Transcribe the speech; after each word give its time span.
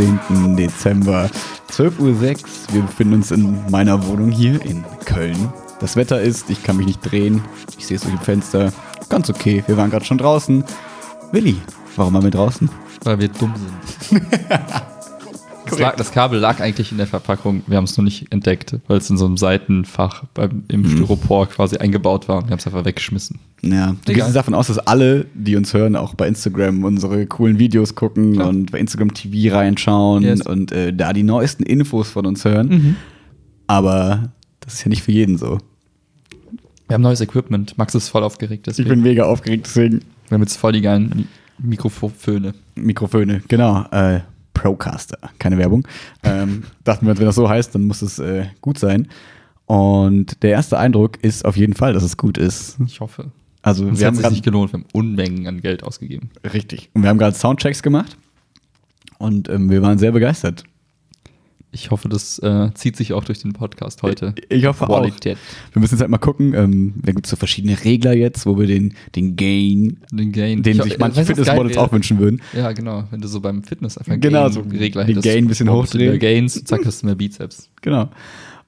15. 0.00 0.56
Dezember, 0.56 1.30
12.06 1.70 2.00
Uhr. 2.00 2.14
Wir 2.72 2.82
befinden 2.82 3.14
uns 3.14 3.30
in 3.30 3.70
meiner 3.70 4.06
Wohnung 4.06 4.30
hier 4.30 4.64
in 4.64 4.82
Köln. 5.04 5.52
Das 5.78 5.94
Wetter 5.96 6.22
ist, 6.22 6.48
ich 6.48 6.62
kann 6.62 6.78
mich 6.78 6.86
nicht 6.86 7.00
drehen. 7.02 7.42
Ich 7.76 7.86
sehe 7.86 7.96
es 7.96 8.02
durch 8.02 8.14
dem 8.14 8.22
Fenster. 8.22 8.72
Ganz 9.10 9.28
okay. 9.28 9.62
Wir 9.66 9.76
waren 9.76 9.90
gerade 9.90 10.04
schon 10.06 10.16
draußen. 10.16 10.64
Willi, 11.32 11.56
warum 11.96 12.14
waren 12.14 12.24
wir 12.24 12.30
draußen? 12.30 12.70
Weil 13.04 13.18
wir 13.18 13.28
dumm 13.28 13.54
sind. 14.10 14.22
das, 15.70 15.78
lag, 15.78 15.96
das 15.96 16.12
Kabel 16.12 16.38
lag 16.38 16.60
eigentlich 16.60 16.92
in 16.92 16.98
der 16.98 17.06
Verpackung. 17.06 17.62
Wir 17.66 17.76
haben 17.76 17.84
es 17.84 17.96
nur 17.96 18.04
nicht 18.04 18.32
entdeckt, 18.32 18.76
weil 18.88 18.98
es 18.98 19.08
in 19.10 19.16
so 19.16 19.26
einem 19.26 19.36
Seitenfach 19.36 20.24
beim, 20.34 20.64
im 20.68 20.82
Mhm. 20.82 20.90
Styropor 20.90 21.48
quasi 21.48 21.76
eingebaut 21.78 22.28
war. 22.28 22.42
Wir 22.44 22.50
haben 22.50 22.58
es 22.58 22.66
einfach 22.66 22.84
weggeschmissen. 22.84 23.38
Ja, 23.62 23.94
wir 24.06 24.14
gehen 24.14 24.32
davon 24.32 24.54
aus, 24.54 24.68
dass 24.68 24.78
alle, 24.78 25.26
die 25.34 25.56
uns 25.56 25.72
hören, 25.74 25.96
auch 25.96 26.14
bei 26.14 26.26
Instagram 26.28 26.82
unsere 26.84 27.26
coolen 27.26 27.58
Videos 27.58 27.94
gucken 27.94 28.34
Klar. 28.34 28.48
und 28.48 28.70
bei 28.72 28.78
Instagram 28.78 29.12
TV 29.14 29.54
reinschauen 29.54 30.22
Yes. 30.22 30.42
und 30.46 30.72
äh, 30.72 30.92
da 30.92 31.12
die 31.12 31.22
neuesten 31.22 31.62
Infos 31.64 32.08
von 32.10 32.26
uns 32.26 32.44
hören. 32.44 32.68
Mhm. 32.68 32.96
Aber 33.66 34.32
das 34.60 34.74
ist 34.74 34.84
ja 34.84 34.88
nicht 34.88 35.02
für 35.02 35.12
jeden 35.12 35.38
so. 35.38 35.58
Wir 36.88 36.94
haben 36.94 37.02
neues 37.02 37.20
Equipment. 37.20 37.78
Max 37.78 37.94
ist 37.94 38.08
voll 38.08 38.22
aufgeregt. 38.24 38.66
Ich 38.66 38.76
Deswegen. 38.76 38.88
bin 38.88 39.02
mega 39.02 39.24
aufgeregt, 39.24 39.66
deswegen 39.66 40.00
wir 40.28 40.34
haben 40.36 40.42
jetzt 40.42 40.56
voll 40.56 40.72
die 40.72 40.80
geilen 40.80 41.28
Mikrofone. 41.58 42.54
Mikrofone, 42.74 43.42
genau. 43.48 43.84
Äh, 43.90 44.20
Procaster, 44.60 45.18
keine 45.38 45.56
Werbung. 45.58 45.86
Ähm, 46.22 46.64
dachten 46.84 47.06
wir, 47.06 47.16
wenn 47.18 47.26
das 47.26 47.34
so 47.34 47.48
heißt, 47.48 47.74
dann 47.74 47.84
muss 47.84 48.02
es 48.02 48.18
äh, 48.18 48.46
gut 48.60 48.78
sein. 48.78 49.08
Und 49.66 50.42
der 50.42 50.50
erste 50.50 50.78
Eindruck 50.78 51.22
ist 51.22 51.44
auf 51.44 51.56
jeden 51.56 51.74
Fall, 51.74 51.92
dass 51.92 52.02
es 52.02 52.16
gut 52.16 52.36
ist. 52.36 52.76
Ich 52.86 53.00
hoffe. 53.00 53.30
Also 53.62 53.88
Es 53.88 54.00
wir 54.00 54.06
hat 54.06 54.08
haben 54.08 54.14
sich 54.16 54.22
grad, 54.24 54.32
nicht 54.32 54.44
gelohnt. 54.44 54.72
Wir 54.72 54.80
haben 54.80 54.86
Unmengen 54.92 55.46
an 55.46 55.60
Geld 55.60 55.82
ausgegeben. 55.84 56.30
richtig. 56.52 56.90
Und 56.94 57.02
wir 57.02 57.10
haben 57.10 57.18
gerade 57.18 57.36
Soundchecks 57.36 57.82
gemacht 57.82 58.16
und 59.18 59.48
ähm, 59.48 59.70
wir 59.70 59.82
waren 59.82 59.98
sehr 59.98 60.12
begeistert. 60.12 60.64
Ich 61.72 61.92
hoffe, 61.92 62.08
das 62.08 62.40
äh, 62.40 62.70
zieht 62.74 62.96
sich 62.96 63.12
auch 63.12 63.22
durch 63.22 63.38
den 63.42 63.52
Podcast 63.52 64.02
heute. 64.02 64.34
Ich 64.48 64.64
hoffe 64.66 64.86
Qualität. 64.86 65.36
auch. 65.36 65.74
Wir 65.74 65.80
müssen 65.80 65.94
jetzt 65.94 66.00
halt 66.00 66.10
mal 66.10 66.18
gucken. 66.18 66.52
Ähm, 66.52 66.94
da 67.00 67.12
gibt 67.12 67.26
es 67.26 67.30
so 67.30 67.36
verschiedene 67.36 67.76
Regler 67.84 68.12
jetzt, 68.12 68.44
wo 68.44 68.58
wir 68.58 68.66
den, 68.66 68.94
den 69.14 69.36
Gain, 69.36 69.98
Den 70.10 70.32
Gain. 70.32 70.62
den 70.64 70.78
Ich- 70.78 70.82
sich 70.82 70.98
manche 70.98 71.24
Fitnessmodels 71.24 71.76
auch 71.76 71.92
wünschen 71.92 72.18
würden. 72.18 72.42
Ja, 72.56 72.72
genau. 72.72 73.04
Wenn 73.12 73.20
du 73.20 73.28
so 73.28 73.40
beim 73.40 73.62
Fitness 73.62 73.96
einfach 73.98 74.18
Genau, 74.18 74.44
Gain 74.44 74.52
so 74.52 74.60
Regler 74.62 75.04
den 75.04 75.16
hättest. 75.16 75.24
Gain 75.32 75.44
ein 75.44 75.48
bisschen 75.48 75.70
hochdrehen. 75.70 76.18
Gains, 76.18 76.64
zack, 76.64 76.84
hast 76.84 77.02
du 77.02 77.06
mehr 77.06 77.14
Bizeps. 77.14 77.68
Genau. 77.82 78.10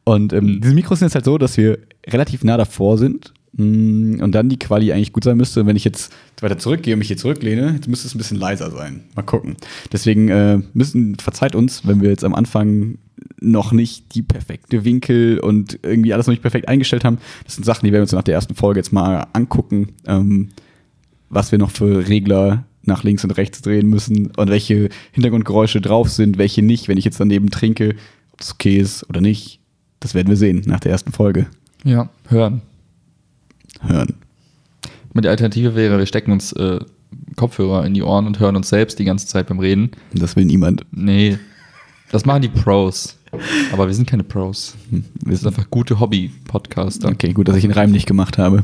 Und 0.04 0.32
ähm, 0.32 0.60
diese 0.62 0.74
Mikros 0.74 1.00
sind 1.00 1.06
jetzt 1.06 1.14
halt 1.16 1.24
so, 1.24 1.38
dass 1.38 1.56
wir 1.56 1.78
relativ 2.06 2.44
nah 2.44 2.56
davor 2.56 2.98
sind 2.98 3.32
und 3.58 4.32
dann 4.32 4.48
die 4.48 4.58
Quali 4.58 4.92
eigentlich 4.92 5.12
gut 5.12 5.24
sein 5.24 5.36
müsste. 5.36 5.60
Und 5.60 5.66
wenn 5.66 5.76
ich 5.76 5.84
jetzt 5.84 6.12
weiter 6.40 6.58
zurückgehe 6.58 6.94
und 6.94 6.98
mich 6.98 7.08
hier 7.08 7.16
zurücklehne, 7.16 7.72
jetzt 7.74 7.86
müsste 7.86 8.06
es 8.06 8.14
ein 8.14 8.18
bisschen 8.18 8.38
leiser 8.38 8.70
sein. 8.70 9.04
Mal 9.14 9.22
gucken. 9.22 9.56
Deswegen 9.92 10.28
äh, 10.28 10.60
müssen, 10.72 11.16
verzeiht 11.16 11.54
uns, 11.54 11.86
wenn 11.86 12.00
wir 12.00 12.10
jetzt 12.10 12.24
am 12.24 12.34
Anfang 12.34 12.98
noch 13.40 13.72
nicht 13.72 14.14
die 14.14 14.22
perfekte 14.22 14.84
Winkel 14.84 15.38
und 15.38 15.78
irgendwie 15.82 16.14
alles 16.14 16.26
noch 16.26 16.32
nicht 16.32 16.42
perfekt 16.42 16.68
eingestellt 16.68 17.04
haben. 17.04 17.18
Das 17.44 17.54
sind 17.54 17.64
Sachen, 17.64 17.86
die 17.86 17.92
werden 17.92 18.00
wir 18.00 18.04
uns 18.04 18.12
nach 18.12 18.22
der 18.22 18.34
ersten 18.34 18.54
Folge 18.54 18.80
jetzt 18.80 18.92
mal 18.92 19.26
angucken, 19.32 19.88
ähm, 20.06 20.48
was 21.28 21.52
wir 21.52 21.58
noch 21.58 21.70
für 21.70 22.08
Regler 22.08 22.64
nach 22.84 23.04
links 23.04 23.22
und 23.22 23.32
rechts 23.32 23.62
drehen 23.62 23.88
müssen 23.88 24.32
und 24.36 24.50
welche 24.50 24.88
Hintergrundgeräusche 25.12 25.80
drauf 25.80 26.08
sind, 26.08 26.38
welche 26.38 26.62
nicht, 26.62 26.88
wenn 26.88 26.98
ich 26.98 27.04
jetzt 27.04 27.20
daneben 27.20 27.50
trinke, 27.50 27.94
ob 28.32 28.40
das 28.40 28.52
okay 28.52 28.76
ist 28.78 29.08
oder 29.08 29.20
nicht. 29.20 29.60
Das 30.00 30.14
werden 30.14 30.28
wir 30.28 30.36
sehen 30.36 30.62
nach 30.66 30.80
der 30.80 30.90
ersten 30.90 31.12
Folge. 31.12 31.46
Ja, 31.84 32.08
hören. 32.28 32.62
Hören. 33.86 34.14
Die 35.14 35.28
Alternative 35.28 35.74
wäre, 35.74 35.98
wir 35.98 36.06
stecken 36.06 36.32
uns 36.32 36.52
äh, 36.52 36.80
Kopfhörer 37.36 37.84
in 37.84 37.94
die 37.94 38.02
Ohren 38.02 38.26
und 38.26 38.40
hören 38.40 38.56
uns 38.56 38.68
selbst 38.70 38.98
die 38.98 39.04
ganze 39.04 39.26
Zeit 39.26 39.46
beim 39.48 39.58
Reden. 39.58 39.90
Das 40.14 40.36
will 40.36 40.44
niemand. 40.44 40.84
Nee, 40.90 41.38
das 42.10 42.24
machen 42.24 42.42
die 42.42 42.48
Pros. 42.48 43.18
Aber 43.72 43.86
wir 43.86 43.94
sind 43.94 44.06
keine 44.08 44.24
Pros. 44.24 44.74
Hm, 44.90 45.04
Wir 45.24 45.36
sind 45.36 45.46
einfach 45.48 45.70
gute 45.70 45.98
Hobby-Podcaster. 46.00 47.08
Okay, 47.08 47.32
gut, 47.32 47.48
dass 47.48 47.56
ich 47.56 47.62
den 47.62 47.70
Reim 47.72 47.90
nicht 47.90 48.06
gemacht 48.06 48.36
habe. 48.38 48.62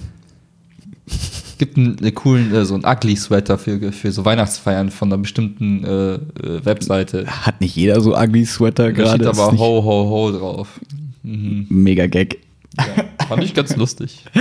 Es 1.07 1.57
gibt 1.59 1.77
einen, 1.77 1.99
einen 1.99 2.15
coolen, 2.15 2.55
äh, 2.55 2.65
so 2.65 2.75
einen 2.75 2.85
Ugly-Sweater 2.85 3.59
für, 3.59 3.93
für 3.93 4.13
so 4.13 4.25
Weihnachtsfeiern 4.25 4.91
von 4.91 5.09
einer 5.09 5.19
bestimmten 5.19 5.85
äh, 5.85 6.15
äh, 6.15 6.65
Webseite. 6.65 7.27
Hat 7.27 7.61
nicht 7.61 7.77
jeder 7.77 8.01
so 8.01 8.17
ugly 8.17 8.45
Sweater 8.45 8.93
Da 8.93 9.09
steht 9.09 9.23
gerade? 9.23 9.29
aber 9.31 9.53
Ho, 9.59 9.83
Ho, 9.85 10.09
Ho 10.11 10.31
drauf. 10.33 10.81
Mhm. 11.23 11.67
Mega 11.69 12.07
Gag. 12.07 12.39
Ja, 12.79 13.05
fand 13.29 13.45
ich 13.45 13.55
ganz 13.55 13.77
lustig. 13.77 14.25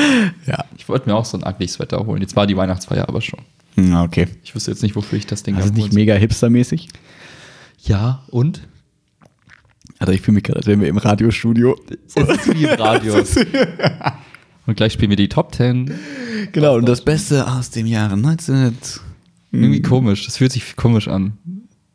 Ja. 0.45 0.65
Ich 0.77 0.87
wollte 0.89 1.09
mir 1.09 1.15
auch 1.15 1.25
so 1.25 1.37
einen 1.37 1.45
Ugly-Sweater 1.53 2.05
holen. 2.05 2.21
Jetzt 2.21 2.35
war 2.35 2.47
die 2.47 2.55
Weihnachtsfeier 2.55 3.07
aber 3.09 3.21
schon. 3.21 3.39
Hm, 3.75 3.93
Okay. 3.95 4.27
Ich 4.43 4.55
wüsste 4.55 4.71
jetzt 4.71 4.81
nicht, 4.83 4.95
wofür 4.95 5.17
ich 5.19 5.25
das 5.27 5.43
Ding 5.43 5.57
ist 5.57 5.69
da 5.69 5.73
nicht 5.75 5.93
mega 5.93 6.15
hipstermäßig. 6.15 6.87
Ja, 7.83 8.23
und? 8.29 8.61
Also 9.99 10.13
ich 10.13 10.21
fühle 10.21 10.35
mich 10.35 10.43
gerade, 10.45 10.59
als 10.59 10.67
wären 10.67 10.79
wir 10.81 10.87
im 10.87 10.97
Radiostudio. 10.97 11.75
Es 12.07 12.15
ist 12.15 12.53
wie 12.55 12.63
im 12.65 12.75
Radio. 12.75 13.15
Und 14.67 14.75
gleich 14.75 14.93
spielen 14.93 15.09
wir 15.11 15.15
die 15.17 15.29
Top 15.29 15.55
10. 15.55 15.91
Genau, 16.51 16.75
und 16.75 16.87
das 16.89 17.03
Beste 17.03 17.47
aus 17.47 17.69
dem 17.69 17.87
Jahre 17.87 18.15
1900. 18.15 18.99
Irgendwie 19.53 19.81
komisch. 19.81 20.25
Das 20.25 20.35
fühlt 20.37 20.51
sich 20.51 20.75
komisch 20.75 21.07
an. 21.07 21.37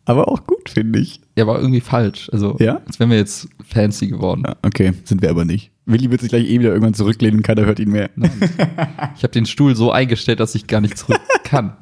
Aber 0.05 0.29
auch 0.29 0.45
gut, 0.47 0.69
finde 0.71 0.99
ich. 0.99 1.21
Ja, 1.37 1.45
aber 1.45 1.61
irgendwie 1.61 1.81
falsch. 1.81 2.29
Also, 2.33 2.57
Ja? 2.59 2.81
als 2.87 2.99
wären 2.99 3.11
wir 3.11 3.19
jetzt 3.19 3.49
fancy 3.65 4.09
geworden. 4.09 4.43
Ja, 4.47 4.57
okay, 4.63 4.93
sind 5.05 5.23
wir 5.23 5.31
aber 5.31 5.45
nicht. 5.45 5.71
Willi 5.87 6.11
wird 6.11 6.21
sich 6.21 6.31
gleich 6.31 6.45
eh 6.49 6.59
wieder 6.61 6.71
irgendwann 6.71 6.95
zurücklehnen 6.95 7.39
und 7.39 7.43
keiner 7.43 7.65
hört 7.67 7.79
ihn 7.81 7.91
mehr. 7.91 8.11
Nein. 8.17 8.31
Ich 9.17 9.23
habe 9.23 9.33
den 9.33 9.47
Stuhl 9.47 9.75
so 9.77 9.93
eingestellt, 9.93 10.41
dass 10.41 10.55
ich 10.55 10.67
gar 10.67 10.81
nicht 10.81 10.97
zurück 10.99 11.21
kann, 11.45 11.77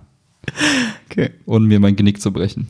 Okay. 1.10 1.30
ohne 1.46 1.66
mir 1.66 1.80
mein 1.80 1.96
Genick 1.96 2.20
zu 2.20 2.32
brechen. 2.32 2.66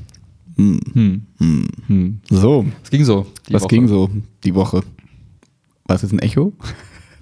Hm. 0.56 0.80
Hm. 0.94 1.66
Hm. 1.86 2.20
So, 2.30 2.66
Es 2.84 2.90
ging 2.90 3.04
so. 3.04 3.26
was 3.50 3.62
Woche. 3.62 3.68
ging 3.74 3.88
so 3.88 4.10
die 4.44 4.54
Woche? 4.54 4.82
War 5.86 5.96
es 5.96 6.02
jetzt 6.02 6.12
ein 6.12 6.18
Echo? 6.20 6.52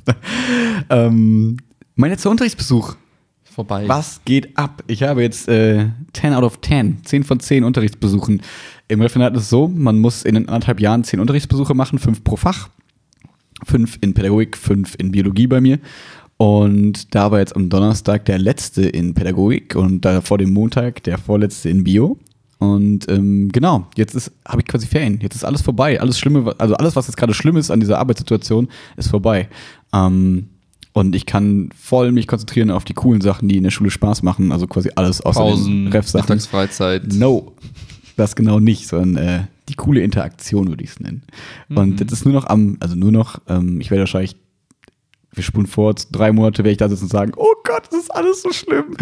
ähm, 0.90 1.56
mein 1.94 2.10
letzter 2.10 2.30
Unterrichtsbesuch. 2.30 2.96
Vorbei. 3.58 3.88
Was 3.88 4.20
geht 4.24 4.56
ab? 4.56 4.84
Ich 4.86 5.02
habe 5.02 5.20
jetzt 5.20 5.48
äh, 5.48 5.86
10 6.12 6.32
out 6.32 6.44
of 6.44 6.60
10, 6.60 6.98
10 7.04 7.24
von 7.24 7.40
10 7.40 7.64
Unterrichtsbesuchen. 7.64 8.40
Im 8.86 9.00
Referat 9.00 9.34
ist 9.34 9.42
es 9.42 9.48
so, 9.48 9.66
man 9.66 9.98
muss 9.98 10.22
in 10.22 10.36
anderthalb 10.36 10.78
Jahren 10.78 11.02
10 11.02 11.18
Unterrichtsbesuche 11.18 11.74
machen, 11.74 11.98
5 11.98 12.22
pro 12.22 12.36
Fach. 12.36 12.68
5 13.64 13.98
in 14.00 14.14
Pädagogik, 14.14 14.56
5 14.56 14.94
in 15.00 15.10
Biologie 15.10 15.48
bei 15.48 15.60
mir. 15.60 15.80
Und 16.36 17.16
da 17.16 17.32
war 17.32 17.40
jetzt 17.40 17.56
am 17.56 17.68
Donnerstag 17.68 18.26
der 18.26 18.38
letzte 18.38 18.88
in 18.88 19.14
Pädagogik 19.14 19.74
und 19.74 20.04
da 20.04 20.20
vor 20.20 20.38
dem 20.38 20.52
Montag 20.52 21.02
der 21.02 21.18
vorletzte 21.18 21.68
in 21.68 21.82
Bio. 21.82 22.16
Und 22.58 23.10
ähm, 23.10 23.48
genau, 23.50 23.88
jetzt 23.96 24.30
habe 24.46 24.60
ich 24.60 24.68
quasi 24.68 24.86
Ferien. 24.86 25.18
Jetzt 25.20 25.34
ist 25.34 25.44
alles 25.44 25.62
vorbei. 25.62 26.00
Alles 26.00 26.16
Schlimme, 26.20 26.54
also 26.58 26.76
alles, 26.76 26.94
was 26.94 27.08
jetzt 27.08 27.16
gerade 27.16 27.34
schlimm 27.34 27.56
ist 27.56 27.72
an 27.72 27.80
dieser 27.80 27.98
Arbeitssituation, 27.98 28.68
ist 28.96 29.10
vorbei. 29.10 29.48
Ähm, 29.92 30.50
und 30.98 31.14
ich 31.16 31.26
kann 31.26 31.70
voll 31.78 32.12
mich 32.12 32.26
konzentrieren 32.26 32.70
auf 32.70 32.84
die 32.84 32.94
coolen 32.94 33.20
Sachen, 33.20 33.48
die 33.48 33.56
in 33.56 33.64
der 33.64 33.70
Schule 33.70 33.90
Spaß 33.90 34.22
machen. 34.22 34.52
Also 34.52 34.66
quasi 34.66 34.90
alles 34.94 35.20
außer 35.20 35.40
Pausen, 35.40 35.84
den 35.84 35.92
Ref-Sachen. 35.92 36.24
Mittagsfreizeit. 36.24 37.12
No, 37.14 37.52
das 38.16 38.34
genau 38.36 38.60
nicht, 38.60 38.86
sondern 38.88 39.16
äh, 39.24 39.40
die 39.68 39.74
coole 39.74 40.00
Interaktion 40.00 40.68
würde 40.68 40.82
ich 40.84 40.90
es 40.90 41.00
nennen. 41.00 41.22
Und 41.68 41.90
Mhm. 41.92 41.96
jetzt 41.98 42.12
ist 42.12 42.24
nur 42.24 42.34
noch 42.34 42.46
am, 42.46 42.76
also 42.80 42.94
nur 42.96 43.12
noch, 43.12 43.40
ähm, 43.48 43.80
ich 43.80 43.90
werde 43.90 44.02
wahrscheinlich, 44.02 44.36
wir 45.32 45.42
spulen 45.42 45.66
vor, 45.66 45.94
drei 46.10 46.32
Monate 46.32 46.64
werde 46.64 46.72
ich 46.72 46.78
da 46.78 46.88
sitzen 46.88 47.04
und 47.04 47.10
sagen, 47.10 47.32
oh 47.36 47.54
Gott, 47.64 47.84
das 47.90 48.00
ist 48.00 48.14
alles 48.14 48.42
so 48.42 48.52
schlimm. 48.52 48.96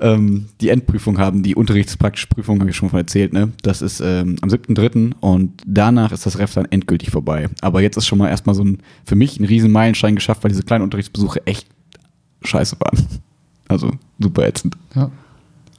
Ähm, 0.00 0.46
die 0.60 0.68
Endprüfung 0.68 1.18
haben, 1.18 1.42
die 1.42 1.54
unterrichtspraktische 1.54 2.28
Prüfung, 2.28 2.60
habe 2.60 2.70
ich 2.70 2.76
schon 2.76 2.90
von 2.90 2.98
erzählt, 2.98 3.32
ne? 3.32 3.52
Das 3.62 3.82
ist 3.82 4.00
ähm, 4.00 4.36
am 4.42 4.50
7.3. 4.50 5.12
und 5.20 5.62
danach 5.66 6.12
ist 6.12 6.26
das 6.26 6.38
Ref 6.38 6.54
dann 6.54 6.66
endgültig 6.66 7.10
vorbei. 7.10 7.48
Aber 7.60 7.80
jetzt 7.80 7.96
ist 7.96 8.06
schon 8.06 8.18
mal 8.18 8.28
erstmal 8.28 8.54
so 8.54 8.62
ein, 8.62 8.78
für 9.04 9.16
mich 9.16 9.40
ein 9.40 9.44
riesen 9.44 9.72
Meilenstein 9.72 10.14
geschafft, 10.14 10.44
weil 10.44 10.50
diese 10.50 10.62
kleinen 10.62 10.84
Unterrichtsbesuche 10.84 11.46
echt 11.46 11.66
scheiße 12.42 12.76
waren. 12.80 13.06
Also 13.68 13.92
super 14.18 14.46
ätzend. 14.46 14.76
Ja. 14.94 15.10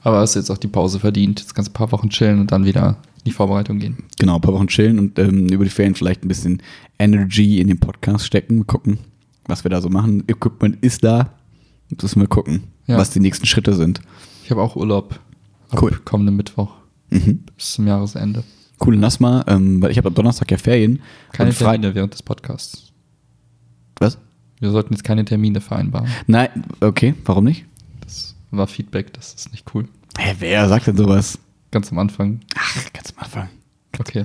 Aber 0.02 0.18
hast 0.18 0.34
jetzt 0.34 0.50
auch 0.50 0.58
die 0.58 0.68
Pause 0.68 0.98
verdient. 0.98 1.40
Jetzt 1.40 1.54
kannst 1.54 1.68
du 1.68 1.72
ein 1.72 1.74
paar 1.74 1.92
Wochen 1.92 2.10
chillen 2.10 2.40
und 2.40 2.50
dann 2.50 2.64
wieder 2.64 2.96
in 3.18 3.24
die 3.26 3.32
Vorbereitung 3.32 3.78
gehen. 3.78 3.98
Genau, 4.18 4.36
ein 4.36 4.40
paar 4.40 4.54
Wochen 4.54 4.66
chillen 4.66 4.98
und 4.98 5.18
ähm, 5.18 5.48
über 5.48 5.64
die 5.64 5.70
Ferien 5.70 5.94
vielleicht 5.94 6.24
ein 6.24 6.28
bisschen 6.28 6.62
Energy 6.98 7.60
in 7.60 7.68
den 7.68 7.78
Podcast 7.78 8.26
stecken. 8.26 8.66
Gucken, 8.66 8.98
was 9.46 9.64
wir 9.64 9.70
da 9.70 9.80
so 9.80 9.88
machen. 9.88 10.24
Equipment 10.28 10.78
ist 10.82 11.04
da. 11.04 11.30
Jetzt 11.90 12.02
müssen 12.02 12.20
wir 12.20 12.28
gucken, 12.28 12.64
Ja. 12.86 12.96
was 12.98 13.10
die 13.10 13.20
nächsten 13.20 13.46
Schritte 13.46 13.74
sind. 13.74 14.00
Ich 14.44 14.50
habe 14.50 14.62
auch 14.62 14.76
Urlaub. 14.76 15.18
Ab 15.70 15.82
Cool. 15.82 15.92
Kommenden 16.04 16.36
Mittwoch 16.36 16.70
Mhm. 17.10 17.44
bis 17.56 17.72
zum 17.74 17.86
Jahresende. 17.86 18.44
cool, 18.84 18.96
lass 18.96 19.20
mal, 19.20 19.44
ähm, 19.46 19.80
weil 19.80 19.90
ich 19.92 19.98
habe 19.98 20.08
am 20.08 20.14
Donnerstag 20.14 20.50
ja 20.50 20.58
Ferien. 20.58 21.00
Keine 21.32 21.52
Termine 21.54 21.94
während 21.94 22.12
des 22.14 22.22
Podcasts. 22.22 22.92
Was? 23.98 24.18
Wir 24.60 24.70
sollten 24.70 24.92
jetzt 24.94 25.04
keine 25.04 25.24
Termine 25.24 25.60
vereinbaren. 25.60 26.08
Nein, 26.26 26.48
okay, 26.80 27.14
warum 27.24 27.44
nicht? 27.44 27.64
Das 28.00 28.34
war 28.50 28.66
Feedback, 28.66 29.12
das 29.12 29.34
ist 29.34 29.52
nicht 29.52 29.72
cool. 29.74 29.88
Hä, 30.18 30.34
wer 30.40 30.68
sagt 30.68 30.86
denn 30.88 30.96
sowas? 30.96 31.38
Ganz 31.70 31.90
am 31.92 31.98
Anfang. 31.98 32.40
Ach, 32.56 32.92
ganz 32.92 33.12
am 33.16 33.22
Anfang. 33.24 33.48
Okay. 33.98 34.24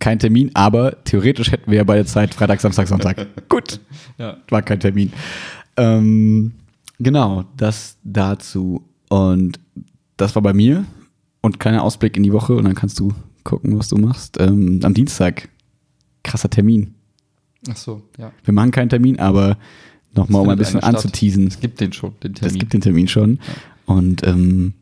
Kein 0.00 0.18
Termin, 0.18 0.50
aber 0.54 1.02
theoretisch 1.04 1.52
hätten 1.52 1.70
wir 1.70 1.78
ja 1.78 1.84
beide 1.84 2.04
Zeit, 2.06 2.34
Freitag, 2.34 2.60
Samstag, 2.60 2.88
Sonntag. 2.88 3.26
Gut, 3.48 3.80
Ja. 4.18 4.36
war 4.48 4.62
kein 4.62 4.80
Termin. 4.80 5.12
Ähm, 5.76 6.52
genau, 6.98 7.44
das 7.56 7.96
dazu. 8.02 8.82
Und 9.08 9.60
das 10.16 10.34
war 10.34 10.42
bei 10.42 10.52
mir. 10.54 10.84
Und 11.42 11.60
kleiner 11.60 11.82
Ausblick 11.82 12.16
in 12.16 12.22
die 12.22 12.32
Woche. 12.32 12.54
Und 12.54 12.64
dann 12.64 12.74
kannst 12.74 12.98
du 12.98 13.12
gucken, 13.44 13.78
was 13.78 13.88
du 13.88 13.96
machst. 13.96 14.40
Ähm, 14.40 14.80
am 14.82 14.94
Dienstag. 14.94 15.48
Krasser 16.22 16.50
Termin. 16.50 16.94
Ach 17.70 17.76
so, 17.76 18.02
ja. 18.18 18.32
Wir 18.44 18.52
machen 18.54 18.70
keinen 18.70 18.88
Termin, 18.90 19.18
aber 19.18 19.56
nochmal, 20.14 20.40
Es 20.42 20.46
um 20.46 20.50
ein 20.50 20.58
bisschen 20.58 20.80
anzuteasen. 20.80 21.46
Es 21.46 21.60
gibt 21.60 21.80
den 21.80 21.92
schon, 21.92 22.12
den 22.22 22.32
Es 22.34 22.40
Termin. 22.40 22.58
gibt 22.58 22.72
den 22.72 22.80
Termin 22.80 23.08
schon. 23.08 23.38
Und 23.86 24.26
ähm, 24.26 24.72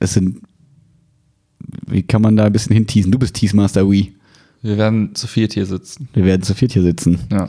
es 0.00 0.14
sind. 0.14 0.40
Wie 1.88 2.02
kann 2.02 2.22
man 2.22 2.36
da 2.36 2.44
ein 2.44 2.52
bisschen 2.52 2.74
hinteasen? 2.74 3.10
Du 3.10 3.18
bist 3.18 3.34
Teasemaster 3.34 3.88
Wii. 3.90 4.12
Wir 4.66 4.78
werden 4.78 5.14
zu 5.14 5.28
viert 5.28 5.52
hier 5.52 5.64
sitzen. 5.64 6.08
Wir 6.12 6.24
werden 6.24 6.42
zu 6.42 6.52
viert 6.52 6.72
hier 6.72 6.82
sitzen. 6.82 7.20
Ja. 7.30 7.44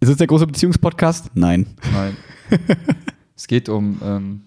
Ist 0.00 0.10
es 0.10 0.18
der 0.18 0.26
große 0.26 0.46
Beziehungspodcast? 0.46 1.30
Nein. 1.32 1.68
Nein. 1.90 2.18
es 3.34 3.46
geht 3.46 3.70
um 3.70 3.98
ähm, 4.04 4.42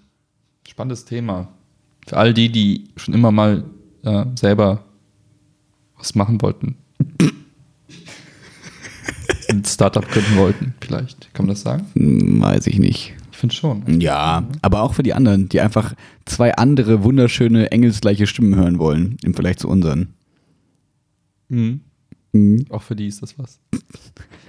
spannendes 0.67 1.03
Thema. 1.03 1.47
Für 2.05 2.17
all 2.17 2.35
die, 2.35 2.51
die 2.51 2.89
schon 2.97 3.15
immer 3.15 3.31
mal 3.31 3.63
äh, 4.03 4.25
selber 4.35 4.85
was 5.97 6.13
machen 6.13 6.39
wollten. 6.43 6.75
Ein 9.49 9.65
Startup 9.65 10.07
gründen 10.07 10.35
wollten, 10.35 10.75
vielleicht. 10.81 11.33
Kann 11.33 11.47
man 11.47 11.55
das 11.55 11.61
sagen? 11.61 11.87
Hm, 11.93 12.41
Weiß 12.41 12.67
ich 12.67 12.77
nicht. 12.77 13.15
Ich 13.31 13.37
finde 13.37 13.55
schon. 13.55 13.99
Ja, 13.99 14.47
aber 14.61 14.83
auch 14.83 14.93
für 14.93 15.03
die 15.03 15.15
anderen, 15.15 15.49
die 15.49 15.61
einfach 15.61 15.95
zwei 16.25 16.53
andere 16.53 17.03
wunderschöne, 17.03 17.71
engelsgleiche 17.71 18.27
Stimmen 18.27 18.55
hören 18.55 18.77
wollen, 18.77 19.17
im 19.23 19.33
Vergleich 19.33 19.57
zu 19.57 19.67
unseren. 19.67 20.14
Mhm. 21.49 21.81
Mhm. 22.33 22.65
Auch 22.69 22.81
für 22.81 22.95
die 22.95 23.07
ist 23.07 23.21
das 23.21 23.37
was. 23.39 23.59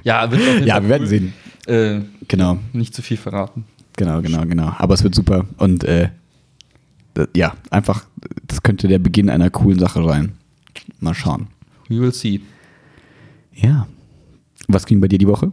Ja, 0.03 0.31
wird 0.31 0.41
auf 0.43 0.49
jeden 0.55 0.67
Ja, 0.67 0.75
Fall 0.75 0.83
wir 0.85 0.89
werden 0.89 1.03
cool. 1.03 1.09
sehen. 1.09 1.33
Äh, 1.67 2.01
Genau, 2.29 2.59
nicht 2.73 2.95
zu 2.95 3.03
viel 3.03 3.17
verraten. 3.17 3.65
genau, 3.97 4.21
genau, 4.23 4.45
genau. 4.47 4.73
Aber 4.79 4.95
es 4.95 5.03
wird 5.05 5.15
super. 5.15 5.47
Und 5.59 5.85
äh, 5.85 6.11
ja, 7.35 7.55
einfach, 7.71 8.05
das 8.47 8.63
könnte 8.63 8.89
der 8.89 8.99
Beginn 8.99 9.31
einer 9.31 9.51
coolen 9.51 9.79
Sache 9.79 10.03
sein. 10.05 10.33
Mal 11.01 11.15
schauen. 11.15 11.47
We 11.89 12.01
will 12.01 12.13
see. 12.13 12.41
Ja. 13.55 13.87
Was 14.69 14.85
ging 14.87 15.01
bei 15.01 15.09
dir 15.09 15.19
die 15.19 15.27
Woche? 15.29 15.53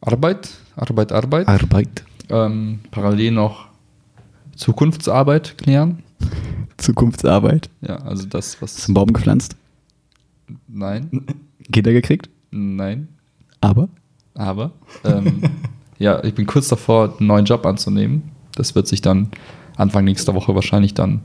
Arbeit, 0.00 0.48
Arbeit, 0.76 1.12
Arbeit. 1.12 1.46
Arbeit. 1.48 2.04
Ähm, 2.30 2.80
parallel 2.90 3.32
noch 3.32 3.66
Zukunftsarbeit 4.56 5.58
klären. 5.58 6.02
Zukunftsarbeit. 6.78 7.68
Ja, 7.82 7.96
also 7.96 8.26
das, 8.26 8.60
was. 8.62 8.86
einen 8.86 8.94
Baum 8.94 9.12
gepflanzt? 9.12 9.56
Nein, 10.68 11.26
Kinder 11.72 11.92
gekriegt? 11.92 12.28
nein, 12.50 13.08
Aber? 13.60 13.88
aber. 14.34 14.72
Ähm, 15.04 15.42
ja, 15.98 16.22
ich 16.24 16.34
bin 16.34 16.46
kurz 16.46 16.68
davor, 16.68 17.16
einen 17.18 17.26
neuen 17.26 17.44
Job 17.44 17.66
anzunehmen. 17.66 18.30
Das 18.54 18.74
wird 18.74 18.88
sich 18.88 19.00
dann 19.00 19.30
Anfang 19.76 20.04
nächster 20.04 20.34
Woche 20.34 20.54
wahrscheinlich 20.54 20.94
dann. 20.94 21.20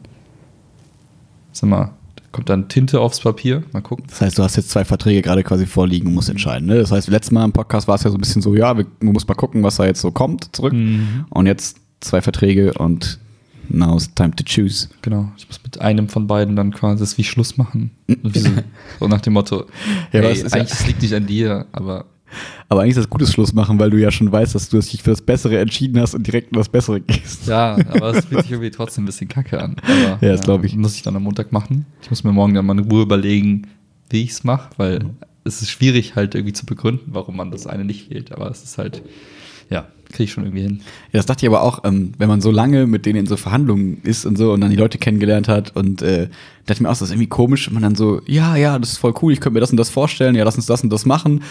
Sag 1.52 1.70
mal, 1.70 1.92
kommt 2.32 2.50
dann 2.50 2.68
Tinte 2.68 3.00
aufs 3.00 3.22
Papier. 3.22 3.64
Mal 3.72 3.82
gucken. 3.82 4.06
Das 4.10 4.22
heißt, 4.22 4.38
du 4.38 4.44
hast 4.44 4.58
jetzt 4.58 4.70
zwei 4.70 4.84
Verträge 4.84 5.22
gerade 5.22 5.44
quasi 5.44 5.66
vorliegen 5.66 6.08
und 6.08 6.14
musst 6.16 6.30
entscheiden. 6.30 6.68
Ne? 6.68 6.76
Das 6.76 6.92
heißt, 6.92 7.08
letztes 7.08 7.32
Mal 7.32 7.46
im 7.46 7.54
Podcast 7.54 7.88
war 7.88 7.96
es 7.96 8.04
ja 8.04 8.10
so 8.10 8.18
ein 8.18 8.22
bisschen 8.22 8.42
so, 8.42 8.56
ja, 8.56 8.78
wir, 8.78 8.86
man 9.00 9.14
muss 9.14 9.28
mal 9.28 9.36
gucken, 9.36 9.64
was 9.64 9.78
da 9.78 9.86
jetzt 9.86 10.02
so 10.02 10.12
kommt 10.12 10.54
zurück. 10.56 10.74
Mhm. 10.74 11.26
Und 11.30 11.46
jetzt 11.46 11.78
zwei 12.02 12.22
Verträge 12.22 12.74
und 12.74 13.20
now 13.70 13.96
it's 13.96 14.14
time 14.14 14.36
to 14.36 14.44
choose. 14.44 14.90
Genau, 15.02 15.32
ich 15.38 15.48
muss 15.48 15.62
mit 15.64 15.80
einem 15.82 16.08
von 16.10 16.28
beiden 16.28 16.56
dann 16.56 16.72
quasi 16.72 17.00
das 17.00 17.18
wie 17.18 17.24
Schluss 17.24 17.58
machen. 17.58 17.92
So, 18.34 18.50
so 19.00 19.08
nach 19.08 19.22
dem 19.22 19.34
Motto, 19.34 19.66
Ja, 20.12 20.22
hey, 20.22 20.32
es 20.32 20.44
ist 20.44 20.54
ja- 20.54 20.62
eigentlich 20.62 20.80
es 20.80 20.88
liegt 20.88 21.02
nicht 21.02 21.14
an 21.14 21.26
dir, 21.28 21.66
aber 21.72 22.06
Aber 22.70 22.82
eigentlich 22.82 22.92
ist 22.98 23.04
das 23.04 23.10
gutes 23.10 23.32
Schluss 23.32 23.54
machen, 23.54 23.80
weil 23.80 23.90
du 23.90 23.98
ja 24.00 24.12
schon 24.12 24.32
weißt, 24.32 24.56
dass 24.56 24.70
du 24.70 24.80
dich 24.80 25.02
für 25.04 25.12
das 25.12 25.22
Bessere 25.22 25.60
entschieden 25.60 26.00
hast 26.00 26.16
und 26.16 26.26
direkt 26.28 26.52
in 26.52 26.58
das 26.58 26.70
Bessere 26.70 27.00
gehst. 27.02 27.48
ja, 27.48 27.76
aber 27.76 28.12
es 28.16 28.26
fühlt 28.26 28.42
sich 28.44 28.52
irgendwie 28.52 28.72
trotzdem 28.72 29.04
ein 29.04 29.08
bisschen 29.08 29.28
kacke 29.28 29.62
an. 29.62 29.76
Aber, 29.84 30.18
Ja, 30.26 30.32
das 30.34 30.42
glaub 30.42 30.64
ich. 30.64 30.76
Muss 30.76 30.96
ich 30.96 31.02
dann 31.04 31.16
am 31.16 31.24
Montag 31.24 31.52
machen. 31.52 31.86
Ich 32.02 32.10
muss 32.10 32.24
mir 32.24 32.32
morgen 32.34 32.54
dann 32.54 32.66
mal 32.66 32.78
in 32.78 32.90
Ruhe 32.92 33.04
überlegen, 33.04 33.68
wie 34.10 34.24
ich 34.24 34.32
es 34.32 34.44
mache, 34.44 34.70
weil 34.78 35.00
Mhm. 35.00 35.10
es 35.44 35.62
ist 35.62 35.70
schwierig 35.72 36.16
halt 36.16 36.36
irgendwie 36.36 36.54
zu 36.54 36.66
begründen, 36.66 37.12
warum 37.14 37.38
man 37.38 37.52
das 37.52 37.68
eine 37.68 37.86
nicht 37.86 38.10
wählt. 38.10 38.32
Aber 38.32 38.50
es 38.50 38.64
ist 38.64 38.78
halt, 38.78 39.02
ja, 39.70 39.88
kriege 40.10 40.24
ich 40.24 40.32
schon 40.32 40.44
irgendwie 40.44 40.64
hin. 40.64 40.82
Ja, 41.12 41.20
das 41.20 41.26
dachte 41.26 41.46
ich 41.46 41.50
aber 41.50 41.62
auch, 41.62 41.84
ähm, 41.84 42.14
wenn 42.18 42.30
man 42.30 42.42
so 42.42 42.52
lange 42.52 42.88
mit 42.88 43.06
denen 43.06 43.20
in 43.20 43.26
so 43.28 43.38
Verhandlungen 43.38 44.02
ist 44.04 44.26
und 44.26 44.38
so 44.38 44.54
und 44.54 44.62
dann 44.62 44.70
die 44.70 44.76
Leute 44.76 44.98
kennengelernt 44.98 45.48
hat 45.48 45.76
und 45.76 46.02
äh, 46.02 46.28
dachte 46.66 46.74
ich 46.74 46.82
mir 46.82 46.88
auch, 46.90 46.94
das 46.94 47.04
ist 47.04 47.12
irgendwie 47.12 47.28
komisch, 47.28 47.68
wenn 47.68 47.76
man 47.76 47.84
dann 47.84 47.96
so, 47.96 48.22
ja, 48.26 48.56
ja, 48.56 48.80
das 48.80 48.94
ist 48.94 48.98
voll 48.98 49.14
cool, 49.22 49.34
ich 49.34 49.40
könnte 49.40 49.56
mir 49.56 49.60
das 49.60 49.72
und 49.72 49.78
das 49.78 49.90
vorstellen, 49.90 50.36
ja, 50.36 50.44
lass 50.44 50.56
uns 50.56 50.66
das 50.66 50.84
und 50.84 50.90
das 50.92 51.06
machen. 51.06 51.44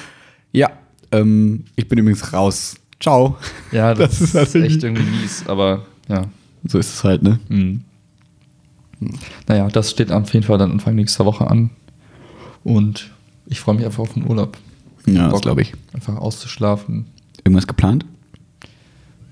Ja, 0.53 0.71
ähm, 1.13 1.65
ich 1.77 1.89
bin 1.89 1.99
übrigens 1.99 2.33
raus. 2.33 2.77
Ciao. 3.01 3.37
Ja, 3.73 3.95
das, 3.95 4.19
Das 4.19 4.21
ist 4.21 4.35
halt 4.35 4.55
echt 4.55 4.83
irgendwie 4.83 5.03
mies, 5.03 5.45
aber 5.47 5.85
ja. 6.09 6.27
So 6.67 6.79
ist 6.79 6.95
es 6.95 7.05
halt, 7.05 7.23
ne? 7.23 7.39
Mhm. 7.49 7.83
Naja, 9.47 9.69
das 9.69 9.91
steht 9.91 10.11
auf 10.13 10.33
jeden 10.33 10.47
Fall 10.47 10.59
dann 10.59 10.73
Anfang 10.73 10.95
nächster 10.95 11.25
Woche 11.27 11.47
an. 11.47 11.71
Und 12.63 13.11
ich 13.47 13.61
freue 13.61 13.75
mich 13.75 13.85
einfach 13.85 14.03
auf 14.03 14.15
den 14.15 14.27
Urlaub. 14.29 14.57
Ja, 15.07 15.29
das 15.29 15.43
glaube 15.43 15.63
ich. 15.63 15.75
Einfach 15.93 16.17
auszuschlafen. 16.17 17.07
Irgendwas 17.45 17.67
geplant? 17.67 18.05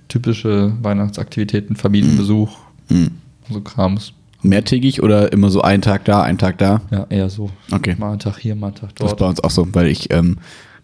Typische 0.08 0.72
Weihnachtsaktivitäten, 0.82 1.76
Familienbesuch, 1.76 2.58
Hm. 2.88 3.12
so 3.50 3.60
Krams. 3.60 4.12
Mehrtägig 4.42 5.02
oder 5.02 5.32
immer 5.32 5.50
so 5.50 5.62
ein 5.62 5.80
Tag 5.82 6.04
da, 6.04 6.22
ein 6.22 6.36
Tag 6.36 6.58
da? 6.58 6.80
Ja, 6.90 7.06
eher 7.08 7.30
so. 7.30 7.50
Okay. 7.70 7.94
Mal 7.98 8.10
einen 8.10 8.18
Tag 8.18 8.38
hier, 8.38 8.56
mal 8.56 8.68
einen 8.68 8.76
Tag 8.76 8.94
Das 8.96 9.06
ist 9.06 9.10
dort. 9.12 9.18
bei 9.20 9.26
uns 9.28 9.40
auch 9.44 9.50
so, 9.50 9.66
weil 9.72 9.86
ich, 9.86 10.12
ähm, 10.12 10.38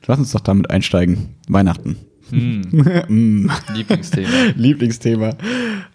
lass 0.07 0.19
uns 0.19 0.31
doch 0.31 0.41
damit 0.41 0.71
einsteigen. 0.71 1.31
Weihnachten. 1.49 1.97
Mm. 2.31 2.61
Lieblingsthema. 3.75 4.29
Lieblingsthema. 4.57 5.31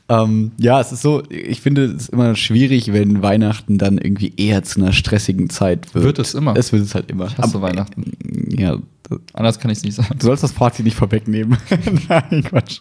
Ähm, 0.10 0.52
ja, 0.60 0.82
es 0.82 0.92
ist 0.92 1.02
so, 1.04 1.24
ich 1.30 1.62
finde 1.62 1.86
es 1.86 2.10
immer 2.10 2.36
schwierig, 2.36 2.92
wenn 2.92 3.22
Weihnachten 3.22 3.78
dann 3.78 3.98
irgendwie 3.98 4.34
eher 4.36 4.64
zu 4.64 4.82
einer 4.82 4.92
stressigen 4.92 5.50
Zeit 5.50 5.94
wird. 5.96 6.04
Wird 6.04 6.20
es 6.20 6.34
immer. 6.34 6.56
Es 6.58 6.74
wird 6.74 6.84
es 6.84 6.94
halt 6.96 7.10
immer. 7.10 7.28
Ich 7.28 7.38
hasse 7.38 7.56
Aber, 7.58 7.68
Weihnachten. 7.70 8.12
Ja, 8.58 8.78
Anders 9.34 9.60
kann 9.60 9.70
ich 9.72 9.80
es 9.80 9.84
nicht 9.84 9.96
sagen. 9.96 10.16
du 10.18 10.26
sollst 10.26 10.44
das 10.44 10.52
Fazit 10.54 10.86
nicht 10.86 10.96
vorwegnehmen. 10.98 11.58
Nein, 12.10 12.44
Quatsch. 12.44 12.80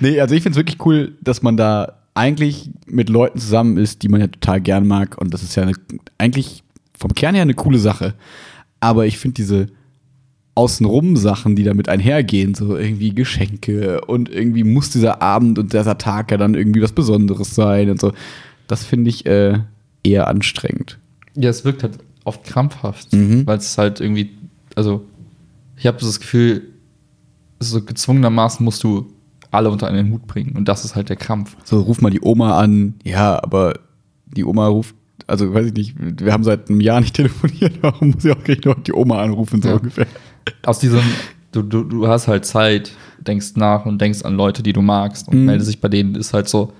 Nee, 0.00 0.20
also 0.20 0.34
ich 0.34 0.42
finde 0.42 0.54
es 0.58 0.64
wirklich 0.64 0.84
cool, 0.86 1.12
dass 1.20 1.42
man 1.42 1.56
da 1.56 1.98
eigentlich 2.14 2.70
mit 2.86 3.08
Leuten 3.08 3.38
zusammen 3.38 3.76
ist, 3.76 4.02
die 4.02 4.08
man 4.08 4.20
ja 4.20 4.26
total 4.28 4.60
gern 4.60 4.86
mag. 4.86 5.18
Und 5.18 5.32
das 5.34 5.42
ist 5.42 5.54
ja 5.56 5.62
eine, 5.62 5.72
eigentlich 6.18 6.62
vom 6.98 7.14
Kern 7.14 7.34
her 7.34 7.42
eine 7.42 7.54
coole 7.54 7.78
Sache. 7.78 8.14
Aber 8.80 9.06
ich 9.06 9.18
finde 9.18 9.34
diese 9.34 9.66
außenrum 10.54 11.16
Sachen, 11.16 11.56
die 11.56 11.62
damit 11.64 11.88
einhergehen, 11.88 12.54
so 12.54 12.76
irgendwie 12.76 13.14
Geschenke 13.14 14.00
und 14.02 14.28
irgendwie 14.28 14.64
muss 14.64 14.90
dieser 14.90 15.22
Abend 15.22 15.58
und 15.58 15.72
dieser 15.72 15.96
Tag 15.98 16.30
ja 16.30 16.36
dann 16.36 16.54
irgendwie 16.54 16.82
was 16.82 16.92
Besonderes 16.92 17.54
sein 17.54 17.88
und 17.90 18.00
so. 18.00 18.12
Das 18.66 18.84
finde 18.84 19.10
ich 19.10 19.26
äh, 19.26 19.58
eher 20.02 20.26
anstrengend. 20.28 20.98
Ja, 21.36 21.50
es 21.50 21.64
wirkt 21.64 21.82
halt 21.82 21.98
oft 22.24 22.44
krampfhaft, 22.44 23.12
Mhm. 23.12 23.46
weil 23.46 23.58
es 23.58 23.78
halt 23.78 24.00
irgendwie, 24.00 24.30
also 24.74 25.04
ich 25.80 25.86
habe 25.86 25.98
das 25.98 26.20
Gefühl, 26.20 26.68
so 27.58 27.82
gezwungenermaßen 27.82 28.64
musst 28.64 28.84
du 28.84 29.12
alle 29.50 29.70
unter 29.70 29.88
einen 29.88 30.12
Hut 30.12 30.26
bringen 30.26 30.56
und 30.56 30.68
das 30.68 30.84
ist 30.84 30.94
halt 30.94 31.08
der 31.08 31.16
Krampf. 31.16 31.56
So, 31.64 31.80
ruf 31.80 32.00
mal 32.00 32.10
die 32.10 32.20
Oma 32.22 32.58
an. 32.58 32.94
Ja, 33.02 33.42
aber 33.42 33.74
die 34.26 34.44
Oma 34.44 34.68
ruft, 34.68 34.94
also 35.26 35.52
weiß 35.52 35.66
ich 35.68 35.72
nicht, 35.74 35.94
wir 35.98 36.32
haben 36.32 36.44
seit 36.44 36.68
einem 36.70 36.80
Jahr 36.80 37.00
nicht 37.00 37.14
telefoniert, 37.16 37.78
warum 37.80 38.10
muss 38.12 38.24
ich 38.24 38.30
auch 38.32 38.42
gleich 38.44 38.62
noch 38.64 38.80
die 38.82 38.92
Oma 38.92 39.20
anrufen, 39.22 39.60
so 39.60 39.68
Ja. 39.70 39.74
ungefähr. 39.76 40.06
Aus 40.64 40.78
diesem, 40.78 41.00
du, 41.52 41.62
du, 41.62 41.82
du 41.84 42.06
hast 42.06 42.28
halt 42.28 42.44
Zeit, 42.46 42.92
denkst 43.26 43.52
nach 43.56 43.86
und 43.86 44.00
denkst 44.00 44.22
an 44.22 44.36
Leute, 44.36 44.62
die 44.62 44.72
du 44.72 44.82
magst 44.82 45.28
und 45.28 45.38
Mhm. 45.38 45.44
meldest 45.46 45.66
sich 45.66 45.80
bei 45.80 45.88
denen, 45.88 46.14
ist 46.14 46.32
halt 46.32 46.48
so 46.48 46.72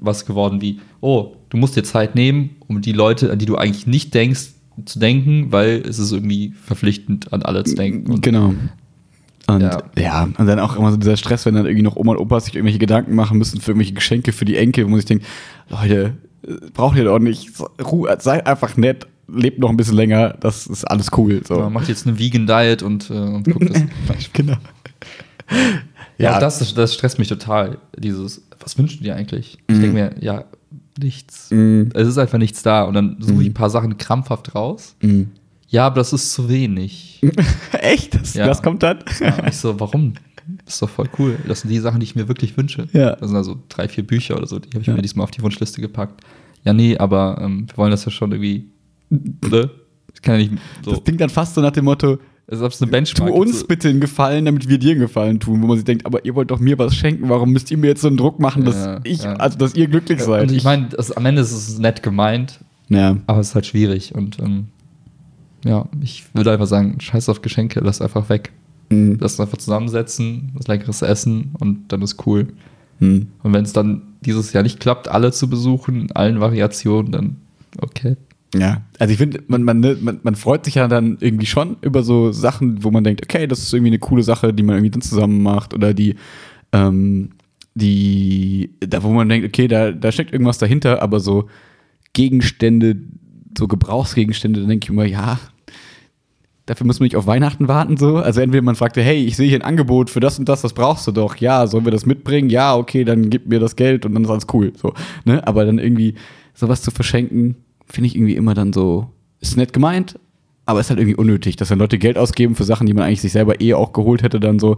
was 0.00 0.24
geworden 0.26 0.60
wie, 0.60 0.80
oh, 1.00 1.34
du 1.48 1.56
musst 1.56 1.74
dir 1.76 1.82
Zeit 1.82 2.14
nehmen, 2.14 2.50
um 2.68 2.80
die 2.82 2.92
Leute, 2.92 3.32
an 3.32 3.38
die 3.38 3.46
du 3.46 3.56
eigentlich 3.56 3.86
nicht 3.88 4.14
denkst, 4.14 4.50
zu 4.84 4.98
denken, 4.98 5.52
weil 5.52 5.82
es 5.88 5.98
ist 5.98 6.12
irgendwie 6.12 6.52
verpflichtend, 6.64 7.32
an 7.32 7.42
alle 7.42 7.64
zu 7.64 7.74
denken. 7.74 8.10
Und 8.10 8.22
Genau. 8.22 8.54
Und 9.48 9.60
ja. 9.60 9.82
Ja. 9.98 10.22
und 10.38 10.46
dann 10.46 10.60
auch 10.60 10.76
immer 10.76 10.90
so 10.92 10.96
dieser 10.96 11.16
Stress, 11.16 11.44
wenn 11.46 11.54
dann 11.54 11.66
irgendwie 11.66 11.82
noch 11.82 11.96
Oma 11.96 12.12
und 12.12 12.18
Opa 12.18 12.38
sich 12.40 12.54
irgendwelche 12.54 12.78
Gedanken 12.78 13.14
machen 13.14 13.38
müssen 13.38 13.60
für 13.60 13.72
irgendwelche 13.72 13.92
Geschenke 13.94 14.32
für 14.32 14.44
die 14.44 14.56
Enkel, 14.56 14.84
wo 14.84 14.88
man 14.90 14.98
sich 15.00 15.06
denkt, 15.06 15.26
Leute, 15.68 16.14
braucht 16.74 16.96
ihr 16.96 17.04
doch 17.04 17.18
nicht, 17.18 17.50
Ruhe, 17.82 18.16
seid 18.20 18.46
einfach 18.46 18.76
nett, 18.76 19.06
lebt 19.28 19.58
noch 19.58 19.68
ein 19.70 19.76
bisschen 19.76 19.96
länger, 19.96 20.36
das 20.40 20.66
ist 20.66 20.84
alles 20.84 21.08
cool. 21.16 21.42
So. 21.46 21.58
man 21.58 21.72
macht 21.72 21.88
jetzt 21.88 22.06
eine 22.06 22.18
Vegan 22.18 22.46
Diet 22.46 22.82
und, 22.82 23.10
äh, 23.10 23.14
und 23.14 23.44
guckt 23.44 23.68
das. 23.70 23.82
genau. 24.32 24.56
Ja, 26.18 26.36
auch 26.36 26.40
das, 26.40 26.72
das 26.74 26.94
stresst 26.94 27.18
mich 27.18 27.28
total. 27.28 27.78
Dieses, 27.98 28.42
was 28.60 28.78
wünschst 28.78 29.00
du 29.00 29.04
dir 29.04 29.16
eigentlich? 29.16 29.58
Ich 29.68 29.76
Mhm. 29.76 29.80
denke 29.80 29.94
mir, 29.96 30.10
ja, 30.20 30.44
nichts. 30.98 31.50
Mhm. 31.50 31.90
Es 31.94 32.06
ist 32.08 32.18
einfach 32.18 32.38
nichts 32.38 32.62
da. 32.62 32.84
Und 32.84 32.94
dann 32.94 33.16
suche 33.20 33.34
ich 33.34 33.38
Mhm. 33.40 33.46
ein 33.46 33.54
paar 33.54 33.70
Sachen 33.70 33.96
krampfhaft 33.98 34.54
raus. 34.54 34.94
Mhm. 35.02 35.28
Ja, 35.68 35.86
aber 35.86 35.96
das 35.96 36.12
ist 36.12 36.32
zu 36.32 36.48
wenig. 36.48 37.20
Echt? 37.72 38.14
Das, 38.14 38.34
Ja. 38.34 38.48
Was 38.48 38.62
kommt 38.62 38.82
dann? 38.82 38.98
Ja, 39.20 39.46
ich 39.48 39.56
so, 39.56 39.78
warum? 39.80 40.14
Das 40.64 40.74
ist 40.74 40.82
doch 40.82 40.90
voll 40.90 41.08
cool. 41.18 41.38
Das 41.48 41.60
sind 41.60 41.70
die 41.70 41.78
Sachen, 41.78 42.00
die 42.00 42.04
ich 42.04 42.14
mir 42.16 42.28
wirklich 42.28 42.56
wünsche. 42.56 42.88
Ja. 42.92 43.16
Das 43.16 43.28
sind 43.28 43.36
also 43.36 43.58
drei, 43.68 43.88
vier 43.88 44.06
Bücher 44.06 44.36
oder 44.36 44.46
so, 44.46 44.58
die 44.58 44.68
habe 44.70 44.80
ich 44.80 44.86
Ja. 44.88 44.94
mir 44.94 45.02
diesmal 45.02 45.24
auf 45.24 45.30
die 45.30 45.40
Wunschliste 45.42 45.80
gepackt. 45.80 46.20
Ja, 46.64 46.72
nee, 46.72 46.96
aber 46.98 47.38
ähm, 47.40 47.66
wir 47.68 47.76
wollen 47.76 47.90
das 47.90 48.04
ja 48.04 48.10
schon 48.10 48.32
irgendwie. 48.32 48.66
Ne? 49.10 49.70
Ich 50.14 50.20
kann 50.22 50.34
ja 50.34 50.46
nicht 50.48 50.52
so. 50.84 50.90
Das 50.92 51.04
klingt 51.04 51.20
dann 51.20 51.30
fast 51.30 51.54
so 51.54 51.60
nach 51.60 51.70
dem 51.70 51.84
Motto, 51.86 52.18
Als 52.48 52.60
ob 52.60 52.72
es 52.72 52.82
eine 52.82 52.90
tu 52.90 52.92
Benchmark 52.92 53.32
uns 53.32 53.60
so, 53.60 53.66
bitte 53.66 53.88
einen 53.88 54.00
Gefallen, 54.00 54.44
damit 54.44 54.68
wir 54.68 54.78
dir 54.78 54.92
einen 54.92 55.00
Gefallen 55.00 55.40
tun. 55.40 55.62
Wo 55.62 55.66
man 55.66 55.76
sich 55.76 55.84
denkt, 55.84 56.04
aber 56.06 56.24
ihr 56.24 56.34
wollt 56.34 56.50
doch 56.50 56.58
mir 56.58 56.78
was 56.78 56.94
schenken, 56.94 57.28
warum 57.28 57.52
müsst 57.52 57.70
ihr 57.70 57.78
mir 57.78 57.88
jetzt 57.88 58.02
so 58.02 58.08
einen 58.08 58.16
Druck 58.16 58.40
machen, 58.40 58.64
dass 58.64 58.76
Ja, 58.76 59.00
ich, 59.04 59.22
ja. 59.22 59.34
also 59.36 59.56
dass 59.58 59.74
ihr 59.74 59.86
glücklich 59.86 60.20
seid? 60.20 60.50
Und 60.50 60.56
ich 60.56 60.64
meine, 60.64 60.88
am 61.16 61.26
Ende 61.26 61.40
ist 61.40 61.52
es 61.52 61.78
nett 61.78 62.02
gemeint, 62.02 62.60
aber 63.26 63.40
es 63.40 63.48
ist 63.48 63.54
halt 63.54 63.66
schwierig. 63.66 64.14
Und 64.14 64.38
ähm, 64.40 64.66
ja, 65.64 65.88
ich 66.00 66.24
würde 66.34 66.52
einfach 66.52 66.66
sagen, 66.66 67.00
scheiß 67.00 67.28
auf 67.28 67.42
Geschenke, 67.42 67.80
lass 67.80 68.00
einfach 68.02 68.28
weg. 68.28 68.52
Mhm. 68.90 69.18
Lass 69.20 69.40
einfach 69.40 69.58
zusammensetzen, 69.58 70.50
was 70.54 70.68
leckeres 70.68 71.02
essen 71.02 71.54
und 71.58 71.92
dann 71.92 72.02
ist 72.02 72.26
cool. 72.26 72.48
Mhm. 72.98 73.28
Und 73.42 73.52
wenn 73.52 73.64
es 73.64 73.72
dann 73.72 74.02
dieses 74.20 74.52
Jahr 74.52 74.62
nicht 74.62 74.80
klappt, 74.80 75.08
alle 75.08 75.32
zu 75.32 75.48
besuchen, 75.48 76.02
in 76.02 76.12
allen 76.12 76.40
Variationen, 76.40 77.12
dann 77.12 77.36
okay. 77.80 78.16
Ja, 78.54 78.82
also 78.98 79.12
ich 79.12 79.18
finde, 79.18 79.42
man, 79.46 79.62
man, 79.62 79.80
man, 79.80 80.20
man 80.22 80.34
freut 80.34 80.66
sich 80.66 80.74
ja 80.74 80.86
dann 80.86 81.16
irgendwie 81.20 81.46
schon 81.46 81.76
über 81.80 82.02
so 82.02 82.32
Sachen, 82.32 82.84
wo 82.84 82.90
man 82.90 83.02
denkt, 83.02 83.22
okay, 83.22 83.46
das 83.46 83.60
ist 83.60 83.72
irgendwie 83.72 83.90
eine 83.90 83.98
coole 83.98 84.22
Sache, 84.22 84.52
die 84.52 84.62
man 84.62 84.76
irgendwie 84.76 84.90
dann 84.90 85.00
zusammen 85.00 85.42
macht 85.42 85.72
oder 85.72 85.94
die, 85.94 86.16
ähm, 86.72 87.30
die, 87.74 88.74
da 88.80 89.02
wo 89.02 89.08
man 89.08 89.28
denkt, 89.28 89.46
okay, 89.46 89.68
da, 89.68 89.92
da 89.92 90.12
steckt 90.12 90.32
irgendwas 90.32 90.58
dahinter, 90.58 91.00
aber 91.00 91.20
so 91.20 91.48
Gegenstände, 92.12 92.96
so 93.56 93.68
Gebrauchsgegenstände, 93.68 94.60
da 94.60 94.66
denke 94.66 94.84
ich 94.84 94.90
immer, 94.90 95.06
ja, 95.06 95.40
dafür 96.66 96.86
muss 96.86 97.00
man 97.00 97.06
nicht 97.06 97.16
auf 97.16 97.26
Weihnachten 97.26 97.68
warten, 97.68 97.96
so. 97.96 98.18
Also 98.18 98.40
entweder 98.40 98.62
man 98.62 98.76
fragte, 98.76 99.02
hey, 99.02 99.24
ich 99.24 99.36
sehe 99.36 99.48
hier 99.48 99.58
ein 99.58 99.66
Angebot 99.66 100.10
für 100.10 100.20
das 100.20 100.38
und 100.38 100.48
das, 100.48 100.62
das 100.62 100.74
brauchst 100.74 101.06
du 101.06 101.12
doch. 101.12 101.36
Ja, 101.36 101.66
sollen 101.66 101.84
wir 101.84 101.92
das 101.92 102.06
mitbringen? 102.06 102.50
Ja, 102.50 102.76
okay, 102.76 103.04
dann 103.04 103.30
gib 103.30 103.46
mir 103.46 103.60
das 103.60 103.76
Geld 103.76 104.04
und 104.04 104.14
dann 104.14 104.24
ist 104.24 104.30
alles 104.30 104.46
cool. 104.52 104.72
So, 104.76 104.92
ne? 105.24 105.46
Aber 105.46 105.64
dann 105.64 105.78
irgendwie 105.78 106.14
sowas 106.54 106.82
zu 106.82 106.90
verschenken, 106.90 107.56
finde 107.92 108.08
ich 108.08 108.16
irgendwie 108.16 108.34
immer 108.36 108.54
dann 108.54 108.72
so, 108.72 109.10
ist 109.40 109.56
nett 109.56 109.72
gemeint, 109.72 110.18
aber 110.64 110.80
ist 110.80 110.90
halt 110.90 111.00
irgendwie 111.00 111.16
unnötig, 111.16 111.56
dass 111.56 111.68
dann 111.68 111.78
Leute 111.78 111.98
Geld 111.98 112.16
ausgeben 112.16 112.54
für 112.54 112.64
Sachen, 112.64 112.86
die 112.86 112.94
man 112.94 113.04
eigentlich 113.04 113.20
sich 113.20 113.32
selber 113.32 113.60
eh 113.60 113.74
auch 113.74 113.92
geholt 113.92 114.22
hätte, 114.22 114.38
dann 114.40 114.58
so. 114.58 114.76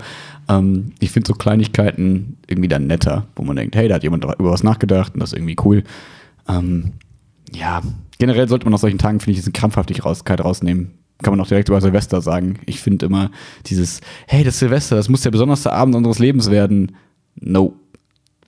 Ähm, 0.48 0.92
ich 0.98 1.10
finde 1.10 1.28
so 1.28 1.34
Kleinigkeiten 1.34 2.38
irgendwie 2.46 2.68
dann 2.68 2.86
netter, 2.86 3.26
wo 3.36 3.42
man 3.44 3.56
denkt, 3.56 3.76
hey, 3.76 3.88
da 3.88 3.96
hat 3.96 4.02
jemand 4.02 4.24
über 4.24 4.50
was 4.50 4.62
nachgedacht 4.62 5.14
und 5.14 5.20
das 5.20 5.32
ist 5.32 5.38
irgendwie 5.38 5.56
cool. 5.64 5.84
Ähm, 6.48 6.92
ja, 7.52 7.82
generell 8.18 8.48
sollte 8.48 8.64
man 8.64 8.74
aus 8.74 8.80
solchen 8.80 8.98
Tagen, 8.98 9.20
finde 9.20 9.32
ich, 9.32 9.38
diese 9.38 9.52
Krampfhaftigkeit 9.52 10.42
rausnehmen. 10.42 10.92
Kann 11.22 11.32
man 11.32 11.40
auch 11.40 11.46
direkt 11.48 11.68
über 11.68 11.80
Silvester 11.80 12.20
sagen. 12.20 12.58
Ich 12.66 12.80
finde 12.80 13.06
immer 13.06 13.30
dieses, 13.66 14.00
hey, 14.26 14.42
das 14.42 14.58
Silvester, 14.58 14.96
das 14.96 15.08
muss 15.08 15.20
der 15.22 15.30
besonderste 15.30 15.72
Abend 15.72 15.94
unseres 15.94 16.18
Lebens 16.18 16.50
werden. 16.50 16.96
No, 17.36 17.74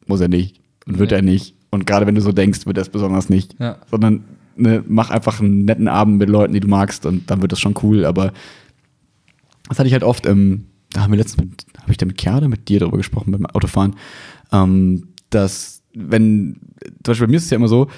muss 0.06 0.20
er 0.20 0.28
nicht. 0.28 0.60
Und 0.86 0.98
wird 0.98 1.10
Nee. 1.10 1.16
er 1.18 1.22
nicht. 1.22 1.54
Und 1.70 1.86
gerade 1.86 2.06
wenn 2.06 2.14
du 2.14 2.20
so 2.22 2.32
denkst, 2.32 2.66
wird 2.66 2.78
er 2.78 2.82
es 2.82 2.88
besonders 2.88 3.28
nicht. 3.28 3.54
Ja. 3.60 3.76
Sondern 3.90 4.24
ne, 4.56 4.82
mach 4.86 5.10
einfach 5.10 5.40
einen 5.40 5.64
netten 5.64 5.88
Abend 5.88 6.18
mit 6.18 6.28
Leuten, 6.28 6.52
die 6.52 6.60
du 6.60 6.68
magst 6.68 7.06
und 7.06 7.30
dann 7.30 7.42
wird 7.42 7.52
das 7.52 7.60
schon 7.60 7.74
cool. 7.82 8.04
Aber 8.04 8.32
das 9.68 9.78
hatte 9.78 9.86
ich 9.86 9.92
halt 9.92 10.04
oft, 10.04 10.26
ähm, 10.26 10.66
da 10.92 11.02
haben 11.02 11.12
wir 11.12 11.18
letztens 11.18 11.48
habe 11.80 11.92
ich 11.92 11.98
da 11.98 12.06
mit 12.06 12.26
oder 12.26 12.48
mit 12.48 12.68
dir 12.68 12.80
darüber 12.80 12.96
gesprochen 12.96 13.32
beim 13.32 13.46
Autofahren, 13.46 13.94
ähm, 14.52 15.08
dass 15.30 15.82
wenn, 15.94 16.60
zum 16.82 17.12
Beispiel 17.12 17.26
bei 17.26 17.30
mir 17.30 17.36
ist 17.36 17.44
es 17.44 17.50
ja 17.50 17.56
immer 17.56 17.68
so, 17.68 17.88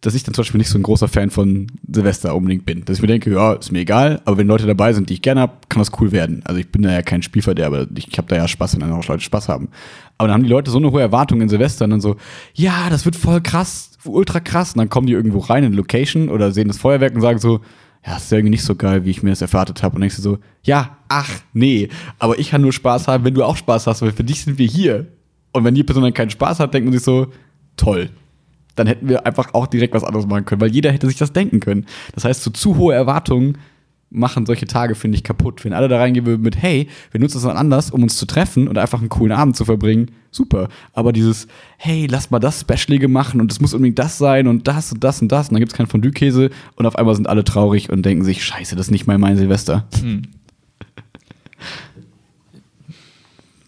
dass 0.00 0.14
ich 0.14 0.22
dann 0.22 0.32
zum 0.32 0.42
Beispiel 0.42 0.58
nicht 0.58 0.70
so 0.70 0.78
ein 0.78 0.84
großer 0.84 1.08
Fan 1.08 1.30
von 1.30 1.66
Silvester 1.90 2.36
unbedingt 2.36 2.64
bin. 2.64 2.84
Dass 2.84 2.98
ich 2.98 3.02
mir 3.02 3.08
denke, 3.08 3.32
ja, 3.32 3.54
ist 3.54 3.72
mir 3.72 3.80
egal, 3.80 4.22
aber 4.26 4.36
wenn 4.38 4.46
Leute 4.46 4.66
dabei 4.66 4.92
sind, 4.92 5.08
die 5.10 5.14
ich 5.14 5.22
gerne 5.22 5.40
habe, 5.40 5.54
kann 5.68 5.80
das 5.80 5.90
cool 6.00 6.12
werden. 6.12 6.42
Also 6.44 6.60
ich 6.60 6.70
bin 6.70 6.82
da 6.82 6.92
ja 6.92 7.02
kein 7.02 7.22
Spielverderber, 7.22 7.88
ich 7.96 8.16
habe 8.16 8.28
da 8.28 8.36
ja 8.36 8.46
Spaß, 8.46 8.80
wenn 8.80 8.92
auch 8.92 9.06
Leute 9.08 9.24
Spaß 9.24 9.48
haben. 9.48 9.68
Aber 10.16 10.28
dann 10.28 10.34
haben 10.34 10.44
die 10.44 10.50
Leute 10.50 10.70
so 10.70 10.78
eine 10.78 10.92
hohe 10.92 11.00
Erwartung 11.00 11.40
in 11.40 11.48
Silvester 11.48 11.84
und 11.84 11.90
dann 11.90 12.00
so, 12.00 12.16
ja, 12.54 12.90
das 12.90 13.04
wird 13.06 13.16
voll 13.16 13.40
krass, 13.40 13.97
ultra 14.12 14.40
krass. 14.40 14.72
Und 14.72 14.78
dann 14.78 14.88
kommen 14.88 15.06
die 15.06 15.12
irgendwo 15.12 15.38
rein 15.38 15.64
in 15.64 15.72
Location 15.72 16.28
oder 16.28 16.52
sehen 16.52 16.68
das 16.68 16.78
Feuerwerk 16.78 17.14
und 17.14 17.20
sagen 17.20 17.38
so, 17.38 17.60
ja, 18.06 18.16
ist 18.16 18.32
irgendwie 18.32 18.50
nicht 18.50 18.64
so 18.64 18.74
geil, 18.74 19.04
wie 19.04 19.10
ich 19.10 19.22
mir 19.22 19.30
das 19.30 19.42
erwartet 19.42 19.82
habe. 19.82 19.96
Und 19.96 20.00
denkst 20.00 20.16
du 20.16 20.22
so, 20.22 20.38
ja, 20.62 20.98
ach, 21.08 21.30
nee, 21.52 21.88
aber 22.18 22.38
ich 22.38 22.50
kann 22.50 22.62
nur 22.62 22.72
Spaß 22.72 23.08
haben, 23.08 23.24
wenn 23.24 23.34
du 23.34 23.44
auch 23.44 23.56
Spaß 23.56 23.86
hast, 23.86 24.02
weil 24.02 24.12
für 24.12 24.24
dich 24.24 24.44
sind 24.44 24.58
wir 24.58 24.66
hier. 24.66 25.06
Und 25.52 25.64
wenn 25.64 25.74
die 25.74 25.82
Person 25.82 26.04
dann 26.04 26.14
keinen 26.14 26.30
Spaß 26.30 26.60
hat, 26.60 26.74
denkt 26.74 26.86
man 26.86 26.92
sich 26.92 27.02
so, 27.02 27.28
toll. 27.76 28.10
Dann 28.76 28.86
hätten 28.86 29.08
wir 29.08 29.26
einfach 29.26 29.54
auch 29.54 29.66
direkt 29.66 29.94
was 29.94 30.04
anderes 30.04 30.26
machen 30.26 30.44
können, 30.44 30.60
weil 30.60 30.70
jeder 30.70 30.92
hätte 30.92 31.08
sich 31.08 31.16
das 31.16 31.32
denken 31.32 31.60
können. 31.60 31.86
Das 32.14 32.24
heißt, 32.24 32.42
so 32.42 32.50
zu 32.50 32.76
hohe 32.76 32.94
Erwartungen 32.94 33.58
machen 34.10 34.46
solche 34.46 34.66
Tage, 34.66 34.94
finde 34.94 35.16
ich, 35.16 35.24
kaputt. 35.24 35.64
Wenn 35.64 35.72
alle 35.74 35.88
da 35.88 35.98
reingehen 35.98 36.24
würden 36.24 36.42
mit, 36.42 36.56
hey, 36.56 36.88
wir 37.10 37.20
nutzen 37.20 37.34
das 37.34 37.42
dann 37.42 37.56
anders, 37.56 37.90
um 37.90 38.02
uns 38.02 38.16
zu 38.16 38.24
treffen 38.26 38.66
und 38.68 38.78
einfach 38.78 39.00
einen 39.00 39.10
coolen 39.10 39.32
Abend 39.32 39.54
zu 39.56 39.64
verbringen, 39.66 40.10
super. 40.30 40.68
Aber 40.94 41.12
dieses, 41.12 41.46
hey, 41.76 42.06
lass 42.10 42.30
mal 42.30 42.38
das 42.38 42.60
Specialige 42.62 43.08
machen 43.08 43.40
und 43.40 43.52
es 43.52 43.60
muss 43.60 43.74
unbedingt 43.74 43.98
das 43.98 44.16
sein 44.18 44.46
und 44.46 44.66
das 44.66 44.92
und 44.92 45.04
das 45.04 45.20
und 45.20 45.28
das 45.30 45.48
und 45.48 45.54
dann 45.54 45.60
gibt 45.60 45.72
es 45.72 45.76
keinen 45.76 45.88
Fondue-Käse 45.88 46.50
und 46.76 46.86
auf 46.86 46.96
einmal 46.96 47.14
sind 47.16 47.28
alle 47.28 47.44
traurig 47.44 47.90
und 47.90 48.02
denken 48.04 48.24
sich, 48.24 48.42
scheiße, 48.44 48.76
das 48.76 48.86
ist 48.86 48.90
nicht 48.92 49.06
mal 49.06 49.18
mein 49.18 49.36
Silvester. 49.36 49.86
Hm. 50.00 50.22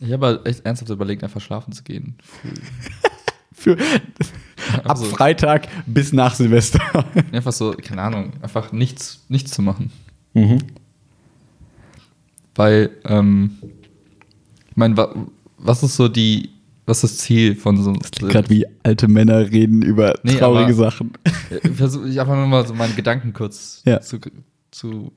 Ich 0.01 0.13
habe 0.13 0.41
echt 0.45 0.65
ernsthaft 0.65 0.91
überlegt, 0.91 1.23
einfach 1.23 1.41
schlafen 1.41 1.73
zu 1.73 1.83
gehen. 1.83 2.15
Für, 3.53 3.73
ab 4.83 4.89
Also- 4.91 5.05
Freitag 5.05 5.69
bis 5.87 6.15
nach 6.15 6.35
Silvester. 6.35 6.81
Einfach 7.31 7.53
so, 7.53 7.73
keine 7.73 8.01
Ahnung, 8.01 8.33
einfach 8.41 8.73
nichts, 8.73 9.23
nichts 9.29 9.51
zu 9.51 9.61
machen. 9.61 9.93
Mhm. 10.35 10.59
Weil, 12.55 12.91
ähm, 13.05 13.53
ich 14.71 14.77
meine, 14.77 14.97
wa 14.97 15.15
was 15.63 15.83
ist 15.83 15.97
so 15.97 16.09
die, 16.09 16.51
was 16.87 17.05
ist 17.05 17.15
das 17.19 17.19
Ziel 17.19 17.55
von 17.55 17.77
so 17.83 17.93
Gerade 18.29 18.49
wie 18.49 18.65
alte 18.83 19.09
Männer 19.09 19.51
reden 19.51 19.83
über 19.83 20.15
Nee, 20.23 20.37
traurige 20.39 20.73
Sachen. 20.75 21.13
Versuche 21.75 22.09
ich 22.09 22.19
einfach 22.21 22.35
nur 22.35 22.47
mal 22.47 22.67
so 22.67 22.75
meine 22.75 22.95
Gedanken 22.95 23.33
kurz 23.35 23.83
Ja. 23.85 24.01
zu, 24.01 24.19
zu 24.71 25.13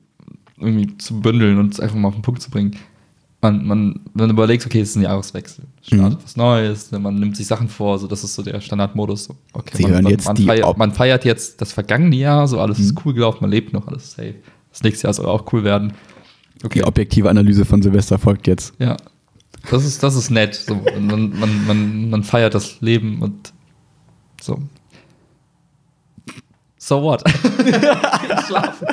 irgendwie 0.58 0.96
zu 0.98 1.20
bündeln 1.20 1.58
und 1.58 1.72
es 1.72 1.80
einfach 1.80 1.96
mal 1.96 2.08
auf 2.08 2.14
den 2.14 2.22
Punkt 2.22 2.42
zu 2.42 2.50
bringen. 2.50 2.76
Man, 3.40 3.66
man, 3.66 4.00
man 4.14 4.30
überlegt, 4.30 4.64
okay, 4.64 4.80
es 4.80 4.90
ist 4.90 4.96
ein 4.96 5.02
Jahreswechsel, 5.02 5.64
startet 5.82 6.18
Mhm. 6.18 6.22
was 6.24 6.36
Neues, 6.36 6.92
ne, 6.92 6.98
man 6.98 7.14
nimmt 7.16 7.36
sich 7.36 7.46
Sachen 7.46 7.68
vor, 7.68 7.98
so 7.98 8.06
das 8.06 8.24
ist 8.24 8.34
so 8.34 8.42
der 8.42 8.60
Standardmodus. 8.60 9.24
So, 9.24 9.36
okay, 9.52 9.76
Sie 9.76 9.82
man, 9.82 9.92
hören 9.92 10.04
man, 10.04 10.10
jetzt 10.12 10.26
man, 10.26 10.36
die 10.36 10.44
feiert, 10.46 10.78
man 10.78 10.92
feiert 10.92 11.24
jetzt 11.26 11.60
das 11.60 11.72
vergangene 11.72 12.16
Jahr, 12.16 12.48
so 12.48 12.60
alles 12.60 12.78
Mhm. 12.78 12.84
ist 12.84 13.04
cool 13.04 13.12
gelaufen, 13.14 13.38
man 13.42 13.50
lebt 13.50 13.72
noch, 13.72 13.86
alles 13.88 14.04
ist 14.04 14.12
safe. 14.16 14.34
Das 14.74 14.82
nächste 14.82 15.06
Jahr 15.06 15.14
soll 15.14 15.26
auch 15.26 15.52
cool 15.52 15.62
werden. 15.62 15.92
Okay, 16.64 16.80
Die 16.80 16.84
objektive 16.84 17.30
Analyse 17.30 17.64
von 17.64 17.80
Silvester 17.80 18.18
folgt 18.18 18.48
jetzt. 18.48 18.74
ja. 18.80 18.96
Das 19.70 19.82
ist, 19.86 20.02
das 20.02 20.14
ist 20.14 20.28
nett. 20.30 20.54
So, 20.56 20.74
man, 21.00 21.30
man, 21.38 21.66
man, 21.66 22.10
man 22.10 22.22
feiert 22.22 22.54
das 22.54 22.82
Leben 22.82 23.22
und 23.22 23.54
so. 24.42 24.58
So 26.76 27.02
what? 27.02 27.24
Schlafen. 28.46 28.86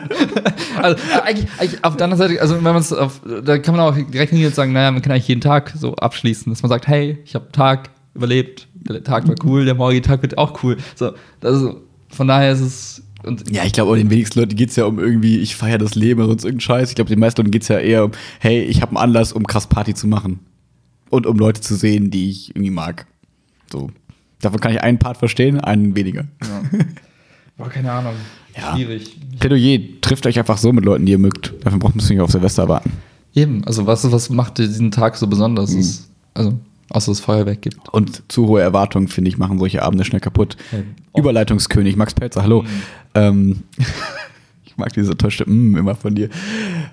also 0.82 1.04
eigentlich, 1.26 1.48
eigentlich 1.60 1.84
auf 1.84 1.98
der 1.98 2.06
anderen 2.06 2.20
Seite, 2.20 2.42
also 2.42 2.56
wenn 2.56 2.64
man 2.64 2.78
es 2.78 2.94
auf, 2.94 3.20
da 3.44 3.58
kann 3.58 3.76
man 3.76 3.84
auch 3.84 3.98
direkt 3.98 4.30
hingehen 4.30 4.48
und 4.48 4.56
sagen, 4.56 4.72
naja, 4.72 4.92
man 4.92 5.02
kann 5.02 5.12
eigentlich 5.12 5.28
jeden 5.28 5.42
Tag 5.42 5.74
so 5.76 5.96
abschließen, 5.96 6.54
dass 6.54 6.64
man 6.64 6.70
sagt, 6.70 6.88
hey, 6.88 7.18
ich 7.26 7.36
habe 7.36 7.46
einen 7.46 7.52
Tag 7.52 7.90
überlebt, 8.14 8.70
der 8.76 9.04
Tag 9.04 9.28
war 9.28 9.36
cool, 9.44 9.66
der 9.66 9.76
morgige 9.76 10.04
Tag 10.04 10.22
wird 10.22 10.38
auch 10.38 10.64
cool. 10.64 10.78
So, 10.96 11.12
das 11.42 11.62
ist, 11.62 11.70
von 12.08 12.30
daher 12.30 12.54
ist 12.54 12.62
es 12.62 13.04
und 13.24 13.54
Ja, 13.54 13.64
ich 13.64 13.74
glaube, 13.74 13.98
den 13.98 14.10
wenigsten 14.10 14.40
Leuten 14.40 14.56
geht 14.56 14.70
es 14.70 14.76
ja 14.76 14.86
um 14.86 15.00
irgendwie, 15.00 15.40
ich 15.40 15.56
feiere 15.56 15.78
das 15.78 15.96
Leben 15.96 16.20
oder 16.20 16.30
sonst 16.30 16.44
irgendeinen 16.44 16.62
Scheiß. 16.62 16.90
Ich 16.90 16.96
glaube, 16.96 17.10
den 17.10 17.20
meisten 17.20 17.42
Leuten 17.42 17.52
geht 17.52 17.64
es 17.64 17.68
ja 17.68 17.80
eher 17.80 18.06
um, 18.06 18.12
hey, 18.40 18.62
ich 18.62 18.82
habe 18.82 18.92
einen 18.92 18.98
Anlass, 18.98 19.34
um 19.34 19.46
krass 19.46 19.68
Party 19.68 19.94
zu 19.94 20.08
machen. 20.08 20.40
Und 21.10 21.26
um 21.28 21.38
Leute 21.38 21.60
zu 21.60 21.76
sehen, 21.76 22.10
die 22.10 22.30
ich 22.30 22.50
irgendwie 22.56 22.72
mag. 22.72 23.06
So. 23.72 23.92
Davon 24.40 24.60
kann 24.60 24.72
ich 24.72 24.82
einen 24.82 24.98
Part 24.98 25.18
verstehen, 25.18 25.60
einen 25.60 25.96
weniger. 25.96 26.26
ja. 26.42 26.62
Boah, 27.58 27.70
keine 27.70 27.92
Ahnung. 27.92 28.16
Ja. 28.58 28.76
Schwierig. 28.76 29.16
Plädoyer, 29.40 29.80
trifft 30.02 30.26
euch 30.26 30.40
einfach 30.40 30.58
so 30.58 30.74
mit 30.74 30.84
Leuten, 30.84 31.06
die 31.06 31.12
ihr 31.12 31.20
mögt. 31.20 31.54
Dafür 31.64 31.80
braucht 31.80 31.96
man 31.96 32.06
nicht 32.06 32.20
auf 32.20 32.32
Silvester 32.32 32.68
warten. 32.68 32.92
Eben, 33.36 33.64
also 33.66 33.86
was, 33.86 34.12
was 34.12 34.30
macht 34.30 34.58
diesen 34.58 34.92
Tag 34.92 35.16
so 35.16 35.28
besonders? 35.28 35.74
Ist, 35.74 36.10
also, 36.34 36.60
außer 36.90 37.12
dass 37.12 37.20
es 37.20 37.20
Feuerwerk 37.20 37.62
gibt. 37.62 37.88
Und 37.90 38.24
zu 38.32 38.48
hohe 38.48 38.62
Erwartungen, 38.62 39.08
finde 39.08 39.30
ich, 39.30 39.38
machen 39.38 39.60
solche 39.60 39.84
Abende 39.84 40.04
schnell 40.04 40.20
kaputt. 40.20 40.58
Ja. 40.72 40.80
Überleitungskönig, 41.18 41.96
Max 41.96 42.14
Pelzer, 42.14 42.44
hallo. 42.44 42.64
Mhm. 42.64 42.68
Ähm, 43.16 43.64
ich 44.66 44.78
mag 44.78 44.94
diese 44.94 45.18
täuschte 45.18 45.50
Mm 45.50 45.76
immer 45.78 45.96
von 45.96 46.16
dir. 46.16 46.30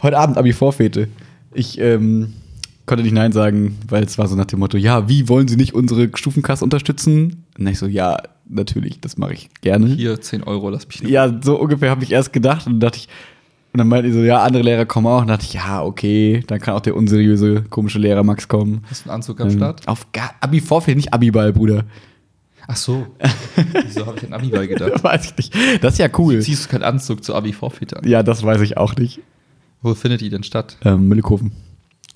Heute 0.03 0.19
Abend 0.19 0.37
Abi-Vorfete. 0.39 1.09
Ich 1.55 1.81
ähm, 1.81 2.33
konnte 2.87 3.03
nicht 3.05 3.13
Nein 3.15 3.33
sagen, 3.33 3.77
weil 3.89 4.03
es 4.05 4.19
war 4.19 4.27
so 4.29 4.37
nach 4.37 4.47
dem 4.47 4.59
Motto, 4.61 4.77
ja, 4.77 5.09
wie 5.09 5.29
wollen 5.29 5.49
Sie 5.49 5.57
nicht 5.57 5.75
unsere 5.75 6.11
Stufenkasse 6.15 6.65
unterstützen? 6.65 7.45
Und 7.59 7.67
ich 7.67 7.79
so, 7.79 7.87
ja, 7.87 8.17
natürlich, 8.49 9.01
das 9.01 9.17
mache 9.19 9.33
ich 9.35 9.51
gerne. 9.61 9.87
Hier 9.89 10.21
10 10.21 10.43
Euro, 10.45 10.71
lass 10.71 10.87
mich 10.89 11.01
Ja, 11.01 11.33
so 11.43 11.59
ungefähr 11.59 11.91
habe 11.91 12.05
ich 12.05 12.13
erst 12.13 12.33
gedacht 12.33 12.67
und 12.67 12.75
dann 12.75 12.81
dachte 12.81 12.99
ich, 12.99 13.09
und 13.75 13.79
dann 13.79 13.89
meinte 13.89 14.09
ich 14.09 14.15
so, 14.15 14.21
ja, 14.21 14.43
andere 14.43 14.63
Lehrer 14.63 14.87
kommen 14.87 15.07
auch. 15.07 15.21
Und 15.21 15.29
dann 15.29 15.37
dachte 15.37 15.45
ich, 15.47 15.53
ja, 15.55 15.83
okay, 15.83 16.43
dann 16.47 16.59
kann 16.59 16.75
auch 16.75 16.81
der 16.81 16.97
unseriöse, 16.97 17.63
komische 17.69 17.99
Lehrer 17.99 18.23
Max 18.25 18.49
kommen. 18.49 18.83
Hast 18.91 19.05
du 19.05 19.11
einen 19.11 19.17
Anzug 19.17 19.41
am 19.43 19.51
Start? 19.51 19.83
Ähm, 19.83 19.89
auf 19.89 20.11
gar- 20.13 20.35
Abi-Vorfeld, 20.41 20.97
nicht 20.97 21.13
Abi-Ball, 21.13 21.53
Bruder. 21.53 21.85
Ach 22.71 22.77
so. 22.77 23.07
Wieso 23.87 24.07
habe 24.07 24.19
ich 24.19 24.27
an 24.27 24.35
Abi 24.35 24.49
beigedacht? 24.51 25.03
weiß 25.03 25.25
ich 25.25 25.37
nicht. 25.37 25.83
Das 25.83 25.95
ist 25.95 25.99
ja 25.99 26.09
cool. 26.19 26.41
Ziehst 26.43 26.67
du 26.67 26.69
keinen 26.69 26.83
Anzug 26.83 27.25
zu 27.25 27.35
Abi-Vorfit 27.35 27.97
an? 27.97 28.07
Ja, 28.07 28.23
das 28.23 28.43
weiß 28.43 28.61
ich 28.61 28.77
auch 28.77 28.95
nicht. 28.95 29.21
Wo 29.81 29.95
findet 29.95 30.21
die 30.21 30.29
denn 30.29 30.43
statt? 30.43 30.77
Ähm, 30.85 31.09
Müllekofen. 31.09 31.53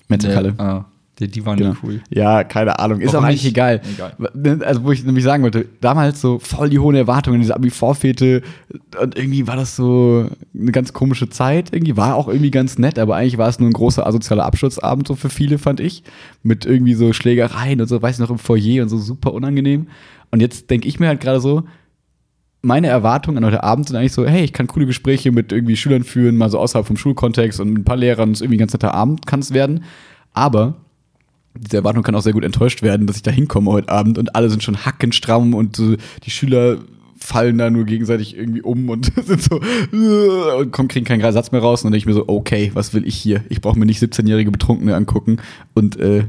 Metzgerhalle. 0.09 0.53
Ah, 0.59 0.85
die, 1.19 1.27
die 1.27 1.45
waren 1.45 1.57
Genau. 1.57 1.75
cool. 1.83 2.01
Ja, 2.09 2.43
keine 2.43 2.79
Ahnung. 2.79 2.99
Ist 2.99 3.13
Warum 3.13 3.25
auch 3.25 3.29
eigentlich 3.29 3.45
egal. 3.45 3.81
Egal. 3.93 4.61
Also, 4.63 4.83
wo 4.83 4.91
ich 4.91 5.03
nämlich 5.03 5.23
sagen 5.23 5.43
wollte, 5.43 5.67
damals 5.79 6.19
so 6.21 6.39
voll 6.39 6.69
die 6.69 6.79
hohen 6.79 6.95
Erwartungen, 6.95 7.39
diese 7.39 7.55
Abi-Vorfete 7.55 8.41
und 8.99 9.17
irgendwie 9.17 9.45
war 9.45 9.55
das 9.55 9.75
so 9.75 10.27
eine 10.57 10.71
ganz 10.71 10.93
komische 10.93 11.29
Zeit. 11.29 11.69
Irgendwie 11.71 11.97
war 11.97 12.15
auch 12.15 12.27
irgendwie 12.27 12.51
ganz 12.51 12.79
nett, 12.79 12.97
aber 12.97 13.15
eigentlich 13.15 13.37
war 13.37 13.47
es 13.47 13.59
nur 13.59 13.69
ein 13.69 13.73
großer 13.73 14.05
asozialer 14.07 14.45
Absturzabend 14.45 15.07
so 15.07 15.15
für 15.15 15.29
viele, 15.29 15.59
fand 15.59 15.79
ich. 15.79 16.03
Mit 16.41 16.65
irgendwie 16.65 16.95
so 16.95 17.13
Schlägereien 17.13 17.79
und 17.79 17.87
so, 17.87 18.01
weiß 18.01 18.15
ich 18.15 18.19
noch, 18.19 18.31
im 18.31 18.39
Foyer 18.39 18.81
und 18.81 18.89
so 18.89 18.97
super 18.97 19.33
unangenehm. 19.33 19.87
Und 20.31 20.41
jetzt 20.41 20.71
denke 20.71 20.87
ich 20.87 20.99
mir 20.99 21.09
halt 21.09 21.21
gerade 21.21 21.39
so, 21.39 21.63
meine 22.63 22.87
Erwartungen 22.87 23.37
an 23.37 23.45
heute 23.45 23.63
Abend 23.63 23.87
sind 23.87 23.97
eigentlich 23.97 24.13
so, 24.13 24.25
hey, 24.25 24.43
ich 24.43 24.53
kann 24.53 24.67
coole 24.67 24.87
Gespräche 24.87 25.31
mit 25.31 25.51
irgendwie 25.51 25.75
Schülern 25.75 26.03
führen, 26.03 26.37
mal 26.37 26.49
so 26.49 26.57
außerhalb 26.57 26.87
vom 26.87 26.97
Schulkontext 26.97 27.59
und 27.59 27.69
mit 27.69 27.81
ein 27.81 27.85
paar 27.85 27.97
Lehrern, 27.97 28.31
es 28.31 28.37
ist 28.37 28.41
irgendwie 28.41 28.55
ein 28.55 28.59
ganz 28.59 28.73
netter 28.73 28.93
Abend 28.93 29.27
kann 29.27 29.41
es 29.41 29.53
werden. 29.53 29.83
Aber 30.33 30.75
diese 31.55 31.77
Erwartung 31.77 32.03
kann 32.03 32.15
auch 32.15 32.21
sehr 32.21 32.33
gut 32.33 32.43
enttäuscht 32.43 32.81
werden, 32.81 33.07
dass 33.07 33.17
ich 33.17 33.23
da 33.23 33.31
hinkomme 33.31 33.71
heute 33.71 33.89
Abend 33.89 34.17
und 34.17 34.35
alle 34.35 34.49
sind 34.49 34.63
schon 34.63 34.85
hackenstramm 34.85 35.53
und 35.53 35.75
so, 35.75 35.95
die 36.23 36.31
Schüler 36.31 36.79
fallen 37.17 37.57
da 37.57 37.69
nur 37.69 37.85
gegenseitig 37.85 38.35
irgendwie 38.35 38.61
um 38.61 38.89
und 38.89 39.11
sind 39.25 39.41
so 39.41 39.61
und 40.59 40.71
kommen, 40.71 40.89
kriegen 40.89 41.05
keinen 41.05 41.31
Satz 41.31 41.51
mehr 41.51 41.61
raus 41.61 41.81
und 41.81 41.85
dann 41.85 41.93
denke 41.93 42.03
ich 42.03 42.05
mir 42.05 42.13
so, 42.13 42.27
okay, 42.27 42.71
was 42.73 42.93
will 42.93 43.07
ich 43.07 43.15
hier? 43.15 43.43
Ich 43.49 43.61
brauche 43.61 43.79
mir 43.79 43.85
nicht 43.85 44.01
17-jährige 44.01 44.51
Betrunkene 44.51 44.95
angucken 44.95 45.37
und 45.73 45.97
äh, 45.99 46.25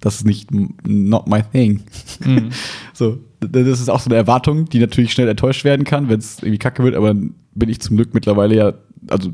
das 0.00 0.16
ist 0.16 0.26
nicht 0.26 0.50
not 0.52 1.26
my 1.26 1.42
thing. 1.42 1.80
Mhm. 2.24 2.50
So, 2.96 3.18
das 3.40 3.80
ist 3.80 3.90
auch 3.90 3.98
so 3.98 4.08
eine 4.08 4.14
Erwartung, 4.14 4.66
die 4.66 4.78
natürlich 4.78 5.12
schnell 5.12 5.28
enttäuscht 5.28 5.64
werden 5.64 5.84
kann, 5.84 6.08
wenn 6.08 6.20
es 6.20 6.38
irgendwie 6.38 6.58
kacke 6.58 6.84
wird, 6.84 6.94
aber 6.94 7.08
dann 7.08 7.34
bin 7.54 7.68
ich 7.68 7.80
zum 7.80 7.96
Glück 7.96 8.14
mittlerweile 8.14 8.54
ja, 8.54 8.72
also 9.08 9.30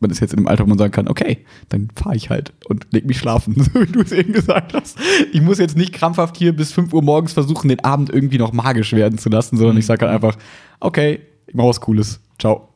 man 0.00 0.10
ist 0.10 0.20
jetzt 0.20 0.32
in 0.32 0.38
dem 0.38 0.48
Alter, 0.48 0.64
wo 0.64 0.68
man 0.68 0.78
sagen 0.78 0.92
kann, 0.92 1.08
okay, 1.08 1.38
dann 1.68 1.88
fahre 1.94 2.16
ich 2.16 2.30
halt 2.30 2.52
und 2.66 2.86
leg 2.90 3.06
mich 3.06 3.18
schlafen, 3.18 3.54
so 3.58 3.80
wie 3.80 3.86
du 3.86 4.00
es 4.00 4.12
eben 4.12 4.32
gesagt 4.32 4.74
hast. 4.74 4.98
Ich 5.32 5.40
muss 5.40 5.58
jetzt 5.58 5.76
nicht 5.76 5.92
krampfhaft 5.92 6.36
hier 6.36 6.54
bis 6.54 6.72
5 6.72 6.92
Uhr 6.92 7.02
morgens 7.02 7.32
versuchen, 7.32 7.68
den 7.68 7.80
Abend 7.80 8.10
irgendwie 8.10 8.38
noch 8.38 8.52
magisch 8.52 8.92
werden 8.92 9.18
zu 9.18 9.28
lassen, 9.28 9.56
sondern 9.56 9.76
ich 9.76 9.86
sage 9.86 10.06
halt 10.06 10.14
einfach, 10.14 10.36
okay, 10.80 11.20
ich 11.46 11.54
mache 11.54 11.68
was 11.68 11.80
Cooles, 11.80 12.20
ciao. 12.38 12.68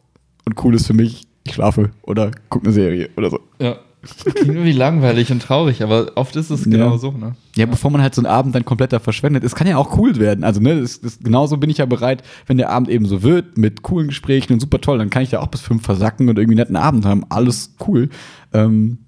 Und 0.45 0.55
Cooles 0.55 0.87
für 0.87 0.95
mich, 0.95 1.27
ich 1.45 1.55
schlafe 1.55 1.91
oder 2.03 2.31
gucke 2.49 2.67
eine 2.67 2.73
Serie 2.73 3.11
oder 3.17 3.31
so. 3.31 3.41
Ja. 3.59 3.77
Klingt 4.25 4.49
irgendwie 4.49 4.73
langweilig 4.73 5.31
und 5.33 5.41
traurig, 5.43 5.83
aber 5.83 6.13
oft 6.17 6.35
ist 6.37 6.51
es 6.51 6.65
genau 6.65 6.93
Ja. 6.93 6.99
so, 6.99 7.13
ne? 7.13 7.35
Ja, 7.57 7.67
bevor 7.67 7.91
man 7.91 8.03
halt 8.03 8.15
so 8.15 8.21
einen 8.21 8.27
Abend 8.27 8.55
dann 8.55 8.65
komplett 8.65 8.93
da 8.93 8.99
verschwendet. 8.99 9.45
Es 9.45 9.55
kann 9.55 9.67
ja 9.67 9.77
auch 9.77 9.97
cool 9.99 10.17
werden. 10.17 10.45
Also, 10.45 10.61
ne, 10.61 10.81
das, 10.81 11.01
das, 11.01 11.19
genauso 11.21 11.57
bin 11.57 11.71
ich 11.71 11.79
ja 11.79 11.87
bereit, 11.87 12.23
wenn 12.47 12.57
der 12.59 12.71
Abend 12.71 12.89
eben 12.89 13.07
so 13.07 13.23
wird, 13.23 13.57
mit 13.59 13.83
coolen 13.83 14.09
Gesprächen 14.09 14.53
und 14.53 14.61
super 14.61 14.81
toll, 14.81 14.99
dann 14.99 15.11
kann 15.11 15.23
ich 15.23 15.31
da 15.31 15.41
auch 15.41 15.47
bis 15.49 15.61
fünf 15.61 15.83
versacken 15.85 16.29
und 16.29 16.39
irgendwie 16.39 16.53
einen 16.55 16.67
netten 16.67 16.77
Abend 16.77 17.05
haben. 17.05 17.25
Alles 17.29 17.75
cool. 17.87 18.09
Ähm, 18.53 18.99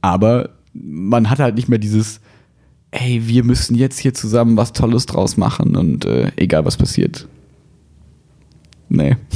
aber 0.00 0.50
man 0.72 1.28
hat 1.30 1.38
halt 1.40 1.56
nicht 1.56 1.68
mehr 1.68 1.78
dieses, 1.78 2.20
ey, 2.90 3.22
wir 3.26 3.44
müssen 3.44 3.74
jetzt 3.74 3.98
hier 3.98 4.14
zusammen 4.14 4.56
was 4.56 4.72
Tolles 4.72 5.06
draus 5.06 5.36
machen 5.36 5.76
und 5.76 6.04
äh, 6.04 6.32
egal 6.36 6.64
was 6.64 6.76
passiert. 6.76 7.26
Nee. 8.88 9.16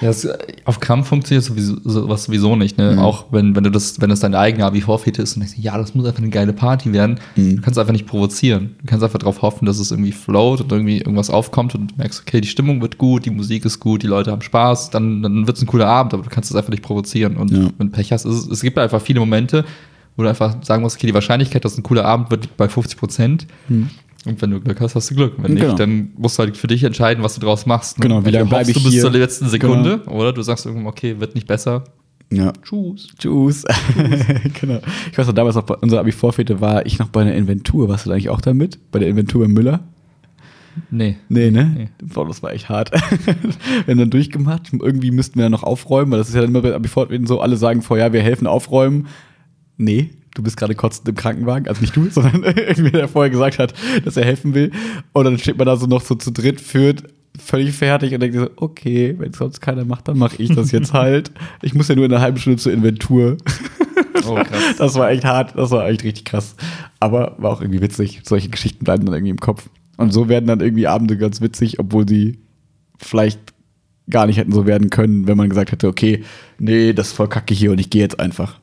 Ja, 0.00 0.10
es, 0.10 0.28
auf 0.64 0.80
Krampf 0.80 1.08
funktioniert 1.08 1.44
sowieso, 1.44 1.76
sowas 1.84 2.24
sowieso 2.24 2.54
nicht, 2.56 2.78
ne? 2.78 2.92
Mhm. 2.92 2.98
Auch 3.00 3.26
wenn, 3.32 3.56
wenn 3.56 3.64
du 3.64 3.70
das, 3.70 4.00
wenn 4.00 4.10
das 4.10 4.20
deine 4.20 4.38
eigene 4.38 4.64
Abi-Vorfete 4.64 5.22
ist 5.22 5.36
und 5.36 5.40
denkst, 5.42 5.56
ja, 5.58 5.76
das 5.76 5.94
muss 5.94 6.06
einfach 6.06 6.20
eine 6.22 6.30
geile 6.30 6.52
Party 6.52 6.92
werden, 6.92 7.18
Mhm. 7.36 7.56
du 7.56 7.62
kannst 7.62 7.78
einfach 7.78 7.92
nicht 7.92 8.06
provozieren. 8.06 8.76
Du 8.80 8.86
kannst 8.86 9.02
einfach 9.04 9.18
darauf 9.18 9.42
hoffen, 9.42 9.66
dass 9.66 9.78
es 9.78 9.90
irgendwie 9.90 10.12
float 10.12 10.60
und 10.60 10.70
irgendwie 10.72 10.98
irgendwas 10.98 11.30
aufkommt 11.30 11.74
und 11.74 11.90
du 11.90 11.94
merkst, 11.96 12.22
okay, 12.26 12.40
die 12.40 12.48
Stimmung 12.48 12.80
wird 12.80 12.98
gut, 12.98 13.24
die 13.26 13.30
Musik 13.30 13.64
ist 13.64 13.80
gut, 13.80 14.02
die 14.02 14.06
Leute 14.06 14.30
haben 14.30 14.42
Spaß, 14.42 14.90
dann, 14.90 15.22
dann 15.22 15.46
wird 15.46 15.56
es 15.56 15.62
ein 15.62 15.66
cooler 15.66 15.88
Abend, 15.88 16.14
aber 16.14 16.22
du 16.22 16.28
kannst 16.30 16.50
es 16.50 16.56
einfach 16.56 16.70
nicht 16.70 16.82
provozieren. 16.82 17.36
Und 17.36 17.50
Ja. 17.50 17.68
wenn 17.78 17.90
Pech 17.90 18.12
hast, 18.12 18.24
es, 18.24 18.46
es 18.46 18.60
gibt 18.60 18.78
einfach 18.78 19.00
viele 19.02 19.20
Momente, 19.20 19.64
wo 20.16 20.22
du 20.22 20.28
einfach 20.28 20.56
sagen 20.62 20.82
musst, 20.82 20.96
okay, 20.96 21.06
die 21.06 21.14
Wahrscheinlichkeit, 21.14 21.64
dass 21.64 21.72
es 21.72 21.78
ein 21.78 21.82
cooler 21.84 22.04
Abend 22.04 22.30
wird, 22.30 22.42
liegt 22.42 22.56
bei 22.56 22.68
50 22.68 22.98
Prozent. 22.98 23.46
Und 24.26 24.42
wenn 24.42 24.50
du 24.50 24.60
Glück 24.60 24.80
hast, 24.80 24.94
hast 24.94 25.10
du 25.10 25.14
Glück. 25.14 25.34
Wenn 25.38 25.54
Genau. 25.54 25.68
nicht, 25.68 25.78
dann 25.80 26.10
musst 26.18 26.38
du 26.38 26.42
halt 26.42 26.56
für 26.56 26.66
dich 26.66 26.82
entscheiden, 26.84 27.22
was 27.22 27.34
du 27.34 27.40
draus 27.40 27.66
machst. 27.66 27.98
ne? 27.98 28.02
Genau, 28.02 28.24
wie 28.24 28.30
lange 28.30 28.38
Entweder 28.42 28.44
bleib 28.44 28.60
hoffst 28.66 28.70
ich 28.70 28.76
du 28.76 28.82
bis 28.84 28.92
hier? 28.92 29.02
zur 29.02 29.10
letzten 29.12 29.48
Sekunde 29.48 30.02
oder 30.06 30.32
du 30.32 30.42
sagst 30.42 30.66
irgendwann, 30.66 30.88
okay, 30.88 31.20
wird 31.20 31.34
nicht 31.34 31.46
besser. 31.46 31.84
Ja. 32.30 32.52
Tschüss. 32.62 33.08
Tschüss. 33.18 33.64
genau. 34.60 34.80
Ich 35.10 35.16
weiß 35.16 35.26
noch, 35.28 35.34
damals 35.34 35.54
noch 35.56 35.62
bei 35.62 35.74
unserer 35.76 36.00
Abi-Vorfete 36.00 36.60
war 36.60 36.84
ich 36.84 36.98
noch 36.98 37.08
bei 37.08 37.22
einer 37.22 37.34
Inventur. 37.34 37.88
Warst 37.88 38.04
du 38.04 38.10
da 38.10 38.14
eigentlich 38.14 38.28
auch 38.28 38.40
damit? 38.42 38.78
Bei 38.90 38.98
der 38.98 39.08
Inventur 39.08 39.42
bei 39.46 39.48
Müller? 39.48 39.80
Nee. 40.90 41.16
Nee, 41.28 41.50
ne? 41.50 41.64
Nee. 41.74 41.88
Boah, 42.12 42.26
das 42.26 42.42
war 42.42 42.52
echt 42.52 42.68
hart. 42.68 42.90
wir 43.24 43.86
haben 43.88 43.98
dann 43.98 44.10
durchgemacht. 44.10 44.70
Irgendwie 44.72 45.10
müssten 45.10 45.36
wir 45.36 45.44
dann 45.44 45.52
noch 45.52 45.62
aufräumen, 45.62 46.10
weil 46.12 46.18
das 46.18 46.28
ist 46.28 46.34
ja 46.34 46.40
dann 46.42 46.50
immer 46.50 46.60
bei 46.60 46.74
Abi-Vorfeten 46.74 47.26
so, 47.26 47.40
alle 47.40 47.56
sagen 47.56 47.80
vorher, 47.82 48.06
ja, 48.08 48.12
wir 48.12 48.20
helfen 48.22 48.46
aufräumen. 48.46 49.06
Nee, 49.78 50.10
du 50.38 50.42
bist 50.42 50.56
gerade 50.56 50.76
kotzend 50.76 51.08
im 51.08 51.16
Krankenwagen. 51.16 51.68
Also 51.68 51.80
nicht 51.80 51.96
du, 51.96 52.08
sondern 52.10 52.44
irgendwer, 52.44 52.92
der 52.92 53.08
vorher 53.08 53.30
gesagt 53.30 53.58
hat, 53.58 53.74
dass 54.04 54.16
er 54.16 54.24
helfen 54.24 54.54
will. 54.54 54.70
Und 55.12 55.24
dann 55.24 55.38
steht 55.38 55.58
man 55.58 55.66
da 55.66 55.76
so 55.76 55.86
noch 55.86 56.00
so 56.00 56.14
zu 56.14 56.30
dritt, 56.30 56.60
führt, 56.60 57.02
völlig 57.38 57.74
fertig 57.74 58.14
und 58.14 58.20
denkt 58.20 58.36
so, 58.36 58.48
okay, 58.56 59.16
wenn 59.18 59.32
sonst 59.32 59.60
keiner 59.60 59.84
macht, 59.84 60.08
dann 60.08 60.16
mache 60.16 60.40
ich 60.42 60.54
das 60.54 60.70
jetzt 60.72 60.92
halt. 60.92 61.32
Ich 61.60 61.74
muss 61.74 61.88
ja 61.88 61.96
nur 61.96 62.04
in 62.04 62.12
einer 62.12 62.22
halben 62.22 62.38
Stunde 62.38 62.58
zur 62.58 62.72
Inventur. 62.72 63.36
Oh, 64.26 64.34
krass. 64.34 64.62
Das 64.78 64.94
war 64.94 65.10
echt 65.10 65.24
hart, 65.24 65.56
das 65.56 65.70
war 65.70 65.88
echt 65.88 66.04
richtig 66.04 66.24
krass. 66.24 66.54
Aber 67.00 67.34
war 67.38 67.50
auch 67.50 67.60
irgendwie 67.60 67.82
witzig. 67.82 68.20
Solche 68.24 68.48
Geschichten 68.48 68.84
bleiben 68.84 69.04
dann 69.04 69.14
irgendwie 69.14 69.30
im 69.30 69.40
Kopf. 69.40 69.68
Und 69.96 70.12
so 70.12 70.28
werden 70.28 70.46
dann 70.46 70.60
irgendwie 70.60 70.86
Abende 70.86 71.16
ganz 71.16 71.40
witzig, 71.40 71.80
obwohl 71.80 72.08
sie 72.08 72.38
vielleicht 72.98 73.40
gar 74.08 74.26
nicht 74.26 74.38
hätten 74.38 74.52
so 74.52 74.66
werden 74.66 74.90
können, 74.90 75.26
wenn 75.26 75.36
man 75.36 75.48
gesagt 75.48 75.72
hätte, 75.72 75.88
okay, 75.88 76.24
nee, 76.58 76.92
das 76.92 77.08
ist 77.08 77.12
voll 77.14 77.28
kacke 77.28 77.54
hier 77.54 77.72
und 77.72 77.78
ich 77.78 77.90
gehe 77.90 78.02
jetzt 78.02 78.20
einfach. 78.20 78.60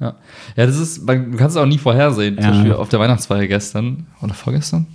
Ja. 0.00 0.14
ja, 0.56 0.66
das 0.66 0.76
ist, 0.78 1.06
man, 1.06 1.32
du 1.32 1.38
kannst 1.38 1.56
es 1.56 1.62
auch 1.62 1.66
nie 1.66 1.78
vorhersehen. 1.78 2.36
Ja. 2.36 2.42
Zum 2.42 2.50
Beispiel 2.52 2.72
auf 2.74 2.88
der 2.90 3.00
Weihnachtsfeier 3.00 3.46
gestern 3.46 4.06
oder 4.20 4.34
vorgestern? 4.34 4.86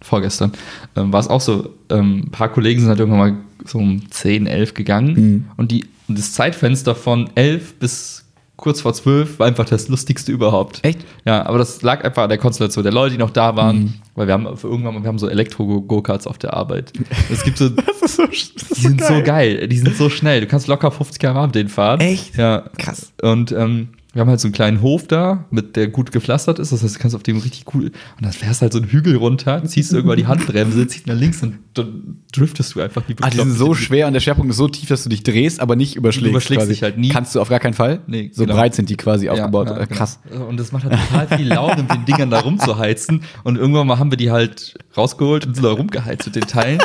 Vorgestern 0.00 0.52
ähm, 0.96 1.12
war 1.12 1.20
es 1.20 1.28
auch 1.28 1.40
so. 1.40 1.74
Ähm, 1.90 2.24
ein 2.26 2.30
paar 2.30 2.50
Kollegen 2.50 2.80
sind 2.80 2.88
halt 2.88 3.00
irgendwann 3.00 3.18
mal 3.18 3.36
so 3.64 3.78
um 3.78 4.08
10, 4.10 4.46
11 4.46 4.74
gegangen 4.74 5.14
Mhm. 5.14 5.44
und, 5.56 5.72
die, 5.72 5.86
und 6.08 6.16
das 6.18 6.32
Zeitfenster 6.32 6.94
von 6.94 7.30
11 7.34 7.74
bis 7.80 8.24
kurz 8.56 8.80
vor 8.80 8.92
12 8.92 9.38
war 9.38 9.46
einfach 9.46 9.64
das 9.64 9.88
lustigste 9.88 10.30
überhaupt. 10.30 10.80
Echt? 10.84 11.00
Ja, 11.24 11.46
aber 11.46 11.58
das 11.58 11.82
lag 11.82 12.04
einfach 12.04 12.24
an 12.24 12.28
der 12.28 12.38
Konstellation 12.38 12.82
der 12.84 12.92
Leute, 12.92 13.12
die 13.12 13.18
noch 13.18 13.30
da 13.30 13.56
waren, 13.56 13.78
Mhm. 13.78 13.94
weil 14.14 14.26
wir 14.28 14.34
haben 14.34 14.56
für 14.56 14.68
irgendwann 14.68 14.94
mal, 14.94 15.02
wir 15.02 15.08
haben 15.08 15.18
so 15.18 15.28
Elektro-Go-Karts 15.28 16.26
auf 16.26 16.38
der 16.38 16.54
Arbeit. 16.54 16.92
Es 17.32 17.42
gibt 17.44 17.58
so, 17.58 17.68
Das 17.70 18.02
ist 18.02 18.16
so, 18.16 18.26
das 18.26 18.52
die 18.76 18.80
sind 18.80 19.02
so 19.02 19.22
geil, 19.24 19.66
die 19.68 19.78
sind 19.78 19.96
so 19.96 20.08
schnell. 20.10 20.40
Du 20.42 20.46
kannst 20.46 20.66
locker 20.68 20.90
50 20.90 21.18
km 21.18 21.42
mit 21.46 21.54
denen 21.54 21.68
fahren. 21.68 22.00
Echt? 22.00 22.36
Ja. 22.36 22.64
Krass. 22.78 23.12
Und 23.22 23.52
ähm, 23.52 23.88
wir 24.18 24.22
haben 24.22 24.30
halt 24.30 24.40
so 24.40 24.48
einen 24.48 24.52
kleinen 24.52 24.82
Hof 24.82 25.06
da, 25.06 25.44
mit 25.52 25.76
der 25.76 25.86
gut 25.86 26.10
gepflastert 26.10 26.58
ist. 26.58 26.72
Das 26.72 26.82
heißt, 26.82 26.96
du 26.96 26.98
kannst 26.98 27.14
auf 27.14 27.22
dem 27.22 27.38
richtig 27.38 27.72
cool. 27.72 27.84
Und 27.84 27.92
dann 28.22 28.32
fährst 28.32 28.62
halt 28.62 28.72
so 28.72 28.80
einen 28.80 28.88
Hügel 28.88 29.14
runter, 29.14 29.62
ziehst 29.64 29.92
irgendwann 29.92 30.16
die 30.16 30.26
Handbremse, 30.26 30.88
ziehst 30.88 31.06
nach 31.06 31.14
links 31.14 31.40
und 31.40 31.60
dann 31.74 32.16
driftest 32.32 32.74
du 32.74 32.80
einfach 32.80 33.04
wie 33.06 33.14
Ah, 33.20 33.30
die 33.30 33.36
sind 33.36 33.52
so 33.52 33.74
schwer 33.74 34.08
und 34.08 34.14
der 34.14 34.20
Schwerpunkt 34.20 34.50
ist 34.50 34.56
so 34.56 34.66
tief, 34.66 34.88
dass 34.88 35.04
du 35.04 35.08
dich 35.08 35.22
drehst, 35.22 35.60
aber 35.60 35.76
nicht 35.76 35.94
überschlägst. 35.94 36.26
Du 36.26 36.30
überschlägst 36.30 36.62
quasi. 36.64 36.72
dich 36.72 36.82
halt 36.82 36.98
nie. 36.98 37.10
Kannst 37.10 37.36
du 37.36 37.40
auf 37.40 37.48
gar 37.48 37.60
keinen 37.60 37.74
Fall? 37.74 38.00
Nee, 38.08 38.32
so 38.34 38.42
genau. 38.42 38.56
breit 38.56 38.74
sind 38.74 38.90
die 38.90 38.96
quasi 38.96 39.28
aufgebaut. 39.28 39.68
Ja, 39.68 39.76
Äh, 39.76 39.78
ja, 39.78 39.84
genau. 39.84 39.98
Krass. 39.98 40.18
Und 40.48 40.58
das 40.58 40.72
macht 40.72 40.82
halt 40.82 40.98
total 41.08 41.38
viel 41.38 41.46
Laune, 41.46 41.82
mit 41.82 41.92
den 41.92 42.04
Dingern 42.04 42.30
da 42.30 42.40
rumzuheizen. 42.40 43.22
Und 43.44 43.54
irgendwann 43.54 43.86
mal 43.86 44.00
haben 44.00 44.10
wir 44.10 44.18
die 44.18 44.32
halt 44.32 44.74
rausgeholt 44.96 45.46
und 45.46 45.54
sind 45.54 45.62
da 45.62 45.70
rumgeheizt 45.70 46.26
mit 46.26 46.34
den 46.34 46.48
Teilen. 46.48 46.80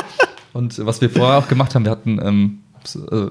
Und 0.52 0.86
was 0.86 1.00
wir 1.00 1.10
vorher 1.10 1.38
auch 1.38 1.48
gemacht 1.48 1.74
haben, 1.74 1.84
wir 1.84 1.90
hatten, 1.90 2.20
ähm, 2.22 2.58
äh, 2.96 3.30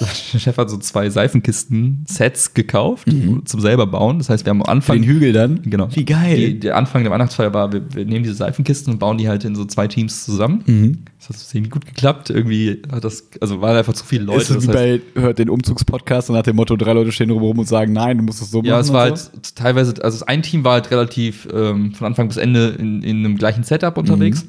der 0.32 0.38
Chef 0.38 0.56
hat 0.56 0.70
so 0.70 0.76
zwei 0.78 1.08
Seifenkisten-Sets 1.10 2.54
gekauft 2.54 3.06
zum 3.44 3.60
selber 3.60 3.86
bauen. 3.86 4.18
Das 4.18 4.28
heißt, 4.30 4.44
wir 4.44 4.50
haben 4.50 4.60
am 4.60 4.66
Für 4.66 4.70
Anfang. 4.72 4.96
den 5.02 5.04
Hügel 5.04 5.32
dann? 5.32 5.62
Genau. 5.62 5.88
Wie 5.94 6.04
geil. 6.04 6.36
Die, 6.36 6.60
der 6.60 6.76
Anfang 6.76 7.02
der 7.02 7.12
Weihnachtsfeier 7.12 7.52
war, 7.54 7.72
wir, 7.72 7.82
wir 7.94 8.04
nehmen 8.04 8.22
diese 8.24 8.34
Seifenkisten 8.34 8.92
und 8.92 8.98
bauen 8.98 9.18
die 9.18 9.28
halt 9.28 9.44
in 9.44 9.54
so 9.54 9.64
zwei 9.64 9.86
Teams 9.88 10.24
zusammen. 10.24 10.62
Mhm. 10.66 10.98
Das 11.18 11.28
hat 11.28 11.36
ziemlich 11.36 11.70
gut 11.70 11.84
geklappt. 11.86 12.30
Irgendwie 12.30 12.80
hat 12.90 13.04
das, 13.04 13.24
also 13.40 13.60
waren 13.60 13.76
einfach 13.76 13.92
zu 13.92 14.04
viele 14.04 14.24
Leute. 14.24 14.42
ist 14.42 14.50
es 14.50 14.62
wie 14.62 14.66
das 14.68 14.76
heißt- 14.76 15.00
bei, 15.14 15.20
hört 15.20 15.38
den 15.38 15.50
Umzugspodcast 15.50 16.30
und 16.30 16.36
nach 16.36 16.42
dem 16.42 16.56
Motto, 16.56 16.76
drei 16.76 16.92
Leute 16.92 17.12
stehen 17.12 17.30
rum 17.30 17.58
und 17.58 17.68
sagen, 17.68 17.92
nein, 17.92 18.18
du 18.18 18.24
musst 18.24 18.40
es 18.42 18.50
so 18.50 18.62
Ja, 18.62 18.72
machen. 18.72 18.80
es 18.82 18.92
war 18.92 19.02
halt 19.02 19.18
so. 19.18 19.30
teilweise, 19.54 19.90
also 20.02 20.18
das 20.18 20.22
ein 20.22 20.42
Team 20.42 20.64
war 20.64 20.72
halt 20.74 20.90
relativ 20.90 21.46
ähm, 21.52 21.92
von 21.92 22.06
Anfang 22.06 22.28
bis 22.28 22.36
Ende 22.38 22.68
in, 22.78 23.02
in 23.02 23.18
einem 23.24 23.36
gleichen 23.36 23.62
Setup 23.64 23.96
unterwegs. 23.98 24.44
Mhm. 24.44 24.48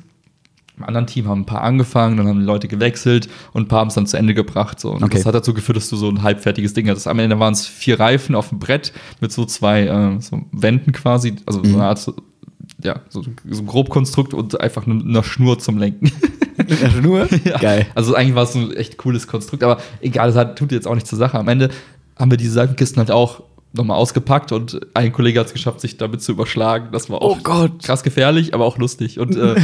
Im 0.81 0.87
anderen 0.87 1.07
Team 1.07 1.27
haben 1.27 1.41
ein 1.41 1.45
paar 1.45 1.61
angefangen, 1.61 2.17
dann 2.17 2.27
haben 2.27 2.39
die 2.39 2.45
Leute 2.45 2.67
gewechselt 2.67 3.29
und 3.53 3.63
ein 3.63 3.67
paar 3.67 3.79
haben 3.81 3.87
es 3.89 3.93
dann 3.95 4.07
zu 4.07 4.17
Ende 4.17 4.33
gebracht. 4.33 4.79
So. 4.79 4.91
Und 4.91 5.03
Okay. 5.03 5.17
das 5.17 5.25
hat 5.25 5.35
dazu 5.35 5.53
geführt, 5.53 5.77
dass 5.77 5.89
du 5.89 5.95
so 5.95 6.09
ein 6.09 6.23
halbfertiges 6.23 6.73
Ding 6.73 6.87
hattest. 6.89 7.07
Am 7.07 7.19
Ende 7.19 7.39
waren 7.39 7.53
es 7.53 7.65
vier 7.67 7.99
Reifen 7.99 8.35
auf 8.35 8.49
dem 8.49 8.59
Brett 8.59 8.93
mit 9.19 9.31
so 9.31 9.45
zwei 9.45 9.83
äh, 9.85 10.19
so 10.21 10.41
Wänden 10.51 10.91
quasi, 10.91 11.35
also 11.45 11.59
Mhm. 11.59 11.65
so 11.65 11.73
eine 11.75 11.83
Art, 11.85 11.99
so, 11.99 12.15
ja, 12.83 12.99
so, 13.09 13.23
so 13.49 13.61
ein 13.61 13.67
Grobkonstrukt 13.67 14.33
und 14.33 14.59
einfach 14.59 14.85
eine, 14.87 15.03
eine 15.03 15.23
Schnur 15.23 15.59
zum 15.59 15.77
Lenken. 15.77 16.11
Ja, 16.67 16.89
Schnur? 16.91 17.27
Ja. 17.43 17.57
Geil. 17.57 17.87
Also 17.95 18.13
eigentlich 18.13 18.35
war 18.35 18.43
es 18.43 18.53
ein 18.55 18.71
echt 18.73 18.97
cooles 18.97 19.27
Konstrukt, 19.27 19.63
aber 19.63 19.79
egal, 19.99 20.27
das 20.27 20.35
hat, 20.35 20.59
tut 20.59 20.71
jetzt 20.71 20.87
auch 20.87 20.93
nicht 20.93 21.07
zur 21.07 21.17
Sache. 21.17 21.39
Am 21.39 21.47
Ende 21.47 21.69
haben 22.17 22.29
wir 22.29 22.37
diese 22.37 22.51
Seifenkisten 22.51 22.99
halt 22.99 23.09
auch 23.09 23.41
nochmal 23.73 23.97
ausgepackt 23.97 24.51
und 24.51 24.81
ein 24.93 25.11
Kollege 25.13 25.39
hat 25.39 25.47
es 25.47 25.53
geschafft, 25.53 25.79
sich 25.81 25.97
damit 25.97 26.21
zu 26.21 26.33
überschlagen. 26.33 26.89
Das 26.91 27.09
war 27.09 27.21
auch 27.21 27.37
Oh 27.37 27.39
Gott. 27.41 27.83
krass 27.83 28.03
gefährlich, 28.03 28.53
aber 28.53 28.65
auch 28.65 28.77
lustig. 28.77 29.19
Und 29.19 29.35
äh, 29.37 29.55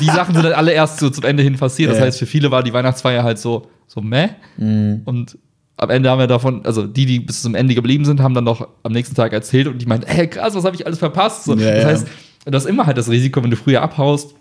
die 0.00 0.06
Sachen 0.06 0.34
sind 0.34 0.44
dann 0.44 0.54
alle 0.54 0.72
erst 0.72 0.98
so 0.98 1.08
zum 1.10 1.24
Ende 1.24 1.42
hin 1.42 1.56
passiert. 1.56 1.90
Das 1.92 2.00
heißt, 2.00 2.18
für 2.18 2.26
viele 2.26 2.50
war 2.50 2.62
die 2.62 2.72
Weihnachtsfeier 2.72 3.22
halt 3.22 3.38
so, 3.38 3.68
so 3.86 4.00
meh. 4.00 4.28
Und 4.56 5.38
am 5.76 5.90
Ende 5.90 6.10
haben 6.10 6.18
wir 6.18 6.26
davon, 6.26 6.66
also 6.66 6.86
die, 6.86 7.06
die 7.06 7.20
bis 7.20 7.42
zum 7.42 7.54
Ende 7.54 7.74
geblieben 7.76 8.04
sind, 8.04 8.20
haben 8.20 8.34
dann 8.34 8.42
noch 8.44 8.66
am 8.82 8.90
nächsten 8.92 9.14
Tag 9.14 9.32
erzählt 9.32 9.68
und 9.68 9.78
die 9.80 9.86
meinten, 9.86 10.08
ey 10.08 10.26
krass, 10.26 10.54
was 10.56 10.64
habe 10.64 10.74
ich 10.74 10.84
alles 10.84 10.98
verpasst? 10.98 11.44
So, 11.44 11.54
Ja, 11.54 11.70
das 11.72 11.82
ja. 11.82 11.88
heißt, 11.90 12.06
das 12.46 12.64
ist 12.64 12.68
immer 12.70 12.86
halt 12.86 12.98
das 12.98 13.08
Risiko, 13.08 13.40
wenn 13.44 13.50
du 13.50 13.56
früher 13.56 13.82
abhaust 13.82 14.34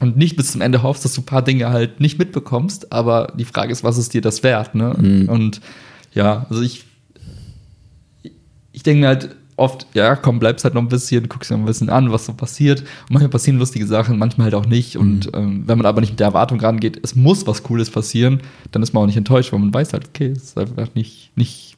und 0.00 0.16
nicht 0.16 0.34
bis 0.36 0.50
zum 0.50 0.60
Ende 0.62 0.82
hoffst, 0.82 1.04
dass 1.04 1.14
du 1.14 1.20
ein 1.20 1.26
paar 1.26 1.42
Dinge 1.42 1.68
halt 1.70 2.00
nicht 2.00 2.18
mitbekommst. 2.18 2.92
Aber 2.92 3.32
die 3.38 3.44
Frage 3.44 3.70
ist, 3.70 3.84
was 3.84 3.98
ist 3.98 4.14
dir 4.14 4.20
das 4.20 4.42
wert? 4.42 4.74
Ne? 4.74 4.94
Mhm. 4.98 5.28
Und 5.28 5.60
ja, 6.14 6.46
also 6.50 6.60
ich, 6.62 6.84
ich 8.82 8.84
denke 8.84 9.02
mir 9.02 9.06
halt 9.06 9.36
oft, 9.56 9.86
ja, 9.94 10.16
komm, 10.16 10.40
bleibst 10.40 10.64
halt 10.64 10.74
noch 10.74 10.82
ein 10.82 10.88
bisschen, 10.88 11.28
guckst 11.28 11.48
dir 11.48 11.54
noch 11.54 11.62
ein 11.62 11.66
bisschen 11.66 11.88
an, 11.88 12.10
was 12.10 12.26
so 12.26 12.32
passiert. 12.32 12.80
Und 12.80 13.10
manchmal 13.10 13.30
passieren 13.30 13.60
lustige 13.60 13.86
Sachen, 13.86 14.18
manchmal 14.18 14.46
halt 14.46 14.54
auch 14.56 14.66
nicht. 14.66 14.96
Und 14.96 15.30
ähm, 15.34 15.62
wenn 15.68 15.78
man 15.78 15.86
aber 15.86 16.00
nicht 16.00 16.10
mit 16.10 16.18
der 16.18 16.26
Erwartung 16.26 16.58
rangeht, 16.58 16.98
es 17.00 17.14
muss 17.14 17.46
was 17.46 17.62
Cooles 17.62 17.90
passieren, 17.90 18.40
dann 18.72 18.82
ist 18.82 18.92
man 18.92 19.04
auch 19.04 19.06
nicht 19.06 19.16
enttäuscht, 19.16 19.52
weil 19.52 19.60
man 19.60 19.72
weiß 19.72 19.92
halt, 19.92 20.08
okay, 20.08 20.32
es 20.32 20.42
ist 20.42 20.58
einfach 20.58 20.92
nicht, 20.96 21.30
nicht, 21.36 21.76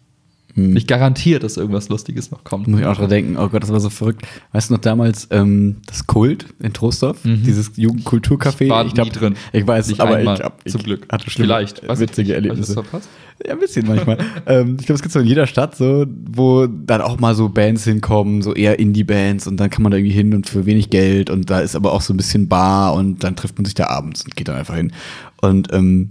nicht 0.56 0.86
garantiert, 0.86 1.42
dass 1.42 1.56
irgendwas 1.56 1.88
Lustiges 1.88 2.30
noch 2.30 2.44
kommt. 2.44 2.68
Muss 2.68 2.80
ich 2.80 2.86
auch 2.86 2.96
dran 2.96 3.08
denken, 3.08 3.36
oh 3.36 3.48
Gott, 3.48 3.62
das 3.62 3.72
war 3.72 3.80
so 3.80 3.90
verrückt. 3.90 4.22
Weißt 4.52 4.70
du 4.70 4.74
noch 4.74 4.80
damals 4.80 5.26
ähm, 5.30 5.76
das 5.86 6.06
Kult 6.06 6.46
in 6.60 6.72
Trostorf? 6.72 7.18
Dieses 7.24 7.76
Jugendkulturcafé? 7.76 8.64
Ich 8.64 8.70
war 8.70 8.84
glaub, 8.84 9.06
nie 9.06 9.12
drin. 9.12 9.34
Ich 9.52 9.66
weiß, 9.66 9.88
Nicht 9.88 10.00
aber 10.00 10.16
einmal, 10.16 10.36
ich, 10.36 10.42
hab, 10.42 10.60
ich 10.64 10.72
zum 10.72 10.82
Glück. 10.82 11.06
hatte 11.10 11.28
schlimme, 11.28 11.48
Vielleicht. 11.48 11.82
ich 11.82 11.98
witzige 11.98 12.28
nicht. 12.28 12.34
Erlebnisse. 12.34 12.60
Hast 12.62 12.68
du 12.70 12.82
verpasst? 12.82 13.08
Ja, 13.44 13.52
ein 13.54 13.58
bisschen 13.58 13.86
manchmal. 13.86 14.18
ähm, 14.46 14.76
ich 14.78 14.86
glaube, 14.86 14.96
es 14.96 15.02
gibt 15.02 15.12
so 15.12 15.18
in 15.18 15.26
jeder 15.26 15.46
Stadt 15.48 15.76
so, 15.76 16.06
wo 16.08 16.66
dann 16.66 17.00
auch 17.00 17.18
mal 17.18 17.34
so 17.34 17.48
Bands 17.48 17.84
hinkommen, 17.84 18.42
so 18.42 18.54
eher 18.54 18.78
Indie-Bands 18.78 19.48
und 19.48 19.56
dann 19.56 19.70
kann 19.70 19.82
man 19.82 19.90
da 19.90 19.98
irgendwie 19.98 20.14
hin 20.14 20.34
und 20.34 20.48
für 20.48 20.66
wenig 20.66 20.90
Geld 20.90 21.30
und 21.30 21.50
da 21.50 21.60
ist 21.60 21.74
aber 21.74 21.92
auch 21.92 22.00
so 22.00 22.14
ein 22.14 22.16
bisschen 22.16 22.48
Bar 22.48 22.94
und 22.94 23.24
dann 23.24 23.34
trifft 23.34 23.58
man 23.58 23.64
sich 23.64 23.74
da 23.74 23.88
abends 23.88 24.24
und 24.24 24.36
geht 24.36 24.46
dann 24.46 24.56
einfach 24.56 24.76
hin. 24.76 24.92
Und 25.40 25.72
ähm, 25.72 26.10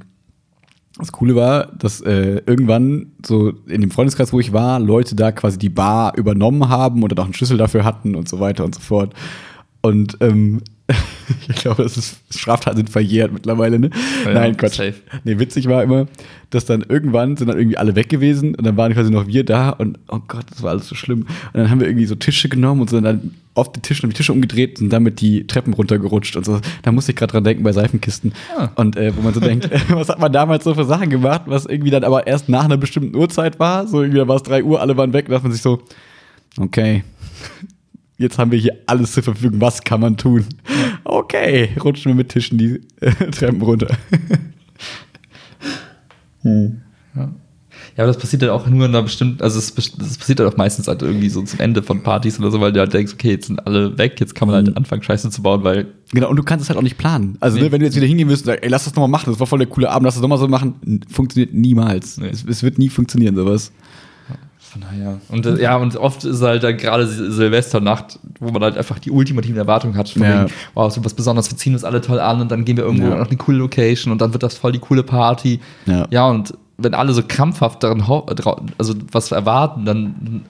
das 0.98 1.12
Coole 1.12 1.36
war, 1.36 1.68
dass 1.78 2.02
äh, 2.02 2.42
irgendwann 2.46 3.14
so 3.26 3.50
in 3.68 3.82
dem 3.82 3.90
Freundeskreis, 3.90 4.32
wo 4.32 4.40
ich 4.40 4.54
war, 4.54 4.80
Leute 4.80 5.16
da 5.16 5.32
quasi 5.32 5.58
die 5.58 5.70
Bar 5.70 6.16
übernommen 6.18 6.70
haben 6.70 7.02
und 7.02 7.12
dann 7.12 7.20
auch 7.20 7.26
einen 7.26 7.34
Schlüssel 7.34 7.58
dafür 7.58 7.84
hatten 7.84 8.16
und 8.16 8.30
so 8.30 8.40
weiter 8.40 8.64
und 8.64 8.76
so 8.76 8.82
fort. 8.82 9.14
Und 9.82 10.18
ähm, 10.22 10.62
ich 11.48 11.56
glaube, 11.56 11.84
das 11.84 11.98
ist 11.98 12.18
Straftaten 12.30 12.78
sind 12.78 12.90
verjährt 12.90 13.32
mittlerweile, 13.32 13.80
ne? 13.80 13.90
Ja, 14.26 14.34
Nein, 14.34 14.58
Quatsch. 14.58 14.76
safe. 14.76 14.96
Nee, 15.24 15.40
witzig 15.40 15.68
war 15.68 15.84
immer, 15.84 16.08
dass 16.50 16.66
dann 16.66 16.84
irgendwann 16.88 17.38
sind 17.38 17.48
dann 17.48 17.58
irgendwie 17.58 17.78
alle 17.78 17.96
weg 17.96 18.10
gewesen 18.10 18.56
und 18.56 18.66
dann 18.66 18.78
waren 18.78 18.94
quasi 18.94 19.12
noch 19.12 19.28
wir 19.28 19.44
da 19.44 19.70
und 19.70 20.00
oh 20.08 20.20
Gott, 20.28 20.46
das 20.50 20.62
war 20.62 20.72
alles 20.72 20.88
so 20.88 20.96
schlimm. 20.96 21.22
Und 21.22 21.54
dann 21.54 21.70
haben 21.70 21.80
wir 21.80 21.88
irgendwie 21.88 22.06
so 22.06 22.16
Tische 22.16 22.50
genommen 22.50 22.82
und 22.82 22.90
sind 22.90 23.04
dann 23.04 23.32
auf 23.56 23.72
die 23.72 23.82
Tische 23.82 24.08
die 24.08 24.14
Tische 24.14 24.34
umgedreht 24.34 24.82
und 24.82 24.90
damit 24.90 25.22
die 25.22 25.46
Treppen 25.46 25.74
runtergerutscht 25.74 26.36
und 26.36 26.46
so. 26.46 26.60
Da 26.82 26.92
musste 26.92 27.12
ich 27.12 27.16
gerade 27.16 27.32
dran 27.32 27.44
denken 27.44 27.64
bei 27.64 27.72
Seifenkisten. 27.72 28.34
Ah. 28.58 28.70
Und 28.76 28.96
äh, 28.96 29.16
wo 29.16 29.22
man 29.22 29.34
so 29.34 29.40
denkt, 29.40 29.70
was 29.90 30.10
hat 30.10 30.20
man 30.20 30.32
damals 30.32 30.64
so 30.64 30.74
für 30.74 30.86
Sachen 30.86 31.10
gemacht, 31.10 31.44
was 31.46 31.66
irgendwie 31.66 31.92
dann 31.92 32.04
aber 32.04 32.28
erst 32.28 32.50
nach 32.50 32.66
einer 32.66 32.78
bestimmten 32.78 33.16
Uhrzeit 33.16 33.60
war. 33.60 33.88
So 33.88 34.02
irgendwie 34.02 34.20
da 34.20 34.28
war 34.28 34.38
es 34.38 34.44
3 34.44 34.64
Uhr, 34.64 34.82
alle 34.82 34.98
waren 34.98 35.14
weg, 35.14 35.28
da 35.28 35.34
dachte 35.34 35.44
man 35.46 35.54
sich 35.54 35.62
so, 35.62 35.82
okay, 36.58 37.04
jetzt 38.18 38.38
haben 38.38 38.52
wir 38.52 38.60
hier 38.60 38.78
alles 38.86 39.14
zur 39.14 39.24
Verfügung, 39.24 39.60
was 39.62 39.84
kann 39.84 40.02
man 40.02 40.18
tun? 40.18 40.46
Okay, 41.04 41.70
rutschen 41.84 42.12
wir 42.12 42.16
mit 42.16 42.30
Tischen 42.30 42.58
die 42.58 42.82
äh, 43.02 43.12
Treppen 43.32 43.62
runter. 43.62 43.88
Ja. 47.16 47.30
Ja, 47.96 48.04
aber 48.06 48.08
das 48.08 48.18
passiert 48.18 48.42
halt 48.42 48.52
auch 48.52 48.66
nur 48.68 48.86
in 48.86 48.92
einer 48.92 49.04
bestimmten, 49.04 49.42
also 49.44 49.60
es, 49.60 49.74
das 49.76 50.18
passiert 50.18 50.40
halt 50.40 50.52
auch 50.52 50.58
meistens 50.58 50.88
halt 50.88 51.02
irgendwie 51.04 51.30
so 51.30 51.42
zum 51.44 51.60
Ende 51.60 51.84
von 51.84 52.02
Partys 52.02 52.40
oder 52.40 52.50
so, 52.50 52.60
weil 52.60 52.72
du 52.74 52.80
halt 52.80 52.92
denkst, 52.94 53.14
okay, 53.14 53.32
jetzt 53.32 53.48
sind 53.48 53.66
alle 53.68 53.98
weg, 54.00 54.20
jetzt 54.20 54.34
kann 54.34 54.48
man 54.48 54.56
halt 54.56 54.76
anfangen, 54.76 55.04
Scheiße 55.04 55.30
zu 55.30 55.44
bauen, 55.44 55.64
weil 55.64 55.88
Genau, 56.12 56.30
und 56.30 56.36
du 56.36 56.44
kannst 56.44 56.64
es 56.64 56.70
halt 56.70 56.78
auch 56.80 56.84
nicht 56.84 56.98
planen. 56.98 57.38
Also, 57.40 57.58
Nee. 57.58 57.64
ne, 57.66 57.72
wenn 57.72 57.80
du 57.82 57.86
jetzt 57.86 57.96
wieder 57.96 58.08
hingehen 58.08 58.30
wirst 58.30 58.44
und 58.44 58.48
sagst, 58.48 58.64
ey, 58.64 58.70
lass 58.70 58.86
das 58.86 58.96
nochmal 58.96 59.10
machen, 59.10 59.30
das 59.32 59.40
war 59.40 59.46
voll 59.48 59.60
der 59.60 59.68
coole 59.68 59.90
Abend, 59.92 60.06
lass 60.06 60.16
das 60.16 60.22
nochmal 60.22 60.40
so 60.40 60.48
machen, 60.48 61.02
funktioniert 61.10 61.54
niemals. 61.54 62.18
Nee. 62.18 62.30
Es, 62.30 62.44
es 62.46 62.64
wird 62.64 62.80
nie 62.80 62.90
funktionieren, 62.90 63.36
sowas. 63.36 63.72
Von 64.74 64.82
daher. 64.82 65.20
Und 65.30 65.46
äh, 65.46 65.62
ja, 65.62 65.78
und 65.78 65.96
oft 65.96 66.24
ist 66.26 66.42
halt 66.42 66.64
dann 66.64 66.76
gerade 66.78 67.06
Sil- 67.08 67.32
Silvesternacht, 67.32 68.20
wo 68.40 68.50
man 68.52 68.62
halt 68.64 68.78
einfach 68.78 69.00
die 69.00 69.12
ultimativen 69.12 69.58
Erwartungen 69.58 69.96
hat, 69.96 70.10
von 70.10 70.22
Ja. 70.24 70.44
wegen, 70.44 70.54
wow, 70.74 70.92
so 70.94 71.04
was 71.06 71.14
Besonderes, 71.14 71.50
wir 71.52 71.58
ziehen 71.58 71.74
uns 71.74 71.84
alle 71.84 72.02
toll 72.02 72.20
an 72.20 72.42
und 72.42 72.52
dann 72.52 72.66
gehen 72.66 72.76
wir 72.78 72.84
irgendwo 72.84 73.08
Ja. 73.08 73.22
auf 73.22 73.28
eine 73.30 73.38
coole 73.38 73.58
Location 73.60 74.12
und 74.12 74.20
dann 74.22 74.34
wird 74.34 74.44
das 74.44 74.58
voll 74.58 74.72
die 74.72 74.80
coole 74.80 75.04
Party. 75.04 75.60
Ja. 75.86 76.08
Ja, 76.10 76.28
und 76.30 76.54
wenn 76.78 76.94
alle 76.96 77.14
so 77.14 77.22
krampfhaft 77.26 77.84
daran, 77.84 78.04
also 78.80 78.94
was 79.12 79.32
erwarten, 79.32 79.86
dann, 79.86 80.44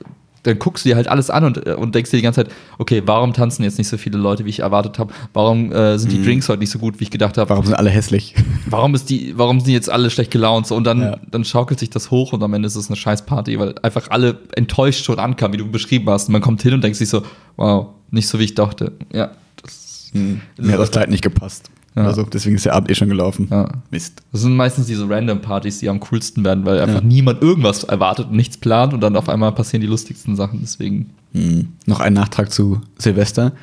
dann 0.44 0.60
guckst 0.60 0.84
du 0.86 0.90
dir 0.90 0.96
halt 0.96 1.08
alles 1.08 1.30
an 1.30 1.44
und, 1.46 1.66
äh, 1.66 1.74
und 1.74 1.96
denkst 1.96 2.12
dir 2.12 2.18
die 2.18 2.24
ganze 2.24 2.44
Zeit, 2.44 2.54
okay, 2.78 3.02
warum 3.06 3.34
tanzen 3.34 3.64
jetzt 3.64 3.78
nicht 3.78 3.88
so 3.88 3.98
viele 3.98 4.18
Leute, 4.18 4.46
wie 4.46 4.50
ich 4.50 4.60
erwartet 4.60 5.00
habe? 5.00 5.14
Warum 5.34 5.72
äh, 5.72 5.98
sind 5.98 6.12
die 6.12 6.22
Drinks 6.24 6.50
heute 6.50 6.60
nicht 6.60 6.70
so 6.70 6.80
gut, 6.80 7.00
wie 7.00 7.04
ich 7.04 7.12
gedacht 7.12 7.38
habe? 7.38 7.50
Warum 7.50 7.66
sind 7.66 7.76
alle 7.76 7.90
hässlich? 7.90 8.36
Warum 8.66 8.94
ist 8.96 9.10
die, 9.10 9.34
warum 9.38 9.60
sind 9.60 9.68
die 9.68 9.74
jetzt 9.74 9.90
alle 9.90 10.10
schlecht 10.10 10.32
gelaunt? 10.32 10.68
So, 10.68 10.76
und 10.76 10.84
dann, 10.84 11.02
Ja. 11.02 11.18
dann 11.32 11.44
schaukelt 11.46 11.80
sich 11.80 11.90
das 11.90 12.12
hoch 12.12 12.34
und 12.34 12.44
am 12.44 12.54
Ende 12.54 12.68
ist 12.68 12.76
es 12.76 12.88
eine 12.88 12.96
Scheißparty, 12.96 13.58
weil 13.60 13.76
einfach 13.82 14.10
alle 14.10 14.40
enttäuscht 14.56 15.04
schon 15.06 15.20
ankamen, 15.20 15.54
wie 15.54 15.58
du 15.58 15.70
beschrieben 15.70 16.10
hast. 16.10 16.28
Und 16.28 16.34
man 16.34 16.42
kommt 16.42 16.62
hin 16.62 16.74
und 16.74 16.84
denkt 16.84 16.98
sich 16.98 17.10
so, 17.10 17.24
wow, 17.56 17.88
nicht 18.12 18.28
so 18.28 18.40
wie 18.40 18.44
ich 18.44 18.56
dachte. 18.56 18.92
Ja, 19.14 19.32
das, 19.62 20.12
Mir 20.14 20.74
hat 20.74 20.80
das 20.80 20.92
Kleid 20.92 21.10
nicht 21.10 21.24
gepasst. 21.24 21.70
Ja. 21.96 22.04
Also, 22.06 22.24
deswegen 22.24 22.56
ist 22.56 22.66
der 22.66 22.74
Abend 22.74 22.90
eh 22.90 22.96
schon 22.96 23.10
gelaufen. 23.10 23.48
ja. 23.52 23.70
Mist. 23.92 24.24
Das 24.32 24.42
sind 24.42 24.56
meistens 24.56 24.88
diese 24.88 25.08
Random-Partys, 25.10 25.80
die 25.80 25.90
am 25.90 26.00
coolsten 26.00 26.44
werden, 26.44 26.66
weil 26.66 26.80
einfach 26.80 27.02
Ja. 27.02 27.08
niemand 27.08 27.42
irgendwas 27.42 27.84
erwartet 27.84 28.28
und 28.30 28.36
nichts 28.36 28.58
plant 28.58 28.94
und 28.94 29.02
dann 29.02 29.16
auf 29.16 29.30
einmal 29.30 29.52
passieren 29.52 29.82
die 29.82 29.88
lustigsten 29.88 30.36
Sachen. 30.36 30.60
Deswegen. 30.62 31.12
Hm. 31.34 31.68
Noch 31.86 32.00
ein 32.00 32.14
Nachtrag 32.14 32.52
zu 32.52 32.82
Silvester. 32.98 33.54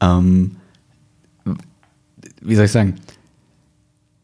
Ähm, 0.00 0.52
wie 2.42 2.54
soll 2.54 2.64
ich 2.64 2.72
sagen? 2.72 2.94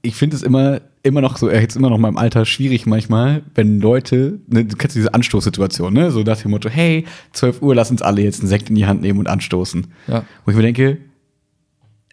Ich 0.03 0.15
finde 0.17 0.37
es 0.37 0.43
immer, 0.43 0.81
immer 1.03 1.21
noch 1.21 1.37
so, 1.37 1.51
jetzt 1.51 1.77
immer 1.77 1.89
noch 1.91 1.97
in 1.97 2.03
meinem 2.03 2.17
Alter 2.17 2.45
schwierig 2.45 2.87
manchmal, 2.87 3.43
wenn 3.55 3.81
Leute, 3.81 4.39
ne, 4.47 4.65
du 4.65 4.77
kennst 4.77 4.97
diese 4.97 5.13
Anstoßsituation, 5.15 5.93
ne? 5.93 6.11
So 6.11 6.23
nach 6.23 6.41
dem 6.41 6.53
Motto, 6.53 6.69
hey, 6.69 7.05
12 7.33 7.61
Uhr, 7.63 7.75
lass 7.75 7.91
uns 7.91 8.03
alle 8.03 8.23
jetzt 8.23 8.41
einen 8.41 8.49
Sekt 8.49 8.71
in 8.71 8.77
die 8.77 8.87
Hand 8.87 9.03
nehmen 9.03 9.19
und 9.19 9.29
anstoßen. 9.29 9.87
Ja. 10.07 10.25
Wo 10.45 10.51
ich 10.51 10.57
mir 10.57 10.63
denke, 10.63 10.99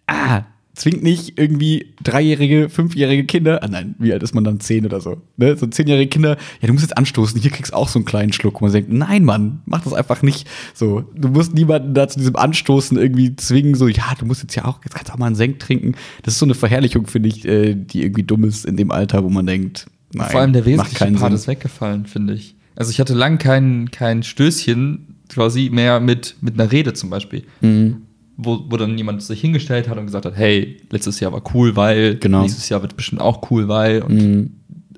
ah, 0.07 0.41
zwingt 0.75 1.03
nicht 1.03 1.37
irgendwie 1.37 1.93
dreijährige, 2.01 2.67
fünfjährige 2.67 3.25
Kinder, 3.25 3.61
ah 3.63 3.67
nein, 3.67 3.95
wie 3.99 4.11
alt 4.11 4.23
ist 4.23 4.33
man 4.33 4.43
dann? 4.43 4.59
Zehn 4.59 4.85
oder 4.85 5.01
so, 5.01 5.21
ne? 5.37 5.55
So 5.55 5.67
zehnjährige 5.67 6.09
Kinder, 6.09 6.37
ja, 6.61 6.67
du 6.67 6.73
musst 6.73 6.83
jetzt 6.83 6.97
anstoßen, 6.97 7.39
hier 7.39 7.51
kriegst 7.51 7.73
du 7.73 7.75
auch 7.75 7.87
so 7.87 7.99
einen 7.99 8.05
kleinen 8.05 8.33
Schluck. 8.33 8.55
Und 8.55 8.65
man 8.65 8.73
denkt, 8.73 8.91
nein, 8.91 9.23
Mann, 9.23 9.61
mach 9.65 9.83
das 9.83 9.93
einfach 9.93 10.21
nicht. 10.23 10.47
So, 10.73 11.01
du 11.15 11.29
musst 11.29 11.53
niemanden 11.53 11.93
da 11.93 12.07
zu 12.07 12.17
diesem 12.17 12.35
Anstoßen 12.35 12.97
irgendwie 12.97 13.35
zwingen, 13.35 13.75
so, 13.75 13.87
ja, 13.87 14.13
du 14.17 14.25
musst 14.25 14.41
jetzt 14.41 14.55
ja 14.55 14.65
auch, 14.65 14.79
jetzt 14.83 14.95
kannst 14.95 15.09
du 15.09 15.13
auch 15.13 15.19
mal 15.19 15.27
einen 15.27 15.35
Sekt 15.35 15.61
trinken. 15.61 15.95
Das 16.23 16.33
ist 16.33 16.39
so 16.39 16.45
eine 16.45 16.55
Verherrlichung, 16.55 17.05
finde 17.05 17.29
ich, 17.29 17.45
äh, 17.45 17.75
die 17.75 18.01
irgendwie 18.01 18.23
dumm 18.23 18.43
ist 18.43 18.65
in 18.65 18.75
dem 18.75 18.91
Alter, 18.91 19.23
wo 19.23 19.29
man 19.29 19.45
denkt, 19.45 19.85
nein, 20.13 20.29
Vor 20.29 20.41
allem 20.41 20.53
der 20.53 20.65
wesentliche 20.65 21.05
Part 21.05 21.19
Sinn. 21.19 21.33
ist 21.33 21.47
weggefallen, 21.47 22.05
finde 22.07 22.33
ich. 22.33 22.55
Also 22.75 22.89
ich 22.89 22.99
hatte 22.99 23.13
lang 23.13 23.37
kein, 23.37 23.91
kein 23.91 24.23
Stößchen 24.23 25.17
quasi 25.29 25.69
mehr 25.71 25.99
mit, 25.99 26.35
mit 26.41 26.59
einer 26.59 26.71
Rede 26.71 26.93
zum 26.93 27.11
Beispiel. 27.11 27.43
Mhm. 27.61 27.97
Wo, 28.35 28.61
wo 28.67 28.77
dann 28.77 28.97
jemand 28.97 29.21
sich 29.21 29.41
hingestellt 29.41 29.87
hat 29.87 29.97
und 29.97 30.05
gesagt 30.07 30.25
hat, 30.25 30.35
hey, 30.35 30.77
letztes 30.89 31.19
Jahr 31.19 31.31
war 31.33 31.43
cool, 31.53 31.75
weil 31.75 32.15
Genau. 32.15 32.41
nächstes 32.41 32.67
Jahr 32.67 32.81
wird 32.81 32.95
bestimmt 32.97 33.21
auch 33.21 33.49
cool, 33.51 33.67
weil 33.67 34.01
und 34.01 34.15
Mhm. 34.15 34.51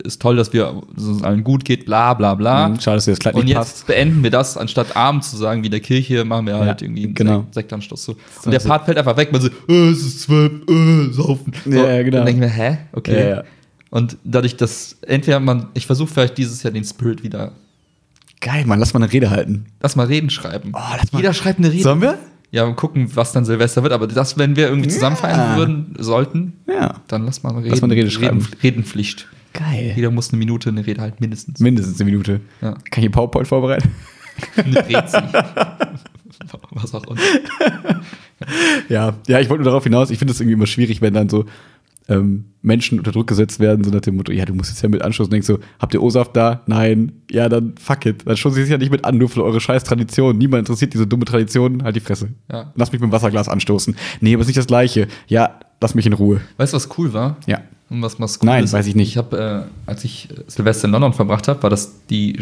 ist 0.06 0.22
toll, 0.22 0.38
dass 0.38 0.54
wir 0.54 0.82
dass 0.94 1.04
es 1.04 1.10
uns 1.10 1.24
allen 1.24 1.44
gut 1.44 1.66
geht, 1.66 1.86
bla 1.86 2.14
bla 2.14 2.36
bla. 2.36 2.70
Mhm, 2.70 2.80
Schade, 2.80 2.96
dass 2.98 3.06
dir 3.06 3.12
das 3.12 3.20
Kleid 3.20 3.36
Und 3.36 3.48
jetzt 3.48 3.58
passt. 3.58 3.88
beenden 3.88 4.24
wir 4.24 4.30
das, 4.30 4.56
anstatt 4.56 4.96
abends 4.96 5.32
zu 5.32 5.38
sagen, 5.38 5.64
wie 5.64 5.68
in 5.68 5.72
der 5.72 5.80
Kirche, 5.82 6.24
machen 6.24 6.46
wir 6.48 6.56
halt 6.58 6.80
Ja, 6.82 6.86
irgendwie 6.88 7.04
einen 7.06 7.14
genau. 7.14 7.40
Sekt- 7.42 7.56
Sektanstoß 7.56 8.04
zu. 8.04 8.12
Und 8.14 8.20
So, 8.44 8.52
der 8.52 8.60
so. 8.62 8.70
Part 8.70 8.86
fällt 8.86 8.98
einfach 8.98 9.18
weg, 9.18 9.32
man 9.34 9.42
so, 9.42 9.50
äh, 9.68 9.90
es 9.90 10.00
ist 10.06 10.22
zwölf, 10.22 10.52
äh, 10.70 11.12
saufen. 11.12 11.52
So, 11.66 11.72
Ja, 11.72 11.92
ja, 11.92 12.04
genau. 12.04 12.18
Dann 12.18 12.26
denken 12.28 12.42
wir, 12.42 12.48
hä? 12.50 12.78
Okay. 12.94 13.20
Ja, 13.20 13.30
ja. 13.38 13.44
Und 13.90 14.16
dadurch, 14.24 14.56
dass 14.56 14.98
entweder 15.06 15.40
man, 15.42 15.68
ich 15.74 15.86
versuche 15.88 16.08
vielleicht 16.14 16.38
dieses 16.38 16.64
Jahr 16.64 16.72
den 16.72 16.84
Spirit 16.86 17.22
wieder, 17.24 17.52
Geil, 18.42 18.66
Mann, 18.66 18.80
lass 18.80 18.94
mal 18.94 19.02
eine 19.02 19.12
Rede 19.12 19.30
halten. 19.30 19.66
lass 19.82 19.96
mal 19.96 20.06
Reden 20.08 20.30
schreiben. 20.30 20.72
Oh, 20.76 21.18
Jeder 21.18 21.34
schreibt 21.34 21.60
eine 21.60 21.72
Rede. 21.72 21.84
Sollen 21.84 22.02
wir? 22.02 22.18
Ja, 22.56 22.64
und 22.64 22.78
gucken, 22.78 23.10
was 23.16 23.34
dann 23.34 23.44
Silvester 23.44 23.84
wird. 23.84 23.92
Aber 23.92 24.08
das, 24.08 24.38
wenn 24.38 24.56
wir 24.56 24.70
irgendwie 24.70 24.88
zusammen 24.88 25.18
feiern 25.18 25.58
würden, 25.58 25.94
sollten, 26.00 26.54
Ja. 26.68 27.02
dann 27.10 27.26
lass 27.26 27.44
mal 27.44 27.54
eine, 27.54 27.68
Lass 27.68 27.82
mal 27.82 27.88
eine 27.88 27.96
Rede 27.96 28.10
schreiben. 28.10 28.40
Reden, 28.40 28.58
Redenpflicht. 28.64 29.28
Geil. 29.52 29.92
Jeder 29.94 30.10
muss 30.10 30.30
eine 30.30 30.40
Minute 30.40 30.70
eine 30.70 30.86
Rede 30.86 31.02
halten, 31.02 31.18
mindestens. 31.20 31.60
Mindestens 31.60 32.00
eine 32.00 32.10
Minute. 32.10 32.40
Ja. 32.62 32.72
Kann 32.72 32.84
ich 32.96 33.00
hier 33.00 33.12
PowerPoint 33.12 33.48
vorbereiten? 33.50 33.94
Eine 34.56 34.88
Rezi. 34.88 35.18
was 36.72 36.94
auch 36.96 37.04
immer. 37.08 37.20
Ja, 38.88 39.14
ja, 39.28 39.40
ich 39.42 39.50
wollte 39.50 39.64
nur 39.64 39.72
darauf 39.72 39.84
hinaus, 39.84 40.10
ich 40.10 40.18
finde 40.20 40.34
es 40.34 40.40
irgendwie 40.40 40.54
immer 40.54 40.68
schwierig, 40.68 41.02
wenn 41.02 41.14
dann 41.14 41.28
so 41.28 41.46
ähm, 42.08 42.46
Menschen 42.62 42.98
unter 42.98 43.12
Druck 43.12 43.28
gesetzt 43.28 43.60
werden, 43.60 43.84
so 43.84 43.92
nach 43.92 44.02
dem 44.02 44.16
Motto, 44.16 44.32
ja, 44.32 44.46
du 44.46 44.54
musst 44.54 44.72
jetzt 44.72 44.82
ja 44.82 44.90
mit 44.90 45.02
anstoßen. 45.02 45.30
Denkst 45.30 45.48
so, 45.48 45.60
habt 45.80 45.94
ihr 45.94 46.02
O-Saft 46.02 46.36
da? 46.36 46.62
Nein. 46.66 47.12
Ja, 47.30 47.48
dann 47.48 47.76
fuck 47.78 48.06
it. 48.06 48.24
Dann 48.26 48.38
stoßen 48.38 48.56
sie 48.56 48.64
sich 48.64 48.72
ja 48.72 48.78
nicht 48.78 48.92
mit 48.92 49.06
an, 49.06 49.18
nur 49.18 49.30
für 49.30 49.44
eure 49.44 49.62
scheiß 49.62 49.84
Tradition. 49.84 50.38
Niemand 50.38 50.62
interessiert 50.62 50.94
diese 50.94 51.08
dumme 51.08 51.26
Tradition. 51.26 51.84
Halt 51.84 51.96
die 51.96 52.00
Fresse. 52.00 52.30
Ja. 52.52 52.72
Lass 52.76 52.92
mich 52.92 53.02
mit 53.02 53.10
dem 53.10 53.12
Wasserglas 53.12 53.48
anstoßen. 53.50 53.96
Nee, 54.22 54.34
aber 54.34 54.42
ist 54.42 54.48
nicht 54.48 54.58
das 54.58 54.68
Gleiche. 54.68 55.08
Ja, 55.28 55.60
lass 55.82 55.96
mich 55.96 56.06
in 56.06 56.14
Ruhe. 56.14 56.42
Weißt 56.58 56.74
du, 56.74 56.78
was 56.78 56.90
cool 56.98 57.14
war? 57.14 57.38
Ja. 57.46 57.62
Und 57.90 58.02
was, 58.02 58.20
was 58.20 58.42
cool 58.42 58.48
Nein, 58.48 58.64
ist? 58.64 58.74
weiß 58.74 58.88
ich 58.88 58.96
nicht. 58.96 59.10
Ich 59.10 59.18
habe, 59.18 59.68
äh, 59.68 59.90
als 59.90 60.04
ich 60.04 60.30
äh, 60.32 60.44
Silvester 60.48 60.86
in 60.86 60.92
London 60.92 61.14
verbracht 61.14 61.48
habe, 61.48 61.62
war 61.62 61.70
das 61.70 62.06
die 62.10 62.40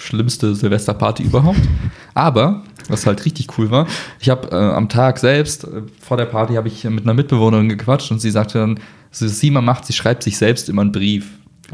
schlimmste 0.00 0.54
Silvesterparty 0.54 1.22
überhaupt. 1.22 1.60
Aber, 2.14 2.62
was 2.88 3.06
halt 3.06 3.24
richtig 3.24 3.46
cool 3.58 3.70
war, 3.70 3.86
ich 4.18 4.28
habe 4.30 4.48
äh, 4.50 4.54
am 4.54 4.88
Tag 4.88 5.18
selbst, 5.18 5.64
äh, 5.64 5.82
vor 6.00 6.16
der 6.16 6.24
Party, 6.26 6.54
habe 6.54 6.68
ich 6.68 6.84
mit 6.84 7.04
einer 7.04 7.14
Mitbewohnerin 7.14 7.68
gequatscht 7.68 8.10
und 8.10 8.20
sie 8.20 8.30
sagte 8.30 8.58
dann, 8.58 8.80
so, 9.12 9.26
macht, 9.60 9.86
sie 9.86 9.92
schreibt 9.92 10.22
sich 10.22 10.38
selbst 10.38 10.68
immer 10.68 10.82
einen 10.82 10.92
Brief. 10.92 11.26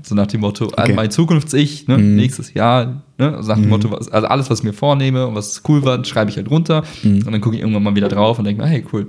So 0.02 0.14
nach 0.14 0.26
dem 0.26 0.40
Motto, 0.42 0.66
an 0.76 0.84
Okay. 0.84 0.92
mein 0.94 1.10
Zukunfts-Ich, 1.10 1.88
ne, 1.88 1.96
Mhm. 1.96 2.16
nächstes 2.16 2.52
Jahr, 2.52 3.02
ne, 3.18 3.38
so 3.40 3.48
nach 3.48 3.56
dem 3.58 3.68
Motto, 3.70 3.90
was, 3.90 4.08
also 4.10 4.26
alles, 4.26 4.50
was 4.50 4.58
ich 4.58 4.64
mir 4.64 4.74
vornehme 4.74 5.26
und 5.26 5.34
was 5.34 5.62
cool 5.68 5.82
war, 5.84 6.04
schreibe 6.04 6.30
ich 6.30 6.36
halt 6.36 6.50
runter 6.50 6.82
Mhm. 7.02 7.22
und 7.26 7.32
dann 7.32 7.40
gucke 7.40 7.56
ich 7.56 7.62
irgendwann 7.62 7.82
mal 7.82 7.94
wieder 7.96 8.08
drauf 8.08 8.38
und 8.38 8.44
denke 8.44 8.62
mir, 8.62 8.68
hey, 8.68 8.84
cool. 8.92 9.06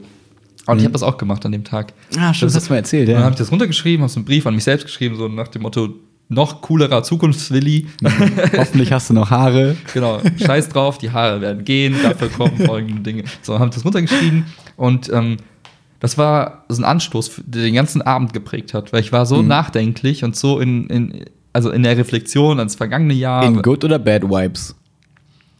Und 0.65 0.77
ich 0.79 0.83
habe 0.83 0.93
das 0.93 1.03
auch 1.03 1.17
gemacht 1.17 1.45
an 1.45 1.51
dem 1.53 1.63
Tag. 1.63 1.93
Ah, 2.17 2.33
stimmt, 2.33 2.49
das 2.51 2.55
hast 2.57 2.67
du 2.67 2.73
mal 2.73 2.77
erzählt, 2.77 3.07
Und 3.07 3.13
dann 3.15 3.21
ja. 3.21 3.25
habe 3.25 3.33
ich 3.33 3.37
das 3.39 3.51
runtergeschrieben, 3.51 4.01
habe 4.03 4.11
so 4.11 4.19
einen 4.19 4.25
Brief 4.25 4.45
an 4.47 4.53
mich 4.55 4.63
selbst 4.65 4.85
geschrieben, 4.85 5.15
so 5.15 5.27
nach 5.29 5.47
dem 5.49 5.61
Motto, 5.61 5.89
noch 6.29 6.61
coolerer 6.61 7.03
Zukunftswilli. 7.03 7.87
Hoffentlich 8.57 8.91
hast 8.91 9.09
du 9.09 9.13
noch 9.13 9.29
Haare. 9.29 9.75
genau, 9.93 10.19
scheiß 10.43 10.69
drauf, 10.69 10.97
die 10.97 11.11
Haare 11.11 11.41
werden 11.41 11.63
gehen, 11.63 11.95
dafür 12.03 12.29
kommen 12.29 12.57
folgende 12.65 13.01
Dinge. 13.01 13.23
So, 13.41 13.59
habe 13.59 13.69
ich 13.69 13.75
das 13.75 13.85
runtergeschrieben 13.85 14.45
und 14.75 15.09
ähm, 15.13 15.37
das 15.99 16.17
war 16.17 16.65
so 16.69 16.81
ein 16.81 16.85
Anstoß, 16.85 17.41
der 17.45 17.63
den 17.63 17.73
ganzen 17.73 18.01
Abend 18.03 18.33
geprägt 18.33 18.73
hat, 18.73 18.93
weil 18.93 18.99
ich 19.01 19.11
war 19.11 19.25
so 19.25 19.41
nachdenklich 19.41 20.23
und 20.23 20.35
so 20.35 20.59
in, 20.59 20.87
in, 20.89 21.25
also 21.53 21.71
in 21.71 21.81
der 21.83 21.97
Reflexion 21.97 22.59
ans 22.59 22.75
vergangene 22.75 23.15
Jahr. 23.15 23.43
In 23.45 23.61
Good 23.63 23.83
oder 23.83 23.97
Bad 23.97 24.23
Vibes? 24.29 24.75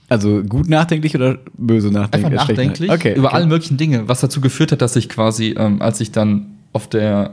Also 0.10 0.41
gut 0.43 0.69
nachdenklich 0.69 1.15
oder 1.15 1.38
böse 1.58 1.89
nachdenklich? 1.91 2.39
Einfach 2.39 2.47
nachdenklich 2.49 2.88
nach- 2.89 2.95
Okay. 2.95 3.13
über 3.15 3.27
okay. 3.30 3.36
alle 3.36 3.47
möglichen 3.47 3.77
Dinge, 3.77 4.08
was 4.08 4.21
dazu 4.21 4.39
geführt 4.39 4.71
hat, 4.71 4.82
dass 4.82 4.95
ich 4.95 5.10
quasi, 5.10 5.56
ähm, 5.58 5.82
als 5.82 5.99
ich 6.01 6.12
dann 6.12 6.58
auf 6.71 6.88
der, 6.88 7.32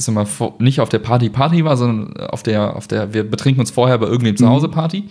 ich 0.00 0.06
sag 0.06 0.14
mal, 0.14 0.26
nicht 0.58 0.80
auf 0.80 0.88
der 0.88 0.98
Party 0.98 1.28
Party 1.28 1.62
war, 1.64 1.76
sondern 1.76 2.16
auf 2.28 2.42
der, 2.42 2.74
auf 2.74 2.88
der, 2.88 3.12
wir 3.12 3.22
betrinken 3.22 3.60
uns 3.60 3.70
vorher 3.70 3.98
bei 3.98 4.06
irgendwem 4.06 4.34
zu 4.36 4.48
Hause 4.48 4.68
Party, 4.68 5.04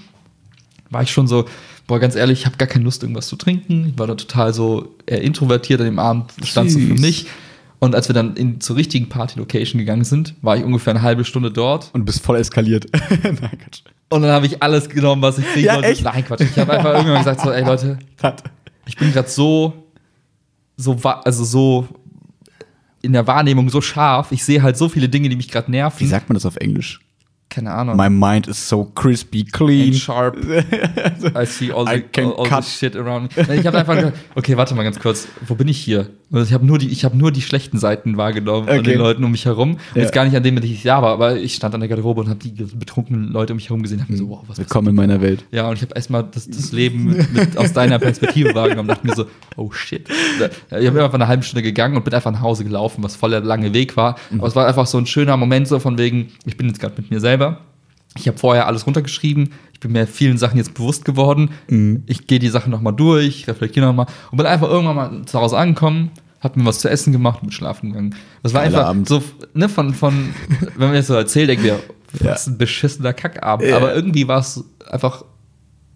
war 0.90 1.04
ich 1.04 1.12
schon 1.12 1.28
so, 1.28 1.46
boah, 1.86 2.00
ganz 2.00 2.16
ehrlich, 2.16 2.40
ich 2.40 2.46
habe 2.48 2.58
gar 2.58 2.68
keine 2.68 2.86
Lust, 2.86 3.04
irgendwas 3.04 3.28
zu 3.28 3.36
trinken. 3.36 3.90
Ich 3.94 4.00
war 4.00 4.08
da 4.08 4.16
total 4.16 4.52
so 4.54 4.96
eher 5.06 5.22
introvertiert 5.22 5.80
an 5.80 5.86
dem 5.86 6.00
Abend, 6.00 6.34
stand 6.44 6.72
so 6.72 6.80
für 6.80 6.96
mich. 6.96 7.28
Und 7.78 7.94
als 7.96 8.10
wir 8.10 8.14
dann 8.16 8.36
in, 8.36 8.60
zur 8.60 8.76
richtigen 8.76 9.08
Party-Location 9.10 9.78
gegangen 9.78 10.04
sind, 10.04 10.34
war 10.42 10.58
ich 10.58 10.64
ungefähr 10.64 10.92
eine 10.92 11.04
halbe 11.04 11.24
Stunde 11.24 11.52
dort. 11.52 11.92
Und 11.94 12.04
bist 12.06 12.24
voll 12.26 12.38
eskaliert. 12.38 12.88
Nein, 13.24 13.38
Quatsch. 13.38 13.84
Und 14.10 14.24
dann 14.24 14.32
habe 14.32 14.48
ich 14.48 14.62
alles 14.64 14.90
genommen, 14.90 15.22
was 15.22 15.38
ich 15.38 15.46
kriegen 15.54 15.68
Ja, 15.68 15.76
wollte. 15.76 15.90
echt? 15.90 16.04
Nein, 16.04 16.26
Quatsch. 16.26 16.42
Ich 16.42 16.58
habe 16.58 16.74
einfach 16.74 16.94
irgendwann 16.96 17.20
gesagt, 17.20 17.42
so, 17.42 17.52
ey 17.52 17.64
Leute, 17.64 18.00
ich 18.88 18.98
bin 18.98 19.14
gerade 19.14 19.30
so, 19.30 19.74
so, 20.78 20.98
also 21.04 21.44
so 21.44 21.88
in 23.02 23.14
der 23.14 23.28
Wahrnehmung 23.28 23.70
so 23.70 23.82
scharf. 23.82 24.32
Ich 24.32 24.44
sehe 24.44 24.62
halt 24.62 24.78
so 24.78 24.90
viele 24.90 25.10
Dinge, 25.10 25.30
die 25.30 25.36
mich 25.36 25.50
gerade 25.50 25.68
Wie 25.68 25.72
nerven. 25.72 26.08
sagt 26.08 26.30
man 26.30 26.34
das 26.36 26.46
auf 26.46 26.58
Englisch? 26.58 27.00
Keine 27.50 27.72
Ahnung. 27.74 27.98
My 27.98 28.10
mind 28.10 28.48
is 28.48 28.70
so 28.70 28.86
crispy 28.86 29.40
And 29.42 29.52
clean. 29.52 29.94
sharp. 29.96 30.38
I 31.36 31.46
see 31.46 31.72
all 31.72 31.88
I 31.90 31.96
the, 31.98 32.02
can 32.12 32.26
all, 32.26 32.34
all 32.34 32.46
cut. 32.48 32.64
the 32.64 32.70
shit 32.70 32.96
around 32.96 33.36
me. 33.36 33.56
Ich 33.56 33.66
habe 33.66 33.78
einfach 33.80 33.96
gedacht, 33.96 34.14
okay, 34.36 34.56
warte 34.56 34.76
mal 34.76 34.84
ganz 34.84 35.00
kurz. 35.00 35.28
Wo 35.48 35.56
bin 35.56 35.68
ich 35.68 35.78
hier? 35.80 36.10
Also 36.32 36.46
ich 36.46 36.54
habe 36.54 36.64
nur 36.64 36.78
die, 36.78 36.90
ich 36.90 37.06
habe 37.06 37.18
nur 37.18 37.32
die 37.32 37.42
schlechten 37.42 37.80
Seiten 37.80 38.16
wahrgenommen 38.18 38.70
an 38.70 38.80
Okay. 38.80 38.92
den 38.92 39.00
Leuten 39.00 39.24
um 39.24 39.32
mich 39.32 39.46
herum. 39.46 39.72
Und 39.72 39.80
Ja. 39.96 40.04
Jetzt 40.04 40.14
gar 40.14 40.26
nicht 40.26 40.36
an 40.36 40.44
denen, 40.44 40.54
mit 40.56 40.64
denen 40.64 40.76
ich 40.76 40.84
da 40.84 41.02
war, 41.02 41.12
aber 41.12 41.38
ich 41.38 41.56
stand 41.56 41.74
an 41.74 41.80
der 41.80 41.90
Garderobe 41.90 42.22
und 42.22 42.30
habe 42.30 42.38
die 42.40 42.52
betrunkenen 42.52 43.30
Leute 43.32 43.54
um 43.54 43.58
mich 43.58 43.68
herum 43.70 43.82
gesehen. 43.82 43.98
und 43.98 44.04
Hab 44.04 44.10
mir 44.12 44.18
so, 44.18 44.30
wow, 44.30 44.44
was 44.46 44.60
Willkommen 44.60 44.90
in 44.90 44.96
meiner 44.96 45.20
Welt. 45.22 45.44
Ja, 45.52 45.68
und 45.68 45.76
ich 45.78 45.82
habe 45.82 45.96
erstmal 45.96 46.24
das, 46.32 46.48
das 46.48 46.72
Leben 46.72 47.06
mit, 47.06 47.34
mit, 47.34 47.58
aus 47.58 47.74
deiner 47.74 47.98
Perspektive 47.98 48.54
wahrgenommen. 48.54 48.90
Dachte 48.90 49.08
mir 49.08 49.16
so, 49.16 49.26
oh 49.58 49.72
shit. 49.72 50.08
Ich 50.80 50.86
habe 50.88 51.04
einfach 51.04 51.16
eine 51.16 51.28
halbe 51.28 51.42
Stunde 51.42 51.64
gegangen 51.64 51.98
und 51.98 52.06
bin 52.06 52.14
einfach 52.14 52.32
nach 52.32 52.42
Hause 52.42 52.64
gelaufen, 52.64 53.04
was 53.04 53.16
voll 53.16 53.32
der 53.32 53.42
lange 53.42 53.74
Weg 53.74 53.98
war. 53.98 54.16
Aber 54.38 54.46
es 54.48 54.56
war 54.56 54.68
einfach 54.68 54.86
so 54.86 55.00
ein 55.00 55.08
schöner 55.08 55.36
Moment, 55.36 55.68
so 55.68 55.80
von 55.80 55.98
wegen, 55.98 56.28
ich 56.46 56.56
bin 56.58 56.68
jetzt 56.68 56.80
gerade 56.80 56.94
mit 56.98 57.10
mir 57.10 57.20
selber. 57.20 57.39
Ich 58.18 58.28
habe 58.28 58.38
vorher 58.38 58.68
alles 58.68 58.86
runtergeschrieben. 58.86 59.52
Ich 59.74 59.80
bin 59.80 59.92
mir 59.94 60.08
vielen 60.08 60.38
Sachen 60.38 60.58
jetzt 60.58 60.74
bewusst 60.74 61.06
geworden. 61.06 61.52
Ich 62.06 62.28
gehe 62.28 62.40
die 62.40 62.50
Sachen 62.50 62.70
nochmal 62.72 62.94
durch, 62.94 63.48
reflektiere 63.48 63.86
nochmal 63.86 64.08
und 64.32 64.38
bin 64.38 64.46
einfach 64.46 64.68
irgendwann 64.70 64.96
mal 64.96 65.26
zu 65.26 65.40
Hause 65.40 65.58
angekommen. 65.58 66.12
Hab 66.42 66.56
mir 66.58 66.66
was 66.66 66.80
zu 66.80 66.90
essen 66.90 67.12
gemacht 67.14 67.40
und 67.42 67.48
bin 67.50 67.52
schlafen 67.52 67.90
gegangen. 67.90 68.16
Das 68.44 68.54
war 68.54 68.64
Geiler 68.64 68.78
einfach 68.80 68.90
Abend. 68.90 69.08
so, 69.10 69.22
ne, 69.54 69.68
von, 69.70 69.94
von, 69.94 70.34
wenn 70.76 70.88
man 70.88 70.96
jetzt 70.96 71.08
so 71.08 71.14
erzählt, 71.14 71.50
denkt 71.50 71.64
wir, 71.64 71.80
Ja. 72.24 72.32
was 72.32 72.48
ein 72.48 72.58
beschissener 72.58 73.14
Kackabend. 73.14 73.70
Ja. 73.70 73.78
Aber 73.78 73.94
irgendwie 73.94 74.28
war 74.28 74.40
es 74.40 74.64
einfach 74.90 75.24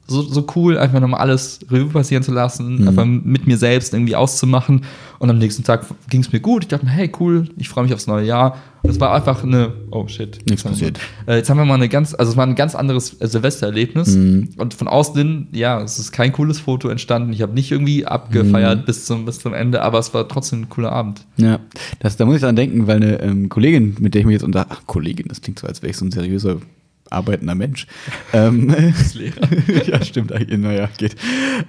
so, 0.05 0.21
so 0.21 0.45
cool, 0.55 0.77
einfach 0.77 0.99
nochmal 0.99 1.21
alles 1.21 1.59
Revue 1.71 1.89
passieren 1.89 2.23
zu 2.23 2.33
lassen, 2.33 2.81
Mhm. 2.81 2.87
einfach 2.89 3.05
mit 3.05 3.47
mir 3.47 3.57
selbst 3.57 3.93
irgendwie 3.93 4.15
auszumachen. 4.15 4.81
Und 5.19 5.29
am 5.29 5.37
nächsten 5.37 5.63
Tag 5.63 5.85
ging 6.09 6.19
es 6.21 6.33
mir 6.33 6.41
gut. 6.41 6.63
Ich 6.63 6.67
dachte 6.67 6.85
mir, 6.85 6.91
hey, 6.91 7.09
cool, 7.21 7.47
ich 7.57 7.69
freue 7.69 7.85
mich 7.85 7.93
aufs 7.93 8.07
neue 8.07 8.25
Jahr. 8.25 8.57
Es 8.85 8.99
war 8.99 9.13
einfach 9.13 9.43
eine, 9.43 9.71
oh 9.91 10.05
shit. 10.09 10.39
Nichts 10.45 10.63
passiert. 10.63 10.99
Äh, 11.25 11.37
jetzt 11.37 11.49
haben 11.49 11.55
wir 11.55 11.63
mal 11.63 11.75
eine 11.75 11.87
ganz, 11.87 12.13
also 12.13 12.31
es 12.33 12.37
war 12.37 12.45
ein 12.45 12.55
ganz 12.55 12.75
anderes 12.75 13.15
äh, 13.21 13.27
Silvestererlebnis. 13.29 14.09
Mhm. 14.17 14.49
Und 14.57 14.73
von 14.73 14.89
außen, 14.89 15.47
ja, 15.53 15.81
es 15.81 15.97
ist 15.99 16.11
kein 16.11 16.33
cooles 16.33 16.59
Foto 16.59 16.89
entstanden. 16.89 17.31
Ich 17.31 17.41
habe 17.41 17.53
nicht 17.53 17.71
irgendwie 17.71 18.05
abgefeiert 18.05 18.79
Mhm. 18.81 18.85
bis, 18.85 19.05
zum, 19.05 19.23
bis 19.23 19.39
zum 19.39 19.53
Ende, 19.53 19.81
aber 19.83 19.99
es 19.99 20.13
war 20.13 20.27
trotzdem 20.27 20.63
ein 20.63 20.69
cooler 20.69 20.91
Abend. 20.91 21.21
Ja, 21.37 21.59
das, 21.99 22.17
da 22.17 22.25
muss 22.25 22.35
ich 22.35 22.41
dran 22.41 22.57
denken, 22.57 22.87
weil 22.87 22.97
eine 22.97 23.21
ähm, 23.21 23.47
Kollegin, 23.47 23.95
mit 23.99 24.15
der 24.15 24.19
ich 24.19 24.25
mich 24.27 24.33
jetzt 24.33 24.43
unter. 24.43 24.65
Ach, 24.67 24.81
Kollegin, 24.85 25.27
das 25.29 25.39
klingt 25.39 25.59
so, 25.59 25.67
als 25.67 25.81
wäre 25.81 25.91
ich 25.91 25.95
so 25.97 26.03
ein 26.03 26.11
seriöser, 26.11 26.57
arbeitender 27.13 27.55
Mensch. 27.55 27.87
ähm, 28.33 28.69
Lehrer. 29.13 29.47
ja, 29.85 30.03
stimmt. 30.03 30.33
Naja, 30.53 30.89
geht. 30.97 31.15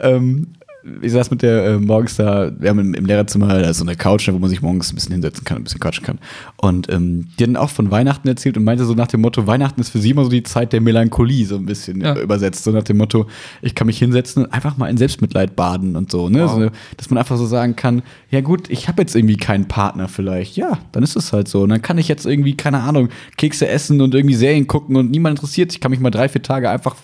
Ähm, 0.00 0.54
ich 1.00 1.12
saß 1.12 1.30
mit 1.30 1.42
der 1.42 1.64
äh, 1.64 1.78
morgens 1.78 2.16
da, 2.16 2.52
wir 2.58 2.68
haben 2.68 2.78
im, 2.78 2.94
im 2.94 3.06
Lehrerzimmer 3.06 3.48
da 3.48 3.60
ist 3.70 3.78
so 3.78 3.84
eine 3.84 3.96
Couch, 3.96 4.28
wo 4.28 4.38
man 4.38 4.50
sich 4.50 4.60
morgens 4.60 4.92
ein 4.92 4.94
bisschen 4.96 5.12
hinsetzen 5.12 5.44
kann, 5.44 5.58
ein 5.58 5.64
bisschen 5.64 5.80
quatschen 5.80 6.04
kann. 6.04 6.18
Und 6.56 6.90
ähm, 6.92 7.28
die 7.38 7.44
hatten 7.44 7.56
auch 7.56 7.70
von 7.70 7.90
Weihnachten 7.90 8.28
erzählt 8.28 8.56
und 8.58 8.64
meinte 8.64 8.84
so 8.84 8.92
nach 8.94 9.06
dem 9.06 9.22
Motto, 9.22 9.46
Weihnachten 9.46 9.80
ist 9.80 9.90
für 9.90 9.98
sie 9.98 10.10
immer 10.10 10.24
so 10.24 10.30
die 10.30 10.42
Zeit 10.42 10.72
der 10.74 10.80
Melancholie, 10.80 11.46
so 11.46 11.56
ein 11.56 11.64
bisschen 11.66 12.00
Ja. 12.02 12.18
übersetzt. 12.18 12.64
So 12.64 12.70
nach 12.70 12.82
dem 12.82 12.98
Motto, 12.98 13.26
ich 13.62 13.74
kann 13.74 13.86
mich 13.86 13.98
hinsetzen 13.98 14.44
und 14.44 14.52
einfach 14.52 14.76
mal 14.76 14.88
in 14.88 14.96
Selbstmitleid 14.96 15.56
baden 15.56 15.96
und 15.96 16.10
so, 16.10 16.28
ne? 16.28 16.42
Wow. 16.44 16.50
So, 16.50 16.70
dass 16.96 17.08
man 17.10 17.18
einfach 17.18 17.38
so 17.38 17.46
sagen 17.46 17.76
kann, 17.76 18.02
ja 18.30 18.40
gut, 18.42 18.68
ich 18.68 18.88
habe 18.88 19.00
jetzt 19.00 19.16
irgendwie 19.16 19.36
keinen 19.36 19.66
Partner 19.68 20.08
vielleicht. 20.08 20.56
Ja, 20.56 20.78
dann 20.92 21.02
ist 21.02 21.16
es 21.16 21.32
halt 21.32 21.48
so. 21.48 21.62
Und 21.62 21.70
dann 21.70 21.80
kann 21.82 21.96
ich 21.98 22.08
jetzt 22.08 22.26
irgendwie, 22.26 22.56
keine 22.56 22.80
Ahnung, 22.80 23.08
Kekse 23.38 23.66
essen 23.68 24.00
und 24.00 24.14
irgendwie 24.14 24.34
Serien 24.34 24.66
gucken 24.66 24.96
und 24.96 25.10
niemand 25.10 25.38
interessiert 25.38 25.70
sich. 25.70 25.78
Ich 25.78 25.80
kann 25.80 25.90
mich 25.90 26.00
mal 26.00 26.10
drei, 26.10 26.28
vier 26.28 26.42
Tage 26.42 26.68
einfach 26.70 26.96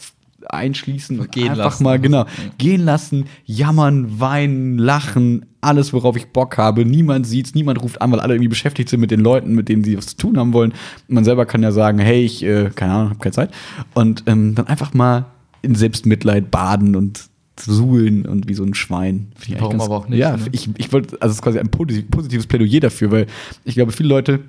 einschließen 0.48 1.30
Gehen 1.30 1.50
einfach 1.50 1.64
lassen. 1.64 1.84
mal, 1.84 1.98
genau, 2.00 2.26
gehen 2.58 2.84
lassen, 2.84 3.26
jammern, 3.44 4.20
weinen, 4.20 4.78
lachen, 4.78 5.46
alles, 5.60 5.92
worauf 5.92 6.16
ich 6.16 6.28
Bock 6.28 6.56
habe. 6.58 6.84
Niemand 6.84 7.26
sieht's, 7.26 7.54
niemand 7.54 7.82
ruft 7.82 8.00
an, 8.00 8.10
weil 8.12 8.20
alle 8.20 8.34
irgendwie 8.34 8.48
beschäftigt 8.48 8.88
sind 8.88 9.00
mit 9.00 9.10
den 9.10 9.20
Leuten, 9.20 9.54
mit 9.54 9.68
denen 9.68 9.84
sie 9.84 9.96
was 9.98 10.06
zu 10.08 10.16
tun 10.16 10.38
haben 10.38 10.52
wollen. 10.52 10.72
Man 11.08 11.24
selber 11.24 11.44
kann 11.46 11.62
ja 11.62 11.72
sagen, 11.72 11.98
hey, 11.98 12.24
ich, 12.24 12.42
äh, 12.42 12.70
keine 12.74 12.92
Ahnung, 12.92 13.10
habe 13.10 13.18
keine 13.20 13.32
Zeit. 13.34 13.50
Und 13.94 14.24
ähm, 14.26 14.54
dann 14.54 14.66
einfach 14.68 14.94
mal 14.94 15.26
in 15.62 15.74
Selbstmitleid 15.74 16.50
baden 16.50 16.96
und 16.96 17.28
suhlen 17.60 18.24
und 18.24 18.48
wie 18.48 18.54
so 18.54 18.62
ein 18.64 18.72
Schwein. 18.72 19.32
Warum 19.58 19.82
aber 19.82 19.94
auch 19.96 20.08
nicht, 20.08 20.18
Ja, 20.18 20.38
ne? 20.38 20.44
ich, 20.52 20.70
ich 20.78 20.90
wollte, 20.94 21.18
also 21.20 21.32
es 21.32 21.36
ist 21.36 21.42
quasi 21.42 21.58
ein 21.58 21.68
posi- 21.68 22.08
positives 22.10 22.46
Plädoyer 22.46 22.80
dafür, 22.80 23.10
weil 23.10 23.26
ich 23.64 23.74
glaube, 23.74 23.92
viele 23.92 24.08
Leute 24.08 24.40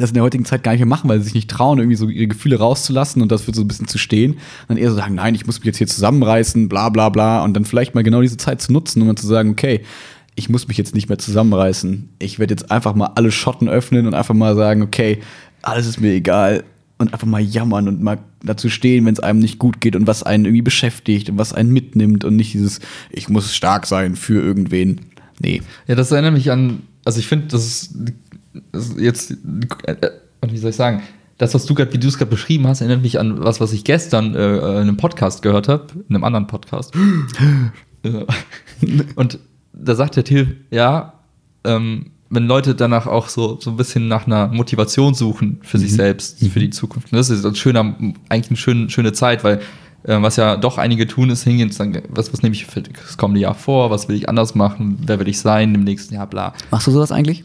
das 0.00 0.10
in 0.10 0.14
der 0.14 0.22
heutigen 0.22 0.44
Zeit 0.44 0.62
gar 0.62 0.72
nicht 0.72 0.80
mehr 0.80 0.86
machen, 0.86 1.08
weil 1.08 1.18
sie 1.18 1.24
sich 1.24 1.34
nicht 1.34 1.50
trauen, 1.50 1.78
irgendwie 1.78 1.96
so 1.96 2.08
ihre 2.08 2.28
Gefühle 2.28 2.58
rauszulassen 2.58 3.22
und 3.22 3.32
das 3.32 3.46
wird 3.46 3.56
so 3.56 3.62
ein 3.62 3.68
bisschen 3.68 3.88
zu 3.88 3.98
stehen. 3.98 4.32
Und 4.32 4.40
dann 4.68 4.76
eher 4.76 4.90
so 4.90 4.96
sagen, 4.96 5.14
nein, 5.14 5.34
ich 5.34 5.46
muss 5.46 5.58
mich 5.58 5.66
jetzt 5.66 5.78
hier 5.78 5.86
zusammenreißen, 5.86 6.68
bla 6.68 6.88
bla 6.88 7.08
bla. 7.08 7.44
Und 7.44 7.54
dann 7.54 7.64
vielleicht 7.64 7.94
mal 7.94 8.02
genau 8.02 8.20
diese 8.20 8.36
Zeit 8.36 8.60
zu 8.60 8.72
nutzen, 8.72 9.02
um 9.02 9.08
dann 9.08 9.16
zu 9.16 9.26
sagen, 9.26 9.50
okay, 9.50 9.82
ich 10.34 10.48
muss 10.48 10.68
mich 10.68 10.78
jetzt 10.78 10.94
nicht 10.94 11.08
mehr 11.08 11.18
zusammenreißen. 11.18 12.10
Ich 12.20 12.38
werde 12.38 12.52
jetzt 12.52 12.70
einfach 12.70 12.94
mal 12.94 13.12
alle 13.16 13.32
Schotten 13.32 13.68
öffnen 13.68 14.06
und 14.06 14.14
einfach 14.14 14.34
mal 14.34 14.54
sagen, 14.54 14.82
okay, 14.82 15.20
alles 15.62 15.86
ist 15.86 16.00
mir 16.00 16.12
egal. 16.12 16.64
Und 16.98 17.12
einfach 17.12 17.26
mal 17.26 17.40
jammern 17.40 17.86
und 17.88 18.02
mal 18.02 18.18
dazu 18.42 18.68
stehen, 18.68 19.06
wenn 19.06 19.14
es 19.14 19.20
einem 19.20 19.38
nicht 19.38 19.58
gut 19.58 19.80
geht 19.80 19.94
und 19.94 20.06
was 20.06 20.22
einen 20.22 20.44
irgendwie 20.44 20.62
beschäftigt 20.62 21.30
und 21.30 21.38
was 21.38 21.52
einen 21.52 21.72
mitnimmt 21.72 22.24
und 22.24 22.36
nicht 22.36 22.54
dieses, 22.54 22.80
ich 23.10 23.28
muss 23.28 23.54
stark 23.54 23.86
sein 23.86 24.16
für 24.16 24.40
irgendwen. 24.40 25.00
Nee. 25.40 25.62
Ja, 25.86 25.94
das 25.94 26.10
erinnert 26.10 26.34
mich 26.34 26.50
an, 26.50 26.82
also 27.04 27.20
ich 27.20 27.28
finde, 27.28 27.46
das 27.46 27.64
ist, 27.64 27.94
jetzt, 28.98 29.32
äh, 29.84 29.92
äh, 29.92 30.10
wie 30.48 30.58
soll 30.58 30.70
ich 30.70 30.76
sagen, 30.76 31.02
das, 31.38 31.54
was 31.54 31.66
du 31.66 31.74
gerade, 31.74 31.92
wie 31.92 31.98
du 31.98 32.08
es 32.08 32.18
gerade 32.18 32.30
beschrieben 32.30 32.66
hast, 32.66 32.80
erinnert 32.80 33.02
mich 33.02 33.18
an 33.18 33.42
was, 33.44 33.60
was 33.60 33.72
ich 33.72 33.84
gestern 33.84 34.34
äh, 34.34 34.38
äh, 34.38 34.58
in 34.58 34.82
einem 34.82 34.96
Podcast 34.96 35.42
gehört 35.42 35.68
habe, 35.68 35.86
in 36.08 36.14
einem 36.14 36.24
anderen 36.24 36.46
Podcast. 36.46 36.94
Ja. 38.04 38.24
Und 39.14 39.38
da 39.72 39.94
sagt 39.94 40.16
der 40.16 40.24
Till, 40.24 40.64
ja, 40.70 41.14
ähm, 41.64 42.10
wenn 42.30 42.46
Leute 42.46 42.74
danach 42.74 43.06
auch 43.06 43.28
so, 43.28 43.58
so 43.60 43.70
ein 43.70 43.76
bisschen 43.76 44.08
nach 44.08 44.26
einer 44.26 44.48
Motivation 44.48 45.14
suchen 45.14 45.60
für 45.62 45.78
sich 45.78 45.92
selbst, 45.92 46.38
für 46.46 46.60
die 46.60 46.70
Zukunft. 46.70 47.12
Und 47.12 47.16
das 47.16 47.30
ist 47.30 47.44
ein 47.44 47.54
schöner, 47.54 47.96
eigentlich 48.28 48.50
eine 48.50 48.56
schöne, 48.56 48.90
schöne 48.90 49.12
Zeit, 49.12 49.44
weil 49.44 49.60
äh, 50.04 50.20
was 50.20 50.36
ja 50.36 50.56
doch 50.56 50.78
einige 50.78 51.06
tun, 51.06 51.30
ist 51.30 51.44
hingehen 51.44 51.68
und 51.68 51.74
sagen, 51.74 52.02
was, 52.10 52.32
was 52.32 52.42
nehme 52.42 52.54
ich 52.54 52.66
für 52.66 52.82
das 52.82 53.16
kommende 53.16 53.40
Jahr 53.40 53.54
vor, 53.54 53.90
was 53.90 54.08
will 54.08 54.16
ich 54.16 54.28
anders 54.28 54.54
machen, 54.54 54.98
wer 55.06 55.18
will 55.20 55.28
ich 55.28 55.38
sein 55.40 55.74
im 55.74 55.84
nächsten 55.84 56.14
Jahr, 56.14 56.26
bla. 56.26 56.52
Machst 56.70 56.86
du 56.86 56.90
sowas 56.90 57.12
eigentlich? 57.12 57.44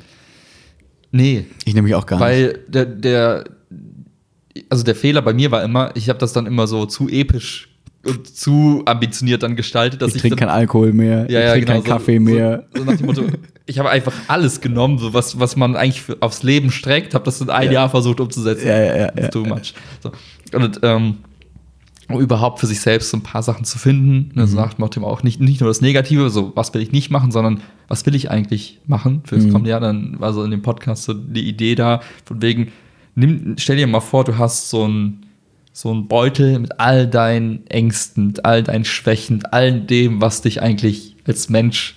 Nee, 1.14 1.46
Ich 1.64 1.74
nehme 1.74 1.86
mich 1.86 1.96
auch 1.96 2.06
gar 2.08 2.18
nicht. 2.18 2.26
weil 2.26 2.60
der, 2.68 2.86
der, 2.86 3.44
also 4.70 4.84
der 4.84 4.96
Fehler 4.96 5.22
bei 5.22 5.34
mir 5.34 5.52
war 5.52 5.64
immer, 5.64 5.92
ich 5.96 6.10
habe 6.10 6.18
das 6.20 6.34
dann 6.34 6.46
immer 6.48 6.66
so 6.68 6.86
zu 6.88 7.08
episch 7.08 7.70
und 8.06 8.28
zu 8.36 8.82
ambitioniert 8.86 9.44
dann 9.44 9.56
gestaltet, 9.56 10.02
dass 10.02 10.10
ich 10.10 10.16
ich, 10.16 10.22
trinke 10.22 10.38
keinen 10.38 10.50
Alkohol 10.50 10.92
mehr, 10.92 11.30
ja, 11.30 11.40
ich 11.40 11.52
trinke 11.52 11.66
genau, 11.68 11.82
keinen 11.82 11.84
Kaffee 11.84 12.20
mehr. 12.20 12.66
So, 12.74 12.80
so 12.80 12.86
nach 12.92 12.98
dem 12.98 13.06
Motto, 13.06 13.24
ich 13.68 13.80
habe 13.80 13.90
einfach 13.92 14.14
alles 14.28 14.60
genommen, 14.60 14.98
so 14.98 15.14
was, 15.14 15.40
was 15.40 15.56
man 15.56 15.76
eigentlich 15.76 16.02
für, 16.02 16.18
aufs 16.20 16.44
Leben 16.44 16.72
streckt, 16.72 17.14
habe 17.14 17.24
das 17.26 17.40
in 17.40 17.50
ein 17.50 17.68
Ja. 17.68 17.72
Jahr 17.74 17.90
versucht 17.90 18.20
umzusetzen. 18.20 18.68
Ja, 18.68 18.78
ja, 18.84 18.98
ja, 18.98 19.12
ja, 19.18 19.28
too 19.30 19.46
much. 19.46 19.74
So. 20.02 20.12
Und 20.58 20.80
ähm, 20.84 21.18
um 22.10 22.20
überhaupt 22.20 22.60
für 22.60 22.68
sich 22.68 22.82
selbst 22.82 23.10
so 23.10 23.18
ein 23.18 23.24
paar 23.24 23.44
Sachen 23.44 23.66
zu 23.66 23.80
finden. 23.80 24.32
Ne, 24.34 24.48
so 24.48 24.58
nach 24.58 24.74
dem 24.74 25.04
auch 25.04 25.24
nicht, 25.24 25.40
nicht 25.40 25.62
nur 25.62 25.70
das 25.70 25.82
Negative, 25.82 26.30
so 26.30 26.52
was 26.56 26.74
will 26.74 26.82
ich 26.82 26.92
nicht 26.92 27.12
machen, 27.12 27.32
sondern 27.32 27.62
was 27.88 28.06
will 28.06 28.16
ich 28.16 28.30
eigentlich 28.30 28.80
machen 28.86 29.22
fürs 29.26 29.44
kommende 29.50 29.70
Jahr. 29.70 29.80
Dann 29.80 30.20
war 30.20 30.34
so 30.34 30.44
in 30.44 30.52
dem 30.52 30.62
Podcast 30.62 31.04
so 31.04 31.14
die 31.14 31.48
Idee 31.48 31.76
da, 31.76 32.02
von 32.26 32.42
wegen, 32.42 32.72
nimm, 33.16 33.56
stell 33.58 33.78
dir 33.78 33.88
mal 33.88 34.00
vor, 34.00 34.24
du 34.24 34.38
hast 34.38 34.70
so 34.70 34.88
ein 34.88 35.20
so 35.76 35.92
ein 35.92 36.08
Beutel 36.08 36.60
mit 36.60 36.80
all 36.80 37.08
deinen 37.08 37.66
Ängsten, 37.66 38.28
mit 38.28 38.46
all 38.46 38.62
deinen 38.62 38.86
Schwächen, 38.86 39.38
mit 39.38 39.54
all 39.54 39.82
dem, 39.82 40.22
was 40.22 40.42
dich 40.42 40.62
eigentlich 40.62 41.16
als 41.26 41.50
Mensch 41.50 41.96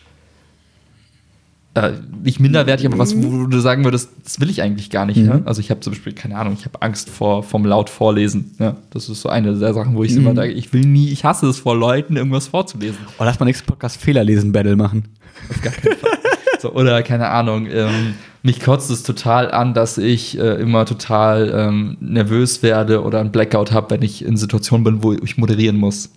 äh, 1.77 1.93
nicht 2.25 2.41
minderwertig, 2.41 2.87
aber 2.87 2.99
was, 2.99 3.15
wo 3.23 3.47
du 3.47 3.61
sagen 3.61 3.85
würdest, 3.85 4.11
das 4.25 4.41
will 4.41 4.49
ich 4.49 4.63
eigentlich 4.63 4.89
gar 4.91 5.05
nicht. 5.05 5.19
Ne? 5.19 5.43
Also 5.45 5.61
ich 5.61 5.71
habe 5.71 5.81
zum 5.81 5.93
Beispiel, 5.93 6.15
keine 6.15 6.37
Ahnung, 6.37 6.57
ich 6.59 6.65
habe 6.65 6.81
Angst 6.81 7.11
vor 7.11 7.43
vom 7.43 7.67
laut 7.67 7.91
vorlesen. 7.91 8.55
Ne? 8.59 8.77
Das 8.91 9.09
ist 9.09 9.21
so 9.21 9.29
eine 9.29 9.55
der 9.55 9.75
Sachen, 9.75 9.95
wo 9.95 10.03
ich 10.03 10.17
immer 10.17 10.35
sage, 10.35 10.53
ich 10.53 10.73
will 10.73 10.87
nie, 10.87 11.11
ich 11.11 11.25
hasse 11.25 11.47
es 11.47 11.59
vor 11.59 11.77
Leuten, 11.77 12.17
irgendwas 12.17 12.49
vorzulesen. 12.49 12.99
Oh, 13.19 13.25
lass 13.25 13.39
mal 13.39 13.47
nächsten 13.47 13.67
Podcast 13.67 14.01
Fehlerlesen-Battle 14.01 14.77
machen. 14.77 15.05
Auf 15.51 15.61
gar 15.61 15.73
keinen 15.73 15.97
Fall. 15.97 16.11
So, 16.59 16.73
oder 16.73 17.03
keine 17.03 17.29
Ahnung, 17.29 17.67
ähm, 17.71 18.15
mich 18.43 18.61
kotzt 18.61 18.91
es 18.91 19.03
total 19.03 19.51
an, 19.51 19.75
dass 19.75 19.99
ich 19.99 20.39
äh, 20.39 20.55
immer 20.55 20.87
total 20.87 21.53
ähm, 21.55 21.99
nervös 22.01 22.63
werde 22.63 23.03
oder 23.03 23.21
einen 23.21 23.31
Blackout 23.31 23.73
habe, 23.73 23.91
wenn 23.91 24.01
ich 24.01 24.25
in 24.25 24.39
Situationen 24.39 24.83
bin, 24.83 25.03
wo 25.03 25.13
ich 25.13 25.37
moderieren 25.37 25.77
muss. 25.77 26.13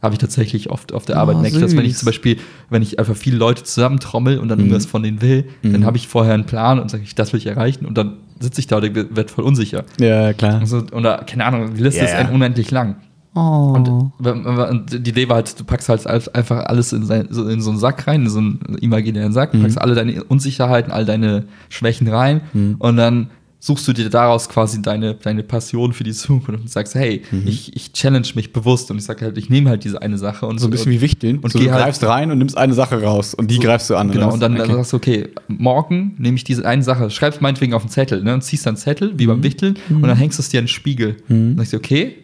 Habe 0.00 0.14
ich 0.14 0.18
tatsächlich 0.20 0.70
oft 0.70 0.92
auf 0.92 1.06
der 1.06 1.16
Arbeit. 1.16 1.36
Oh, 1.40 1.42
das, 1.42 1.76
wenn 1.76 1.84
ich 1.84 1.96
zum 1.96 2.06
Beispiel, 2.06 2.36
wenn 2.70 2.82
ich 2.82 3.00
einfach 3.00 3.16
viele 3.16 3.36
Leute 3.36 3.64
zusammentrommel 3.64 4.38
und 4.38 4.48
dann 4.48 4.60
irgendwas 4.60 4.86
von 4.86 5.02
denen 5.02 5.20
will, 5.22 5.46
dann 5.64 5.84
habe 5.84 5.96
ich 5.96 6.06
vorher 6.06 6.34
einen 6.34 6.46
Plan 6.46 6.78
und 6.78 6.88
sage 6.90 7.02
ich, 7.02 7.16
das 7.16 7.32
will 7.32 7.38
ich 7.38 7.46
erreichen 7.46 7.84
und 7.84 7.98
dann 7.98 8.18
sitze 8.38 8.60
ich 8.60 8.68
da 8.68 8.76
und 8.76 8.94
werde 8.94 9.28
voll 9.32 9.44
unsicher. 9.44 9.82
Ja, 9.98 10.32
klar. 10.34 10.60
Also, 10.60 10.84
oder 10.92 11.18
keine 11.26 11.44
Ahnung, 11.46 11.74
die 11.74 11.82
Liste 11.82 12.04
Ja, 12.04 12.20
ist 12.20 12.30
unendlich 12.30 12.70
lang. 12.70 12.96
Oh. 13.34 13.74
Und, 13.76 13.88
und 13.88 15.06
die 15.06 15.10
Idee 15.10 15.28
war 15.28 15.36
halt, 15.36 15.58
du 15.58 15.64
packst 15.64 15.88
halt 15.88 16.06
al- 16.06 16.22
einfach 16.32 16.64
alles 16.66 16.92
in, 16.92 17.04
sein, 17.04 17.28
so 17.30 17.46
in 17.48 17.60
so 17.60 17.70
einen 17.70 17.78
Sack 17.78 18.06
rein, 18.06 18.22
in 18.22 18.30
so 18.30 18.38
einen 18.38 18.58
imaginären 18.80 19.32
Sack, 19.32 19.52
Mhm. 19.54 19.62
packst 19.62 19.80
alle 19.80 19.94
deine 19.94 20.24
Unsicherheiten, 20.24 20.90
all 20.92 21.04
deine 21.04 21.44
Schwächen 21.68 22.08
rein 22.08 22.40
Mhm. 22.52 22.76
und 22.78 22.96
dann 22.96 23.30
suchst 23.60 23.88
du 23.88 23.92
dir 23.92 24.08
daraus 24.08 24.48
quasi 24.48 24.80
deine, 24.80 25.14
deine 25.14 25.42
Passion 25.42 25.92
für 25.92 26.04
die 26.04 26.12
Zukunft 26.12 26.48
und 26.48 26.70
sagst, 26.70 26.94
hey, 26.94 27.22
ich, 27.44 27.74
ich 27.74 27.92
challenge 27.92 28.28
mich 28.36 28.52
bewusst 28.52 28.88
und 28.92 28.98
ich 28.98 29.04
sage 29.04 29.24
halt, 29.24 29.36
ich 29.36 29.50
nehme 29.50 29.68
halt 29.70 29.82
diese 29.82 30.00
eine 30.00 30.16
Sache 30.16 30.46
und 30.46 30.54
Mhm. 30.54 30.58
so 30.60 30.66
ein 30.68 30.70
bisschen 30.70 30.92
wie 30.92 31.00
Wichteln. 31.00 31.38
und 31.40 31.52
so, 31.52 31.58
du 31.58 31.68
halt- 31.72 31.82
greifst 31.82 32.04
rein 32.04 32.30
und 32.30 32.38
nimmst 32.38 32.56
eine 32.56 32.72
Sache 32.74 33.02
raus 33.02 33.34
und 33.34 33.50
die 33.50 33.58
greifst 33.58 33.90
du 33.90 33.96
an. 33.96 34.12
Genau, 34.12 34.32
und 34.32 34.40
dann, 34.40 34.56
was? 34.56 34.66
dann 34.68 34.76
sagst 34.76 34.92
du, 34.92 34.96
okay, 34.98 35.28
morgen 35.48 36.14
nehme 36.18 36.36
ich 36.36 36.44
diese 36.44 36.64
eine 36.64 36.82
Sache, 36.84 37.10
schreibst 37.10 37.40
meinetwegen 37.40 37.74
auf 37.74 37.82
den 37.82 37.90
Zettel, 37.90 38.22
ne, 38.22 38.34
und 38.34 38.42
ziehst 38.44 38.64
dann 38.64 38.74
einen 38.74 38.76
Zettel, 38.80 39.18
wie 39.18 39.24
Mhm. 39.24 39.28
beim 39.30 39.42
Wichteln, 39.42 39.76
und 39.90 40.02
dann 40.02 40.16
hängst 40.16 40.38
du 40.38 40.42
es 40.42 40.48
dir 40.50 40.58
an 40.60 40.64
den 40.64 40.68
Spiegel. 40.68 41.16
Und 41.28 41.48
dann 41.50 41.56
sagst 41.58 41.72
du, 41.72 41.76
okay, 41.78 42.14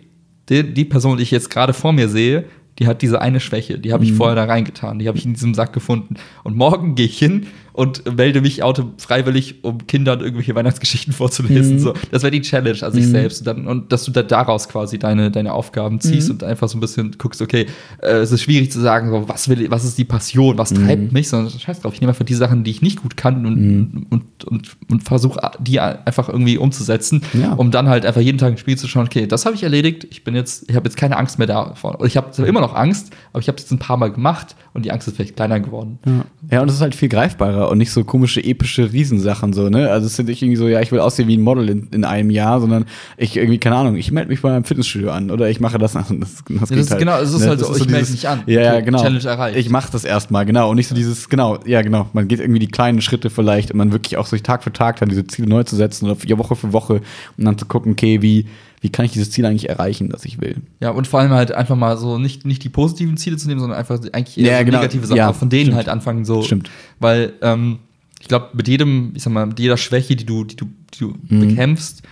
die, 0.48 0.62
die 0.72 0.84
Person, 0.84 1.16
die 1.16 1.24
ich 1.24 1.30
jetzt 1.32 1.50
gerade 1.50 1.72
vor 1.72 1.92
mir 1.92 2.08
sehe, 2.08 2.44
die 2.78 2.86
hat 2.88 3.02
diese 3.02 3.20
eine 3.20 3.38
Schwäche, 3.40 3.78
die 3.78 3.92
habe 3.92 4.04
Mhm. 4.04 4.10
ich 4.10 4.16
vorher 4.16 4.34
da 4.36 4.44
reingetan, 4.44 4.98
die 4.98 5.06
habe 5.08 5.16
ich 5.18 5.24
in 5.24 5.34
diesem 5.34 5.54
Sack 5.54 5.72
gefunden. 5.72 6.14
Und 6.42 6.56
morgen 6.56 6.94
gehe 6.96 7.06
ich 7.06 7.18
hin 7.18 7.46
und 7.74 8.16
melde 8.16 8.40
mich 8.40 8.62
auto 8.62 8.84
freiwillig, 8.98 9.56
um 9.62 9.86
Kindern 9.86 10.20
irgendwelche 10.20 10.54
Weihnachtsgeschichten 10.54 11.12
Mhm. 11.12 11.16
vorzulesen. 11.16 11.78
So, 11.80 11.92
das 12.10 12.22
wäre 12.22 12.30
die 12.30 12.40
Challenge 12.40 12.82
an 12.82 12.92
sich 12.92 13.06
selbst. 13.06 13.40
Und, 13.40 13.46
dann, 13.46 13.66
und 13.66 13.92
dass 13.92 14.04
du 14.04 14.10
da 14.12 14.22
daraus 14.22 14.68
quasi 14.68 14.98
deine, 14.98 15.30
deine 15.30 15.52
Aufgaben 15.52 16.00
ziehst 16.00 16.28
Mhm. 16.28 16.34
und 16.34 16.44
einfach 16.44 16.68
so 16.68 16.78
ein 16.78 16.80
bisschen 16.80 17.16
guckst, 17.18 17.42
okay, 17.42 17.66
äh, 18.00 18.06
es 18.18 18.32
ist 18.32 18.42
schwierig 18.42 18.70
zu 18.72 18.80
sagen, 18.80 19.10
so, 19.10 19.28
was, 19.28 19.48
will, 19.48 19.70
was 19.70 19.84
ist 19.84 19.98
die 19.98 20.04
Passion, 20.04 20.56
was 20.56 20.70
Mhm. 20.70 20.86
treibt 20.86 21.12
mich, 21.12 21.28
sondern 21.28 21.50
scheiß 21.50 21.80
drauf, 21.80 21.92
ich 21.94 22.00
nehme 22.00 22.10
einfach 22.12 22.24
die 22.24 22.34
Sachen, 22.34 22.64
die 22.64 22.70
ich 22.70 22.80
nicht 22.80 23.02
gut 23.02 23.16
kann 23.16 23.44
und, 23.44 23.60
Mhm. 23.60 24.06
und, 24.08 24.44
und, 24.44 24.76
und 24.88 25.02
versuche, 25.02 25.40
die 25.60 25.80
einfach 25.80 26.28
irgendwie 26.28 26.56
umzusetzen, 26.58 27.22
Ja. 27.32 27.54
um 27.54 27.70
dann 27.72 27.88
halt 27.88 28.06
einfach 28.06 28.20
jeden 28.20 28.38
Tag 28.38 28.52
im 28.52 28.56
Spiel 28.56 28.78
zu 28.78 28.86
schauen, 28.86 29.06
okay, 29.06 29.26
das 29.26 29.44
habe 29.46 29.56
ich 29.56 29.62
erledigt, 29.64 30.06
ich 30.10 30.22
bin 30.22 30.34
jetzt, 30.36 30.70
ich 30.70 30.76
habe 30.76 30.86
jetzt 30.88 30.96
keine 30.96 31.16
Angst 31.16 31.38
mehr 31.38 31.48
davon. 31.48 31.96
Ich 32.06 32.16
habe 32.16 32.30
zwar 32.30 32.46
immer 32.46 32.60
noch 32.60 32.74
Angst, 32.74 33.10
aber 33.32 33.40
ich 33.40 33.48
habe 33.48 33.56
es 33.56 33.64
jetzt 33.64 33.72
ein 33.72 33.78
paar 33.80 33.96
Mal 33.96 34.12
gemacht 34.12 34.54
und 34.74 34.84
die 34.84 34.92
Angst 34.92 35.08
ist 35.08 35.16
vielleicht 35.16 35.34
kleiner 35.34 35.58
geworden. 35.58 35.98
Ja. 36.06 36.24
ja, 36.52 36.62
und 36.62 36.68
es 36.68 36.76
ist 36.76 36.80
halt 36.80 36.94
viel 36.94 37.08
greifbarer 37.08 37.63
und 37.70 37.78
nicht 37.78 37.90
so 37.90 38.04
komische, 38.04 38.42
epische 38.42 38.92
Riesensachen 38.92 39.52
so, 39.52 39.68
ne? 39.68 39.90
Also 39.90 40.06
es 40.06 40.16
sind 40.16 40.28
nicht 40.28 40.42
irgendwie 40.42 40.56
so, 40.56 40.68
ja, 40.68 40.80
ich 40.80 40.92
will 40.92 41.00
aussehen 41.00 41.28
wie 41.28 41.36
ein 41.36 41.42
Model 41.42 41.68
in, 41.68 41.88
in 41.90 42.04
einem 42.04 42.30
Jahr, 42.30 42.60
sondern 42.60 42.86
ich 43.16 43.36
irgendwie, 43.36 43.58
keine 43.58 43.76
Ahnung, 43.76 43.96
ich 43.96 44.12
melde 44.12 44.30
mich 44.30 44.42
bei 44.42 44.50
einem 44.50 44.64
Fitnessstudio 44.64 45.10
an 45.10 45.30
oder 45.30 45.48
ich 45.48 45.60
mache 45.60 45.78
das. 45.78 45.94
Das, 46.14 46.44
das, 46.46 46.68
das 46.68 46.78
ist 46.78 46.98
genau, 46.98 47.18
es 47.18 47.32
ist 47.32 47.46
halt 47.46 47.60
so, 47.60 47.74
ich 47.74 47.88
melde 47.88 48.10
mich 48.10 48.28
an. 48.28 48.42
Ja, 48.46 48.60
ja, 48.60 48.80
genau. 48.80 49.02
Challenge 49.02 49.24
erreicht. 49.24 49.58
Ich 49.58 49.70
mache 49.70 49.90
das 49.90 50.04
erstmal, 50.04 50.44
genau. 50.44 50.70
Und 50.70 50.76
nicht 50.76 50.88
so 50.88 50.94
dieses, 50.94 51.28
genau, 51.28 51.58
ja, 51.64 51.82
genau. 51.82 52.08
Man 52.12 52.28
geht 52.28 52.40
irgendwie 52.40 52.60
die 52.60 52.68
kleinen 52.68 53.00
Schritte 53.00 53.30
vielleicht 53.30 53.70
und 53.70 53.78
man 53.78 53.92
wirklich 53.92 54.16
auch 54.16 54.26
so 54.26 54.36
Tag 54.36 54.62
für 54.62 54.72
Tag 54.72 55.00
dann 55.00 55.08
diese 55.08 55.26
Ziele 55.26 55.48
neu 55.48 55.62
zu 55.64 55.76
setzen 55.76 56.08
oder 56.08 56.38
Woche 56.38 56.56
für 56.56 56.72
Woche 56.72 57.00
und 57.36 57.44
dann 57.44 57.58
zu 57.58 57.66
gucken, 57.66 57.92
okay, 57.92 58.22
wie, 58.22 58.46
wie 58.84 58.90
kann 58.90 59.06
ich 59.06 59.12
dieses 59.12 59.30
Ziel 59.30 59.46
eigentlich 59.46 59.70
erreichen, 59.70 60.10
das 60.10 60.26
ich 60.26 60.42
will. 60.42 60.56
Ja, 60.78 60.90
und 60.90 61.06
vor 61.06 61.18
allem 61.18 61.30
halt 61.30 61.52
einfach 61.52 61.74
mal 61.74 61.96
so 61.96 62.18
nicht, 62.18 62.44
nicht 62.44 62.62
die 62.64 62.68
positiven 62.68 63.16
Ziele 63.16 63.38
zu 63.38 63.48
nehmen, 63.48 63.58
sondern 63.58 63.78
einfach 63.78 63.98
eigentlich 64.12 64.36
eher 64.36 64.52
Ja, 64.52 64.58
so 64.58 64.64
genau. 64.66 64.76
negative 64.76 65.06
Sachen, 65.06 65.16
Ja, 65.16 65.32
von 65.32 65.48
denen 65.48 65.62
stimmt. 65.64 65.76
halt 65.78 65.88
anfangen 65.88 66.26
so. 66.26 66.42
Stimmt. 66.42 66.68
Weil 67.00 67.32
ähm, 67.40 67.78
ich 68.20 68.28
glaube, 68.28 68.48
mit 68.52 68.68
jedem, 68.68 69.12
ich 69.14 69.22
sag 69.22 69.32
mal, 69.32 69.46
mit 69.46 69.58
jeder 69.58 69.78
Schwäche, 69.78 70.16
die 70.16 70.26
du, 70.26 70.44
die 70.44 70.56
du, 70.56 70.66
die 70.92 70.98
du 70.98 71.14
Mhm. 71.28 71.40
bekämpfst, 71.48 72.02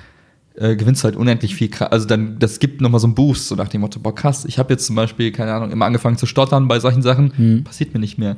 äh, 0.55 0.75
gewinnst 0.75 1.03
du 1.03 1.05
halt 1.05 1.17
unendlich 1.17 1.55
viel. 1.55 1.69
Kra- 1.69 1.89
Also 1.91 2.07
dann, 2.07 2.39
das 2.39 2.59
gibt 2.59 2.81
nochmal 2.81 3.01
so 3.01 3.07
einen 3.07 3.15
Boost, 3.15 3.49
so 3.49 3.55
nach 3.55 3.69
dem 3.69 3.83
Motto, 3.83 4.01
boah, 4.01 4.15
krass, 4.15 4.47
ich 4.47 4.59
habe 4.59 4.73
jetzt 4.73 4.87
zum 4.87 4.97
Beispiel, 4.97 5.31
keine 5.31 5.53
Ahnung, 5.53 5.71
immer 5.73 5.85
angefangen 5.85 6.17
zu 6.17 6.25
stottern 6.25 6.69
bei 6.69 6.81
solchen 6.81 7.03
Sachen, 7.03 7.33
Mhm. 7.37 7.65
passiert 7.65 7.93
mir 7.93 8.01
nicht 8.01 8.17
mehr. 8.17 8.35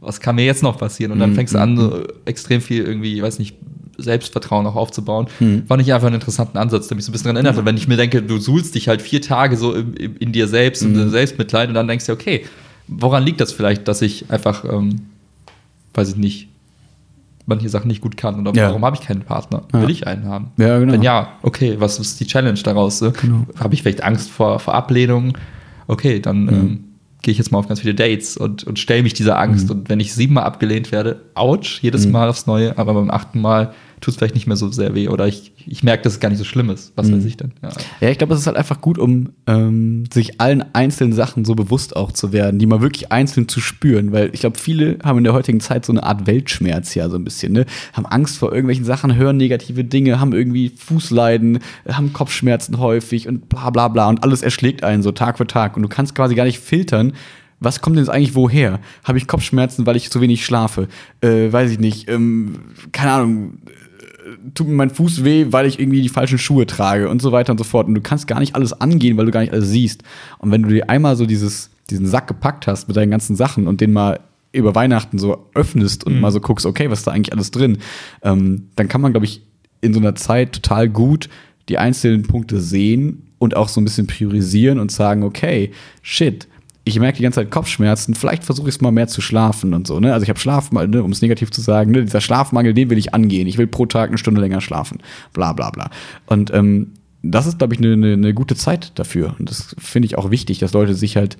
Was 0.00 0.20
kann 0.20 0.36
mir 0.36 0.44
jetzt 0.44 0.62
noch 0.62 0.76
passieren? 0.76 1.12
Und 1.12 1.20
dann 1.20 1.34
fängst 1.34 1.54
du 1.54 1.58
an, 1.58 1.78
so 1.78 2.04
extrem 2.26 2.60
viel 2.60 2.84
irgendwie, 2.84 3.22
weiß 3.22 3.38
nicht, 3.38 3.56
Selbstvertrauen 3.98 4.66
auch 4.66 4.76
aufzubauen. 4.76 5.26
Fand 5.66 5.82
ich 5.82 5.92
einfach 5.92 6.06
einen 6.06 6.16
interessanten 6.16 6.58
Ansatz, 6.58 6.88
der 6.88 6.96
mich 6.96 7.04
so 7.04 7.10
ein 7.10 7.12
bisschen 7.12 7.24
daran 7.26 7.36
erinnert. 7.36 7.58
Und 7.58 7.64
wenn 7.66 7.76
ich 7.76 7.88
mir 7.88 7.96
denke, 7.96 8.22
du 8.22 8.38
suhlst 8.38 8.74
dich 8.74 8.88
halt 8.88 9.02
vier 9.02 9.20
Tage 9.22 9.56
so 9.56 9.74
im, 9.74 9.94
in 9.94 10.32
dir 10.32 10.48
selbst 10.48 10.82
und 10.82 10.94
in 10.96 11.10
Selbstmitleid 11.10 11.68
und 11.68 11.74
dann 11.74 11.88
denkst 11.88 12.06
du, 12.06 12.12
okay, 12.12 12.44
woran 12.88 13.22
liegt 13.24 13.40
das 13.40 13.52
vielleicht, 13.52 13.88
dass 13.88 14.02
ich 14.02 14.30
einfach, 14.30 14.64
ähm, 14.64 15.00
weiß 15.94 16.10
ich 16.10 16.16
nicht, 16.16 16.48
manche 17.46 17.68
Sachen 17.68 17.88
nicht 17.88 18.00
gut 18.00 18.16
kann 18.16 18.40
oder 18.40 18.52
Ja. 18.60 18.68
warum 18.68 18.84
habe 18.84 18.96
ich 18.96 19.02
keinen 19.02 19.22
Partner? 19.22 19.62
Ja. 19.72 19.82
Will 19.82 19.90
ich 19.90 20.06
einen 20.06 20.26
haben? 20.26 20.50
Ja, 20.58 20.78
genau. 20.78 20.92
Wenn 20.92 21.02
ja, 21.02 21.28
okay, 21.42 21.76
was 21.78 21.98
ist 21.98 22.18
die 22.20 22.26
Challenge 22.26 22.58
daraus? 22.62 23.02
Äh? 23.02 23.12
Habe 23.58 23.74
ich 23.74 23.82
vielleicht 23.82 24.02
Angst 24.02 24.30
vor, 24.30 24.58
vor 24.58 24.74
Ablehnung? 24.74 25.38
Okay, 25.86 26.18
dann 26.20 26.48
ähm, 26.48 26.84
gehe 27.22 27.30
ich 27.32 27.38
jetzt 27.38 27.52
mal 27.52 27.58
auf 27.58 27.68
ganz 27.68 27.80
viele 27.80 27.94
Dates 27.94 28.36
und, 28.36 28.64
und 28.64 28.78
stelle 28.80 29.02
mich 29.04 29.14
dieser 29.14 29.38
Angst. 29.38 29.70
Und 29.70 29.88
wenn 29.88 30.00
ich 30.00 30.12
siebenmal 30.12 30.44
abgelehnt 30.44 30.90
werde, 30.90 31.22
ouch, 31.34 31.80
jedes 31.82 32.06
Mal 32.08 32.28
aufs 32.28 32.46
Neue, 32.46 32.76
aber 32.78 32.94
beim 32.94 33.10
achten 33.10 33.40
Mal 33.40 33.72
tut 34.00 34.12
es 34.12 34.18
vielleicht 34.18 34.34
nicht 34.34 34.46
mehr 34.46 34.56
so 34.56 34.70
sehr 34.70 34.94
weh 34.94 35.08
oder 35.08 35.26
ich, 35.26 35.52
ich 35.66 35.82
merke, 35.82 36.02
dass 36.02 36.14
es 36.14 36.20
gar 36.20 36.28
nicht 36.28 36.38
so 36.38 36.44
schlimm 36.44 36.70
ist. 36.70 36.92
Was 36.96 37.10
weiß 37.10 37.24
ich 37.24 37.36
denn? 37.36 37.52
Ja. 37.62 37.70
Ja, 38.00 38.10
ich 38.10 38.18
glaube, 38.18 38.34
es 38.34 38.40
ist 38.40 38.46
halt 38.46 38.56
einfach 38.56 38.80
gut, 38.80 38.98
um 38.98 39.30
ähm, 39.46 40.04
sich 40.12 40.40
allen 40.40 40.64
einzelnen 40.74 41.12
Sachen 41.12 41.44
so 41.44 41.54
bewusst 41.54 41.96
auch 41.96 42.12
zu 42.12 42.32
werden, 42.32 42.58
die 42.58 42.66
mal 42.66 42.82
wirklich 42.82 43.10
einzeln 43.10 43.48
zu 43.48 43.60
spüren, 43.60 44.12
weil 44.12 44.30
ich 44.34 44.40
glaube, 44.40 44.58
viele 44.58 44.98
haben 45.02 45.18
in 45.18 45.24
der 45.24 45.32
heutigen 45.32 45.60
Zeit 45.60 45.86
so 45.86 45.92
eine 45.92 46.02
Art 46.02 46.26
Weltschmerz 46.26 46.94
ja 46.94 47.08
so 47.08 47.16
ein 47.16 47.24
bisschen, 47.24 47.52
ne? 47.52 47.64
Haben 47.94 48.06
Angst 48.06 48.36
vor 48.38 48.52
irgendwelchen 48.52 48.84
Sachen, 48.84 49.14
hören 49.14 49.38
negative 49.38 49.84
Dinge, 49.84 50.20
haben 50.20 50.32
irgendwie 50.32 50.70
Fußleiden, 50.70 51.60
haben 51.88 52.12
Kopfschmerzen 52.12 52.78
häufig 52.78 53.28
und 53.28 53.48
bla 53.48 53.70
bla 53.70 53.88
bla 53.88 54.08
und 54.08 54.22
alles 54.22 54.42
erschlägt 54.42 54.84
einen 54.84 55.02
so 55.02 55.12
Tag 55.12 55.38
für 55.38 55.46
Tag 55.46 55.76
und 55.76 55.82
du 55.82 55.88
kannst 55.88 56.14
quasi 56.14 56.34
gar 56.34 56.44
nicht 56.44 56.60
filtern. 56.60 57.12
Was 57.58 57.80
kommt 57.80 57.96
denn 57.96 58.04
jetzt 58.04 58.12
eigentlich 58.12 58.34
woher? 58.34 58.80
Habe 59.02 59.16
ich 59.16 59.26
Kopfschmerzen, 59.26 59.86
weil 59.86 59.96
ich 59.96 60.10
zu 60.10 60.20
wenig 60.20 60.44
schlafe? 60.44 60.88
Äh, 61.22 61.50
weiß 61.50 61.70
ich 61.70 61.78
nicht. 61.78 62.08
Ähm, 62.10 62.56
keine 62.92 63.12
Ahnung 63.12 63.58
tut 64.54 64.68
mir 64.68 64.74
mein 64.74 64.90
Fuß 64.90 65.24
weh, 65.24 65.46
weil 65.50 65.66
ich 65.66 65.78
irgendwie 65.78 66.02
die 66.02 66.08
falschen 66.08 66.38
Schuhe 66.38 66.66
trage 66.66 67.08
und 67.08 67.22
so 67.22 67.32
weiter 67.32 67.52
und 67.52 67.58
so 67.58 67.64
fort. 67.64 67.86
Und 67.88 67.94
du 67.94 68.00
kannst 68.00 68.26
gar 68.26 68.40
nicht 68.40 68.54
alles 68.54 68.72
angehen, 68.72 69.16
weil 69.16 69.26
du 69.26 69.32
gar 69.32 69.40
nicht 69.40 69.52
alles 69.52 69.68
siehst. 69.68 70.02
Und 70.38 70.50
wenn 70.50 70.62
du 70.62 70.68
dir 70.68 70.88
einmal 70.88 71.16
so 71.16 71.26
dieses, 71.26 71.70
diesen 71.90 72.06
Sack 72.06 72.26
gepackt 72.28 72.66
hast 72.66 72.88
mit 72.88 72.96
deinen 72.96 73.10
ganzen 73.10 73.36
Sachen 73.36 73.66
und 73.66 73.80
den 73.80 73.92
mal 73.92 74.20
über 74.52 74.74
Weihnachten 74.74 75.18
so 75.18 75.48
öffnest 75.54 76.04
und 76.04 76.20
mal 76.20 76.32
so 76.32 76.40
guckst, 76.40 76.66
okay, 76.66 76.90
was 76.90 77.00
ist 77.00 77.06
da 77.06 77.12
eigentlich 77.12 77.32
alles 77.32 77.50
drin, 77.50 77.78
ähm, 78.22 78.68
dann 78.76 78.88
kann 78.88 79.00
man, 79.00 79.12
glaube 79.12 79.26
ich, 79.26 79.42
in 79.80 79.92
so 79.92 80.00
einer 80.00 80.14
Zeit 80.14 80.52
total 80.52 80.88
gut 80.88 81.28
die 81.68 81.78
einzelnen 81.78 82.22
Punkte 82.22 82.60
sehen 82.60 83.26
und 83.38 83.56
auch 83.56 83.68
so 83.68 83.80
ein 83.80 83.84
bisschen 83.84 84.06
priorisieren 84.06 84.78
und 84.78 84.90
sagen, 84.90 85.22
okay, 85.22 85.72
shit, 86.02 86.48
ich 86.88 87.00
merke 87.00 87.16
die 87.16 87.24
ganze 87.24 87.40
Zeit 87.40 87.50
Kopfschmerzen, 87.50 88.14
vielleicht 88.14 88.44
versuche 88.44 88.68
ich 88.68 88.76
es 88.76 88.80
mal 88.80 88.92
mehr 88.92 89.08
zu 89.08 89.20
schlafen 89.20 89.74
und 89.74 89.88
so. 89.88 89.98
Ne? 89.98 90.12
Also 90.12 90.22
ich 90.22 90.28
habe 90.28 90.38
Schlafmangel, 90.38 90.88
ne, 90.88 91.02
um 91.02 91.10
es 91.10 91.20
negativ 91.20 91.50
zu 91.50 91.60
sagen, 91.60 91.90
ne? 91.90 92.04
dieser 92.04 92.20
Schlafmangel, 92.20 92.74
den 92.74 92.90
will 92.90 92.96
ich 92.96 93.12
angehen. 93.12 93.48
Ich 93.48 93.58
will 93.58 93.66
pro 93.66 93.86
Tag 93.86 94.08
eine 94.10 94.18
Stunde 94.18 94.40
länger 94.40 94.60
schlafen. 94.60 95.00
Bla 95.32 95.52
bla 95.52 95.70
bla. 95.70 95.90
Und 96.26 96.54
ähm, 96.54 96.92
das 97.22 97.46
ist, 97.48 97.58
glaube 97.58 97.74
ich, 97.74 97.80
eine 97.80 97.92
eine- 97.94 98.12
eine 98.12 98.34
gute 98.34 98.54
Zeit 98.54 98.92
dafür. 98.94 99.34
Und 99.40 99.50
das 99.50 99.74
finde 99.78 100.06
ich 100.06 100.16
auch 100.16 100.30
wichtig, 100.30 100.60
dass 100.60 100.72
Leute 100.74 100.94
sich 100.94 101.16
halt 101.16 101.36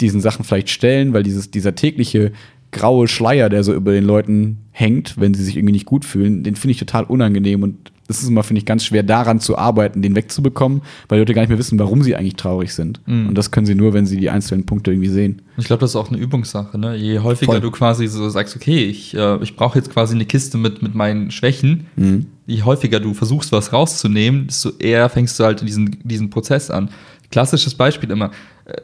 diesen 0.00 0.22
Sachen 0.22 0.46
vielleicht 0.46 0.70
stellen, 0.70 1.12
weil 1.12 1.22
dieses, 1.22 1.50
dieser 1.50 1.74
tägliche 1.74 2.32
graue 2.72 3.06
Schleier, 3.06 3.50
der 3.50 3.64
so 3.64 3.74
über 3.74 3.92
den 3.92 4.04
Leuten 4.04 4.58
hängt, 4.72 5.20
wenn 5.20 5.34
sie 5.34 5.44
sich 5.44 5.56
irgendwie 5.58 5.72
nicht 5.72 5.86
gut 5.86 6.06
fühlen, 6.06 6.42
den 6.42 6.56
finde 6.56 6.72
ich 6.72 6.78
total 6.78 7.04
unangenehm 7.04 7.62
und 7.62 7.92
es 8.08 8.22
ist 8.22 8.28
immer, 8.28 8.42
finde 8.42 8.58
ich, 8.60 8.66
ganz 8.66 8.84
schwer 8.84 9.02
daran 9.02 9.40
zu 9.40 9.58
arbeiten, 9.58 10.00
den 10.02 10.14
wegzubekommen, 10.14 10.82
weil 11.08 11.18
Leute 11.18 11.34
gar 11.34 11.42
nicht 11.42 11.48
mehr 11.48 11.58
wissen, 11.58 11.78
warum 11.78 12.02
sie 12.02 12.14
eigentlich 12.16 12.36
traurig 12.36 12.72
sind. 12.74 13.00
Mhm. 13.06 13.28
Und 13.28 13.34
das 13.36 13.50
können 13.50 13.66
sie 13.66 13.74
nur, 13.74 13.92
wenn 13.94 14.06
sie 14.06 14.16
die 14.16 14.30
einzelnen 14.30 14.64
Punkte 14.66 14.92
irgendwie 14.92 15.08
sehen. 15.08 15.42
Ich 15.56 15.64
glaube, 15.66 15.80
das 15.80 15.90
ist 15.90 15.96
auch 15.96 16.08
eine 16.10 16.18
Übungssache. 16.18 16.78
Ne? 16.78 16.94
Je 16.96 17.18
häufiger 17.18 17.52
Voll. 17.52 17.60
du 17.60 17.70
quasi 17.70 18.06
so 18.06 18.28
sagst, 18.28 18.54
okay, 18.56 18.84
ich, 18.84 19.16
äh, 19.16 19.42
ich 19.42 19.56
brauche 19.56 19.78
jetzt 19.78 19.90
quasi 19.90 20.14
eine 20.14 20.24
Kiste 20.26 20.56
mit, 20.58 20.82
mit 20.82 20.94
meinen 20.94 21.30
Schwächen, 21.30 21.86
Mhm. 21.96 22.26
je 22.46 22.62
häufiger 22.62 23.00
du 23.00 23.12
versuchst, 23.14 23.50
was 23.52 23.72
rauszunehmen, 23.72 24.46
desto 24.46 24.70
eher 24.78 25.08
fängst 25.08 25.38
du 25.40 25.44
halt 25.44 25.66
diesen, 25.66 25.98
diesen 26.04 26.30
Prozess 26.30 26.70
an. 26.70 26.90
klassisches 27.32 27.74
Beispiel 27.74 28.12
immer, 28.12 28.30
äh, 28.66 28.74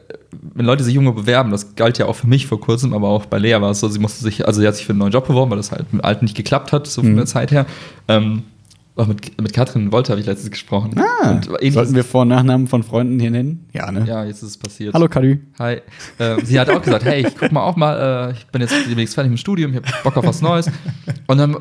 wenn 0.53 0.65
Leute 0.65 0.83
sich 0.83 0.93
junge 0.93 1.13
bewerben, 1.13 1.49
das 1.51 1.75
galt 1.75 1.97
ja 1.97 2.07
auch 2.07 2.15
für 2.17 2.27
mich 2.27 2.45
vor 2.45 2.59
kurzem, 2.59 2.93
aber 2.93 3.07
auch 3.07 3.25
bei 3.25 3.37
Lea 3.37 3.53
war 3.61 3.71
es 3.71 3.79
so, 3.79 3.87
sie 3.87 3.99
musste 3.99 4.21
sich, 4.21 4.45
also 4.45 4.59
sie 4.59 4.67
hat 4.67 4.75
sich 4.75 4.85
für 4.85 4.89
einen 4.91 4.99
neuen 4.99 5.13
Job 5.13 5.25
beworben, 5.27 5.51
weil 5.51 5.57
das 5.57 5.71
halt 5.71 5.83
mit 5.93 6.01
dem 6.01 6.05
Alten 6.05 6.25
nicht 6.25 6.35
geklappt 6.35 6.73
hat, 6.73 6.85
so 6.87 7.01
von 7.01 7.13
Mhm. 7.13 7.15
der 7.17 7.25
Zeit 7.25 7.51
her. 7.51 7.65
Ähm, 8.09 8.43
auch 8.95 9.07
mit, 9.07 9.41
mit 9.41 9.53
Katrin 9.53 9.91
Wolter 9.91 10.11
habe 10.11 10.21
ich 10.21 10.27
letztens 10.27 10.51
gesprochen. 10.51 10.93
Ah, 10.99 11.41
sollten 11.71 11.95
wir 11.95 12.03
Vor- 12.03 12.21
und 12.21 12.27
Nachnamen 12.27 12.67
von 12.67 12.83
Freunden 12.83 13.19
hier 13.19 13.31
nennen? 13.31 13.65
Ja, 13.73 13.91
ne? 13.91 14.05
Ja, 14.07 14.23
jetzt 14.23 14.43
ist 14.43 14.49
es 14.49 14.57
passiert. 14.57 14.93
Hallo 14.93 15.07
Kadü. 15.07 15.39
Hi. 15.57 15.81
Ähm, 16.19 16.39
sie 16.43 16.59
hat 16.59 16.69
auch 16.69 16.81
gesagt, 16.81 17.03
hey, 17.05 17.25
ich 17.25 17.35
guck 17.35 17.51
mal 17.51 17.63
auch 17.63 17.75
mal, 17.75 18.29
äh, 18.29 18.33
ich 18.33 18.45
bin 18.47 18.61
jetzt 18.61 18.73
demnächst 18.87 19.15
fertig 19.15 19.31
mit 19.31 19.39
dem 19.39 19.41
Studium, 19.41 19.71
ich 19.71 19.77
hab 19.77 20.03
Bock 20.03 20.17
auf 20.17 20.25
was 20.25 20.41
Neues. 20.41 20.69
Und 21.25 21.37
dann 21.39 21.57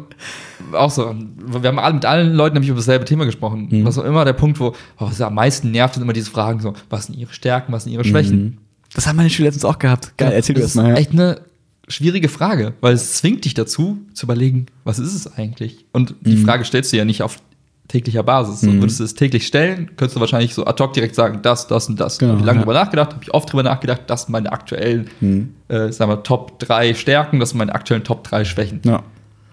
auch 0.72 0.90
so, 0.90 1.14
wir 1.36 1.68
haben 1.68 1.78
alle, 1.78 1.94
mit 1.94 2.04
allen 2.04 2.34
Leuten 2.34 2.54
nämlich 2.54 2.68
über 2.68 2.78
dasselbe 2.78 3.06
Thema 3.06 3.24
gesprochen. 3.24 3.68
Mhm. 3.70 3.84
Was 3.86 3.98
auch 3.98 4.04
immer 4.04 4.26
der 4.26 4.34
Punkt, 4.34 4.60
wo 4.60 4.68
oh, 4.68 4.74
was 4.98 5.20
am 5.22 5.34
meisten 5.34 5.70
nervt, 5.70 5.94
sind 5.94 6.02
immer 6.02 6.12
diese 6.12 6.30
Fragen 6.30 6.60
so, 6.60 6.74
was 6.90 7.06
sind 7.06 7.16
ihre 7.16 7.32
Stärken, 7.32 7.72
was 7.72 7.84
sind 7.84 7.92
ihre 7.92 8.04
Schwächen? 8.04 8.58
Das 8.94 9.06
haben 9.06 9.16
meine 9.16 9.30
Schüler 9.30 9.46
letztens 9.46 9.64
auch 9.64 9.78
gehabt. 9.78 10.12
Geil, 10.18 10.32
erzähl 10.32 10.54
du 10.54 10.60
das 10.60 10.74
mal. 10.74 10.90
Ja. 10.90 10.94
echt 10.96 11.12
eine 11.12 11.40
schwierige 11.88 12.28
Frage, 12.28 12.74
weil 12.80 12.94
es 12.94 13.14
zwingt 13.14 13.44
dich 13.44 13.54
dazu, 13.54 13.98
zu 14.14 14.26
überlegen, 14.26 14.66
was 14.84 14.98
ist 14.98 15.14
es 15.14 15.32
eigentlich? 15.36 15.84
Und 15.92 16.14
die 16.20 16.36
Mhm. 16.36 16.44
Frage 16.44 16.64
stellst 16.64 16.92
du 16.92 16.96
ja 16.96 17.04
nicht 17.04 17.22
auf 17.22 17.38
täglicher 17.88 18.22
Basis. 18.22 18.60
So, 18.62 18.72
würdest 18.72 19.00
du 19.00 19.04
es 19.04 19.14
täglich 19.14 19.46
stellen, 19.46 19.90
könntest 19.96 20.16
du 20.16 20.20
wahrscheinlich 20.20 20.54
so 20.54 20.64
ad 20.64 20.82
hoc 20.82 20.94
direkt 20.94 21.14
sagen, 21.14 21.40
das, 21.42 21.66
das 21.66 21.88
und 21.88 22.00
das. 22.00 22.18
Genau, 22.18 22.32
Hab 22.34 22.40
ich 22.40 22.46
lange 22.46 22.60
ja. 22.60 22.64
drüber 22.64 22.72
nachgedacht, 22.74 23.12
habe 23.12 23.22
ich 23.22 23.34
oft 23.34 23.52
drüber 23.52 23.62
nachgedacht, 23.64 24.02
das 24.06 24.22
sind 24.22 24.30
meine 24.32 24.50
aktuellen, 24.52 25.10
Mhm. 25.20 25.54
äh, 25.68 25.92
sagen 25.92 26.10
wir, 26.10 26.22
Top 26.22 26.58
3 26.60 26.94
Stärken, 26.94 27.38
das 27.40 27.50
sind 27.50 27.58
meine 27.58 27.74
aktuellen 27.74 28.04
Top 28.04 28.24
3 28.24 28.44
Schwächen. 28.46 28.80
Ja. 28.84 29.02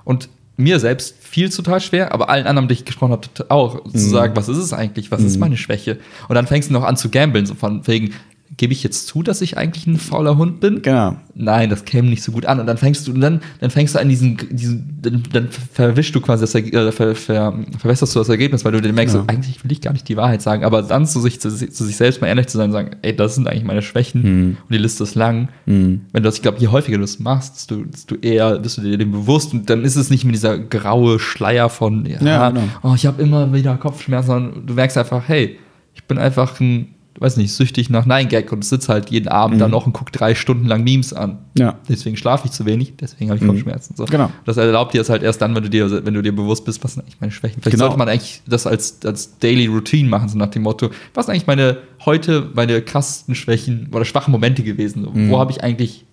Und 0.05 0.29
mir 0.55 0.79
selbst 0.79 1.15
fiel 1.21 1.49
total 1.49 1.81
schwer, 1.81 2.13
aber 2.13 2.29
allen 2.29 2.45
anderen, 2.45 2.67
die 2.69 2.73
ich 2.75 2.85
gesprochen 2.85 3.11
habe, 3.13 3.27
auch 3.49 3.83
Mhm. 3.85 3.91
zu 3.91 4.09
sagen, 4.09 4.35
was 4.35 4.47
ist 4.47 4.57
es 4.57 4.71
eigentlich, 4.71 5.11
was 5.11 5.21
ist 5.23 5.37
meine 5.37 5.57
Schwäche? 5.57 5.97
Und 6.29 6.35
dann 6.35 6.47
fängst 6.47 6.69
du 6.69 6.73
noch 6.73 6.83
an 6.83 6.95
zu 6.97 7.09
gambeln, 7.09 7.45
so 7.45 7.55
von 7.55 7.85
wegen, 7.87 8.11
gebe 8.59 8.73
ich 8.73 8.83
jetzt 8.83 9.07
zu, 9.07 9.23
dass 9.23 9.41
ich 9.41 9.57
eigentlich 9.57 9.87
ein 9.87 9.97
fauler 9.97 10.37
Hund 10.37 10.59
bin? 10.59 10.81
Genau. 10.81 11.15
Nein, 11.33 11.69
das 11.69 11.85
käme 11.85 12.09
nicht 12.09 12.21
so 12.21 12.33
gut 12.33 12.45
an. 12.45 12.59
Und 12.59 12.67
dann 12.67 12.75
fängst 12.77 13.07
du, 13.07 13.13
dann, 13.13 13.39
dann 13.61 13.69
fängst 13.71 13.95
du 13.95 13.99
an 13.99 14.09
diesen, 14.09 14.35
diesen 14.51 14.97
dann, 15.01 15.23
dann 15.31 15.47
verwischst 15.49 16.13
du 16.13 16.19
quasi 16.19 16.41
das 16.41 16.53
äh, 16.53 16.91
ver, 16.91 17.15
ver, 17.15 17.53
verwässerst 17.79 18.13
du 18.13 18.19
das 18.19 18.27
Ergebnis, 18.27 18.65
weil 18.65 18.73
du 18.73 18.81
dir 18.81 18.91
merkst, 18.91 19.15
Ja. 19.15 19.21
so, 19.21 19.27
eigentlich 19.27 19.63
will 19.63 19.71
ich 19.71 19.79
gar 19.79 19.93
nicht 19.93 20.09
die 20.09 20.17
Wahrheit 20.17 20.41
sagen. 20.41 20.65
Aber 20.65 20.81
dann 20.81 21.07
zu 21.07 21.21
sich, 21.21 21.39
zu, 21.39 21.49
sich- 21.49 21.71
zu 21.71 21.85
sich 21.85 21.95
selbst 21.95 22.19
mal 22.19 22.27
ehrlich 22.27 22.47
zu 22.47 22.57
sein 22.57 22.65
und 22.65 22.73
sagen, 22.73 22.91
ey, 23.01 23.15
das 23.15 23.35
sind 23.35 23.47
eigentlich 23.47 23.63
meine 23.63 23.81
Schwächen 23.81 24.21
Mhm. 24.21 24.57
und 24.61 24.73
die 24.73 24.77
Liste 24.77 25.03
ist 25.03 25.15
lang. 25.15 25.47
Mhm. 25.65 26.01
Wenn 26.11 26.21
du 26.23 26.27
das, 26.27 26.35
ich 26.35 26.41
glaube, 26.41 26.59
je 26.59 26.67
häufiger 26.67 26.97
du 26.97 27.03
das 27.03 27.17
machst, 27.19 27.55
desto, 27.55 27.77
desto 27.85 28.15
eher 28.15 28.59
bist 28.59 28.77
du 28.77 28.81
dir 28.81 28.97
dem 28.97 29.13
bewusst 29.13 29.53
und 29.53 29.69
dann 29.69 29.85
ist 29.85 29.95
es 29.95 30.09
nicht 30.09 30.25
mehr 30.25 30.33
dieser 30.33 30.59
graue 30.59 31.17
Schleier 31.17 31.69
von, 31.69 32.05
ja, 32.05 32.21
Ja, 32.21 32.49
genau. 32.49 32.63
oh, 32.83 32.93
ich 32.93 33.05
habe 33.05 33.21
immer 33.21 33.53
wieder 33.53 33.77
Kopfschmerzen, 33.77 34.27
sondern 34.27 34.65
du 34.67 34.73
merkst 34.73 34.97
einfach, 34.97 35.23
hey, 35.29 35.57
ich 35.95 36.03
bin 36.03 36.17
einfach 36.17 36.59
ein, 36.59 36.89
weiß 37.21 37.37
nicht, 37.37 37.53
süchtig 37.53 37.89
nach 37.89 38.05
Nein-Gag 38.05 38.51
und 38.51 38.63
sitze 38.63 38.91
halt 38.93 39.09
jeden 39.09 39.27
Abend 39.27 39.55
Mhm. 39.55 39.59
dann 39.59 39.71
noch 39.71 39.85
und 39.85 39.93
gucke 39.93 40.11
drei 40.11 40.35
Stunden 40.35 40.65
lang 40.67 40.83
Memes 40.83 41.13
an. 41.13 41.39
Ja. 41.57 41.77
Deswegen 41.89 42.15
schlafe 42.17 42.45
ich 42.45 42.51
zu 42.51 42.65
wenig, 42.65 42.93
deswegen 42.99 43.29
habe 43.29 43.37
ich 43.37 43.43
Mhm. 43.43 43.49
Kopfschmerzen. 43.49 43.95
So. 43.95 44.05
Genau. 44.05 44.29
Das 44.45 44.57
erlaubt 44.57 44.93
dir 44.93 45.01
es 45.01 45.09
halt 45.09 45.23
erst 45.23 45.41
dann, 45.41 45.53
wenn 45.55 45.63
du 45.63 45.69
dir, 45.69 46.05
wenn 46.05 46.13
du 46.13 46.21
dir 46.21 46.33
bewusst 46.35 46.65
bist, 46.65 46.83
was 46.83 46.93
sind 46.93 47.03
eigentlich 47.03 47.19
meine 47.19 47.31
Schwächen. 47.31 47.61
Vielleicht 47.61 47.75
Genau. 47.75 47.85
sollte 47.85 47.97
man 47.99 48.09
eigentlich 48.09 48.41
das 48.47 48.65
als, 48.67 48.99
als 49.05 49.37
Daily 49.39 49.67
Routine 49.67 50.07
machen, 50.09 50.29
so 50.29 50.37
nach 50.37 50.47
dem 50.51 50.61
Motto, 50.63 50.89
was 51.13 51.25
sind 51.25 51.33
eigentlich 51.33 51.47
meine 51.47 51.77
heute 52.05 52.49
meine 52.53 52.81
krassesten 52.81 53.35
Schwächen 53.35 53.89
oder 53.91 54.05
schwachen 54.05 54.31
Momente 54.31 54.63
gewesen? 54.63 55.03
So, 55.03 55.11
Wo 55.29 55.39
habe 55.39 55.51
ich 55.51 55.63
eigentlich 55.63 56.03
Mhm. 56.03 56.08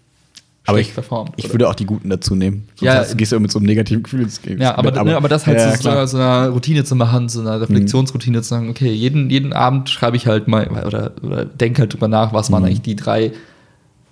Aber 0.67 0.79
schlecht 0.79 0.91
ich, 0.91 0.95
performt? 0.95 1.33
ich 1.37 1.45
Oder- 1.45 1.55
würde 1.55 1.69
auch 1.69 1.75
die 1.75 1.87
Guten 1.87 2.11
dazu 2.11 2.35
nehmen. 2.35 2.69
Sonst 2.75 2.83
Ja, 2.93 2.95
hast, 3.01 3.17
gehst 3.17 3.33
du 3.33 3.41
mit 3.41 3.51
so 3.53 3.59
einem 3.59 3.67
negativen 3.67 4.03
Gefühl 4.03 4.23
ins 4.23 4.39
ins 4.39 4.61
Ja, 4.61 4.77
aber, 4.77 4.91
Bett. 4.93 5.05
ne, 5.05 5.17
aber 5.17 5.29
das 5.29 5.47
halt 5.47 5.59
ja, 5.59 5.77
so, 5.77 5.83
so, 5.91 6.07
so 6.07 6.17
einer 6.19 6.49
Routine 6.49 6.85
zu 6.85 6.95
machen, 6.97 7.29
so 7.29 7.41
einer 7.41 7.61
Reflexionsroutine 7.61 8.43
zu 8.43 8.49
sagen, 8.49 8.69
okay, 8.71 8.91
jeden, 8.93 9.31
jeden 9.31 9.53
Abend 9.53 9.89
schreibe 9.89 10.17
ich 10.17 10.27
halt 10.27 10.49
mal 10.49 10.67
oder, 10.87 11.12
oder 11.23 11.45
denke 11.45 11.81
halt 11.83 11.93
drüber 11.95 12.09
nach, 12.09 12.33
was 12.33 12.51
waren 12.51 12.62
Mhm. 12.62 12.67
eigentlich 12.69 12.83
die 12.83 12.97
drei 12.97 13.33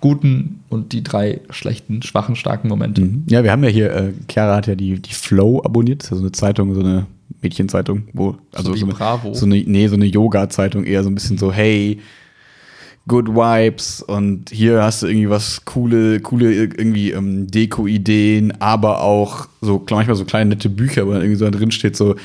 guten 0.01 0.59
und 0.69 0.93
die 0.93 1.03
drei 1.03 1.41
schlechten, 1.49 2.01
schwachen, 2.03 2.35
starken 2.35 2.67
Momente. 2.67 3.01
Mhm. 3.01 3.23
Ja, 3.27 3.43
wir 3.43 3.51
haben 3.51 3.63
ja 3.63 3.69
hier, 3.69 3.91
äh, 3.93 4.13
Chiara 4.29 4.55
hat 4.55 4.67
ja 4.67 4.75
die, 4.75 4.99
die 5.01 5.13
Flow 5.13 5.61
abonniert, 5.63 6.01
das 6.01 6.07
ist 6.07 6.11
ja 6.11 6.17
so 6.17 6.23
eine 6.23 6.31
Zeitung, 6.31 6.73
so 6.75 6.81
eine 6.81 7.07
Mädchenzeitung, 7.41 8.03
wo, 8.13 8.35
also 8.53 8.73
wie 8.73 8.79
so, 8.79 8.85
eine, 8.85 8.93
Bravo. 8.93 9.33
so 9.33 9.45
eine, 9.45 9.55
nee, 9.65 9.87
so 9.87 9.95
eine 9.95 10.05
Yoga-Zeitung, 10.05 10.83
eher 10.85 11.03
so 11.03 11.09
ein 11.09 11.15
bisschen 11.15 11.37
so, 11.37 11.51
hey, 11.51 11.99
good 13.07 13.29
vibes 13.29 14.01
und 14.01 14.49
hier 14.49 14.81
hast 14.81 15.03
du 15.03 15.07
irgendwie 15.07 15.29
was 15.29 15.63
coole, 15.65 16.19
coole 16.21 16.51
irgendwie 16.53 17.11
ähm, 17.11 17.47
Deko-Ideen, 17.47 18.59
aber 18.59 19.01
auch 19.01 19.47
so 19.61 19.83
manchmal 19.91 20.15
so 20.15 20.25
kleine 20.25 20.51
nette 20.51 20.69
Bücher, 20.69 21.05
wo 21.05 21.11
dann 21.11 21.21
irgendwie 21.21 21.37
so 21.37 21.49
drin 21.49 21.71
steht, 21.71 21.95
so, 21.95 22.15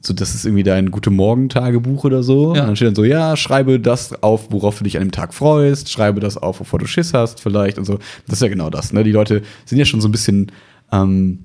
so, 0.00 0.14
das 0.14 0.34
ist 0.34 0.44
irgendwie 0.44 0.62
dein 0.62 0.92
Gute 0.92 1.10
Morgen-Tagebuch 1.10 2.04
oder 2.04 2.22
so. 2.22 2.54
Ja. 2.54 2.62
Und 2.62 2.68
dann 2.68 2.76
steht 2.76 2.88
dann 2.88 2.94
so, 2.94 3.04
ja, 3.04 3.36
schreibe 3.36 3.80
das 3.80 4.22
auf, 4.22 4.52
worauf 4.52 4.78
du 4.78 4.84
dich 4.84 4.96
an 4.96 5.02
dem 5.04 5.10
Tag 5.10 5.34
freust, 5.34 5.90
schreibe 5.90 6.20
das 6.20 6.36
auf, 6.36 6.60
wovor 6.60 6.78
du 6.78 6.86
Schiss 6.86 7.14
hast, 7.14 7.40
vielleicht 7.40 7.78
und 7.78 7.84
so. 7.84 7.98
Das 8.26 8.34
ist 8.34 8.42
ja 8.42 8.48
genau 8.48 8.70
das, 8.70 8.92
ne? 8.92 9.02
Die 9.02 9.12
Leute 9.12 9.42
sind 9.64 9.78
ja 9.78 9.84
schon 9.84 10.00
so 10.00 10.06
ein 10.08 10.12
bisschen, 10.12 10.52
ähm, 10.92 11.40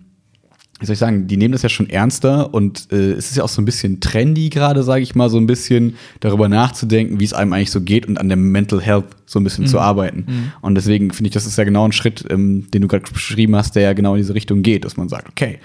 wie 0.83 0.85
soll 0.85 0.95
ich 0.95 0.99
sagen, 0.99 1.27
die 1.27 1.37
nehmen 1.37 1.53
das 1.53 1.61
ja 1.61 1.69
schon 1.69 1.89
ernster 1.89 2.53
und 2.53 2.91
äh, 2.91 3.13
es 3.13 3.31
ist 3.31 3.37
ja 3.37 3.45
auch 3.45 3.49
so 3.49 3.61
ein 3.61 3.65
bisschen 3.65 4.01
trendy 4.01 4.49
gerade, 4.49 4.83
sage 4.83 5.01
ich 5.01 5.15
mal, 5.15 5.29
so 5.29 5.37
ein 5.37 5.47
bisschen 5.47 5.95
darüber 6.19 6.49
nachzudenken, 6.49 7.21
wie 7.21 7.23
es 7.23 7.31
einem 7.31 7.53
eigentlich 7.53 7.71
so 7.71 7.79
geht 7.79 8.05
und 8.05 8.17
an 8.17 8.27
der 8.27 8.35
Mental 8.35 8.81
Health 8.81 9.05
so 9.25 9.39
ein 9.39 9.45
bisschen 9.45 9.65
zu 9.65 9.79
arbeiten. 9.79 10.51
Und 10.59 10.75
deswegen 10.75 11.11
finde 11.11 11.29
ich, 11.29 11.33
das 11.33 11.45
ist 11.45 11.57
ja 11.57 11.63
genau 11.63 11.85
ein 11.87 11.93
Schritt, 11.93 12.25
ähm, 12.29 12.69
den 12.69 12.81
du 12.81 12.89
gerade 12.89 13.09
beschrieben 13.09 13.55
hast, 13.55 13.77
der 13.77 13.83
ja 13.83 13.93
genau 13.93 14.15
in 14.15 14.17
diese 14.17 14.35
Richtung 14.35 14.61
geht, 14.61 14.83
dass 14.83 14.97
man 14.97 15.07
sagt, 15.07 15.29
okay, 15.29 15.59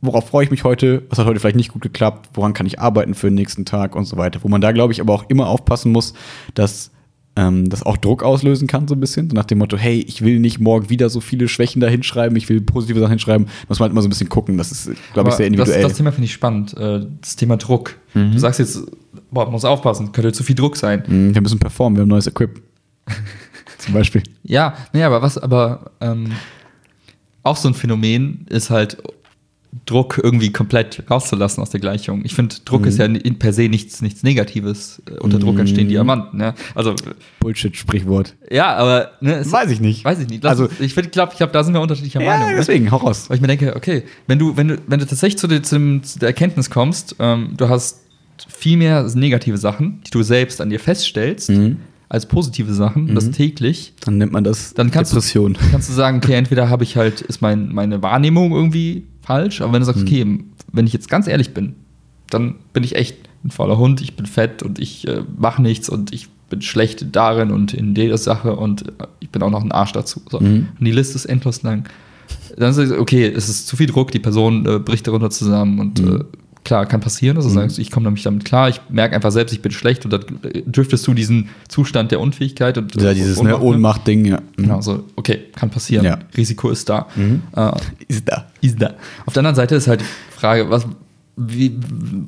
worauf 0.00 0.28
freue 0.28 0.44
ich 0.44 0.52
mich 0.52 0.62
heute, 0.62 1.02
was 1.08 1.18
hat 1.18 1.26
heute 1.26 1.40
vielleicht 1.40 1.56
nicht 1.56 1.72
gut 1.72 1.82
geklappt, 1.82 2.30
woran 2.34 2.52
kann 2.52 2.66
ich 2.66 2.78
arbeiten 2.78 3.14
für 3.14 3.26
den 3.26 3.34
nächsten 3.34 3.64
Tag 3.64 3.96
und 3.96 4.04
so 4.04 4.16
weiter. 4.16 4.44
Wo 4.44 4.48
man 4.48 4.60
da, 4.60 4.70
glaube 4.70 4.92
ich, 4.92 5.00
aber 5.00 5.12
auch 5.12 5.28
immer 5.28 5.48
aufpassen 5.48 5.90
muss, 5.90 6.14
dass 6.54 6.92
ähm, 7.36 7.68
das 7.68 7.84
auch 7.84 7.96
Druck 7.96 8.22
auslösen 8.22 8.66
kann, 8.66 8.88
so 8.88 8.94
ein 8.94 9.00
bisschen. 9.00 9.30
So 9.30 9.36
nach 9.36 9.44
dem 9.44 9.58
Motto, 9.58 9.76
hey, 9.76 10.04
ich 10.08 10.22
will 10.22 10.40
nicht 10.40 10.58
morgen 10.58 10.88
wieder 10.90 11.10
so 11.10 11.20
viele 11.20 11.48
Schwächen 11.48 11.80
da 11.80 11.86
hinschreiben, 11.86 12.36
ich 12.36 12.48
will 12.48 12.60
positive 12.62 12.98
Sachen 12.98 13.10
hinschreiben. 13.10 13.46
Muss 13.68 13.78
man 13.78 13.84
halt 13.84 13.92
immer 13.92 14.02
so 14.02 14.08
ein 14.08 14.10
bisschen 14.10 14.28
gucken. 14.28 14.56
Das 14.58 14.72
ist, 14.72 14.90
glaube 15.12 15.28
ich, 15.28 15.36
sehr 15.36 15.46
individuell. 15.46 15.82
Das, 15.82 15.92
das 15.92 15.98
Thema 15.98 16.12
finde 16.12 16.24
ich 16.24 16.32
spannend, 16.32 16.76
äh, 16.76 17.06
das 17.20 17.36
Thema 17.36 17.58
Druck. 17.58 17.96
Mhm. 18.14 18.32
Du 18.32 18.38
sagst 18.38 18.58
jetzt, 18.58 18.80
boah, 19.30 19.50
muss 19.50 19.64
aufpassen, 19.64 20.12
könnte 20.12 20.32
zu 20.32 20.42
viel 20.42 20.56
Druck 20.56 20.76
sein. 20.76 21.04
Mhm, 21.06 21.34
wir 21.34 21.42
müssen 21.42 21.58
performen, 21.58 21.96
wir 21.96 22.02
haben 22.02 22.08
neues 22.08 22.26
Equip. 22.26 22.62
Zum 23.78 23.94
Beispiel. 23.94 24.22
Ja, 24.42 24.74
nee, 24.92 25.02
aber 25.02 25.20
was, 25.22 25.36
aber 25.38 25.92
ähm, 26.00 26.32
auch 27.42 27.56
so 27.56 27.68
ein 27.68 27.74
Phänomen 27.74 28.46
ist 28.48 28.70
halt 28.70 28.96
Druck 29.84 30.20
irgendwie 30.22 30.50
komplett 30.52 31.02
rauszulassen 31.10 31.62
aus 31.62 31.70
der 31.70 31.80
Gleichung. 31.80 32.22
Ich 32.24 32.34
finde, 32.34 32.54
Druck 32.64 32.82
Mhm. 32.82 32.86
ist 32.88 32.98
ja 32.98 33.04
in, 33.04 33.38
per 33.38 33.52
se 33.52 33.68
nichts, 33.68 34.00
nichts 34.00 34.22
Negatives. 34.22 35.02
Unter 35.20 35.38
Druck 35.38 35.58
entstehen 35.58 35.88
Diamanten. 35.88 36.38
Ne? 36.38 36.54
Also, 36.74 36.94
Bullshit-Sprichwort. 37.40 38.34
ja, 38.50 38.74
aber 38.74 39.12
ne, 39.20 39.34
es, 39.36 39.52
Weiß 39.52 39.70
ich 39.70 39.80
nicht. 39.80 40.04
weiß 40.04 40.18
ich 40.20 40.28
nicht. 40.28 40.42
Lass 40.42 40.52
Also- 40.52 40.64
uns- 40.64 40.80
ich 40.80 40.94
finde, 40.94 41.10
glaube, 41.10 41.32
ich 41.32 41.38
glaube, 41.38 41.52
da 41.52 41.62
sind 41.62 41.74
wir 41.74 41.80
unterschiedlicher 41.80 42.20
Ja, 42.20 42.30
Meinung. 42.30 42.50
Ne? 42.50 42.56
deswegen, 42.56 42.90
hau 42.90 42.96
raus. 42.96 43.28
Weil 43.28 43.36
ich 43.36 43.40
mir 43.40 43.48
denke, 43.48 43.76
okay, 43.76 44.02
wenn 44.26 44.38
du, 44.38 44.56
wenn 44.56 44.68
du, 44.68 44.78
wenn 44.86 44.98
du 45.00 45.06
tatsächlich 45.06 45.38
zu, 45.38 45.46
der- 45.46 45.62
zu 45.62 45.78
der 46.20 46.28
Erkenntnis 46.28 46.70
kommst, 46.70 47.16
ähm, 47.18 47.54
du 47.56 47.68
hast 47.68 48.00
viel 48.48 48.76
mehr 48.76 49.02
negative 49.14 49.56
Sachen, 49.58 50.00
die 50.06 50.10
du 50.10 50.22
selbst 50.22 50.60
an 50.60 50.70
dir 50.70 50.80
feststellst, 50.80 51.50
Mhm. 51.50 51.76
Als 52.08 52.26
positive 52.26 52.72
Sachen, 52.72 53.14
das 53.14 53.30
täglich, 53.32 53.92
Dann 54.04 54.18
nennt 54.18 54.32
man 54.32 54.44
das 54.44 54.74
Dann 54.74 54.90
kannst 54.90 55.12
du- 55.12 55.16
Depression. 55.16 55.56
kannst 55.72 55.88
du 55.88 55.92
sagen, 55.92 56.18
okay, 56.18 56.34
entweder 56.34 56.68
habe 56.70 56.84
ich 56.84 56.96
halt, 56.96 57.20
ist 57.20 57.42
mein, 57.42 57.72
meine 57.74 58.02
Wahrnehmung 58.02 58.52
irgendwie 58.52 59.04
falsch, 59.22 59.60
aber 59.60 59.72
wenn 59.72 59.80
du 59.80 59.86
sagst, 59.86 60.02
Mhm. 60.02 60.06
okay, 60.06 60.38
wenn 60.72 60.86
ich 60.86 60.92
jetzt 60.92 61.08
ganz 61.10 61.26
ehrlich 61.26 61.52
bin, 61.52 61.74
dann 62.30 62.56
bin 62.72 62.84
ich 62.84 62.94
echt 62.96 63.16
ein 63.44 63.50
fauler 63.50 63.78
Hund, 63.78 64.00
ich 64.00 64.14
bin 64.16 64.26
fett 64.26 64.62
und 64.62 64.78
ich 64.78 65.06
äh, 65.08 65.22
mache 65.36 65.62
nichts 65.62 65.88
und 65.88 66.12
ich 66.12 66.28
bin 66.48 66.62
schlecht 66.62 67.06
darin 67.14 67.50
und 67.50 67.74
in 67.74 67.94
der 67.94 68.16
Sache 68.18 68.54
und 68.54 68.86
äh, 68.88 68.92
ich 69.20 69.30
bin 69.30 69.42
auch 69.42 69.50
noch 69.50 69.64
ein 69.64 69.72
Arsch 69.72 69.92
dazu. 69.92 70.20
So. 70.30 70.38
Mhm. 70.40 70.68
Und 70.78 70.84
die 70.84 70.92
Liste 70.92 71.16
ist 71.16 71.24
endlos 71.26 71.62
lang. 71.62 71.88
Dann 72.56 72.72
sagst 72.72 72.92
du, 72.92 73.00
okay, 73.00 73.26
es 73.26 73.48
ist 73.48 73.66
zu 73.66 73.76
viel 73.76 73.86
Druck, 73.88 74.10
die 74.12 74.18
Person 74.20 74.64
äh, 74.66 74.78
bricht 74.78 75.06
darunter 75.08 75.30
zusammen 75.30 75.78
und 75.80 76.00
Mhm. 76.00 76.16
äh, 76.20 76.24
klar, 76.66 76.84
kann 76.84 77.00
passieren, 77.00 77.36
dass 77.36 77.46
du 77.46 77.50
sagst, 77.50 77.78
ich 77.78 77.90
komme 77.90 78.04
nämlich 78.04 78.22
damit 78.24 78.44
klar, 78.44 78.68
ich 78.68 78.80
merke 78.90 79.14
einfach 79.14 79.30
selbst, 79.32 79.52
ich 79.52 79.62
bin 79.62 79.72
schlecht 79.72 80.04
und 80.04 80.10
dann 80.12 80.22
äh, 80.42 80.62
driftest 80.66 81.06
du 81.06 81.14
diesen 81.14 81.48
Zustand 81.68 82.10
der 82.10 82.20
Unfähigkeit 82.20 82.76
und 82.76 82.94
Ja, 83.00 83.14
dieses 83.14 83.42
ne, 83.42 83.54
Ohnmacht, 83.56 83.60
ne? 83.62 83.66
Ohnmacht-Ding, 83.66 84.24
ja. 84.26 84.40
Mhm. 84.40 84.62
Genau, 84.62 84.80
so, 84.82 85.04
okay, 85.16 85.44
kann 85.54 85.70
passieren. 85.70 86.04
Ja. 86.04 86.18
Risiko 86.36 86.68
ist 86.68 86.88
da. 86.88 87.06
Mhm. 87.16 87.42
Äh, 87.56 87.70
Ist 88.08 88.28
da. 88.28 88.46
ist 88.60 88.80
da. 88.82 88.94
Auf 89.24 89.32
der 89.32 89.40
anderen 89.40 89.56
Seite 89.56 89.76
ist 89.76 89.88
halt 89.88 90.00
die 90.02 90.38
Frage, 90.38 90.68
was, 90.68 90.86
wie, 91.36 91.78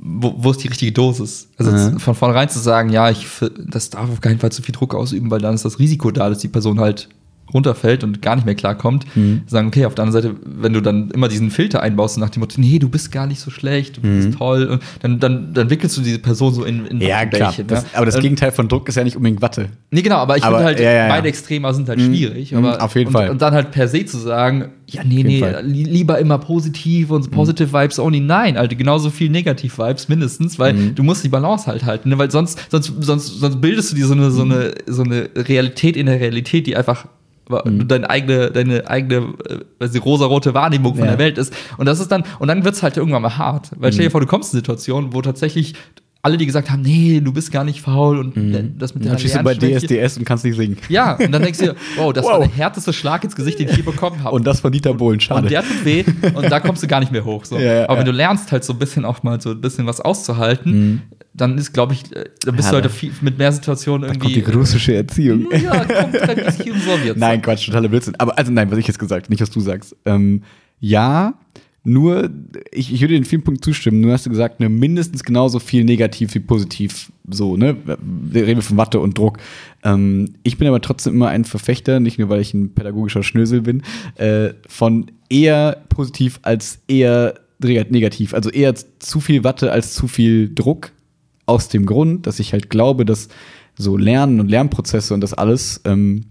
wo, 0.03 0.35
wo 0.39 0.51
ist 0.51 0.63
die 0.63 0.69
richtige 0.69 0.93
Dosis? 0.93 1.49
Also 1.59 1.71
Mhm. 1.73 1.99
von 1.99 2.15
vornherein 2.15 2.49
zu 2.49 2.59
sagen, 2.59 2.91
ja, 2.91 3.11
ich, 3.11 3.27
das 3.67 3.91
darf 3.91 4.11
auf 4.11 4.21
keinen 4.21 4.39
Fall 4.39 4.53
zu 4.53 4.63
viel 4.63 4.75
Druck 4.75 4.95
ausüben, 4.95 5.31
weil 5.31 5.41
dann 5.41 5.55
ist 5.55 5.65
das 5.65 5.79
Risiko 5.79 6.11
da, 6.11 6.29
dass 6.29 6.39
die 6.39 6.49
Person 6.49 6.79
halt 6.81 7.09
runterfällt 7.53 8.05
und 8.05 8.21
gar 8.23 8.37
nicht 8.37 8.45
mehr 8.45 8.55
klarkommt, 8.55 9.05
Mhm. 9.17 9.43
sagen, 9.47 9.69
okay, 9.69 9.87
auf 9.87 9.95
der 9.95 10.05
anderen 10.05 10.23
Seite, 10.23 10.37
wenn 10.45 10.73
du 10.73 10.81
dann 10.83 11.11
immer 11.13 11.29
diesen 11.29 11.51
Filter 11.51 11.83
einbaust 11.83 12.19
nach 12.19 12.31
dem 12.31 12.41
Motto, 12.41 12.61
nee, 12.61 12.79
du 12.79 12.89
bist 12.89 13.11
gar 13.13 13.27
nicht 13.27 13.41
so 13.41 13.51
schlecht, 13.51 13.97
du 13.97 14.01
bist 14.03 14.37
toll, 14.39 14.67
und 14.67 14.83
dann, 15.01 15.19
dann, 15.21 15.55
dann 15.55 15.71
wickelst 15.71 15.97
du 15.97 16.03
diese 16.03 16.19
Person 16.19 16.53
so 16.55 16.65
in, 16.65 16.87
in 16.87 16.97
Mhm. 16.99 17.03
Ja, 17.03 17.25
klar. 17.27 17.49
Wattebällchen, 17.49 17.67
Das, 17.69 17.83
ne? 17.85 17.89
aber 17.95 18.07
das 18.07 18.17
Und- 18.17 18.23
Gegenteil 18.23 18.53
von 18.53 18.69
Druck 18.69 18.89
ist 18.89 18.95
ja 18.97 19.05
nicht 19.05 19.17
unbedingt 19.17 19.41
Watte. 19.43 19.69
Nee, 19.91 20.03
genau, 20.03 20.17
aber 20.17 20.37
ich 20.37 20.45
finde 20.45 20.59
halt, 20.65 20.79
ja, 20.81 20.93
ja, 20.93 21.09
beide 21.09 21.29
Extremer 21.29 21.73
sind 21.75 21.89
halt 21.89 21.99
Mhm. 21.99 22.07
schwierig. 22.15 22.53
Mhm, 22.53 22.59
Aber, 22.59 22.83
auf 22.83 22.95
jeden 22.95 23.09
und, 23.09 23.13
Fall. 23.13 23.31
Und 23.31 23.41
dann 23.43 23.55
halt 23.55 23.71
per 23.71 23.89
se 23.89 24.05
zu 24.05 24.19
sagen, 24.19 24.71
ja, 24.87 25.03
nee, 25.05 25.23
nee, 25.23 25.41
Fall. 25.41 25.63
Mhm. 25.63 25.71
li 25.71 25.85
lieber 25.85 26.19
immer 26.19 26.39
positiv 26.39 27.11
und 27.11 27.31
positive 27.31 27.73
Vibes 27.73 27.99
only. 27.99 28.21
Nein, 28.21 28.57
Alter, 28.57 28.75
genauso 28.75 29.11
viel 29.11 29.29
Negativ-Vibes 29.31 30.09
mindestens, 30.09 30.59
weil 30.59 30.73
Mhm. 30.75 30.95
du 30.95 31.03
musst 31.03 31.25
die 31.25 31.29
Balance 31.29 31.67
halt 31.67 31.85
halten. 31.85 32.09
Ne? 32.09 32.19
Weil 32.19 32.31
sonst, 32.31 32.59
sonst, 32.71 32.93
sonst, 33.01 33.41
sonst 33.41 33.61
bildest 33.61 33.93
du 33.93 33.97
dir 33.97 34.07
so 34.07 34.15
eine, 34.15 34.31
so, 34.31 34.43
eine, 34.43 34.73
so 34.87 35.03
eine 35.03 35.29
Realität 35.37 35.97
in 35.97 36.07
der 36.07 36.21
Realität, 36.21 36.67
die 36.67 36.77
einfach 36.77 37.07
Mhm. 37.49 37.89
deine 37.89 38.09
eigene, 38.11 38.51
deine 38.51 38.89
eigene 38.89 39.17
äh, 39.49 39.59
weiß 39.79 39.95
ich, 39.95 40.05
rosarote 40.05 40.55
Wahrnehmung 40.55 40.95
von 40.95 41.05
Ja. 41.05 41.11
der 41.13 41.19
Welt 41.19 41.39
ist. 41.39 41.53
Und 41.77 41.87
das 41.87 42.01
ist 42.01 42.11
dann, 42.13 42.25
und 42.39 42.49
dann 42.49 42.65
wird 42.65 42.75
es 42.75 42.83
halt 42.83 42.97
irgendwann 42.97 43.23
mal 43.23 43.37
hart. 43.39 43.71
Weil 43.77 43.91
Mhm. 43.91 43.95
stell 43.95 44.05
dir 44.07 44.11
vor, 44.11 44.21
du 44.21 44.27
kommst 44.27 44.53
in 44.55 44.59
Situationen, 44.61 45.13
wo 45.13 45.23
tatsächlich 45.23 45.75
alle, 46.21 46.37
die 46.37 46.47
gesagt 46.47 46.69
haben, 46.69 46.83
nee, 46.83 47.21
du 47.21 47.33
bist 47.33 47.53
gar 47.53 47.63
nicht 47.63 47.81
faul 47.81 48.19
und 48.19 48.35
das 48.77 48.93
mit 48.93 49.05
Dann 49.05 49.13
der 49.13 49.19
stehst 49.19 49.37
du 49.37 49.43
bei 49.45 49.55
DSDS 49.55 50.19
und 50.19 50.25
kannst 50.25 50.45
nicht 50.45 50.57
singen. 50.57 50.77
ja, 50.89 51.15
und 51.15 51.31
dann 51.31 51.41
denkst 51.43 51.61
du 51.61 51.67
dir, 51.67 51.75
wow, 51.97 52.13
das 52.13 52.25
war 52.27 52.41
Wow. 52.41 52.47
der 52.49 52.57
härteste 52.57 52.93
Schlag 52.93 53.23
ins 53.23 53.37
Gesicht, 53.37 53.61
den 53.61 53.69
ich 53.69 53.77
je 53.77 53.83
bekommen 53.83 54.23
habe. 54.25 54.35
Und 54.35 54.45
das 54.45 54.59
von 54.61 54.73
Dieter 54.73 54.95
Bohlen, 54.95 55.21
schade. 55.21 55.43
Und 55.43 55.51
der 55.51 55.63
tut 55.63 55.85
weh 55.85 56.05
und 56.35 56.51
da 56.51 56.59
kommst 56.59 56.83
du 56.83 56.89
gar 56.89 56.99
nicht 56.99 57.13
mehr 57.13 57.25
hoch. 57.25 57.45
So. 57.45 57.57
Ja, 57.59 57.73
ja, 57.73 57.89
Aber 57.89 57.99
wenn 58.01 58.05
du 58.07 58.11
lernst, 58.13 58.51
halt 58.51 58.65
so 58.65 58.73
ein 58.73 58.79
bisschen 58.81 59.05
auch 59.05 59.23
mal 59.23 59.41
so 59.41 59.51
ein 59.53 59.61
bisschen 59.61 59.87
was 59.87 60.01
auszuhalten, 60.01 61.03
dann 61.41 61.57
ist, 61.59 61.73
glaube 61.73 61.95
ich, 61.95 62.15
äh, 62.15 62.25
dann 62.45 62.57
bist 62.57 62.67
Ja, 62.69 62.73
du 62.73 62.77
heute 62.79 62.89
da- 62.89 62.95
viel, 62.95 63.13
mit 63.23 63.39
mehr 63.39 63.51
Situationen 63.53 64.11
Kommt 64.11 64.25
irgendwie. 64.25 64.43
die 64.43 64.51
russische 64.57 64.95
Erziehung. 64.95 65.47
ja, 65.63 65.85
kommt 65.85 65.89
halt 66.21 66.39
ein 66.39 66.45
bisschen 66.45 66.81
Sowjet. 66.81 67.17
Nein, 67.17 67.41
Quatsch, 67.43 67.67
totale 67.67 67.89
Blödsinn. 67.89 68.15
Aber 68.19 68.37
also 68.39 68.53
nein, 68.53 68.71
was 68.71 68.79
ich 68.79 68.87
jetzt 68.87 68.99
gesagt, 68.99 69.31
nicht 69.31 69.41
was 69.41 69.51
du 69.51 69.61
sagst. 69.61 69.97
Ähm, 70.05 70.43
ja, 70.81 71.35
nur, 71.85 72.29
ich, 72.73 72.93
ich 72.93 73.01
würde 73.01 73.17
in 73.17 73.25
vielen 73.25 73.43
Punkten 73.43 73.63
zustimmen, 73.63 74.01
nur 74.01 74.13
hast 74.13 74.27
du 74.27 74.31
gesagt, 74.31 74.61
ne, 74.61 74.69
mindestens 74.69 75.25
genauso 75.25 75.59
viel 75.59 75.85
negativ 75.85 76.35
wie 76.35 76.41
positiv. 76.41 77.11
So, 77.31 77.57
ne? 77.57 77.77
Wir 78.03 78.47
reden 78.47 78.61
von 78.63 78.77
Watte 78.77 79.01
und 79.01 79.17
Druck. 79.17 79.39
Ähm, 79.85 80.35
ich 80.43 80.59
bin 80.59 80.69
aber 80.69 80.81
trotzdem 80.83 81.15
immer 81.15 81.29
ein 81.29 81.45
Verfechter, 81.45 82.01
nicht 82.01 82.19
nur 82.19 82.29
weil 82.29 82.41
ich 82.41 82.53
ein 82.53 82.75
pädagogischer 82.75 83.23
Schnösel 83.23 83.63
bin, 83.63 83.83
äh, 84.17 84.51
von 84.69 85.11
eher 85.31 85.83
positiv 85.89 86.41
als 86.43 86.81
eher 86.89 87.35
negativ. 87.61 88.35
Also 88.35 88.51
eher 88.51 88.75
zu 88.99 89.21
viel 89.21 89.43
Watte 89.45 89.73
als 89.73 89.95
zu 89.95 90.09
viel 90.09 90.53
Druck. 90.55 90.93
Aus 91.49 91.69
dem 91.69 91.87
Grund, 91.87 92.27
dass 92.27 92.41
ich 92.41 92.53
halt 92.53 92.69
glaube, 92.69 93.05
dass 93.05 93.29
so 93.77 93.97
Lernen 93.97 94.39
und 94.39 94.51
Lernprozesse 94.51 95.15
und 95.15 95.21
das 95.23 95.33
alles 95.33 95.81
ähm, 95.85 96.27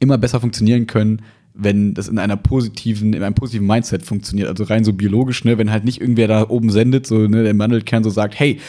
immer 0.00 0.18
besser 0.18 0.40
funktionieren 0.40 0.86
können, 0.86 1.22
wenn 1.54 1.94
das 1.94 2.08
in 2.08 2.18
einer 2.18 2.36
positiven, 2.36 3.12
in 3.12 3.22
einem 3.22 3.34
positiven 3.34 3.66
Mindset 3.66 4.02
funktioniert. 4.02 4.48
Also 4.48 4.64
rein 4.64 4.84
so 4.84 4.92
biologisch, 4.92 5.44
ne, 5.44 5.58
wenn 5.58 5.70
halt 5.70 5.84
nicht 5.84 6.00
irgendwer 6.00 6.28
da 6.28 6.48
oben 6.48 6.70
sendet, 6.70 7.06
so 7.06 7.18
ne, 7.18 7.44
der 7.44 7.54
Mandelkern 7.54 8.04
so 8.04 8.10
sagt, 8.10 8.38
hey, 8.38 8.60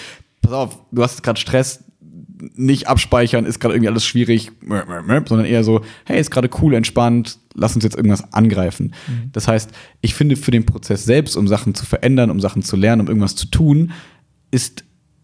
pass 0.42 0.54
auf, 0.54 0.80
du 0.92 1.02
hast 1.02 1.24
gerade 1.24 1.40
Stress, 1.40 1.84
nicht 2.56 2.88
abspeichern, 2.88 3.46
ist 3.46 3.60
gerade 3.60 3.74
irgendwie 3.74 3.90
alles 3.90 4.06
schwierig, 4.06 4.52
sondern 5.28 5.46
eher 5.46 5.64
so, 5.64 5.82
hey, 6.06 6.20
ist 6.20 6.30
gerade 6.30 6.50
cool, 6.62 6.76
entspannt, 6.76 7.40
lass 7.56 7.74
uns 7.74 7.84
jetzt 7.84 7.96
irgendwas 7.96 8.32
angreifen. 8.32 8.94
Das 9.32 9.48
heißt, 9.48 9.72
ich 10.02 10.14
finde 10.14 10.36
für 10.36 10.52
den 10.52 10.66
Prozess 10.66 11.04
selbst, 11.04 11.36
um 11.36 11.48
Sachen 11.48 11.74
zu 11.74 11.86
verändern, 11.86 12.30
um 12.30 12.40
Sachen 12.40 12.62
zu 12.62 12.76
lernen, 12.76 13.02
um 13.02 13.08
irgendwas 13.08 13.36
zu 13.36 13.48
tun, 13.48 13.92
ist 14.52 14.84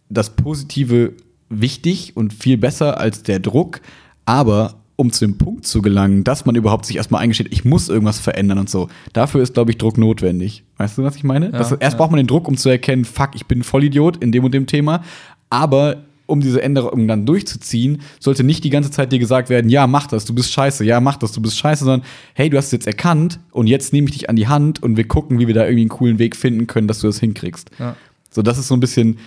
das 0.09 0.31
Positive 0.35 1.13
wichtig 1.49 2.15
und 2.15 2.33
viel 2.33 2.57
besser 2.57 2.99
als 2.99 3.23
der 3.23 3.39
Druck, 3.39 3.81
aber 4.25 4.75
um 4.95 5.11
zu 5.11 5.25
dem 5.25 5.37
Punkt 5.37 5.65
zu 5.65 5.81
gelangen, 5.81 6.23
dass 6.23 6.45
man 6.45 6.55
überhaupt 6.55 6.85
sich 6.85 6.97
erstmal 6.97 7.21
eingesteht, 7.21 7.47
ich 7.51 7.65
muss 7.65 7.89
irgendwas 7.89 8.19
verändern 8.19 8.59
und 8.59 8.69
so. 8.69 8.89
Dafür 9.11 9.41
ist, 9.41 9.55
glaube 9.55 9.71
ich, 9.71 9.77
Druck 9.77 9.97
notwendig. 9.97 10.63
Weißt 10.77 10.97
du, 10.97 11.03
was 11.03 11.15
ich 11.15 11.23
meine? 11.23 11.47
Ja, 11.47 11.51
das, 11.51 11.71
erst 11.71 11.93
ja. 11.93 11.97
braucht 11.97 12.11
man 12.11 12.17
den 12.17 12.27
Druck, 12.27 12.47
um 12.47 12.57
zu 12.57 12.69
erkennen, 12.69 13.05
fuck, 13.05 13.31
ich 13.33 13.47
bin 13.47 13.63
Vollidiot 13.63 14.17
in 14.17 14.31
dem 14.31 14.43
und 14.43 14.53
dem 14.53 14.67
Thema. 14.67 15.03
Aber 15.49 16.03
um 16.25 16.41
diese 16.41 16.61
Änderung 16.61 17.07
dann 17.07 17.25
durchzuziehen, 17.25 18.01
sollte 18.19 18.43
nicht 18.43 18.63
die 18.63 18.69
ganze 18.69 18.91
Zeit 18.91 19.11
dir 19.11 19.19
gesagt 19.19 19.49
werden, 19.49 19.69
ja, 19.69 19.87
mach 19.87 20.07
das, 20.07 20.25
du 20.25 20.33
bist 20.33 20.51
scheiße, 20.51 20.85
ja, 20.85 21.01
mach 21.01 21.17
das, 21.17 21.31
du 21.33 21.41
bist 21.41 21.57
scheiße, 21.57 21.83
sondern 21.83 22.07
hey, 22.33 22.49
du 22.49 22.57
hast 22.57 22.67
es 22.67 22.71
jetzt 22.71 22.87
erkannt 22.87 23.39
und 23.51 23.67
jetzt 23.67 23.93
nehme 23.93 24.07
ich 24.07 24.13
dich 24.13 24.29
an 24.29 24.35
die 24.35 24.47
Hand 24.47 24.81
und 24.81 24.95
wir 24.95 25.07
gucken, 25.07 25.39
wie 25.39 25.47
wir 25.47 25.53
da 25.53 25.63
irgendwie 25.63 25.81
einen 25.81 25.89
coolen 25.89 26.19
Weg 26.19 26.35
finden 26.35 26.67
können, 26.67 26.87
dass 26.87 26.99
du 26.99 27.07
das 27.07 27.19
hinkriegst. 27.19 27.71
Ja. 27.77 27.95
So, 28.31 28.41
das 28.41 28.57
ist 28.57 28.67
so 28.67 28.73
ein 28.73 28.79
bisschen, 28.79 29.17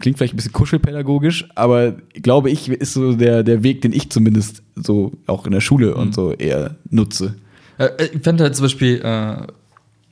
klingt 0.00 0.18
vielleicht 0.18 0.34
ein 0.34 0.36
bisschen 0.36 0.52
kuschelpädagogisch, 0.52 1.48
aber 1.54 1.92
glaube 2.14 2.50
ich, 2.50 2.68
ist 2.68 2.92
so 2.92 3.14
der, 3.14 3.42
der 3.42 3.62
Weg, 3.62 3.80
den 3.82 3.92
ich 3.92 4.10
zumindest 4.10 4.62
so 4.76 5.12
auch 5.26 5.46
in 5.46 5.52
der 5.52 5.60
Schule 5.60 5.92
Mhm. 5.94 6.00
und 6.00 6.14
so 6.14 6.32
eher 6.32 6.76
nutze. 6.90 7.36
Äh, 7.78 7.88
ich 8.14 8.22
fände 8.22 8.44
halt 8.44 8.54
zum 8.56 8.64
Beispiel, 8.64 9.00
äh, 9.02 9.36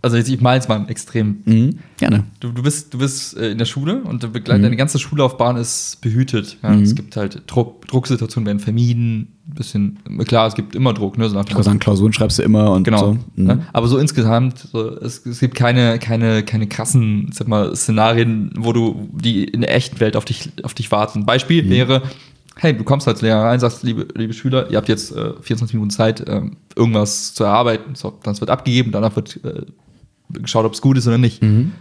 also 0.02 0.16
jetzt, 0.18 0.28
ich 0.28 0.40
mal 0.40 0.54
jetzt 0.54 0.68
mal 0.68 0.78
ein 0.80 0.88
Extrem. 0.88 1.38
Mhm. 1.44 1.78
Gerne. 1.98 2.24
Du, 2.40 2.52
du 2.52 2.62
bist, 2.62 2.92
du 2.92 2.98
bist 2.98 3.36
äh, 3.36 3.50
in 3.52 3.58
der 3.58 3.64
Schule 3.64 4.02
und 4.02 4.22
Mhm. 4.22 4.44
deine 4.44 4.76
ganze 4.76 4.98
Schullaufbahn 4.98 5.56
ist 5.56 5.98
behütet. 6.02 6.58
Ja? 6.62 6.70
Mhm. 6.70 6.82
Es 6.82 6.94
gibt 6.94 7.16
halt 7.16 7.42
Druck, 7.46 7.86
Drucksituationen 7.86 8.46
werden 8.46 8.60
vermieden. 8.60 9.28
Ein 9.46 9.54
bisschen, 9.54 9.98
klar, 10.26 10.46
es 10.46 10.54
gibt 10.54 10.74
immer 10.74 10.94
Druck, 10.94 11.18
ne? 11.18 11.28
So 11.28 11.38
Ich 11.38 11.54
sagen, 11.64 11.78
Klausuren 11.78 12.12
schreibst 12.14 12.38
du 12.38 12.42
immer 12.42 12.72
und 12.72 12.84
Genau. 12.84 12.98
so. 12.98 13.12
Mhm. 13.36 13.44
Ne? 13.46 13.66
Aber 13.74 13.88
so 13.88 13.98
insgesamt, 13.98 14.58
so, 14.58 14.88
es, 14.98 15.24
es 15.26 15.38
gibt 15.40 15.54
keine, 15.54 15.98
keine, 15.98 16.42
keine 16.44 16.66
krassen, 16.66 17.28
sag 17.32 17.46
mal, 17.46 17.76
Szenarien, 17.76 18.52
wo 18.56 18.72
du 18.72 19.08
die 19.12 19.44
in 19.44 19.60
der 19.60 19.74
echten 19.74 20.00
Welt 20.00 20.16
auf 20.16 20.24
dich, 20.24 20.50
auf 20.62 20.72
dich 20.72 20.90
warten. 20.90 21.26
Beispiel 21.26 21.62
Mhm. 21.62 21.68
wäre, 21.70 22.02
hey, 22.56 22.74
du 22.74 22.84
kommst 22.84 23.06
als 23.06 23.20
Lehrer 23.20 23.42
rein, 23.44 23.60
sagst, 23.60 23.82
liebe, 23.82 24.06
liebe 24.14 24.32
Schüler, 24.32 24.70
ihr 24.70 24.78
habt 24.78 24.88
jetzt 24.88 25.14
äh, 25.14 25.34
24 25.42 25.74
Minuten 25.74 25.90
Zeit, 25.90 26.24
ähm, 26.26 26.56
irgendwas 26.74 27.34
zu 27.34 27.44
erarbeiten. 27.44 27.94
So, 27.96 28.14
dann 28.22 28.40
wird 28.40 28.48
abgegeben, 28.48 28.92
danach 28.92 29.14
wird 29.14 29.40
äh, 29.44 29.62
geschaut, 30.30 30.64
ob 30.64 30.72
es 30.72 30.80
gut 30.80 30.96
ist 30.96 31.06
oder 31.06 31.18
nicht. 31.18 31.42
Mhm. 31.42 31.72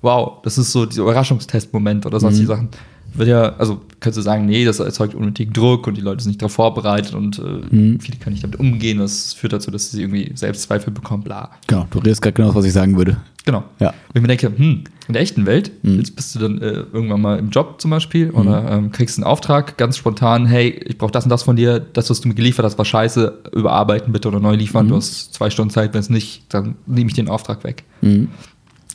Wow, 0.00 0.42
das 0.42 0.58
ist 0.58 0.72
so 0.72 0.86
dieser 0.86 1.02
Überraschungstestmoment 1.02 2.04
oder 2.04 2.18
sonstige 2.18 2.48
Sachen. 2.48 2.68
Wird 3.14 3.28
ja, 3.28 3.54
also 3.56 3.80
könntest 4.00 4.18
du 4.18 4.22
sagen, 4.22 4.46
nee, 4.46 4.64
das 4.64 4.80
erzeugt 4.80 5.14
unnötigen 5.14 5.52
Druck 5.52 5.86
und 5.86 5.96
die 5.96 6.00
Leute 6.00 6.22
sind 6.22 6.30
nicht 6.30 6.40
darauf 6.42 6.52
vorbereitet 6.52 7.14
und 7.14 7.38
äh, 7.38 7.42
Mhm. 7.70 8.00
viele 8.00 8.18
können 8.18 8.32
nicht 8.34 8.42
damit 8.42 8.58
umgehen. 8.58 8.98
Das 8.98 9.34
führt 9.34 9.52
dazu, 9.52 9.70
dass 9.70 9.90
sie 9.90 10.00
irgendwie 10.00 10.32
Selbstzweifel 10.34 10.92
bekommen, 10.92 11.22
bla. 11.22 11.50
Genau, 11.66 11.86
du 11.90 11.98
redest 11.98 12.22
gerade 12.22 12.32
genau 12.34 12.48
das, 12.48 12.56
was 12.56 12.64
ich 12.64 12.72
sagen 12.72 12.96
würde. 12.96 13.18
Genau. 13.44 13.64
Ja. 13.80 13.88
Und 13.90 13.94
ich 14.14 14.22
mir 14.22 14.28
denke, 14.28 14.46
hm, 14.56 14.84
in 15.08 15.12
der 15.12 15.20
echten 15.22 15.46
Welt, 15.46 15.72
Mhm. 15.82 15.98
jetzt 15.98 16.14
bist 16.16 16.34
du 16.34 16.38
dann 16.38 16.58
äh, 16.62 16.84
irgendwann 16.92 17.20
mal 17.20 17.38
im 17.38 17.50
Job 17.50 17.80
zum 17.80 17.90
Beispiel 17.90 18.30
oder 18.30 18.70
ähm, 18.70 18.92
kriegst 18.92 19.18
einen 19.18 19.24
Auftrag 19.24 19.76
ganz 19.76 19.96
spontan, 19.96 20.46
hey, 20.46 20.70
ich 20.86 20.96
brauche 20.96 21.10
das 21.12 21.24
und 21.24 21.30
das 21.30 21.42
von 21.42 21.56
dir, 21.56 21.80
das, 21.80 22.08
was 22.08 22.20
du 22.20 22.28
mir 22.28 22.34
geliefert 22.34 22.64
hast, 22.64 22.78
war 22.78 22.84
scheiße, 22.84 23.40
überarbeiten 23.52 24.12
bitte 24.12 24.28
oder 24.28 24.40
neu 24.40 24.54
liefern, 24.54 24.88
du 24.88 24.96
hast 24.96 25.34
zwei 25.34 25.50
Stunden 25.50 25.70
Zeit, 25.70 25.92
wenn 25.92 26.00
es 26.00 26.08
nicht, 26.08 26.44
dann 26.54 26.76
nehme 26.86 27.08
ich 27.08 27.14
den 27.14 27.28
Auftrag 27.28 27.64
weg. 27.64 27.82
Mhm. 28.00 28.28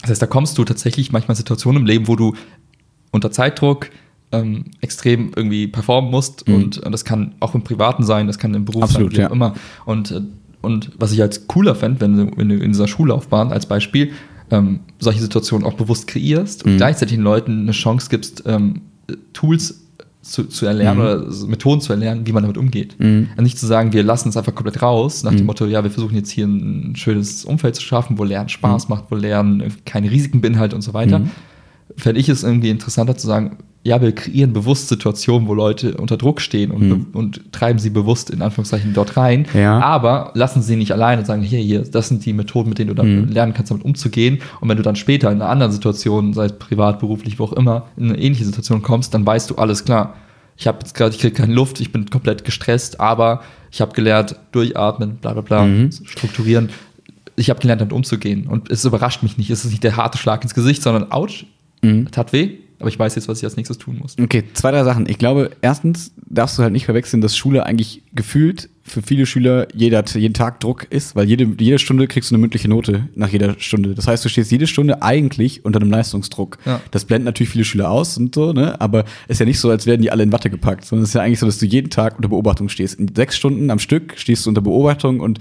Das 0.02 0.12
heißt, 0.12 0.22
da 0.22 0.28
kommst 0.28 0.58
du 0.58 0.64
tatsächlich 0.64 1.12
manchmal 1.12 1.34
in 1.34 1.38
Situationen 1.38 1.82
im 1.82 1.86
Leben, 1.88 2.08
wo 2.08 2.16
du 2.16 2.34
unter 3.12 3.32
Zeitdruck 3.32 3.90
ähm, 4.32 4.66
extrem 4.82 5.32
irgendwie 5.36 5.68
performen 5.68 6.12
musst 6.12 6.48
und, 6.48 6.78
und 6.78 6.92
das 6.92 7.06
kann 7.06 7.36
auch 7.40 7.56
im 7.56 7.64
Privaten 7.64 8.04
sein, 8.04 8.28
das 8.28 8.38
kann 8.38 8.54
im 8.54 8.66
Beruf 8.66 8.84
Absolut, 8.84 9.12
sein, 9.12 9.18
wie 9.18 9.22
ja. 9.22 9.30
auch 9.30 9.34
immer. 9.34 9.54
Und, 9.86 10.12
äh, 10.12 10.22
und 10.62 10.92
was 10.98 11.12
ich 11.12 11.22
als 11.22 11.48
cooler 11.48 11.76
fände, 11.76 12.02
wenn 12.02 12.18
du, 12.18 12.32
wenn 12.38 12.50
du 12.50 12.56
in 12.56 12.72
dieser 12.72 12.88
Schullaufbahn 12.88 13.52
als 13.52 13.66
Beispiel 13.66 14.12
ähm, 14.52 14.82
solche 15.00 15.22
Situationen 15.22 15.66
auch 15.66 15.74
bewusst 15.74 16.08
kreierst 16.08 16.64
und 16.66 16.78
gleichzeitig 16.78 17.16
den 17.16 17.24
Leuten 17.24 17.62
eine 17.62 17.72
Chance 17.72 18.08
gibst, 18.10 18.44
ähm, 18.46 18.82
Tools 19.34 19.82
zu, 20.22 20.44
zu 20.46 20.66
erlernen 20.66 21.00
oder 21.00 21.32
so 21.32 21.48
Methoden 21.48 21.80
zu 21.80 21.94
erlernen, 21.94 22.28
wie 22.28 22.34
man 22.34 22.44
damit 22.44 22.58
umgeht. 22.58 22.96
Und 23.38 23.44
nicht 23.44 23.58
zu 23.58 23.66
sagen, 23.66 23.94
wir 23.94 24.04
lassen 24.04 24.30
es 24.30 24.38
einfach 24.38 24.54
komplett 24.54 24.82
raus, 24.82 25.24
nach 25.24 25.34
dem 25.34 25.46
Motto, 25.46 25.66
ja, 25.66 25.84
wir 25.84 25.92
versuchen 25.92 26.16
jetzt 26.16 26.32
hier 26.32 26.46
ein 26.46 26.96
schönes 26.98 27.46
Umfeld 27.46 27.76
zu 27.76 27.82
schaffen, 27.82 28.18
wo 28.18 28.26
Lernen 28.26 28.50
Spaß 28.50 28.90
macht, 28.90 29.06
wo 29.10 29.16
Lernen 29.16 29.74
keine 29.86 30.12
Risiken 30.12 30.42
beinhaltet 30.42 30.76
und 30.76 30.82
so 30.82 30.94
weiter. 30.94 31.22
Fände 31.96 32.20
ich 32.20 32.28
es 32.28 32.44
irgendwie 32.44 32.70
interessanter 32.70 33.16
zu 33.16 33.26
sagen, 33.26 33.58
ja, 33.88 34.02
wir 34.02 34.14
kreieren 34.14 34.52
bewusst 34.52 34.90
Situationen, 34.90 35.48
wo 35.48 35.54
Leute 35.54 35.96
unter 35.96 36.18
Druck 36.18 36.42
stehen 36.42 36.72
und, 36.72 36.90
be- 36.90 37.18
und 37.18 37.54
treiben 37.54 37.80
sie 37.80 37.90
bewusst 37.90 38.30
in 38.30 38.42
Anführungszeichen 38.42 38.94
dort 38.94 39.16
rein. 39.16 39.48
Ja. 39.54 39.80
Aber 39.80 40.32
lassen 40.34 40.62
sie 40.62 40.76
nicht 40.76 40.92
allein 40.92 41.20
und 41.20 41.26
sagen, 41.26 41.42
hier, 41.42 41.60
hier, 41.60 41.84
das 41.84 42.10
sind 42.10 42.26
die 42.26 42.34
Methoden, 42.34 42.68
mit 42.68 42.80
denen 42.80 42.90
du 42.90 42.96
dann 42.96 43.30
lernen 43.30 43.54
kannst, 43.54 43.72
damit 43.72 43.86
umzugehen. 43.86 44.40
Und 44.60 44.68
wenn 44.68 44.76
du 44.76 44.84
dann 44.84 44.98
später 44.98 45.32
in 45.32 45.42
einer 45.42 45.50
anderen 45.50 45.72
Situation, 45.72 46.34
sei 46.34 46.48
es 46.48 46.60
privat, 46.60 47.00
beruflich, 47.00 47.40
wo 47.40 47.46
auch 47.46 47.54
immer, 47.54 47.86
in 47.96 48.10
eine 48.10 48.20
ähnliche 48.20 48.44
Situation 48.44 48.82
kommst, 48.82 49.14
dann 49.14 49.26
weißt 49.26 49.50
du, 49.52 49.56
alles 49.56 49.86
klar. 49.86 50.16
Ich 50.58 50.68
habe 50.68 50.80
jetzt 50.82 50.94
gerade, 50.94 51.16
ich 51.16 51.22
kriege 51.22 51.34
keine 51.34 51.54
Luft, 51.54 51.80
ich 51.80 51.94
bin 51.94 52.10
komplett 52.10 52.44
gestresst, 52.44 53.00
aber 53.00 53.42
ich 53.72 53.80
habe 53.80 53.94
gelernt, 53.94 54.36
durchatmen, 54.52 55.16
bla 55.22 55.32
bla 55.32 55.42
bla, 55.42 55.66
strukturieren. 55.92 56.70
Ich 57.38 57.50
habe 57.50 57.62
gelernt, 57.62 57.80
damit 57.80 57.94
umzugehen. 57.94 58.48
Und 58.48 58.70
es 58.70 58.84
überrascht 58.84 59.24
mich 59.24 59.38
nicht. 59.38 59.50
Es 59.50 59.64
ist 59.64 59.72
nicht 59.72 59.86
der 59.86 59.96
harte 59.96 60.18
Schlag 60.18 60.44
ins 60.44 60.54
Gesicht, 60.54 60.84
sondern 60.84 61.10
ouch, 61.10 61.46
tat 62.12 62.34
weh. 62.34 62.58
Aber 62.80 62.90
ich 62.90 63.00
weiß 63.00 63.16
jetzt, 63.16 63.28
was 63.28 63.40
ich 63.40 63.44
als 63.46 63.58
nächstes 63.58 63.78
tun 63.78 63.98
muss. 64.00 64.16
Okay, 64.22 64.44
zwei, 64.54 64.72
drei 64.72 64.84
Sachen. 64.84 65.10
Ich 65.10 65.18
glaube, 65.18 65.52
erstens 65.62 66.12
darfst 66.28 66.58
du 66.58 66.64
halt 66.64 66.74
nicht 66.74 66.86
verwechseln, 66.86 67.22
dass 67.22 67.36
Schule 67.36 67.66
eigentlich 67.66 68.04
gefühlt 68.14 68.70
für 68.88 69.02
viele 69.02 69.26
Schüler 69.26 69.68
jeder, 69.74 70.04
jeden 70.06 70.34
Tag 70.34 70.62
Druck 70.62 70.88
ist, 70.90 71.16
weil 71.16 71.28
jede, 71.28 71.46
jede 71.60 71.78
Stunde 71.78 72.08
kriegst 72.08 72.32
du 72.32 72.36
eine 72.36 72.42
mündliche 72.42 72.70
Note 72.70 73.10
nach 73.16 73.30
jeder 73.30 73.56
Stunde. 73.60 73.94
Das 73.94 74.08
heißt, 74.08 74.24
du 74.24 74.30
stehst 74.30 74.50
jede 74.52 74.66
Stunde 74.66 75.02
eigentlich 75.02 75.66
unter 75.66 75.82
einem 75.82 75.92
Leistungsdruck. 75.92 76.58
Ja. 76.66 76.80
Das 76.92 77.04
blenden 77.06 77.26
natürlich 77.26 77.50
viele 77.50 77.66
Schüler 77.66 77.92
aus 77.92 78.18
und 78.18 78.34
so, 78.34 78.54
ne? 78.54 78.80
Aber 78.80 79.04
ist 79.28 79.40
ja 79.40 79.46
nicht 79.46 79.60
so, 79.60 79.70
als 79.70 79.86
werden 79.86 80.02
die 80.02 80.12
alle 80.12 80.24
in 80.24 80.32
Watte 80.32 80.50
gepackt, 80.50 80.86
sondern 80.86 81.04
es 81.04 81.10
ist 81.10 81.16
ja 81.16 81.22
eigentlich 81.22 81.40
so, 81.40 81.46
dass 81.46 81.58
du 81.58 81.66
jeden 81.66 81.90
Tag 81.90 82.16
unter 82.16 82.30
Beobachtung 82.30 82.70
stehst. 82.70 82.98
In 82.98 83.14
sechs 83.14 83.36
Stunden 83.36 83.70
am 83.72 83.80
Stück 83.80 84.14
stehst 84.16 84.46
du 84.46 84.50
unter 84.50 84.62
Beobachtung 84.62 85.20
und 85.20 85.40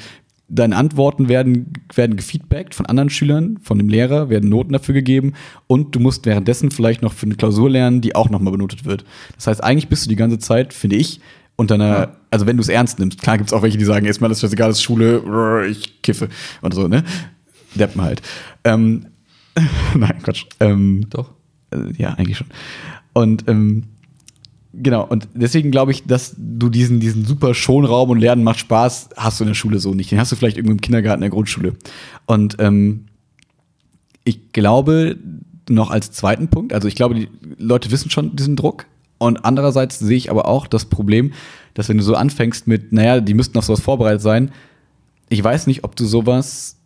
deine 0.48 0.76
Antworten 0.76 1.28
werden, 1.28 1.72
werden 1.94 2.16
gefeedbackt 2.16 2.74
von 2.74 2.86
anderen 2.86 3.10
Schülern, 3.10 3.58
von 3.62 3.78
dem 3.78 3.88
Lehrer, 3.88 4.28
werden 4.30 4.48
Noten 4.48 4.72
dafür 4.72 4.94
gegeben 4.94 5.32
und 5.66 5.94
du 5.94 6.00
musst 6.00 6.24
währenddessen 6.26 6.70
vielleicht 6.70 7.02
noch 7.02 7.12
für 7.12 7.26
eine 7.26 7.34
Klausur 7.34 7.68
lernen, 7.68 8.00
die 8.00 8.14
auch 8.14 8.30
nochmal 8.30 8.52
benotet 8.52 8.84
wird. 8.84 9.04
Das 9.34 9.48
heißt, 9.48 9.64
eigentlich 9.64 9.88
bist 9.88 10.04
du 10.04 10.08
die 10.08 10.16
ganze 10.16 10.38
Zeit, 10.38 10.72
finde 10.72 10.96
ich, 10.96 11.20
unter 11.56 11.74
einer, 11.74 11.98
Ja. 11.98 12.16
also 12.30 12.46
wenn 12.46 12.56
du 12.56 12.60
es 12.60 12.68
ernst 12.68 12.98
nimmst, 12.98 13.22
klar 13.22 13.38
gibt 13.38 13.48
es 13.50 13.52
auch 13.54 13.62
welche, 13.62 13.78
die 13.78 13.84
sagen, 13.84 14.06
erstmal 14.06 14.30
ist 14.30 14.42
das 14.42 14.52
egal, 14.52 14.68
das 14.68 14.76
ist 14.78 14.82
Schule, 14.84 15.66
ich 15.66 16.02
kiffe 16.02 16.28
und 16.62 16.74
so, 16.74 16.86
ne? 16.86 17.02
Deppen 17.74 18.02
halt. 18.02 18.22
Ähm, 18.64 19.06
nein, 19.94 20.14
Quatsch. 20.22 20.44
Ähm, 20.60 21.06
Doch. 21.10 21.30
äh, 21.72 21.92
ja, 21.96 22.10
eigentlich 22.14 22.36
schon. 22.38 22.46
Und 23.14 23.48
ähm, 23.48 23.84
genau, 24.82 25.06
und 25.06 25.28
deswegen 25.34 25.70
glaube 25.70 25.92
ich, 25.92 26.04
dass 26.04 26.34
du 26.36 26.68
diesen, 26.68 27.00
diesen 27.00 27.24
super 27.24 27.54
Schonraum 27.54 28.10
und 28.10 28.18
Lernen 28.18 28.44
macht 28.44 28.58
Spaß, 28.58 29.10
hast 29.16 29.40
du 29.40 29.44
in 29.44 29.48
der 29.48 29.54
Schule 29.54 29.78
so 29.78 29.94
nicht. 29.94 30.10
Den 30.10 30.18
hast 30.18 30.32
du 30.32 30.36
vielleicht 30.36 30.56
irgendwie 30.56 30.74
im 30.74 30.80
Kindergarten, 30.80 31.22
in 31.22 31.28
der 31.28 31.30
Grundschule. 31.30 31.74
Und 32.26 32.56
ähm, 32.58 33.06
ich 34.24 34.52
glaube, 34.52 35.16
noch 35.68 35.90
als 35.90 36.12
zweiten 36.12 36.48
Punkt, 36.48 36.72
also 36.72 36.88
ich 36.88 36.94
glaube, 36.94 37.14
die 37.14 37.28
Leute 37.58 37.90
wissen 37.90 38.10
schon 38.10 38.36
diesen 38.36 38.56
Druck. 38.56 38.86
Und 39.18 39.44
andererseits 39.44 39.98
sehe 39.98 40.16
ich 40.16 40.30
aber 40.30 40.46
auch 40.46 40.66
das 40.66 40.84
Problem, 40.84 41.32
dass 41.74 41.88
wenn 41.88 41.96
du 41.96 42.02
so 42.02 42.14
anfängst 42.14 42.66
mit, 42.66 42.92
naja, 42.92 43.20
die 43.20 43.34
müssten 43.34 43.56
auf 43.58 43.64
sowas 43.64 43.80
vorbereitet 43.80 44.20
sein, 44.20 44.50
ich 45.28 45.42
weiß 45.42 45.66
nicht, 45.66 45.84
ob 45.84 45.96
du 45.96 46.04
sowas 46.04 46.76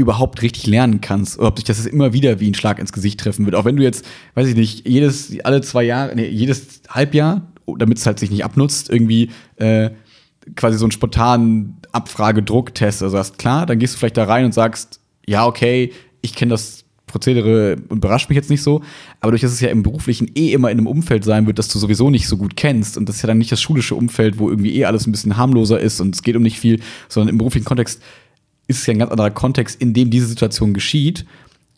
überhaupt 0.00 0.42
richtig 0.42 0.66
lernen 0.66 1.00
kannst 1.00 1.38
oder 1.38 1.48
ob 1.48 1.56
dich 1.56 1.64
das 1.64 1.84
immer 1.86 2.12
wieder 2.12 2.40
wie 2.40 2.50
ein 2.50 2.54
Schlag 2.54 2.78
ins 2.78 2.92
Gesicht 2.92 3.20
treffen 3.20 3.44
wird. 3.44 3.54
Auch 3.54 3.64
wenn 3.64 3.76
du 3.76 3.82
jetzt, 3.82 4.04
weiß 4.34 4.48
ich 4.48 4.56
nicht, 4.56 4.88
jedes, 4.88 5.38
alle 5.44 5.60
zwei 5.60 5.84
Jahre, 5.84 6.14
nee, 6.14 6.28
jedes 6.28 6.82
Halbjahr, 6.88 7.42
damit 7.78 7.98
es 7.98 8.06
halt 8.06 8.18
sich 8.18 8.30
nicht 8.30 8.44
abnutzt, 8.44 8.90
irgendwie 8.90 9.30
äh, 9.56 9.90
quasi 10.56 10.78
so 10.78 10.84
einen 10.84 10.92
spontanen 10.92 11.76
Abfrage-Druck-Test. 11.92 13.02
Also 13.02 13.18
hast 13.18 13.38
klar, 13.38 13.66
dann 13.66 13.78
gehst 13.78 13.94
du 13.94 13.98
vielleicht 13.98 14.16
da 14.16 14.24
rein 14.24 14.44
und 14.44 14.54
sagst, 14.54 15.00
ja, 15.26 15.46
okay, 15.46 15.92
ich 16.22 16.34
kenne 16.34 16.50
das 16.50 16.84
Prozedere 17.10 17.76
und 17.88 17.98
überrascht 17.98 18.28
mich 18.28 18.36
jetzt 18.36 18.50
nicht 18.50 18.62
so, 18.62 18.82
aber 19.20 19.32
durch 19.32 19.42
das 19.42 19.52
es 19.52 19.60
ja 19.60 19.68
im 19.68 19.82
beruflichen 19.82 20.30
eh 20.34 20.52
immer 20.52 20.70
in 20.70 20.78
einem 20.78 20.86
Umfeld 20.86 21.24
sein 21.24 21.46
wird, 21.46 21.58
das 21.58 21.68
du 21.68 21.78
sowieso 21.78 22.08
nicht 22.08 22.28
so 22.28 22.36
gut 22.36 22.56
kennst 22.56 22.96
und 22.96 23.08
das 23.08 23.16
ist 23.16 23.22
ja 23.22 23.26
dann 23.26 23.38
nicht 23.38 23.50
das 23.50 23.60
schulische 23.60 23.96
Umfeld, 23.96 24.38
wo 24.38 24.48
irgendwie 24.48 24.76
eh 24.76 24.84
alles 24.84 25.06
ein 25.06 25.12
bisschen 25.12 25.36
harmloser 25.36 25.80
ist 25.80 26.00
und 26.00 26.14
es 26.14 26.22
geht 26.22 26.36
um 26.36 26.42
nicht 26.42 26.58
viel, 26.58 26.80
sondern 27.08 27.30
im 27.30 27.38
beruflichen 27.38 27.64
Kontext 27.64 28.00
ist 28.70 28.78
es 28.78 28.86
ja 28.86 28.92
ein 28.94 28.98
ganz 28.98 29.10
anderer 29.10 29.30
Kontext, 29.30 29.80
in 29.82 29.92
dem 29.92 30.10
diese 30.10 30.26
Situation 30.26 30.72
geschieht, 30.72 31.26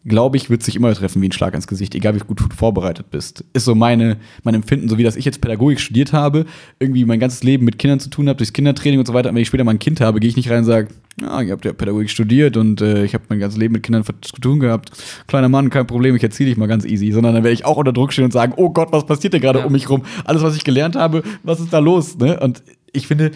glaube 0.05 0.37
ich, 0.37 0.51
wird 0.51 0.65
sich 0.65 0.75
immer 0.75 0.93
treffen 0.95 1.23
wie 1.23 1.29
ein 1.29 1.33
Schlag 1.33 1.55
ins 1.55 1.69
Gesicht, 1.69 1.95
egal 1.95 2.17
wie 2.17 2.19
gut 2.19 2.41
du 2.41 2.45
vorbereitet 2.55 3.11
bist. 3.13 3.45
Ist 3.53 3.65
so 3.67 3.77
meine, 3.77 4.17
mein 4.43 4.55
Empfinden, 4.57 4.89
so 4.89 4.99
wie 4.99 5.05
das 5.05 5.15
ich 5.15 5.25
jetzt 5.25 5.41
Pädagogik 5.41 5.79
studiert 5.79 6.13
habe, 6.13 6.45
irgendwie 6.81 7.05
mein 7.05 7.21
ganzes 7.21 7.45
Leben 7.45 7.65
mit 7.65 7.79
Kindern 7.79 8.01
zu 8.01 8.11
tun 8.11 8.29
habe, 8.29 8.37
durchs 8.37 8.53
Kindertraining 8.53 8.99
und 8.99 9.07
so 9.07 9.15
weiter. 9.15 9.29
Und 9.29 9.37
wenn 9.37 9.43
ich 9.43 9.49
später 9.49 9.63
mal 9.63 9.71
ein 9.71 9.79
Kind 9.79 10.01
habe, 10.01 10.19
gehe 10.19 10.29
ich 10.29 10.35
nicht 10.37 10.51
rein 10.51 10.59
und 10.59 10.65
sage, 10.65 10.89
ja, 11.21 11.41
ich 11.41 11.53
habe 11.53 11.61
ja 11.65 11.73
Pädagogik 11.73 12.11
studiert 12.11 12.57
und 12.57 12.81
äh, 12.81 13.05
ich 13.05 13.15
habe 13.15 13.23
mein 13.29 13.39
ganzes 13.39 13.61
Leben 13.61 13.75
mit 13.75 13.85
Kindern 13.85 14.03
zu 14.05 14.41
tun 14.41 14.59
gehabt. 14.59 14.91
Kleiner 15.29 15.49
Mann, 15.49 15.71
kein 15.71 15.87
Problem, 15.87 16.17
ich 16.17 16.23
erzähle 16.25 16.49
dich 16.51 16.59
mal 16.59 16.67
ganz 16.67 16.85
easy. 16.85 17.13
Sondern 17.13 17.35
dann 17.35 17.45
werde 17.45 17.55
ich 17.55 17.65
auch 17.65 17.77
unter 17.77 17.93
Druck 17.93 18.13
stehen 18.13 18.25
und 18.25 18.33
sagen, 18.33 18.55
oh 18.57 18.71
Gott, 18.71 18.89
was 18.91 19.07
passiert 19.07 19.35
denn 19.35 19.41
gerade 19.41 19.61
Ja. 19.61 19.67
um 19.67 19.73
mich 19.73 19.89
rum? 19.89 20.03
Alles, 20.25 20.43
was 20.43 20.57
ich 20.57 20.65
gelernt 20.65 20.97
habe, 20.97 21.23
was 21.45 21.61
ist 21.61 21.73
da 21.73 21.79
los? 21.79 22.19
Ne? 22.19 22.41
Und 22.41 22.65
ich 22.93 23.07
finde, 23.07 23.31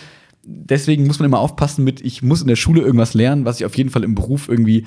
deswegen 0.46 1.06
muss 1.06 1.18
man 1.18 1.26
immer 1.26 1.40
aufpassen 1.40 1.84
mit, 1.84 2.00
ich 2.00 2.22
muss 2.22 2.40
in 2.40 2.48
der 2.48 2.56
Schule 2.56 2.80
irgendwas 2.82 3.14
lernen, 3.14 3.44
was 3.44 3.58
ich 3.60 3.66
auf 3.66 3.76
jeden 3.76 3.90
Fall 3.90 4.04
im 4.04 4.14
Beruf 4.14 4.48
irgendwie 4.48 4.86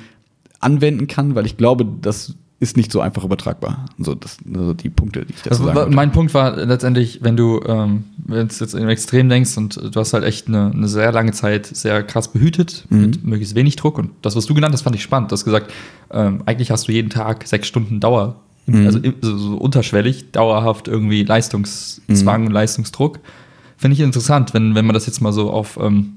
anwenden 0.59 1.07
kann, 1.07 1.35
weil 1.35 1.45
ich 1.45 1.57
glaube, 1.57 1.85
das 2.01 2.33
ist 2.61 2.75
nicht 2.75 2.91
so 2.91 2.99
einfach 2.99 3.23
übertragbar. 3.23 3.85
So, 3.99 4.15
das 4.15 4.37
also 4.53 4.73
die 4.73 4.89
Punkte, 4.89 5.25
die 5.25 5.31
ich 5.33 5.41
dazu 5.43 5.63
Also, 5.63 5.73
sagen 5.79 5.95
mein 5.95 6.11
Punkt 6.11 6.33
war 6.33 6.57
letztendlich, 6.57 7.19
wenn 7.23 7.37
du, 7.37 7.61
ähm, 7.65 8.03
wenn 8.17 8.47
jetzt 8.49 8.73
im 8.75 8.89
Extrem 8.89 9.29
denkst 9.29 9.55
und 9.57 9.77
du 9.95 9.97
hast 9.99 10.11
halt 10.13 10.25
echt 10.25 10.49
eine, 10.49 10.71
eine 10.71 10.89
sehr 10.89 11.13
lange 11.13 11.31
Zeit 11.31 11.65
sehr 11.67 12.03
krass 12.03 12.27
behütet, 12.27 12.85
Mhm. 12.89 13.01
mit 13.01 13.23
möglichst 13.23 13.55
wenig 13.55 13.77
Druck. 13.77 13.97
Und 13.97 14.09
das, 14.23 14.35
was 14.35 14.45
du 14.45 14.53
genannt 14.53 14.73
hast, 14.73 14.81
fand 14.81 14.95
ich 14.97 15.03
spannend. 15.03 15.31
Du 15.31 15.33
hast 15.33 15.45
gesagt, 15.45 15.71
ähm, 16.11 16.43
eigentlich 16.45 16.69
hast 16.71 16.89
du 16.89 16.91
jeden 16.91 17.09
Tag 17.09 17.47
sechs 17.47 17.65
Stunden 17.67 18.01
Dauer, 18.01 18.35
Mhm. 18.65 18.85
also 18.85 18.99
so 19.21 19.55
unterschwellig, 19.55 20.31
dauerhaft 20.31 20.89
irgendwie 20.89 21.23
Leistungszwang 21.23 22.41
Mhm. 22.41 22.47
und 22.47 22.53
Leistungsdruck. 22.53 23.19
Finde 23.79 23.95
ich 23.95 24.01
interessant, 24.01 24.53
wenn, 24.53 24.75
wenn 24.75 24.85
man 24.85 24.93
das 24.93 25.05
jetzt 25.05 25.21
mal 25.21 25.31
so 25.31 25.51
auf, 25.51 25.79
ähm, 25.81 26.15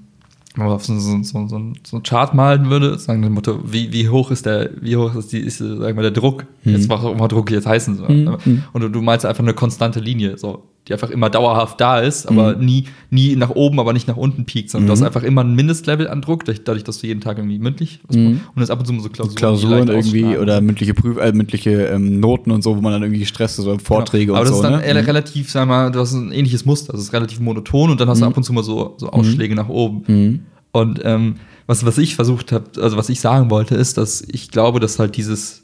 wenn 0.57 0.67
man 0.67 0.75
auf 0.75 0.85
so, 0.85 0.99
so, 0.99 1.23
so, 1.23 1.47
so, 1.47 1.73
so 1.87 1.97
ein 1.97 2.03
Chart 2.03 2.35
malen 2.35 2.69
würde, 2.71 2.99
sagen 2.99 3.23
wir 3.23 3.29
dem 3.29 3.35
Motto, 3.35 3.61
wie, 3.65 3.93
wie 3.93 4.09
hoch 4.09 4.33
ist 4.33 4.47
der, 4.47 4.71
wie 4.81 4.97
hoch 4.97 5.15
ist 5.15 5.33
die, 5.33 5.39
ist, 5.39 5.59
sagen 5.59 5.79
wir, 5.79 6.03
der 6.03 6.11
Druck? 6.11 6.45
Jetzt 6.65 6.89
was 6.89 7.05
auch 7.05 7.13
immer 7.13 7.29
Druck 7.29 7.53
jetzt 7.53 7.67
heißen 7.67 7.97
soll. 7.97 8.09
Mhm. 8.09 8.65
Und 8.73 8.81
du, 8.81 8.89
du 8.89 9.01
malst 9.01 9.25
einfach 9.25 9.45
eine 9.45 9.55
konstante 9.55 10.01
Linie, 10.01 10.39
so, 10.39 10.65
die 10.89 10.93
einfach 10.93 11.11
immer 11.11 11.30
dauerhaft 11.30 11.80
da 11.80 12.01
ist, 12.01 12.26
aber 12.26 12.57
Mhm. 12.57 12.64
nie, 12.64 12.85
nie 13.11 13.37
nach 13.37 13.51
oben, 13.51 13.78
aber 13.78 13.93
nicht 13.93 14.09
nach 14.09 14.16
unten 14.16 14.45
piekt, 14.47 14.70
sondern 14.70 14.87
du 14.89 14.93
hast 14.93 15.03
einfach 15.03 15.22
immer 15.22 15.45
ein 15.45 15.55
Mindestlevel 15.55 16.09
an 16.09 16.22
Druck, 16.22 16.45
dadurch, 16.45 16.83
dass 16.83 16.99
du 16.99 17.07
jeden 17.07 17.20
Tag 17.20 17.39
irgendwie 17.39 17.61
mündlich 17.61 18.01
Mhm. 18.12 18.41
und 18.55 18.61
jetzt 18.61 18.70
ab 18.70 18.80
und 18.80 18.87
zu 18.87 18.93
mal 18.93 19.01
so 19.01 19.09
Klausuren, 19.09 19.37
Klausuren 19.37 19.89
irgendwie 19.89 20.37
oder 20.37 20.61
mündliche 20.61 20.93
Prüf 20.95 21.18
äh, 21.18 21.33
mündliche 21.33 21.70
ähm, 21.87 22.18
Noten 22.18 22.51
und 22.51 22.62
so, 22.62 22.76
wo 22.76 22.80
man 22.80 22.93
dann 22.93 23.03
irgendwie 23.03 23.20
gestresst 23.20 23.61
ist 23.61 23.66
oder 23.66 23.78
Vorträge 23.78 24.26
Genau. 24.26 24.39
Aber 24.39 24.43
und 24.43 24.51
das 24.51 24.59
so. 24.59 24.62
ist 24.64 24.70
dann 24.70 24.80
ne? 24.80 24.85
eher 24.87 25.07
relativ, 25.07 25.51
sag 25.51 25.68
mal, 25.68 25.93
du 25.93 26.01
hast 26.01 26.14
ein 26.14 26.33
ähnliches 26.33 26.64
Muster. 26.64 26.93
Das 26.93 27.01
ist 27.03 27.12
relativ 27.12 27.39
monoton 27.39 27.91
und 27.91 28.01
dann 28.01 28.09
hast 28.09 28.20
du 28.20 28.26
ab 28.26 28.37
und 28.37 28.43
zu 28.43 28.53
mal 28.53 28.64
so, 28.64 28.95
so 28.99 29.09
Ausschläge 29.11 29.55
nach 29.55 29.68
oben. 29.68 30.03
Mhm. 30.09 30.41
Und 30.72 31.01
ähm, 31.05 31.37
was, 31.68 31.87
was 31.87 31.97
ich 31.99 32.16
versucht 32.16 32.51
habe, 32.51 32.64
also 32.83 32.97
was 32.97 33.09
ich 33.09 33.20
sagen 33.20 33.51
wollte, 33.51 33.76
ist, 33.76 33.99
dass 33.99 34.20
ich 34.22 34.51
glaube, 34.51 34.80
dass 34.80 34.99
halt 34.99 35.16
dieses, 35.16 35.62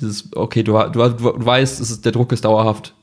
dieses, 0.00 0.28
okay, 0.34 0.64
du, 0.64 0.72
du, 0.72 1.08
du, 1.10 1.46
weißt, 1.46 1.80
ist, 1.80 2.04
der 2.04 2.10
Druck 2.12 2.32
ist 2.32 2.44
dauerhaft 2.44 2.94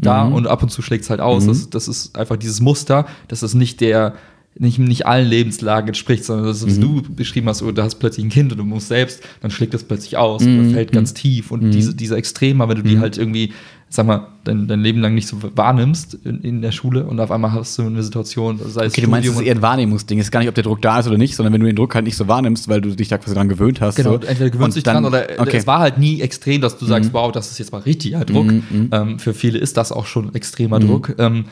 da 0.00 0.24
Mhm. 0.24 0.32
und 0.34 0.46
ab 0.46 0.62
und 0.62 0.70
zu 0.70 0.82
schlägt 0.82 1.04
es 1.04 1.10
halt 1.10 1.20
aus. 1.20 1.46
Das, 1.46 1.70
das 1.70 1.88
ist 1.88 2.16
einfach 2.16 2.36
dieses 2.36 2.60
Muster, 2.60 3.06
dass 3.28 3.42
es 3.42 3.54
nicht 3.54 3.80
der, 3.80 4.14
nicht, 4.60 4.78
nicht 4.80 5.06
allen 5.06 5.28
Lebenslagen 5.28 5.88
entspricht, 5.88 6.24
sondern 6.24 6.46
das, 6.46 6.66
was 6.66 6.76
Mhm. 6.78 6.80
du 6.80 7.02
beschrieben 7.14 7.48
hast, 7.48 7.62
oh, 7.62 7.70
du 7.70 7.82
hast 7.82 7.96
plötzlich 7.96 8.26
ein 8.26 8.30
Kind 8.30 8.50
und 8.52 8.58
du 8.58 8.64
musst 8.64 8.88
selbst, 8.88 9.22
dann 9.40 9.50
schlägt 9.52 9.72
das 9.74 9.84
plötzlich 9.84 10.16
aus 10.16 10.42
Mhm. 10.42 10.60
oder 10.60 10.70
fällt 10.70 10.92
ganz 10.92 11.14
tief. 11.14 11.50
Und 11.52 11.70
diese, 11.70 11.94
diese 11.94 12.16
Extreme, 12.16 12.68
wenn 12.68 12.76
du 12.76 12.82
die 12.82 12.98
halt 12.98 13.18
irgendwie, 13.18 13.52
sag 13.90 14.06
mal, 14.06 14.26
dein, 14.44 14.68
dein 14.68 14.80
Leben 14.80 15.00
lang 15.00 15.14
nicht 15.14 15.26
so 15.26 15.38
wahrnimmst 15.56 16.14
in, 16.24 16.42
in 16.42 16.62
der 16.62 16.72
Schule 16.72 17.04
und 17.04 17.18
auf 17.20 17.30
einmal 17.30 17.52
hast 17.52 17.78
du 17.78 17.82
eine 17.82 18.02
Situation, 18.02 18.58
sei 18.58 18.84
es 18.86 18.92
Okay, 18.92 19.00
du 19.02 19.08
meinst, 19.08 19.26
es 19.26 19.32
Studium 19.32 19.40
ist 19.42 19.46
eher 19.48 19.54
ein 19.56 19.62
Wahrnehmungsding. 19.62 20.18
Es 20.18 20.26
ist 20.26 20.30
gar 20.30 20.40
nicht, 20.40 20.48
ob 20.48 20.54
der 20.54 20.64
Druck 20.64 20.82
da 20.82 21.00
ist 21.00 21.06
oder 21.06 21.16
nicht, 21.16 21.34
sondern 21.34 21.52
wenn 21.54 21.60
du 21.62 21.66
den 21.66 21.76
Druck 21.76 21.94
halt 21.94 22.04
nicht 22.04 22.16
so 22.16 22.28
wahrnimmst, 22.28 22.68
weil 22.68 22.80
du 22.82 22.94
dich 22.94 23.08
da 23.08 23.16
quasi 23.18 23.34
dran 23.34 23.48
gewöhnt 23.48 23.80
hast. 23.80 23.96
Genau, 23.96 24.18
so. 24.18 24.26
entweder 24.26 24.50
gewöhnst 24.50 24.64
Und 24.68 24.76
dich 24.76 24.82
dann- 24.84 25.02
dran 25.02 25.04
oder 25.06 25.30
äh, 25.30 25.40
okay. 25.40 25.56
es 25.56 25.66
war 25.66 25.78
halt 25.80 25.98
nie 25.98 26.20
extrem, 26.20 26.60
dass 26.60 26.76
du 26.76 26.84
sagst, 26.86 27.12
wow, 27.14 27.32
das 27.32 27.50
ist 27.50 27.58
jetzt 27.58 27.72
mal 27.72 27.78
richtiger 27.78 28.24
Druck. 28.24 28.46
Mhm, 28.46 28.88
Ähm, 28.92 29.18
für 29.18 29.32
viele 29.32 29.58
ist 29.58 29.76
das 29.76 29.90
auch 29.92 30.06
schon 30.06 30.34
extremer 30.34 30.80
Druck. 30.80 31.14
Ähm, 31.18 31.46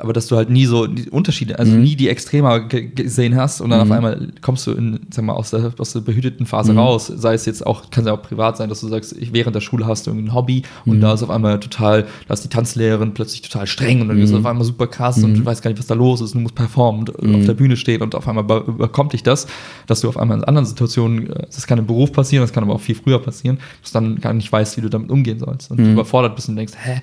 aber 0.00 0.12
dass 0.12 0.26
du 0.26 0.36
halt 0.36 0.50
nie 0.50 0.66
so 0.66 0.86
die 0.86 1.08
Unterschiede, 1.10 1.58
also 1.58 1.72
Mhm. 1.72 1.82
nie 1.82 1.96
die 1.96 2.08
Extremer 2.08 2.60
ge- 2.60 2.88
gesehen 2.88 3.36
hast 3.36 3.60
und 3.60 3.70
dann 3.70 3.80
auf 3.80 3.90
einmal 3.90 4.28
kommst 4.40 4.66
du 4.66 4.72
in, 4.72 5.00
sag 5.10 5.24
mal, 5.24 5.34
aus 5.34 5.50
der, 5.50 5.72
aus 5.78 5.92
der 5.92 6.00
behüteten 6.00 6.44
Mhm. 6.44 6.46
Phase 6.48 6.74
raus. 6.74 7.06
Sei 7.14 7.34
es 7.34 7.46
jetzt 7.46 7.66
auch, 7.66 7.90
kann 7.90 8.06
ja 8.06 8.12
auch 8.14 8.22
privat 8.22 8.56
sein, 8.56 8.68
dass 8.68 8.80
du 8.80 8.88
sagst, 8.88 9.14
ich, 9.18 9.32
während 9.32 9.54
der 9.54 9.60
Schule 9.60 9.86
hast 9.86 10.06
du 10.06 10.10
irgendwie 10.10 10.28
ein 10.30 10.34
Hobby 10.34 10.62
und 10.86 10.96
Mhm. 10.96 11.00
da 11.00 11.14
ist 11.14 11.22
auf 11.22 11.30
einmal 11.30 11.60
total, 11.60 12.06
da 12.28 12.34
ist 12.34 12.44
die 12.44 12.48
Tanzlehrerin 12.48 13.14
plötzlich 13.14 13.42
total 13.42 13.66
streng 13.66 14.00
und 14.00 14.08
dann 14.08 14.18
ist 14.20 14.30
es 14.30 14.36
auf 14.36 14.46
einmal 14.46 14.64
super 14.64 14.86
krass 14.86 15.22
und 15.22 15.34
du 15.34 15.44
weißt 15.44 15.62
gar 15.62 15.70
nicht, 15.70 15.78
was 15.78 15.86
da 15.86 15.94
los 15.94 16.20
ist 16.20 16.32
und 16.32 16.38
du 16.38 16.42
musst 16.42 16.54
performen 16.54 17.08
und 17.08 17.34
auf 17.34 17.44
der 17.46 17.54
Bühne 17.54 17.76
stehen 17.76 18.02
und 18.02 18.14
auf 18.14 18.26
einmal 18.28 18.44
be- 18.44 18.64
überkommt 18.66 19.12
dich 19.12 19.22
das, 19.22 19.46
dass 19.86 20.00
du 20.00 20.08
auf 20.08 20.16
einmal 20.16 20.38
in 20.38 20.44
anderen 20.44 20.66
Situationen, 20.66 21.30
äh, 21.30 21.46
das 21.54 21.66
kann 21.66 21.78
im 21.78 21.86
Beruf 21.86 22.12
passieren, 22.12 22.42
das 22.42 22.52
kann 22.52 22.64
aber 22.64 22.74
auch 22.74 22.80
viel 22.80 22.94
früher 22.94 23.18
passieren, 23.18 23.58
dass 23.82 23.92
du 23.92 23.98
dann 24.00 24.20
gar 24.20 24.32
nicht 24.32 24.50
weißt, 24.50 24.76
wie 24.76 24.80
du 24.80 24.88
damit 24.88 25.10
umgehen 25.10 25.38
sollst 25.38 25.70
und 25.70 25.78
überfordert 25.78 26.36
bist 26.36 26.48
und 26.48 26.56
denkst, 26.56 26.72
hä? 26.82 27.02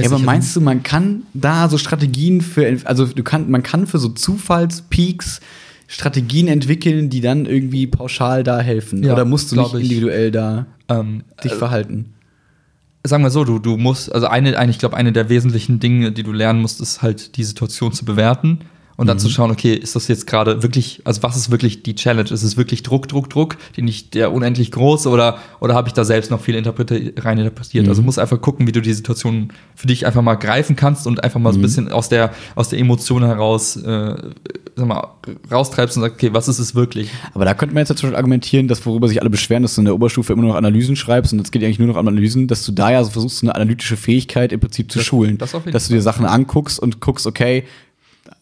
Ja, 0.00 0.06
aber 0.06 0.18
meinst 0.18 0.54
du, 0.56 0.60
man 0.60 0.82
kann 0.82 1.22
da 1.34 1.68
so 1.68 1.78
Strategien 1.78 2.37
für, 2.40 2.78
also 2.84 3.06
du 3.06 3.22
kann, 3.22 3.50
man 3.50 3.62
kann 3.62 3.86
für 3.86 3.98
so 3.98 4.08
Zufallspeaks 4.08 5.40
Strategien 5.86 6.48
entwickeln, 6.48 7.08
die 7.08 7.22
dann 7.22 7.46
irgendwie 7.46 7.86
pauschal 7.86 8.42
da 8.44 8.60
helfen? 8.60 9.02
Ja, 9.02 9.14
Oder 9.14 9.24
musst 9.24 9.52
du 9.52 9.56
nicht 9.56 9.74
ich. 9.74 9.82
individuell 9.84 10.30
da 10.30 10.66
ähm, 10.88 11.24
dich 11.42 11.54
verhalten? 11.54 12.14
sagen 13.04 13.22
wir 13.22 13.30
so, 13.30 13.44
du, 13.44 13.58
du 13.58 13.78
musst, 13.78 14.12
also 14.12 14.26
eine, 14.26 14.58
eine, 14.58 14.70
ich 14.70 14.78
glaube, 14.78 14.96
eine 14.96 15.12
der 15.12 15.30
wesentlichen 15.30 15.80
Dinge, 15.80 16.12
die 16.12 16.22
du 16.22 16.32
lernen 16.32 16.60
musst, 16.60 16.80
ist 16.82 17.00
halt 17.00 17.36
die 17.36 17.44
Situation 17.44 17.92
zu 17.92 18.04
bewerten 18.04 18.60
Und 18.98 19.06
dann 19.06 19.20
zu 19.20 19.28
schauen, 19.30 19.52
okay, 19.52 19.74
ist 19.74 19.94
das 19.94 20.08
jetzt 20.08 20.26
gerade 20.26 20.64
wirklich, 20.64 21.02
also 21.04 21.22
was 21.22 21.36
ist 21.36 21.52
wirklich 21.52 21.84
die 21.84 21.94
Challenge? 21.94 22.28
Ist 22.30 22.42
es 22.42 22.56
wirklich 22.56 22.82
Druck, 22.82 23.06
Druck, 23.06 23.30
Druck, 23.30 23.56
den 23.76 23.86
ich, 23.86 24.10
der 24.10 24.32
unendlich 24.32 24.72
groß 24.72 25.06
oder, 25.06 25.38
oder 25.60 25.74
habe 25.74 25.86
ich 25.86 25.94
da 25.94 26.04
selbst 26.04 26.32
noch 26.32 26.40
viel 26.40 26.56
interpreti 26.56 27.12
reininterpretiert? 27.16 27.86
Also 27.88 28.02
musst 28.02 28.18
einfach 28.18 28.40
gucken, 28.40 28.66
wie 28.66 28.72
du 28.72 28.82
die 28.82 28.92
Situation 28.92 29.52
für 29.76 29.86
dich 29.86 30.04
einfach 30.04 30.20
mal 30.20 30.34
greifen 30.34 30.74
kannst 30.74 31.06
und 31.06 31.22
einfach 31.22 31.38
mal 31.38 31.52
so 31.52 31.60
ein 31.60 31.62
bisschen 31.62 31.92
aus 31.92 32.08
der, 32.08 32.32
aus 32.56 32.70
der 32.70 32.80
Emotion 32.80 33.22
heraus, 33.24 33.76
äh, 33.76 34.16
sag 34.74 34.86
mal, 34.88 35.06
raustreibst 35.48 35.96
und 35.96 36.02
sagst, 36.02 36.16
okay, 36.16 36.34
was 36.34 36.48
ist 36.48 36.58
es 36.58 36.74
wirklich? 36.74 37.08
Aber 37.34 37.44
da 37.44 37.54
könnte 37.54 37.76
man 37.76 37.82
jetzt 37.82 37.90
Beispiel 37.90 38.16
argumentieren, 38.16 38.66
dass 38.66 38.84
worüber 38.84 39.06
sich 39.06 39.20
alle 39.20 39.30
beschweren, 39.30 39.62
dass 39.62 39.76
du 39.76 39.80
in 39.80 39.84
der 39.84 39.94
Oberstufe 39.94 40.32
immer 40.32 40.42
noch 40.42 40.56
Analysen 40.56 40.96
schreibst 40.96 41.32
und 41.32 41.40
es 41.40 41.52
geht 41.52 41.62
eigentlich 41.62 41.78
nur 41.78 41.86
noch 41.86 41.96
um 41.98 42.08
Analysen, 42.08 42.48
dass 42.48 42.64
du 42.66 42.72
da 42.72 42.90
ja 42.90 43.04
so 43.04 43.10
versuchst, 43.10 43.44
eine 43.44 43.54
analytische 43.54 43.96
Fähigkeit 43.96 44.50
im 44.52 44.58
Prinzip 44.58 44.90
zu 44.90 44.98
Das- 44.98 45.06
schulen. 45.06 45.38
das 45.38 45.54
auf 45.54 45.62
jeden 45.66 45.72
dass 45.72 45.86
du 45.86 45.94
dir. 45.94 46.02
Sachen 46.02 46.26
anguckst 46.26 46.80
und 46.80 47.00
guckst, 47.00 47.24
okay, 47.28 47.62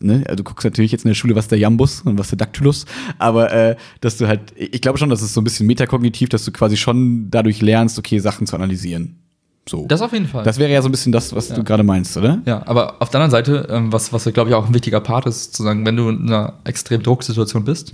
ne, 0.01 0.23
also 0.27 0.37
du 0.37 0.45
guckst 0.45 0.65
natürlich 0.65 0.93
jetzt 0.93 1.05
in 1.05 1.09
der 1.09 1.15
Schule, 1.15 1.35
was 1.35 1.49
der 1.49 1.59
Jambus 1.59 2.03
und 2.03 2.19
was 2.19 2.29
der 2.29 2.39
Dactylus, 2.39 2.87
aber 3.19 3.53
äh, 3.53 3.77
dass 4.01 4.17
du 4.17 4.27
halt, 4.27 4.41
ich 4.57 4.81
glaube 4.81 4.99
schon, 4.99 5.11
dass 5.11 5.23
es 5.23 5.35
so 5.35 5.41
ein 5.41 5.45
bisschen 5.45 5.67
metakognitiv, 5.67 6.29
dass 6.29 6.45
du 6.45 6.53
quasi 6.53 6.77
schon 6.77 7.31
dadurch 7.31 7.63
lernst, 7.63 7.99
okay, 7.99 8.19
Sachen 8.19 8.47
zu 8.47 8.57
analysieren. 8.57 9.17
So. 9.69 9.85
Das 9.87 10.01
auf 10.01 10.13
jeden 10.13 10.29
Fall. 10.29 10.45
Das 10.45 10.59
wäre 10.59 10.73
ja 10.73 10.81
so 10.81 10.89
ein 10.89 10.93
bisschen 10.93 11.11
das, 11.11 11.35
was 11.35 11.49
du 11.49 11.65
gerade 11.65 11.83
meinst, 11.83 12.17
oder? 12.17 12.41
Ja, 12.47 12.63
aber 12.67 13.03
auf 13.03 13.11
der 13.11 13.21
anderen 13.21 13.33
Seite, 13.33 13.67
ähm, 13.69 13.93
was, 13.93 14.13
was 14.13 14.25
glaube 14.33 14.51
ich 14.51 14.55
auch 14.55 14.69
ein 14.69 14.75
wichtiger 14.75 15.01
Part 15.01 15.27
ist, 15.27 15.57
zu 15.57 15.65
sagen, 15.65 15.85
wenn 15.85 15.97
du 15.97 16.09
in 16.09 16.29
einer 16.29 16.55
extrem 16.65 17.03
Drucksituation 17.03 17.65
bist, 17.65 17.93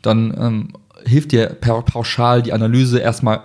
dann 0.00 0.34
ähm, 0.38 0.68
hilft 1.04 1.32
dir 1.32 1.48
per 1.48 1.82
pauschal 1.82 2.42
die 2.42 2.52
Analyse 2.52 2.98
erstmal 2.98 3.40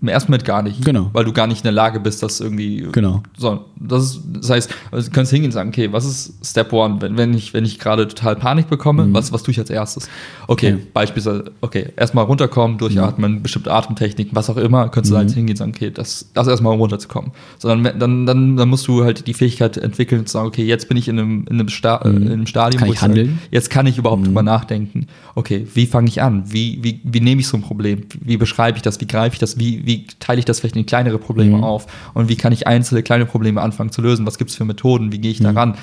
im 0.00 0.08
ersten 0.08 0.32
Moment 0.32 0.44
gar 0.44 0.62
nicht. 0.62 0.84
Genau. 0.84 1.10
Weil 1.12 1.24
du 1.24 1.32
gar 1.32 1.46
nicht 1.46 1.58
in 1.58 1.64
der 1.64 1.72
Lage 1.72 2.00
bist, 2.00 2.22
das 2.22 2.40
irgendwie. 2.40 2.88
Genau. 2.90 3.22
So, 3.36 3.66
das, 3.76 4.04
ist, 4.04 4.22
das 4.32 4.50
heißt, 4.50 4.74
also 4.90 5.08
du 5.08 5.14
kannst 5.14 5.30
hingehen 5.30 5.48
und 5.48 5.52
sagen, 5.52 5.68
okay, 5.68 5.92
was 5.92 6.04
ist 6.04 6.34
Step 6.44 6.72
One, 6.72 7.00
wenn, 7.00 7.16
wenn 7.16 7.34
ich, 7.34 7.54
wenn 7.54 7.64
ich 7.64 7.78
gerade 7.78 8.08
total 8.08 8.34
Panik 8.34 8.68
bekomme, 8.68 9.06
was, 9.12 9.32
was 9.32 9.44
tue 9.44 9.52
ich 9.52 9.58
als 9.60 9.70
erstes? 9.70 10.08
Okay, 10.48 10.74
Okay. 10.74 10.86
beispielsweise, 10.92 11.52
okay, 11.60 11.92
erstmal 11.96 12.24
runterkommen, 12.24 12.78
durchatmen, 12.78 13.42
bestimmte 13.42 13.72
Atemtechniken, 13.72 14.34
was 14.34 14.50
auch 14.50 14.56
immer, 14.56 14.88
könntest 14.88 15.12
du 15.12 15.16
halt 15.16 15.30
hingehen 15.30 15.52
und 15.54 15.58
sagen, 15.58 15.72
okay, 15.74 15.90
das, 15.90 16.30
das 16.34 16.48
erstmal 16.48 16.76
runterzukommen. 16.76 17.30
Sondern 17.58 17.98
dann, 17.98 18.26
dann, 18.26 18.56
dann 18.56 18.68
musst 18.68 18.88
du 18.88 19.04
halt 19.04 19.26
die 19.28 19.34
Fähigkeit 19.34 19.76
entwickeln, 19.76 20.26
zu 20.26 20.32
sagen, 20.32 20.48
okay, 20.48 20.64
jetzt 20.64 20.88
bin 20.88 20.96
ich 20.96 21.06
in 21.08 21.18
einem, 21.18 21.44
in 21.48 21.60
einem, 21.60 21.68
Sta 21.68 21.98
äh, 21.98 22.08
in 22.08 22.26
einem 22.28 22.46
Stadium, 22.46 22.80
Kann 22.80 22.92
ich 22.92 22.98
sage, 22.98 23.12
handeln? 23.12 23.38
jetzt 23.52 23.70
kann 23.70 23.86
ich 23.86 23.98
überhaupt 23.98 24.26
drüber 24.26 24.42
nachdenken. 24.42 25.06
Okay, 25.36 25.66
wie 25.74 25.86
fange 25.86 26.08
ich 26.08 26.22
an? 26.22 26.44
Wie, 26.52 26.78
wie, 26.82 27.00
wie 27.04 27.20
nehme 27.20 27.40
ich 27.40 27.46
so 27.46 27.56
ein 27.56 27.62
Problem? 27.62 28.02
Wie 28.20 28.36
beschreibe 28.36 28.76
ich 28.78 28.82
das? 28.82 29.00
Wie 29.00 29.06
greife 29.06 29.34
ich 29.34 29.38
das? 29.38 29.58
Wie, 29.58 29.75
wie 29.84 30.06
teile 30.20 30.38
ich 30.38 30.44
das 30.44 30.60
vielleicht 30.60 30.76
in 30.76 30.86
kleinere 30.86 31.18
Probleme 31.18 31.62
auf? 31.62 31.86
Und 32.14 32.28
wie 32.28 32.36
kann 32.36 32.52
ich 32.52 32.66
einzelne 32.66 33.02
kleine 33.02 33.26
Probleme 33.26 33.60
anfangen 33.60 33.90
zu 33.90 34.00
lösen? 34.00 34.26
Was 34.26 34.38
gibt 34.38 34.50
es 34.50 34.56
für 34.56 34.64
Methoden? 34.64 35.12
Wie 35.12 35.18
gehe 35.18 35.30
ich 35.30 35.40
da 35.40 35.50
ran? 35.50 35.76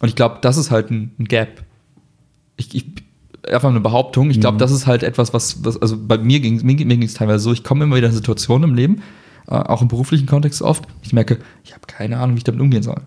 Und 0.00 0.08
ich 0.08 0.16
glaube, 0.16 0.38
das 0.40 0.56
ist 0.56 0.70
halt 0.70 0.90
ein, 0.90 1.12
ein 1.18 1.26
Gap. 1.26 1.62
Ich, 2.56 2.74
ich 2.74 2.84
einfach 3.48 3.68
eine 3.68 3.80
Behauptung. 3.80 4.30
Ich 4.30 4.40
glaube, 4.40 4.58
das 4.58 4.70
ist 4.70 4.86
halt 4.86 5.02
etwas, 5.02 5.32
was, 5.32 5.64
was 5.64 5.80
also 5.80 5.96
bei 5.98 6.18
mir 6.18 6.40
ging 6.40 6.56
mir, 6.64 6.74
mir 6.74 6.96
ging 6.96 7.02
es 7.02 7.14
teilweise 7.14 7.42
so, 7.42 7.52
ich 7.52 7.64
komme 7.64 7.84
immer 7.84 7.96
wieder 7.96 8.08
in 8.08 8.14
Situationen 8.14 8.70
im 8.70 8.76
Leben, 8.76 9.02
auch 9.50 9.82
im 9.82 9.88
beruflichen 9.88 10.26
Kontext 10.26 10.62
oft, 10.62 10.84
ich 11.02 11.12
merke, 11.12 11.38
ich 11.64 11.72
habe 11.72 11.82
keine 11.86 12.18
Ahnung, 12.18 12.36
wie 12.36 12.38
ich 12.38 12.44
damit 12.44 12.60
umgehen 12.60 12.82
soll. 12.82 13.00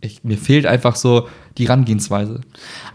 Ich, 0.00 0.24
mir 0.24 0.36
fehlt 0.36 0.66
einfach 0.66 0.96
so 0.96 1.28
die 1.56 1.66
Herangehensweise. 1.66 2.40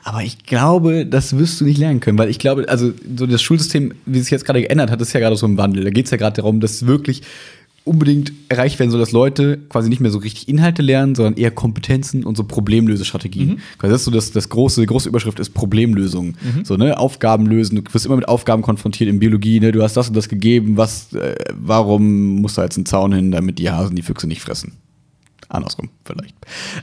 Aber 0.03 0.21
ich 0.23 0.43
glaube, 0.43 1.05
das 1.05 1.37
wirst 1.37 1.61
du 1.61 1.65
nicht 1.65 1.77
lernen 1.77 2.01
können, 2.01 2.17
weil 2.17 2.29
ich 2.29 2.39
glaube, 2.39 2.67
also 2.67 2.91
so 3.17 3.25
das 3.25 3.41
Schulsystem, 3.41 3.93
wie 4.05 4.19
es 4.19 4.25
sich 4.25 4.31
jetzt 4.31 4.45
gerade 4.45 4.61
geändert 4.61 4.91
hat, 4.91 5.01
ist 5.01 5.13
ja 5.13 5.19
gerade 5.19 5.35
so 5.35 5.45
im 5.45 5.57
Wandel. 5.57 5.83
Da 5.83 5.89
geht 5.89 6.05
es 6.05 6.11
ja 6.11 6.17
gerade 6.17 6.35
darum, 6.35 6.59
dass 6.59 6.85
wirklich 6.85 7.21
unbedingt 7.85 8.31
erreicht 8.47 8.79
werden 8.79 8.91
soll, 8.91 8.99
dass 8.99 9.11
Leute 9.11 9.57
quasi 9.69 9.89
nicht 9.89 9.99
mehr 9.99 10.11
so 10.11 10.19
richtig 10.19 10.47
Inhalte 10.47 10.81
lernen, 10.81 11.15
sondern 11.15 11.35
eher 11.35 11.51
Kompetenzen 11.51 12.23
und 12.23 12.37
so 12.37 12.45
Problemlösestrategien. 12.45 13.59
Quasi 13.77 13.91
das 13.91 14.01
ist 14.01 14.05
so 14.05 14.11
das, 14.11 14.31
das 14.31 14.49
große, 14.49 14.79
die 14.81 14.87
große 14.87 15.09
Überschrift 15.09 15.39
ist 15.39 15.49
Problemlösung. 15.53 16.35
So, 16.63 16.77
ne, 16.77 16.97
Aufgaben 16.97 17.45
lösen, 17.45 17.75
du 17.75 17.93
wirst 17.93 18.05
immer 18.05 18.15
mit 18.15 18.27
Aufgaben 18.27 18.61
konfrontiert 18.61 19.09
in 19.09 19.19
Biologie, 19.19 19.59
ne, 19.59 19.71
du 19.71 19.83
hast 19.83 19.97
das 19.97 20.07
und 20.07 20.15
das 20.15 20.29
gegeben, 20.29 20.77
was, 20.77 21.13
äh, 21.13 21.35
warum 21.53 22.41
muss 22.41 22.53
da 22.53 22.63
jetzt 22.63 22.77
ein 22.77 22.85
Zaun 22.85 23.13
hin, 23.13 23.31
damit 23.31 23.59
die 23.59 23.69
Hasen 23.69 23.95
die 23.95 24.01
Füchse 24.01 24.27
nicht 24.27 24.41
fressen? 24.41 24.73
Andersrum, 25.49 25.89
vielleicht. 26.03 26.35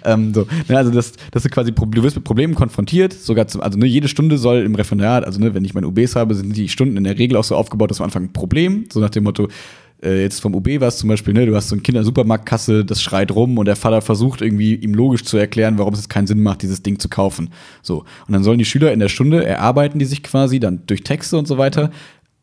Ähm, 0.04 0.34
so, 0.34 0.46
ne, 0.68 0.76
also 0.76 0.90
das, 0.90 1.14
das 1.30 1.44
ist 1.44 1.50
quasi, 1.50 1.72
du 1.72 2.02
wirst 2.02 2.16
mit 2.16 2.24
Problemen 2.24 2.54
konfrontiert, 2.54 3.12
sogar 3.12 3.48
zum, 3.48 3.62
also 3.62 3.78
ne, 3.78 3.86
jede 3.86 4.06
Stunde 4.06 4.38
soll 4.38 4.58
im 4.58 4.74
Referendariat, 4.74 5.24
also 5.24 5.40
ne, 5.40 5.54
wenn 5.54 5.64
ich 5.64 5.74
meine 5.74 5.88
UBs 5.88 6.14
habe, 6.14 6.34
sind 6.34 6.54
die 6.54 6.68
Stunden 6.68 6.96
in 6.96 7.04
der 7.04 7.18
Regel 7.18 7.36
auch 7.36 7.44
so 7.44 7.56
aufgebaut, 7.56 7.90
dass 7.90 8.00
am 8.00 8.04
Anfang 8.04 8.24
ein 8.24 8.32
Problem, 8.32 8.84
so 8.92 9.00
nach 9.00 9.10
dem 9.10 9.24
Motto, 9.24 9.48
äh, 10.02 10.22
jetzt 10.22 10.40
vom 10.40 10.54
UB 10.54 10.80
war 10.80 10.88
es 10.88 10.98
zum 10.98 11.08
Beispiel, 11.08 11.34
ne, 11.34 11.46
du 11.46 11.54
hast 11.54 11.68
so 11.68 11.76
ein 11.76 11.82
Kindersupermarktkasse, 11.82 12.84
das 12.84 13.02
schreit 13.02 13.32
rum 13.32 13.58
und 13.58 13.66
der 13.66 13.76
Vater 13.76 14.00
versucht 14.00 14.40
irgendwie 14.40 14.74
ihm 14.74 14.94
logisch 14.94 15.24
zu 15.24 15.36
erklären, 15.36 15.78
warum 15.78 15.94
es 15.94 16.08
keinen 16.08 16.26
Sinn 16.26 16.42
macht, 16.42 16.62
dieses 16.62 16.82
Ding 16.82 16.98
zu 16.98 17.08
kaufen. 17.08 17.50
So. 17.82 18.04
Und 18.26 18.32
dann 18.32 18.42
sollen 18.42 18.58
die 18.58 18.64
Schüler 18.64 18.92
in 18.92 19.00
der 19.00 19.08
Stunde 19.08 19.44
erarbeiten 19.44 19.98
die 19.98 20.04
sich 20.04 20.22
quasi 20.22 20.60
dann 20.60 20.82
durch 20.86 21.02
Texte 21.02 21.36
und 21.36 21.46
so 21.46 21.58
weiter 21.58 21.90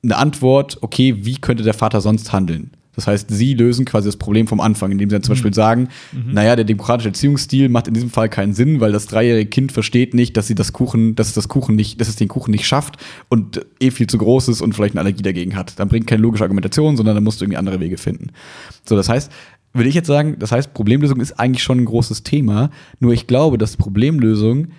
eine 0.04 0.18
Antwort, 0.18 0.78
okay, 0.82 1.26
wie 1.26 1.38
könnte 1.38 1.64
der 1.64 1.74
Vater 1.74 2.02
sonst 2.02 2.32
handeln? 2.32 2.72
Das 2.98 3.06
heißt, 3.06 3.28
sie 3.30 3.54
lösen 3.54 3.86
quasi 3.86 4.08
das 4.08 4.18
Problem 4.18 4.48
vom 4.48 4.60
Anfang, 4.60 4.92
indem 4.92 5.10
sie 5.10 5.16
dann 5.16 5.24
zum 5.24 5.34
Beispiel 5.34 5.54
sagen, 5.54 5.88
naja, 6.26 6.56
der 6.56 6.66
demokratische 6.66 7.10
Erziehungsstil 7.10 7.70
macht 7.70 7.88
in 7.88 7.94
diesem 7.94 8.10
Fall 8.10 8.28
keinen 8.28 8.54
Sinn, 8.54 8.80
weil 8.82 8.92
das 8.92 9.06
dreijährige 9.06 9.50
Kind 9.50 9.72
versteht 9.72 10.16
nicht, 10.16 10.36
dass 10.36 10.48
sie 10.48 10.56
das 10.56 10.74
Kuchen, 10.74 11.16
dass 11.16 11.28
es 11.28 11.34
das 11.36 11.48
Kuchen 11.48 11.76
nicht, 11.76 12.02
dass 12.02 12.10
es 12.10 12.16
den 12.16 12.28
Kuchen 12.28 12.52
nicht 12.52 12.66
schafft 12.66 12.98
und 13.30 13.66
eh 13.80 13.92
viel 13.92 14.08
zu 14.08 14.18
groß 14.18 14.48
ist 14.48 14.62
und 14.62 14.74
vielleicht 14.74 14.96
eine 14.96 15.02
Allergie 15.02 15.22
dagegen 15.22 15.56
hat. 15.56 15.80
Dann 15.80 15.90
bringt 15.90 16.08
keine 16.08 16.24
logische 16.24 16.44
Argumentation, 16.44 16.98
sondern 16.98 17.14
dann 17.14 17.24
musst 17.24 17.40
du 17.40 17.46
irgendwie 17.46 17.58
andere 17.58 17.80
Wege 17.80 18.00
finden. 18.00 18.32
So, 18.84 18.96
das 18.96 19.10
heißt, 19.10 19.32
würde 19.74 19.90
ich 19.90 19.96
jetzt 19.96 20.08
sagen, 20.08 20.38
das 20.40 20.52
heißt, 20.52 20.74
Problemlösung 20.74 21.22
ist 21.22 21.34
eigentlich 21.34 21.62
schon 21.64 21.78
ein 21.78 21.86
großes 21.86 22.24
Thema, 22.24 22.72
nur 23.00 23.14
ich 23.14 23.28
glaube, 23.28 23.60
dass 23.60 23.78
Problemlösung 23.78 24.70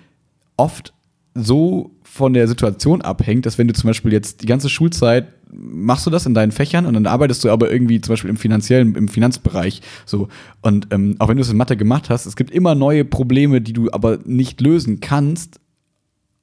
oft 0.57 0.93
so 1.33 1.91
von 2.11 2.33
der 2.33 2.47
Situation 2.47 3.01
abhängt, 3.01 3.45
dass 3.45 3.57
wenn 3.57 3.67
du 3.67 3.73
zum 3.73 3.87
Beispiel 3.87 4.11
jetzt 4.11 4.41
die 4.41 4.47
ganze 4.47 4.67
Schulzeit 4.67 5.27
machst 5.51 6.05
du 6.05 6.09
das 6.09 6.25
in 6.25 6.33
deinen 6.33 6.51
Fächern 6.51 6.85
und 6.85 6.95
dann 6.95 7.05
arbeitest 7.05 7.43
du 7.43 7.49
aber 7.49 7.71
irgendwie 7.71 8.01
zum 8.01 8.13
Beispiel 8.13 8.29
im 8.29 8.37
finanziellen, 8.37 8.95
im 8.95 9.07
Finanzbereich 9.07 9.81
so 10.05 10.27
und 10.61 10.87
ähm, 10.91 11.15
auch 11.19 11.27
wenn 11.27 11.37
du 11.37 11.41
es 11.41 11.49
in 11.49 11.57
Mathe 11.57 11.77
gemacht 11.77 12.09
hast, 12.09 12.25
es 12.25 12.35
gibt 12.35 12.51
immer 12.51 12.75
neue 12.75 13.05
Probleme, 13.05 13.61
die 13.61 13.73
du 13.73 13.91
aber 13.91 14.19
nicht 14.25 14.59
lösen 14.59 14.99
kannst 14.99 15.59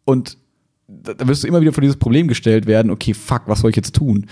und 0.04 0.38
da 0.86 1.26
wirst 1.26 1.42
du 1.42 1.48
immer 1.48 1.60
wieder 1.60 1.72
vor 1.72 1.82
dieses 1.82 1.96
Problem 1.96 2.28
gestellt 2.28 2.66
werden, 2.66 2.90
okay, 2.90 3.12
fuck, 3.12 3.42
was 3.46 3.60
soll 3.60 3.70
ich 3.70 3.76
jetzt 3.76 3.94
tun? 3.94 4.26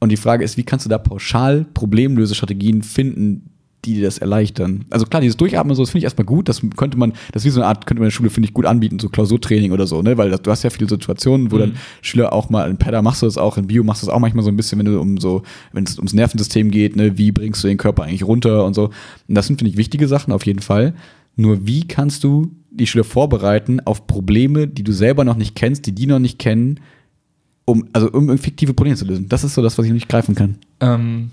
Und 0.00 0.08
die 0.10 0.16
Frage 0.16 0.42
ist, 0.42 0.56
wie 0.56 0.64
kannst 0.64 0.86
du 0.86 0.90
da 0.90 0.98
pauschal 0.98 1.66
Problemlösestrategien 1.74 2.82
finden, 2.82 3.50
die 3.84 4.00
das 4.00 4.18
erleichtern? 4.18 4.84
Also 4.90 5.06
klar, 5.06 5.20
dieses 5.20 5.36
Durchatmen 5.36 5.74
so, 5.74 5.82
das 5.82 5.90
finde 5.90 5.98
ich 5.98 6.04
erstmal 6.04 6.24
gut. 6.24 6.48
Das 6.48 6.62
könnte 6.76 6.98
man, 6.98 7.12
das 7.32 7.42
ist 7.42 7.46
wie 7.46 7.50
so 7.50 7.60
eine 7.60 7.68
Art, 7.68 7.86
könnte 7.86 8.00
man 8.00 8.06
in 8.06 8.10
der 8.10 8.14
Schule, 8.14 8.30
finde 8.30 8.48
ich, 8.48 8.54
gut 8.54 8.66
anbieten, 8.66 8.98
so 8.98 9.08
Klausurtraining 9.08 9.72
oder 9.72 9.86
so, 9.86 10.02
ne? 10.02 10.16
Weil 10.16 10.30
das, 10.30 10.42
du 10.42 10.50
hast 10.50 10.62
ja 10.62 10.70
viele 10.70 10.88
Situationen, 10.88 11.52
wo 11.52 11.58
dann 11.58 11.76
Schüler 12.02 12.32
auch 12.32 12.50
mal, 12.50 12.68
in 12.70 12.76
Pedda 12.76 13.02
machst 13.02 13.22
du 13.22 13.26
das 13.26 13.38
auch, 13.38 13.58
in 13.58 13.66
Bio 13.66 13.84
machst 13.84 14.02
du 14.02 14.06
das 14.06 14.14
auch 14.14 14.20
manchmal 14.20 14.44
so 14.44 14.50
ein 14.50 14.56
bisschen, 14.56 14.78
wenn 14.78 14.86
du 14.86 15.00
um 15.00 15.18
so, 15.18 15.42
wenn 15.72 15.84
es 15.84 15.96
ums 15.98 16.12
Nervensystem 16.12 16.70
geht, 16.70 16.96
ne, 16.96 17.18
wie 17.18 17.32
bringst 17.32 17.62
du 17.62 17.68
den 17.68 17.78
Körper 17.78 18.04
eigentlich 18.04 18.24
runter 18.24 18.64
und 18.64 18.74
so. 18.74 18.90
Und 19.28 19.34
das 19.34 19.46
sind, 19.46 19.58
finde 19.58 19.70
ich, 19.70 19.76
wichtige 19.76 20.08
Sachen 20.08 20.32
auf 20.32 20.46
jeden 20.46 20.60
Fall. 20.60 20.94
Nur 21.36 21.66
wie 21.66 21.86
kannst 21.86 22.24
du 22.24 22.52
die 22.70 22.86
Schüler 22.86 23.04
vorbereiten 23.04 23.80
auf 23.80 24.06
Probleme, 24.06 24.68
die 24.68 24.84
du 24.84 24.92
selber 24.92 25.24
noch 25.24 25.36
nicht 25.36 25.54
kennst, 25.54 25.86
die 25.86 25.92
die 25.92 26.06
noch 26.06 26.18
nicht 26.18 26.38
kennen, 26.38 26.80
um, 27.64 27.86
also 27.92 28.10
um 28.10 28.36
fiktive 28.38 28.74
Probleme 28.74 28.96
zu 28.96 29.04
lösen? 29.04 29.28
Das 29.28 29.44
ist 29.44 29.54
so 29.54 29.62
das, 29.62 29.76
was 29.78 29.84
ich 29.84 29.90
noch 29.90 29.94
nicht 29.94 30.08
greifen 30.08 30.34
kann. 30.34 30.56
Ähm, 30.80 31.30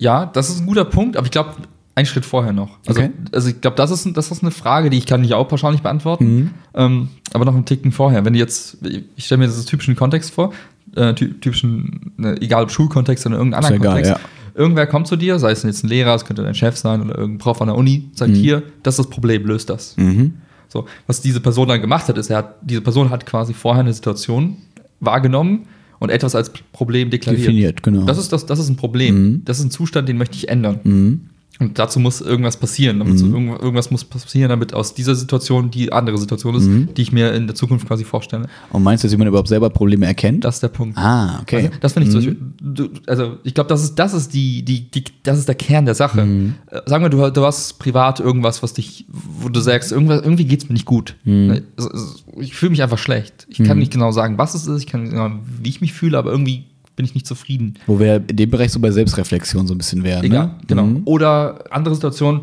ja, 0.00 0.26
das 0.26 0.48
ist 0.50 0.60
ein 0.60 0.66
guter 0.66 0.84
Punkt, 0.84 1.16
aber 1.16 1.26
ich 1.26 1.30
glaube, 1.30 1.50
einen 1.94 2.06
Schritt 2.06 2.24
vorher 2.24 2.52
noch. 2.52 2.78
Also, 2.86 3.00
Okay. 3.00 3.10
also 3.32 3.48
ich 3.50 3.60
glaube, 3.60 3.76
das 3.76 3.90
ist, 3.90 4.16
das 4.16 4.30
ist 4.30 4.42
eine 4.42 4.50
Frage, 4.50 4.90
die 4.90 4.96
ich 4.98 5.06
kann 5.06 5.22
ich 5.22 5.34
auch 5.34 5.46
pauschal 5.46 5.72
nicht 5.72 5.82
beantworten, 5.82 6.24
Mhm. 6.36 6.50
ähm, 6.74 7.08
aber 7.32 7.44
noch 7.44 7.54
einen 7.54 7.64
Ticken 7.66 7.92
vorher. 7.92 8.24
Wenn 8.24 8.32
du 8.32 8.38
jetzt, 8.38 8.78
ich 9.16 9.24
stelle 9.26 9.40
mir 9.40 9.46
das 9.46 9.64
typischen 9.66 9.94
Kontext 9.96 10.32
vor, 10.32 10.52
äh, 10.96 11.14
ty 11.14 11.34
typischen, 11.34 12.12
ne, 12.16 12.36
egal 12.40 12.64
ob 12.64 12.70
Schulkontext 12.70 13.26
oder 13.26 13.36
irgendeinen 13.36 13.62
Ist 13.62 13.70
anderen 13.70 13.82
ja 13.84 13.98
egal, 14.00 14.14
Kontext. 14.14 14.30
Irgendwer 14.54 14.86
kommt 14.88 15.06
zu 15.06 15.16
dir, 15.16 15.38
sei 15.38 15.52
es 15.52 15.62
jetzt 15.62 15.84
ein 15.84 15.88
Lehrer, 15.88 16.14
es 16.14 16.24
könnte 16.24 16.42
dein 16.42 16.54
Chef 16.54 16.76
sein 16.76 17.02
oder 17.02 17.16
irgendein 17.16 17.38
Prof 17.38 17.60
an 17.60 17.68
der 17.68 17.76
Uni, 17.76 18.10
sagt 18.14 18.34
hier, 18.34 18.62
das 18.82 18.94
ist 18.94 18.98
das 19.04 19.10
Problem, 19.10 19.44
löst 19.46 19.70
das. 19.70 19.96
Mhm. 19.96 20.34
So, 20.68 20.86
was 21.06 21.20
diese 21.20 21.40
Person 21.40 21.68
dann 21.68 21.80
gemacht 21.80 22.08
hat, 22.08 22.16
ist, 22.18 22.30
er 22.30 22.38
hat, 22.38 22.54
diese 22.62 22.80
Person 22.80 23.10
hat 23.10 23.26
quasi 23.26 23.52
vorher 23.54 23.80
eine 23.82 23.92
Situation 23.92 24.56
wahrgenommen 25.00 25.66
und 26.00 26.10
etwas 26.10 26.34
als 26.34 26.50
Problem 26.72 27.10
deklariert. 27.10 27.46
Definiert, 27.46 27.82
genau. 27.84 28.04
Das 28.04 28.18
ist, 28.18 28.32
das, 28.32 28.46
das 28.46 28.58
ist 28.58 28.68
ein 28.68 28.76
Problem. 28.76 29.42
Das 29.44 29.58
ist 29.58 29.66
ein 29.66 29.70
Zustand, 29.70 30.08
den 30.08 30.18
möchte 30.18 30.34
ich 30.36 30.48
ändern. 30.48 30.80
Mhm. 30.82 31.20
Und 31.60 31.78
dazu 31.78 32.00
muss 32.00 32.20
irgendwas 32.22 32.56
passieren. 32.56 32.98
Damit 32.98 33.18
so 33.18 33.26
irgend- 33.26 33.60
irgendwas 33.60 33.90
muss 33.90 34.02
passieren, 34.04 34.48
damit 34.48 34.74
aus 34.74 34.94
dieser 34.94 35.14
Situation 35.14 35.70
die 35.70 35.92
andere 35.92 36.16
Situation 36.18 36.54
ist, 36.56 36.64
Mhm. 36.66 36.88
die 36.96 37.02
ich 37.02 37.12
mir 37.12 37.32
in 37.34 37.46
der 37.46 37.54
Zukunft 37.54 37.86
quasi 37.86 38.02
vorstelle. 38.04 38.46
Und 38.70 38.82
meinst 38.82 39.04
du, 39.04 39.06
dass 39.06 39.12
jemand 39.12 39.28
überhaupt 39.28 39.48
selber 39.48 39.68
Probleme 39.70 40.06
erkennt? 40.06 40.44
Das 40.44 40.56
ist 40.56 40.62
der 40.62 40.68
Punkt. 40.68 40.96
ah, 40.98 41.38
okay. 41.42 41.56
Also, 41.66 41.70
das 41.80 41.92
finde 41.92 42.08
ich 42.08 42.12
zum 42.14 42.24
Beispiel, 42.24 42.90
also 43.06 43.36
ich 43.44 43.54
glaube, 43.54 43.68
das 43.68 43.82
ist, 43.84 43.94
das 43.96 44.14
ist 44.14 44.32
die, 44.34 44.62
die, 44.64 44.90
die, 44.90 45.04
das 45.22 45.38
ist 45.38 45.48
der 45.48 45.54
Kern 45.54 45.84
der 45.84 45.94
Sache. 45.94 46.22
Äh, 46.70 46.80
Sagen 46.86 47.04
wir, 47.04 47.10
du, 47.10 47.30
du 47.30 47.44
hast 47.44 47.78
privat 47.78 48.20
irgendwas, 48.20 48.62
was 48.62 48.72
dich, 48.72 49.04
wo 49.08 49.48
du 49.50 49.60
sagst, 49.60 49.92
irgendwas, 49.92 50.22
irgendwie 50.22 50.46
geht 50.46 50.62
es 50.62 50.68
mir 50.68 50.72
nicht 50.72 50.86
gut. 50.86 51.16
Ne? 51.24 51.62
Also, 51.76 51.90
also, 51.90 52.06
Ich 52.40 52.54
fühle 52.54 52.70
mich 52.70 52.82
einfach 52.82 52.96
schlecht. 52.98 53.46
Ich 53.50 53.62
kann 53.62 53.78
nicht 53.78 53.92
genau 53.92 54.12
sagen, 54.12 54.38
was 54.38 54.54
es 54.54 54.66
ist, 54.66 54.80
ich 54.80 54.86
kann 54.86 55.02
nicht 55.02 55.10
genau, 55.12 55.30
wie 55.62 55.68
ich 55.68 55.80
mich 55.82 55.92
fühle, 55.92 56.16
aber 56.16 56.30
irgendwie 56.30 56.64
bin 56.96 57.04
ich 57.06 57.14
nicht 57.14 57.26
zufrieden. 57.26 57.74
Wo 57.86 57.98
wir 57.98 58.16
in 58.28 58.36
dem 58.36 58.50
Bereich 58.50 58.72
so 58.72 58.80
bei 58.80 58.90
Selbstreflexion 58.90 59.66
so 59.66 59.74
ein 59.74 59.78
bisschen 59.78 60.02
wären. 60.04 60.24
Egal, 60.24 60.46
ne? 60.46 60.54
genau. 60.66 60.84
Mhm. 60.84 61.02
Oder 61.06 61.64
andere 61.70 61.94
Situation, 61.94 62.42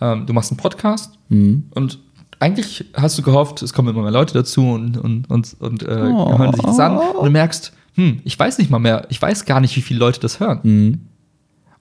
ähm, 0.00 0.26
du 0.26 0.32
machst 0.32 0.50
einen 0.50 0.58
Podcast 0.58 1.14
Mhm. 1.28 1.64
und 1.74 1.98
eigentlich 2.40 2.86
hast 2.94 3.18
du 3.18 3.22
gehofft, 3.22 3.60
es 3.62 3.72
kommen 3.74 3.88
immer 3.90 4.02
mehr 4.02 4.10
Leute 4.10 4.32
dazu 4.34 4.62
und, 4.70 4.96
und, 4.96 5.28
und, 5.28 5.54
und 5.60 5.82
äh, 5.82 5.86
Oh. 6.12 6.38
hören 6.38 6.52
sich 6.54 6.62
das 6.64 6.78
an. 6.80 6.96
Und 6.96 7.26
du 7.26 7.30
merkst, 7.30 7.72
hm, 7.94 8.20
ich 8.24 8.38
weiß 8.38 8.56
nicht 8.58 8.70
mal 8.70 8.78
mehr, 8.78 9.06
ich 9.10 9.20
weiß 9.20 9.44
gar 9.44 9.60
nicht, 9.60 9.76
wie 9.76 9.82
viele 9.82 10.00
Leute 10.00 10.20
das 10.20 10.40
hören. 10.40 10.60
Mhm. 10.62 11.00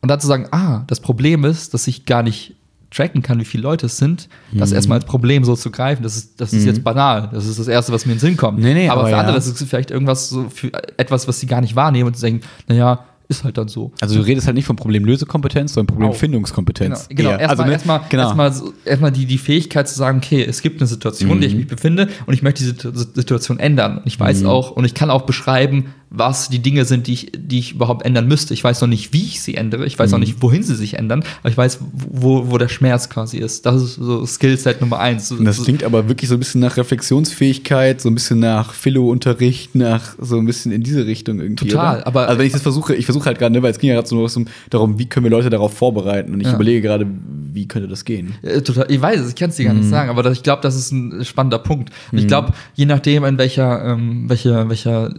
Und 0.02 0.10
dann 0.10 0.20
zu 0.20 0.28
sagen, 0.28 0.48
ah, 0.52 0.84
das 0.88 1.00
Problem 1.00 1.46
ist, 1.46 1.74
dass 1.74 1.88
ich 1.88 2.06
gar 2.06 2.24
nicht 2.24 2.56
tracken 2.92 3.22
kann, 3.22 3.40
wie 3.40 3.46
viele 3.46 3.64
Leute 3.64 3.86
es 3.86 3.98
sind, 3.98 4.28
Mhm. 4.52 4.60
das 4.60 4.72
erstmal 4.72 4.98
als 4.98 5.06
Problem 5.06 5.44
so 5.44 5.56
zu 5.56 5.70
greifen, 5.72 6.04
das 6.04 6.18
ist, 6.18 6.42
das 6.42 6.54
ist 6.54 6.66
jetzt 6.66 6.84
banal. 6.84 7.30
Das 7.32 7.46
ist 7.46 7.60
das 7.60 7.68
Erste, 7.68 7.92
was 7.94 8.06
mir 8.06 8.14
in 8.14 8.18
den 8.18 8.22
Sinn 8.22 8.38
kommt. 8.38 8.60
Nee, 8.60 8.74
nee, 8.74 8.90
aber, 8.90 9.02
aber 9.02 9.10
für 9.10 9.16
ja. 9.16 9.20
andere 9.22 9.38
ist 9.38 9.46
es 9.48 9.68
vielleicht 9.70 9.92
irgendwas 9.92 10.30
so 10.30 10.50
für 10.50 10.72
etwas, 10.98 11.28
was 11.28 11.40
sie 11.40 11.46
gar 11.48 11.62
nicht 11.62 11.76
wahrnehmen 11.76 12.08
und 12.08 12.22
denken, 12.22 12.46
naja, 12.68 13.06
ist 13.28 13.44
halt 13.44 13.60
dann 13.60 13.68
so. 13.68 13.92
Also 14.02 14.16
du 14.16 14.22
redest 14.26 14.48
halt 14.48 14.56
nicht 14.56 14.66
von 14.66 14.76
Problemlösekompetenz, 14.76 15.74
sondern 15.76 15.96
Problemfindungskompetenz. 15.96 17.10
Genau, 17.10 17.30
genau. 17.30 17.40
erstmal 17.40 17.50
also, 17.50 17.64
ne? 17.66 17.72
erstmal 17.74 18.02
genau. 18.10 18.24
erstmal 18.24 18.54
so, 18.54 18.74
erstmal 18.86 19.12
die, 19.12 19.26
die 19.28 19.38
Fähigkeit 19.38 19.88
zu 19.88 19.96
sagen, 19.96 20.18
okay, 20.18 20.44
es 20.44 20.64
gibt 20.64 20.82
eine 20.82 20.88
Situation, 20.88 21.30
in 21.34 21.42
der 21.42 21.48
ich 21.48 21.54
Mhm. 21.54 21.60
mich 21.60 21.68
befinde 21.68 22.08
und 22.26 22.34
ich 22.34 22.42
möchte 22.42 22.64
diese 22.64 22.74
Situ- 22.74 22.92
Situation 23.14 23.60
ändern. 23.60 24.00
Und 24.00 24.08
ich 24.08 24.20
weiß 24.20 24.46
auch 24.46 24.72
und 24.72 24.84
ich 24.86 24.96
kann 24.96 25.12
auch 25.12 25.24
beschreiben, 25.24 25.94
was 26.12 26.50
die 26.50 26.60
Dinge 26.60 26.86
sind, 26.86 27.06
die 27.08 27.14
ich, 27.14 27.32
die 27.38 27.60
ich 27.60 27.74
überhaupt 27.74 28.04
ändern 28.06 28.28
müsste. 28.28 28.54
Ich 28.56 28.64
weiß 28.64 28.82
noch 28.82 28.88
nicht, 28.88 29.14
wie 29.14 29.22
ich 29.24 29.42
sie 29.42 29.56
ändere. 29.56 29.86
Ich 29.86 30.00
weiß 30.00 30.10
Mhm. 30.10 30.16
auch 30.16 30.20
nicht, 30.20 30.42
wohin 30.42 30.64
sie 30.64 30.76
sich 30.76 30.96
ändern, 30.96 31.24
aber 31.42 31.50
ich 31.50 31.58
weiß, 31.58 31.80
wo, 32.10 32.50
wo 32.50 32.58
der 32.58 32.68
Schmerz 32.68 33.10
quasi 33.10 33.38
ist. 33.38 33.66
Das 33.66 33.82
ist 33.82 33.96
so 33.96 34.26
Skillset 34.26 34.82
Nummer 34.82 35.00
eins. 35.00 35.32
Und 35.32 35.46
das 35.46 35.64
klingt 35.64 35.84
aber 35.84 36.08
wirklich 36.10 36.28
so 36.30 36.36
ein 36.36 36.40
bisschen 36.40 36.62
nach 36.62 36.78
Reflexionsfähigkeit, 36.78 38.02
so 38.02 38.10
ein 38.10 38.16
bisschen 38.16 38.40
nach 38.40 38.74
Philo-Unterricht, 38.74 39.76
nach 39.76 40.16
so 40.20 40.38
ein 40.38 40.46
bisschen 40.46 40.72
in 40.72 40.82
diese 40.84 41.06
Richtung 41.06 41.40
irgendwie. 41.40 41.68
Total, 41.68 41.98
oder? 41.98 42.08
aber- 42.08 42.28
also 42.28 42.40
wenn 42.40 42.48
ich 42.48 42.54
das 42.54 42.62
versuche, 42.64 42.96
ich 42.96 43.06
versuche 43.06 43.26
halt 43.26 43.38
gerade, 43.40 43.54
ne, 43.54 43.62
weil 43.62 43.72
es 43.72 43.80
ging 43.80 43.90
ja 43.90 43.96
gerade 43.96 44.08
so 44.08 44.18
um- 44.40 44.48
darum, 44.70 44.98
wie 45.00 45.06
können 45.08 45.26
wir 45.26 45.32
Leute 45.32 45.50
darauf 45.50 45.74
vorbereiten 45.74 46.34
und 46.34 46.42
ich 46.42 46.48
Ja. 46.48 46.56
überlege 46.56 46.82
gerade, 46.82 47.06
wie 47.54 47.68
könnte 47.68 47.88
das 47.88 48.06
gehen? 48.06 48.34
Äh, 48.42 48.62
Total, 48.62 48.86
ich 48.90 49.02
weiß 49.02 49.20
es, 49.22 49.30
ich 49.30 49.36
kann 49.36 49.50
es 49.50 49.56
dir 49.58 49.66
gar 49.66 49.74
Mhm. 49.74 49.82
nicht 49.82 49.90
sagen, 49.90 50.10
aber 50.10 50.24
das, 50.24 50.38
ich 50.38 50.44
glaube, 50.44 50.62
das 50.62 50.76
ist 50.76 50.92
ein 50.92 51.24
spannender 51.26 51.60
Punkt. 51.60 51.92
Und 52.12 52.18
ich 52.18 52.28
glaube, 52.28 52.54
je 52.76 52.86
nachdem, 52.86 53.24
in 53.26 53.38
welcher, 53.38 53.86
ähm, 53.86 54.30
welcher, 54.30 54.70
welcher 54.70 55.14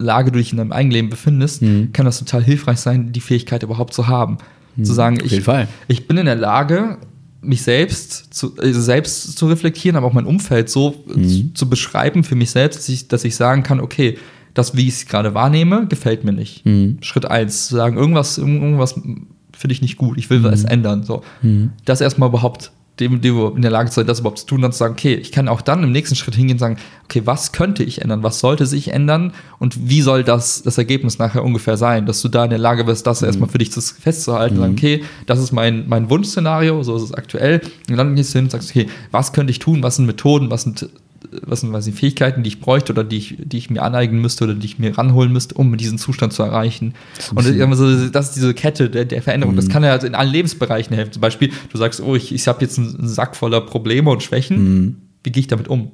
Lage 0.00 0.32
du 0.32 0.38
dich 0.38 0.50
in 0.52 0.58
deinem 0.58 0.72
Eigenleben 0.72 1.10
befindest, 1.10 1.62
Mhm. 1.62 1.92
kann 1.92 2.06
das 2.06 2.18
total 2.18 2.42
hilfreich 2.42 2.78
sein, 2.78 3.12
die 3.12 3.20
Fähigkeit 3.20 3.62
überhaupt 3.62 3.94
zu 3.94 4.08
haben. 4.08 4.38
Zu 4.82 4.92
sagen, 4.94 5.18
ich, 5.22 5.46
ich 5.88 6.08
bin 6.08 6.16
in 6.16 6.26
der 6.26 6.36
Lage, 6.36 6.96
mich 7.42 7.62
selbst 7.62 8.32
zu, 8.34 8.56
also 8.58 8.80
selbst 8.80 9.36
zu 9.36 9.46
reflektieren, 9.48 9.96
aber 9.96 10.06
auch 10.06 10.12
mein 10.12 10.26
Umfeld 10.26 10.68
so 10.70 11.04
äh, 11.14 11.18
Mhm. 11.18 11.28
zu, 11.28 11.52
zu 11.54 11.68
beschreiben 11.70 12.24
für 12.24 12.34
mich 12.34 12.50
selbst, 12.50 12.78
dass 12.78 12.88
ich, 12.88 13.08
dass 13.08 13.24
ich 13.24 13.34
sagen 13.36 13.62
kann, 13.62 13.80
okay, 13.80 14.16
das, 14.54 14.76
wie 14.76 14.82
ich 14.88 14.94
es 14.94 15.06
gerade 15.06 15.34
wahrnehme, 15.34 15.86
gefällt 15.86 16.24
mir 16.24 16.32
nicht. 16.32 16.64
Mhm. 16.66 16.98
Schritt 17.02 17.26
eins, 17.26 17.66
zu 17.68 17.76
sagen, 17.76 17.96
irgendwas, 17.96 18.38
irgendwas 18.38 18.94
finde 18.94 19.72
ich 19.74 19.82
nicht 19.82 19.96
gut, 19.96 20.16
ich 20.18 20.30
will 20.30 20.38
Mhm. 20.40 20.44
was 20.44 20.64
ändern. 20.64 21.02
So. 21.04 21.22
Das 21.84 22.00
erstmal 22.00 22.28
überhaupt 22.30 22.72
dem, 23.00 23.20
dem 23.20 23.56
in 23.56 23.62
der 23.62 23.70
Lage 23.70 23.90
zu 23.90 23.96
sein, 23.96 24.06
das 24.06 24.20
überhaupt 24.20 24.38
zu 24.38 24.46
tun, 24.46 24.62
dann 24.62 24.72
zu 24.72 24.78
sagen, 24.78 24.94
okay, 24.94 25.14
ich 25.14 25.32
kann 25.32 25.48
auch 25.48 25.62
dann 25.62 25.82
im 25.82 25.92
nächsten 25.92 26.14
Schritt 26.14 26.34
hingehen 26.34 26.56
und 26.56 26.60
sagen, 26.60 26.76
okay, 27.04 27.22
was 27.24 27.52
könnte 27.52 27.82
ich 27.82 28.02
ändern, 28.02 28.22
was 28.22 28.40
sollte 28.40 28.66
sich 28.66 28.92
ändern? 28.92 29.32
Und 29.58 29.88
wie 29.88 30.02
soll 30.02 30.22
das, 30.22 30.62
das 30.62 30.78
Ergebnis 30.78 31.18
nachher 31.18 31.44
ungefähr 31.44 31.76
sein, 31.76 32.06
dass 32.06 32.22
du 32.22 32.28
da 32.28 32.44
in 32.44 32.50
der 32.50 32.58
Lage 32.58 32.84
bist, 32.84 33.06
das 33.06 33.22
erstmal 33.22 33.48
für 33.48 33.58
dich 33.58 33.72
zu, 33.72 33.80
festzuhalten, 33.80 34.58
sagen, 34.58 34.74
okay, 34.74 35.02
das 35.26 35.38
ist 35.38 35.52
mein, 35.52 35.88
mein 35.88 36.10
Wunschszenario, 36.10 36.82
so 36.82 36.96
ist 36.96 37.02
es 37.02 37.14
aktuell, 37.14 37.60
und 37.88 37.96
dann 37.96 38.14
gehst 38.14 38.34
du 38.34 38.38
hin 38.38 38.46
und 38.46 38.50
sagst, 38.50 38.70
okay, 38.70 38.88
was 39.10 39.32
könnte 39.32 39.50
ich 39.50 39.58
tun, 39.58 39.82
was 39.82 39.96
sind 39.96 40.06
Methoden, 40.06 40.50
was 40.50 40.62
sind 40.62 40.88
was 41.42 41.60
sind, 41.60 41.72
was 41.72 41.84
sind 41.84 41.94
Fähigkeiten, 41.94 42.42
die 42.42 42.48
ich 42.48 42.60
bräuchte 42.60 42.92
oder 42.92 43.04
die 43.04 43.16
ich, 43.16 43.36
die 43.38 43.58
ich 43.58 43.70
mir 43.70 43.82
aneignen 43.82 44.20
müsste 44.20 44.44
oder 44.44 44.54
die 44.54 44.66
ich 44.66 44.78
mir 44.78 44.96
ranholen 44.96 45.32
müsste, 45.32 45.54
um 45.54 45.76
diesen 45.76 45.98
Zustand 45.98 46.32
zu 46.32 46.42
erreichen. 46.42 46.94
Und 47.34 47.46
das 47.46 47.46
das 48.12 48.28
ist 48.28 48.36
diese 48.36 48.54
Kette 48.54 48.90
der, 48.90 49.04
der 49.04 49.22
Veränderung. 49.22 49.56
Das 49.56 49.68
kann 49.68 49.84
ja 49.84 49.94
in 49.96 50.14
allen 50.14 50.30
Lebensbereichen 50.32 50.94
helfen. 50.94 51.12
Zum 51.12 51.20
Beispiel, 51.20 51.52
du 51.70 51.78
sagst, 51.78 52.00
oh, 52.00 52.14
ich, 52.14 52.34
ich 52.34 52.46
habe 52.48 52.60
jetzt 52.60 52.78
einen 52.78 53.08
Sack 53.08 53.36
voller 53.36 53.60
Probleme 53.60 54.10
und 54.10 54.22
Schwächen. 54.22 54.56
Wie 55.22 55.30
gehe 55.30 55.42
ich 55.42 55.48
damit 55.48 55.68
um? 55.68 55.92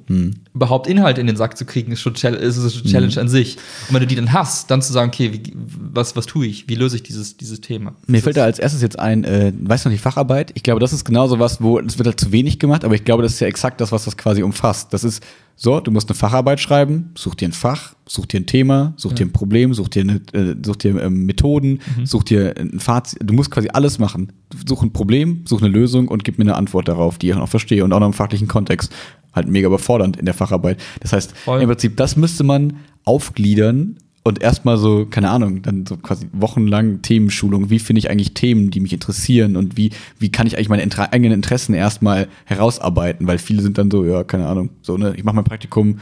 Überhaupt 0.53 0.87
Inhalt 0.87 1.17
in 1.17 1.27
den 1.27 1.35
Sack 1.35 1.57
zu 1.57 1.65
kriegen, 1.65 1.91
ist 1.91 1.99
schon 1.99 2.13
Chal- 2.13 2.33
ist 2.35 2.57
eine 2.57 2.69
Challenge 2.89 3.19
an 3.19 3.27
sich. 3.27 3.57
Und 3.89 3.95
wenn 3.95 3.99
du 3.99 4.07
die 4.07 4.15
dann 4.15 4.31
hast, 4.31 4.71
dann 4.71 4.81
zu 4.81 4.93
sagen, 4.93 5.09
okay, 5.09 5.33
wie, 5.33 5.53
was, 5.55 6.15
was 6.15 6.27
tue 6.27 6.45
ich? 6.47 6.69
Wie 6.69 6.75
löse 6.75 6.95
ich 6.95 7.03
dieses, 7.03 7.35
dieses 7.35 7.59
Thema? 7.59 7.93
Mir 8.07 8.21
fällt 8.21 8.37
da 8.37 8.45
als 8.45 8.57
erstes 8.57 8.81
jetzt 8.81 8.97
ein, 8.97 9.25
äh, 9.25 9.51
weißt 9.59 9.83
du 9.83 9.89
noch, 9.89 9.95
die 9.95 10.01
Facharbeit? 10.01 10.51
Ich 10.53 10.63
glaube, 10.63 10.79
das 10.79 10.93
ist 10.93 11.03
genauso 11.03 11.39
was, 11.39 11.61
wo 11.61 11.77
es 11.77 11.97
wird 11.97 12.07
halt 12.07 12.19
zu 12.19 12.31
wenig 12.31 12.57
gemacht, 12.57 12.85
aber 12.85 12.95
ich 12.95 13.03
glaube, 13.03 13.21
das 13.21 13.33
ist 13.33 13.41
ja 13.41 13.47
exakt 13.47 13.81
das, 13.81 13.91
was 13.91 14.05
das 14.05 14.15
quasi 14.15 14.43
umfasst. 14.43 14.93
Das 14.93 15.03
ist 15.03 15.21
so, 15.59 15.79
du 15.79 15.89
musst 15.89 16.07
eine 16.07 16.15
Facharbeit 16.15 16.59
schreiben, 16.59 17.11
such 17.17 17.33
dir 17.33 17.47
ein 17.47 17.51
Fach, 17.51 17.95
such 18.07 18.27
dir 18.27 18.39
ein 18.39 18.45
Thema, 18.45 18.93
such 18.95 19.13
dir 19.13 19.25
ein 19.25 19.33
Problem, 19.33 19.73
such 19.73 19.87
dir, 19.87 20.01
eine, 20.01 20.21
äh, 20.33 20.55
such 20.63 20.75
dir 20.75 21.01
ähm, 21.01 21.25
Methoden, 21.25 21.79
such 22.03 22.25
dir 22.25 22.53
ein 22.55 22.79
Fazit. 22.79 23.19
Du 23.23 23.33
musst 23.33 23.49
quasi 23.49 23.69
alles 23.73 23.97
machen. 23.97 24.33
Such 24.67 24.83
ein 24.83 24.93
Problem, 24.93 25.41
such 25.45 25.63
eine 25.63 25.69
Lösung 25.69 26.09
und 26.09 26.23
gib 26.23 26.37
mir 26.37 26.43
eine 26.43 26.55
Antwort 26.55 26.87
darauf, 26.87 27.17
die 27.17 27.29
ich 27.29 27.33
auch 27.33 27.39
noch 27.39 27.49
verstehe 27.49 27.83
und 27.83 27.91
auch 27.91 27.99
noch 27.99 28.05
im 28.05 28.13
fachlichen 28.13 28.47
Kontext. 28.47 28.93
Halt 29.33 29.47
mega 29.47 29.65
überfordernd 29.65 30.15
in 30.17 30.25
der 30.25 30.35
Facharbeit. 30.35 30.79
Das 30.99 31.11
heißt, 31.11 31.35
Voll. 31.35 31.59
im 31.59 31.67
Prinzip, 31.67 31.97
das 31.97 32.15
müsste 32.17 32.43
man 32.43 32.77
aufgliedern 33.03 33.97
und 34.27 34.41
erstmal 34.41 34.77
so, 34.77 35.05
keine 35.05 35.29
Ahnung, 35.29 35.61
dann 35.61 35.85
so 35.85 35.97
quasi 35.97 36.27
wochenlang 36.33 37.01
Themenschulung. 37.01 37.69
Wie 37.69 37.79
finde 37.79 37.99
ich 37.99 38.09
eigentlich 38.09 38.33
Themen, 38.33 38.69
die 38.69 38.79
mich 38.79 38.93
interessieren 38.93 39.55
und 39.55 39.77
wie, 39.77 39.91
wie 40.19 40.29
kann 40.29 40.47
ich 40.47 40.55
eigentlich 40.55 40.69
meine 40.69 40.83
Inter 40.83 41.13
eigenen 41.13 41.33
Interessen 41.33 41.73
erstmal 41.73 42.27
herausarbeiten? 42.45 43.27
Weil 43.27 43.37
viele 43.37 43.61
sind 43.61 43.77
dann 43.77 43.89
so, 43.89 44.05
ja, 44.05 44.23
keine 44.23 44.47
Ahnung, 44.47 44.69
so, 44.81 44.97
ne, 44.97 45.13
ich 45.15 45.23
mache 45.23 45.35
mein 45.35 45.45
Praktikum 45.45 45.99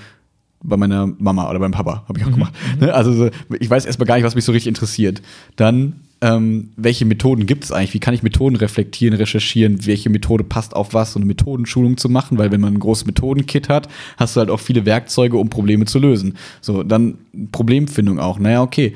bei 0.63 0.77
meiner 0.77 1.07
Mama 1.19 1.49
oder 1.49 1.59
beim 1.59 1.71
Papa, 1.71 2.03
habe 2.07 2.19
ich 2.19 2.25
auch 2.25 2.31
gemacht. 2.31 2.53
Ne? 2.79 2.93
Also 2.93 3.13
so, 3.13 3.29
ich 3.59 3.69
weiß 3.69 3.85
erstmal 3.85 4.07
gar 4.07 4.15
nicht, 4.15 4.25
was 4.25 4.35
mich 4.35 4.45
so 4.45 4.51
richtig 4.51 4.67
interessiert. 4.69 5.21
Dann, 5.55 6.01
ähm, 6.21 6.69
welche 6.77 7.05
Methoden 7.05 7.45
gibt 7.45 7.65
es 7.65 7.71
eigentlich? 7.71 7.93
Wie 7.93 7.99
kann 7.99 8.13
ich 8.13 8.23
Methoden 8.23 8.55
reflektieren, 8.55 9.15
recherchieren? 9.15 9.85
Welche 9.85 10.09
Methode 10.09 10.43
passt 10.43 10.75
auf 10.75 10.93
was? 10.93 11.13
So 11.13 11.19
eine 11.19 11.25
Methodenschulung 11.25 11.97
zu 11.97 12.09
machen, 12.09 12.37
weil 12.37 12.51
wenn 12.51 12.61
man 12.61 12.73
ein 12.73 12.79
großes 12.79 13.05
Methodenkit 13.05 13.69
hat, 13.69 13.89
hast 14.17 14.35
du 14.35 14.39
halt 14.39 14.49
auch 14.49 14.59
viele 14.59 14.85
Werkzeuge, 14.85 15.37
um 15.37 15.49
Probleme 15.49 15.85
zu 15.85 15.99
lösen. 15.99 16.37
So, 16.61 16.83
dann 16.83 17.17
Problemfindung 17.51 18.19
auch. 18.19 18.39
Naja, 18.39 18.61
okay. 18.61 18.93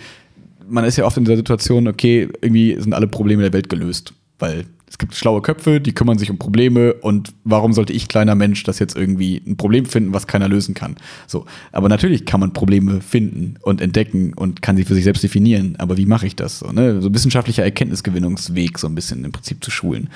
Man 0.68 0.86
ist 0.86 0.98
ja 0.98 1.06
oft 1.06 1.18
in 1.18 1.26
der 1.26 1.38
Situation, 1.38 1.88
okay, 1.88 2.30
irgendwie 2.42 2.80
sind 2.80 2.94
alle 2.94 3.08
Probleme 3.08 3.42
der 3.42 3.54
Welt 3.54 3.70
gelöst, 3.70 4.14
weil 4.38 4.66
es 4.90 4.98
gibt 4.98 5.14
schlaue 5.14 5.42
Köpfe, 5.42 5.80
die 5.80 5.94
kümmern 5.94 6.18
sich 6.18 6.32
um 6.32 6.40
Probleme 6.40 6.96
und 6.96 7.32
warum 7.44 7.74
sollte 7.74 7.94
ich, 7.94 8.08
kleiner 8.08 8.34
Mensch, 8.34 8.64
das 8.64 8.80
jetzt 8.80 8.98
irgendwie 8.98 9.42
ein 9.46 9.56
Problem 9.56 9.86
finden, 9.86 10.14
was 10.14 10.26
keiner 10.26 10.50
lösen 10.50 10.74
kann? 10.74 10.96
So. 11.28 11.46
Aber 11.72 11.90
natürlich 11.90 12.26
kann 12.26 12.40
man 12.40 12.54
Probleme 12.54 13.00
finden 13.00 13.56
und 13.62 13.82
entdecken 13.82 14.34
und 14.34 14.64
kann 14.64 14.78
sie 14.78 14.86
für 14.86 14.96
sich 14.96 15.04
selbst 15.04 15.24
definieren. 15.24 15.76
Aber 15.78 15.98
wie 15.98 16.08
mache 16.08 16.26
ich 16.26 16.36
das? 16.36 16.60
So, 16.60 16.72
ne? 16.72 17.02
so 17.02 17.14
wissenschaftlicher 17.14 17.64
Erkenntnisgewinnungsweg 17.64 18.80
so 18.80 18.88
ein 18.88 18.96
bisschen 18.96 19.24
im 19.24 19.32
Prinzip 19.32 19.64
zu 19.64 19.70
schulen. 19.70 20.10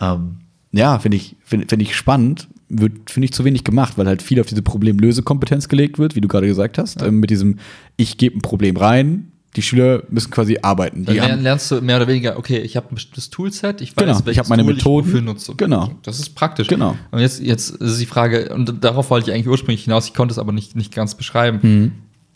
Ähm, 0.00 0.38
ja, 0.72 0.98
finde 0.98 1.16
ich, 1.16 1.36
finde 1.44 1.66
find 1.68 1.82
ich 1.82 1.94
spannend. 1.94 2.48
Wird, 2.68 3.10
finde 3.10 3.24
ich, 3.24 3.32
zu 3.32 3.44
wenig 3.44 3.64
gemacht, 3.64 3.96
weil 3.96 4.06
halt 4.06 4.20
viel 4.20 4.40
auf 4.40 4.46
diese 4.46 4.60
Problemlösekompetenz 4.60 5.68
gelegt 5.68 5.98
wird, 5.98 6.16
wie 6.16 6.20
du 6.20 6.28
gerade 6.28 6.46
gesagt 6.46 6.76
hast. 6.76 7.00
Ähm, 7.00 7.20
mit 7.20 7.30
diesem, 7.30 7.60
ich 7.96 8.18
gebe 8.18 8.36
ein 8.36 8.42
Problem 8.42 8.76
rein, 8.76 9.32
die 9.56 9.62
Schüler 9.62 10.02
müssen 10.10 10.30
quasi 10.30 10.58
arbeiten. 10.62 11.04
Dann 11.04 11.14
Die 11.14 11.20
haben, 11.22 11.42
lernst 11.42 11.70
du 11.70 11.80
mehr 11.80 11.96
oder 11.96 12.06
weniger, 12.06 12.38
okay, 12.38 12.58
ich 12.58 12.76
habe 12.76 12.88
ein 12.90 12.94
bestimmtes 12.94 13.30
Toolset, 13.30 13.80
ich 13.80 13.96
weiß, 13.96 14.04
Genau, 14.04 14.18
ich 14.18 14.26
welches 14.26 14.40
hab 14.40 14.48
meine 14.50 14.62
Tool 14.62 14.74
Methoden. 14.74 15.06
ich 15.08 15.12
wofür 15.14 15.22
nutze. 15.22 15.54
Genau. 15.56 15.90
Das 16.02 16.18
ist 16.20 16.34
praktisch. 16.34 16.68
Genau. 16.68 16.96
Und 17.10 17.20
jetzt, 17.20 17.40
jetzt 17.40 17.70
ist 17.70 18.00
die 18.00 18.06
Frage, 18.06 18.54
und 18.54 18.84
darauf 18.84 19.10
wollte 19.10 19.30
ich 19.30 19.34
eigentlich 19.34 19.48
ursprünglich 19.48 19.84
hinaus, 19.84 20.06
ich 20.06 20.14
konnte 20.14 20.32
es 20.32 20.38
aber 20.38 20.52
nicht, 20.52 20.76
nicht 20.76 20.94
ganz 20.94 21.14
beschreiben. 21.14 21.58
Mhm. 21.62 21.92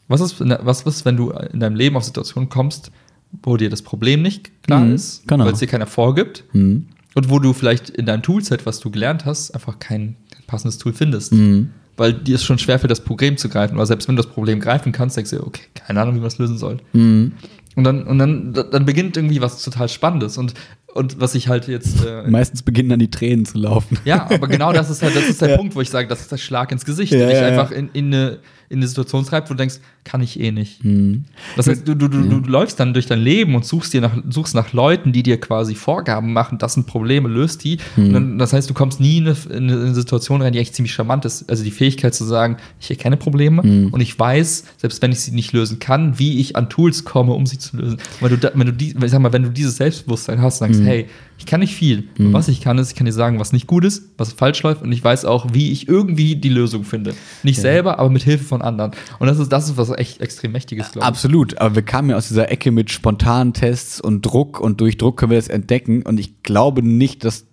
Was, 0.08 0.20
ist, 0.20 0.40
was 0.40 0.82
ist, 0.82 1.04
wenn 1.04 1.16
du 1.16 1.30
in 1.30 1.60
deinem 1.60 1.76
Leben 1.76 1.96
auf 1.96 2.04
Situationen 2.04 2.48
kommst, 2.48 2.90
wo 3.42 3.56
dir 3.56 3.70
das 3.70 3.82
Problem 3.82 4.20
nicht 4.22 4.50
klar 4.62 4.80
Mhm, 4.80 4.94
ist, 4.94 5.26
genau. 5.26 5.44
weil 5.44 5.52
es 5.52 5.58
dir 5.58 5.66
keiner 5.66 5.86
vorgibt 5.86 6.44
Mhm. 6.52 6.86
und 7.14 7.30
wo 7.30 7.38
du 7.38 7.52
vielleicht 7.52 7.88
in 7.90 8.04
deinem 8.06 8.22
Toolset, 8.22 8.66
was 8.66 8.80
du 8.80 8.90
gelernt 8.90 9.24
hast, 9.26 9.52
einfach 9.52 9.78
kein, 9.78 10.16
kein 10.30 10.44
passendes 10.46 10.78
Tool 10.78 10.92
findest. 10.92 11.32
Mhm. 11.32 11.70
Weil 11.96 12.14
dir 12.14 12.36
es 12.36 12.44
schon 12.44 12.58
schwerfällt, 12.58 12.90
das 12.90 13.00
Problem 13.04 13.36
zu 13.36 13.48
greifen. 13.48 13.76
Oder 13.76 13.86
selbst 13.86 14.08
wenn 14.08 14.16
du 14.16 14.22
das 14.22 14.30
Problem 14.32 14.60
greifen 14.60 14.92
kannst, 14.92 15.16
denkst 15.16 15.30
du, 15.30 15.46
okay, 15.46 15.62
keine 15.74 16.00
Ahnung, 16.00 16.14
wie 16.14 16.20
man 16.20 16.28
es 16.28 16.38
lösen 16.38 16.56
soll. 16.58 16.78
Mhm. 16.94 17.32
Und 17.74 17.84
dann, 17.84 18.06
und 18.06 18.18
dann, 18.18 18.52
dann 18.52 18.84
beginnt 18.84 19.16
irgendwie 19.16 19.40
was 19.40 19.62
total 19.62 19.88
Spannendes. 19.88 20.36
Und, 20.38 20.54
und 20.94 21.20
was 21.20 21.34
ich 21.34 21.48
halt 21.48 21.68
jetzt. 21.68 22.04
Äh, 22.04 22.28
Meistens 22.30 22.62
beginnen 22.62 22.88
dann 22.90 22.98
die 22.98 23.10
Tränen 23.10 23.44
zu 23.46 23.56
laufen. 23.58 23.98
ja, 24.04 24.28
aber 24.30 24.46
genau 24.48 24.72
das 24.72 24.90
ist 24.90 25.02
halt, 25.02 25.16
das 25.16 25.24
ist 25.28 25.40
der 25.40 25.48
Ja. 25.52 25.56
Punkt, 25.56 25.74
wo 25.74 25.80
ich 25.80 25.88
sage, 25.90 26.06
das 26.08 26.20
ist 26.20 26.32
der 26.32 26.36
Schlag 26.38 26.70
ins 26.72 26.84
Gesicht, 26.84 27.12
Ja, 27.12 27.18
der 27.18 27.28
dich 27.28 27.38
ja. 27.38 27.46
einfach 27.46 27.70
in, 27.70 27.88
in, 27.94 28.06
eine, 28.06 28.38
in 28.68 28.78
eine 28.78 28.86
Situation 28.88 29.24
treibt, 29.24 29.48
wo 29.48 29.54
du 29.54 29.58
denkst, 29.58 29.76
kann 30.04 30.20
ich 30.20 30.40
eh 30.40 30.50
nicht. 30.50 30.84
Mhm. 30.84 31.24
Das 31.56 31.68
heißt, 31.68 31.86
du, 31.86 31.94
du, 31.94 32.08
du, 32.08 32.22
du 32.22 32.38
läufst 32.50 32.80
dann 32.80 32.92
durch 32.92 33.06
dein 33.06 33.20
Leben 33.20 33.54
und 33.54 33.64
suchst 33.64 33.92
dir 33.94 34.00
nach, 34.00 34.16
suchst 34.28 34.52
nach 34.54 34.72
Leuten, 34.72 35.12
die 35.12 35.22
dir 35.22 35.38
quasi 35.40 35.76
Vorgaben 35.76 36.32
machen, 36.32 36.58
das 36.58 36.74
sind 36.74 36.86
Probleme, 36.88 37.28
löst 37.28 37.62
die. 37.62 37.78
Mhm. 37.96 38.06
Und 38.06 38.12
dann, 38.12 38.38
das 38.38 38.52
heißt, 38.52 38.68
du 38.68 38.74
kommst 38.74 38.98
nie 38.98 39.18
in 39.18 39.28
eine, 39.28 39.36
in 39.56 39.70
eine 39.70 39.94
Situation 39.94 40.42
rein, 40.42 40.52
die 40.52 40.58
echt 40.58 40.74
ziemlich 40.74 40.92
charmant 40.92 41.24
ist. 41.24 41.48
Also 41.48 41.62
die 41.62 41.70
Fähigkeit 41.70 42.14
zu 42.14 42.24
sagen, 42.24 42.56
ich 42.80 42.90
erkenne 42.90 43.16
Probleme 43.16 43.62
Mhm. 43.62 43.88
und 43.92 44.00
ich 44.00 44.18
weiß, 44.18 44.64
selbst 44.76 45.00
wenn 45.02 45.12
ich 45.12 45.20
sie 45.20 45.30
nicht 45.30 45.52
lösen 45.52 45.78
kann, 45.78 46.18
wie 46.18 46.40
ich 46.40 46.56
an 46.56 46.68
Tools 46.68 47.04
komme, 47.04 47.32
um 47.34 47.46
sie 47.46 47.58
zu 47.58 47.76
lösen. 47.76 47.98
Wenn 48.20 48.40
du, 48.40 48.50
wenn 48.54 48.66
du 48.66 48.72
die, 48.72 48.96
sag 49.06 49.20
mal, 49.20 49.32
wenn 49.32 49.44
du 49.44 49.50
dieses 49.50 49.76
Selbstbewusstsein 49.76 50.40
hast, 50.42 50.58
sagst, 50.58 50.80
Mhm. 50.80 50.84
hey, 50.84 51.06
ich 51.38 51.46
kann 51.46 51.60
nicht 51.60 51.74
viel. 51.74 52.04
Aber 52.18 52.32
Was 52.34 52.48
ich 52.48 52.60
kann, 52.60 52.78
ist, 52.78 52.90
ich 52.90 52.94
kann 52.96 53.04
dir 53.04 53.12
sagen, 53.12 53.40
was 53.40 53.52
nicht 53.52 53.66
gut 53.66 53.84
ist, 53.84 54.10
was 54.16 54.32
falsch 54.32 54.62
läuft 54.62 54.82
und 54.82 54.92
ich 54.92 55.02
weiß 55.02 55.24
auch, 55.24 55.46
wie 55.52 55.72
ich 55.72 55.88
irgendwie 55.88 56.36
die 56.36 56.48
Lösung 56.48 56.84
finde. 56.84 57.14
Nicht 57.42 57.60
selber, 57.60 57.98
aber 57.98 58.10
mit 58.10 58.22
Hilfe 58.22 58.44
von 58.44 58.62
anderen. 58.62 58.92
Und 59.18 59.26
das 59.26 59.38
ist, 59.40 59.48
das 59.52 59.68
ist 59.68 59.76
was 59.76 59.91
echt 59.94 60.20
extrem 60.20 60.52
Mächtiges, 60.52 60.92
glaube 60.92 61.04
ich. 61.04 61.08
Absolut, 61.08 61.58
aber 61.58 61.74
wir 61.74 61.82
kamen 61.82 62.10
ja 62.10 62.16
aus 62.16 62.28
dieser 62.28 62.50
Ecke 62.50 62.70
mit 62.70 62.90
spontanen 62.90 63.52
Tests 63.52 64.00
und 64.00 64.22
Druck 64.22 64.60
und 64.60 64.80
durch 64.80 64.96
Druck 64.96 65.16
können 65.16 65.30
wir 65.30 65.38
das 65.38 65.48
entdecken 65.48 66.02
und 66.02 66.18
ich 66.18 66.42
glaube 66.42 66.82
nicht, 66.82 67.24
dass 67.24 67.46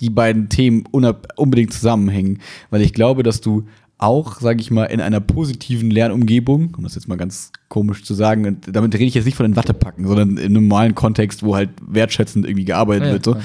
die 0.00 0.10
beiden 0.10 0.48
Themen 0.48 0.84
unbedingt 0.90 1.72
zusammenhängen, 1.72 2.40
weil 2.70 2.80
ich 2.80 2.94
glaube, 2.94 3.22
dass 3.22 3.40
du 3.40 3.66
auch, 3.98 4.40
sage 4.40 4.60
ich 4.60 4.70
mal, 4.70 4.84
in 4.84 5.00
einer 5.00 5.20
positiven 5.20 5.90
Lernumgebung, 5.90 6.74
um 6.76 6.84
das 6.84 6.94
jetzt 6.94 7.06
mal 7.06 7.18
ganz 7.18 7.52
komisch 7.68 8.02
zu 8.02 8.14
sagen, 8.14 8.46
und 8.46 8.74
damit 8.74 8.94
rede 8.94 9.04
ich 9.04 9.14
jetzt 9.14 9.26
nicht 9.26 9.36
von 9.36 9.44
den 9.44 9.56
Wattepacken, 9.56 10.06
sondern 10.06 10.38
in 10.38 10.38
einem 10.38 10.68
normalen 10.68 10.94
Kontext, 10.94 11.42
wo 11.42 11.54
halt 11.54 11.68
wertschätzend 11.86 12.46
irgendwie 12.46 12.64
gearbeitet 12.64 13.06
ja, 13.06 13.12
wird, 13.12 13.24
so, 13.24 13.36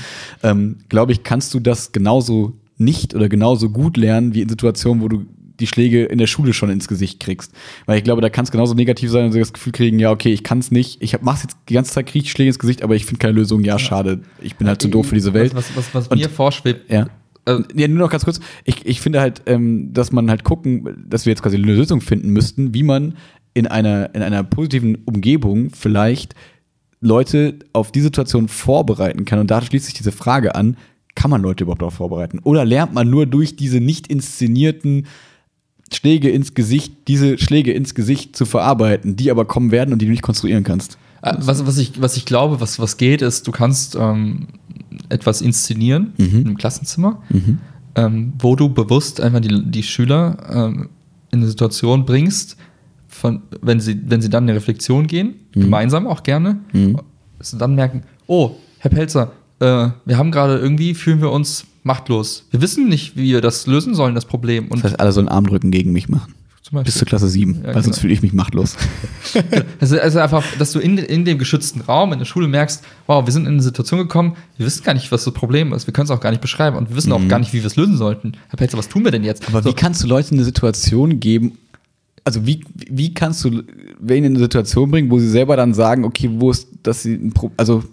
ähm, 0.44 0.78
glaube 0.88 1.12
ich, 1.12 1.24
kannst 1.24 1.54
du 1.54 1.60
das 1.60 1.92
genauso 1.92 2.54
nicht 2.78 3.16
oder 3.16 3.28
genauso 3.28 3.70
gut 3.70 3.98
lernen 3.98 4.34
wie 4.34 4.42
in 4.42 4.50
Situationen, 4.50 5.04
wo 5.04 5.10
du 5.10 5.26
die 5.60 5.68
Schläge 5.68 6.06
in 6.06 6.18
der 6.18 6.28
Schule 6.28 6.54
schon 6.54 6.70
ins 6.70 6.88
Gesicht 6.88 7.20
kriegst. 7.20 7.54
Weil 7.86 7.98
ich 7.98 8.04
glaube, 8.04 8.22
da 8.22 8.30
kann 8.30 8.46
es 8.46 8.52
genauso 8.52 8.74
negativ 8.74 9.12
sein 9.12 9.26
und 9.26 9.32
sie 9.32 9.40
das 9.40 9.54
Gefühl 9.54 9.72
kriegen, 9.72 10.00
ja, 10.00 10.12
okay, 10.12 10.32
ich 10.32 10.44
kann 10.44 10.60
es 10.60 10.72
nicht, 10.72 11.02
ich 11.02 11.14
hab, 11.14 11.24
mach's 11.24 11.44
jetzt 11.44 11.58
die 11.70 11.74
ganze 11.74 11.92
Zeit, 11.92 12.08
kriege 12.08 12.26
ich 12.26 12.32
Schläge 12.32 12.50
ins 12.50 12.60
Gesicht, 12.60 12.84
aber 12.84 12.96
ich 12.96 13.06
finde 13.06 13.20
keine 13.20 13.34
Lösung, 13.34 13.64
ja, 13.64 13.80
schade, 13.80 14.22
ich 14.42 14.56
bin 14.56 14.68
halt 14.68 14.82
zu 14.82 14.88
doof 14.88 15.08
für 15.08 15.16
diese 15.16 15.34
Welt. 15.34 15.56
Was, 15.56 15.76
was, 15.76 15.94
was, 15.94 16.12
was 16.12 16.18
mir 16.18 16.30
vorschwebt, 16.30 16.92
ja. 16.92 17.08
Also, 17.46 17.64
ja, 17.76 17.88
nur 17.88 18.00
noch 18.00 18.10
ganz 18.10 18.26
kurz. 18.26 18.40
Ich, 18.64 18.86
ich 18.86 19.02
finde 19.02 19.22
halt, 19.22 19.44
ähm, 19.46 19.94
dass 19.94 20.12
man 20.12 20.30
halt 20.30 20.44
gucken, 20.44 21.06
dass 21.08 21.26
wir 21.26 21.32
jetzt 21.32 21.44
quasi 21.44 21.58
eine 21.58 21.68
Lösung 21.68 22.02
finden 22.02 22.32
müssten, 22.32 22.74
wie 22.74 22.82
man 22.84 23.16
in 23.54 23.68
einer, 23.68 24.14
in 24.16 24.24
einer 24.24 24.44
positiven 24.44 24.96
Umgebung 25.06 25.70
vielleicht 25.70 26.34
Leute 27.02 27.60
auf 27.72 27.92
die 27.92 28.02
Situation 28.02 28.48
vorbereiten 28.48 29.26
kann. 29.26 29.40
Und 29.40 29.52
da 29.52 29.62
schließt 29.62 29.86
sich 29.86 29.94
diese 29.94 30.12
Frage 30.12 30.56
an, 30.56 30.76
kann 31.14 31.32
man 31.32 31.42
Leute 31.42 31.64
überhaupt 31.64 31.82
darauf 31.82 31.94
vorbereiten? 31.94 32.40
Oder 32.40 32.66
lernt 32.66 32.94
man 32.94 33.10
nur 33.10 33.26
durch 33.26 33.56
diese 33.56 33.80
nicht 33.80 34.08
inszenierten 34.08 35.08
Schläge 35.94 36.30
ins 36.30 36.54
Gesicht, 36.54 37.08
diese 37.08 37.38
Schläge 37.38 37.72
ins 37.72 37.96
Gesicht 37.96 38.36
zu 38.36 38.46
verarbeiten, 38.46 39.16
die 39.16 39.30
aber 39.32 39.46
kommen 39.46 39.72
werden 39.72 39.94
und 39.94 40.02
die 40.02 40.06
du 40.06 40.12
nicht 40.12 40.24
konstruieren 40.24 40.64
kannst? 40.64 40.98
Äh, 41.22 41.36
was, 41.40 41.66
was, 41.66 41.78
ich, 41.78 42.02
was 42.02 42.18
ich 42.18 42.26
glaube, 42.26 42.60
was, 42.62 42.80
was 42.80 42.98
geht, 42.98 43.22
ist, 43.22 43.48
du 43.48 43.52
kannst 43.52 43.96
ähm, 43.96 44.48
etwas 45.10 45.42
inszenieren 45.42 46.14
mhm. 46.18 46.46
im 46.48 46.58
Klassenzimmer, 46.58 47.22
mhm. 47.30 47.60
ähm, 47.96 48.34
wo 48.40 48.56
du 48.56 48.70
bewusst 48.70 49.22
einfach 49.22 49.42
die, 49.42 49.64
die 49.66 49.84
Schüler 49.84 50.38
ähm, 50.50 50.90
in 51.32 51.40
eine 51.40 51.48
Situation 51.48 52.06
bringst, 52.06 52.58
von, 53.08 53.42
wenn, 53.62 53.80
sie, 53.80 54.00
wenn 54.06 54.22
sie 54.22 54.30
dann 54.30 54.44
in 54.46 54.50
eine 54.50 54.58
Reflexion 54.58 55.08
gehen, 55.08 55.36
mhm. 55.54 55.62
gemeinsam 55.62 56.08
auch 56.08 56.24
gerne, 56.24 56.60
mhm. 56.74 57.00
dass 57.38 57.58
dann 57.58 57.76
merken, 57.76 58.04
oh, 58.28 58.52
Herr 58.80 58.92
Pelzer, 58.92 59.32
äh, 59.60 59.90
wir 60.06 60.18
haben 60.18 60.32
gerade 60.32 60.58
irgendwie, 60.58 60.94
fühlen 60.94 61.22
wir 61.22 61.32
uns 61.32 61.66
machtlos. 61.84 62.46
Wir 62.52 62.62
wissen 62.62 62.90
nicht, 62.90 63.16
wie 63.16 63.26
wir 63.26 63.42
das 63.42 63.68
lösen 63.68 63.96
sollen, 63.96 64.16
das 64.16 64.26
Problem. 64.26 64.68
Und 64.68 64.84
das 64.84 64.92
heißt, 64.92 65.00
alle 65.00 65.12
so 65.12 65.20
einen 65.20 65.30
Armdrücken 65.30 65.72
gegen 65.72 65.92
mich 65.92 66.10
machen. 66.10 66.34
Bis 66.84 66.98
zur 66.98 67.08
Klasse 67.08 67.30
7, 67.30 67.62
ja, 67.64 67.68
weil 67.68 67.74
sonst 67.76 67.86
genau. 67.86 67.96
fühle 68.02 68.14
ich 68.14 68.24
mich 68.24 68.34
machtlos. 68.34 68.76
also, 69.80 70.00
also, 70.00 70.20
einfach, 70.20 70.44
dass 70.58 70.72
du 70.72 70.80
in, 70.80 70.98
in 70.98 71.24
dem 71.24 71.38
geschützten 71.38 71.82
Raum, 71.82 72.12
in 72.12 72.18
der 72.18 72.26
Schule 72.26 72.48
merkst, 72.48 72.84
wow, 73.06 73.24
wir 73.24 73.32
sind 73.32 73.44
in 73.44 73.54
eine 73.54 73.62
Situation 73.62 74.00
gekommen, 74.00 74.36
wir 74.58 74.66
wissen 74.66 74.84
gar 74.84 74.96
nicht, 74.96 75.12
was 75.12 75.24
das 75.24 75.34
Problem 75.34 75.74
ist, 75.74 75.86
wir 75.86 75.94
können 75.94 76.06
es 76.06 76.12
auch 76.12 76.20
gar 76.20 76.32
nicht 76.32 76.42
beschreiben 76.42 76.76
und 76.76 76.90
wir 76.90 76.96
wissen 76.96 77.10
mhm. 77.10 77.16
auch 77.16 77.28
gar 77.28 77.38
nicht, 77.38 77.54
wie 77.54 77.60
wir 77.60 77.68
es 77.68 77.76
lösen 77.76 77.98
sollten. 77.98 78.34
Herr 78.50 78.58
Pelzer, 78.58 78.80
was 78.80 78.90
tun 78.90 79.04
wir 79.04 79.12
denn 79.12 79.24
jetzt? 79.24 79.48
Aber 79.48 79.62
so. 79.62 79.70
wie 79.70 79.74
kannst 79.76 80.04
du 80.04 80.08
Leuten 80.08 80.36
eine 80.36 80.44
Situation 80.44 81.20
geben, 81.20 81.60
also 82.24 82.48
wie, 82.48 82.66
wie 82.74 83.14
kannst 83.14 83.46
du 83.46 83.62
wen 84.00 84.24
in 84.24 84.32
eine 84.32 84.40
Situation 84.40 84.90
bringen, 84.90 85.12
wo 85.12 85.20
sie 85.20 85.30
selber 85.30 85.56
dann 85.56 85.76
sagen, 85.76 86.04
okay, 86.04 86.32
wo 86.34 86.50
ist, 86.50 86.68
dass 86.82 87.04
sie 87.04 87.14
ein 87.14 87.32
Problem, 87.32 87.54
also 87.58 87.84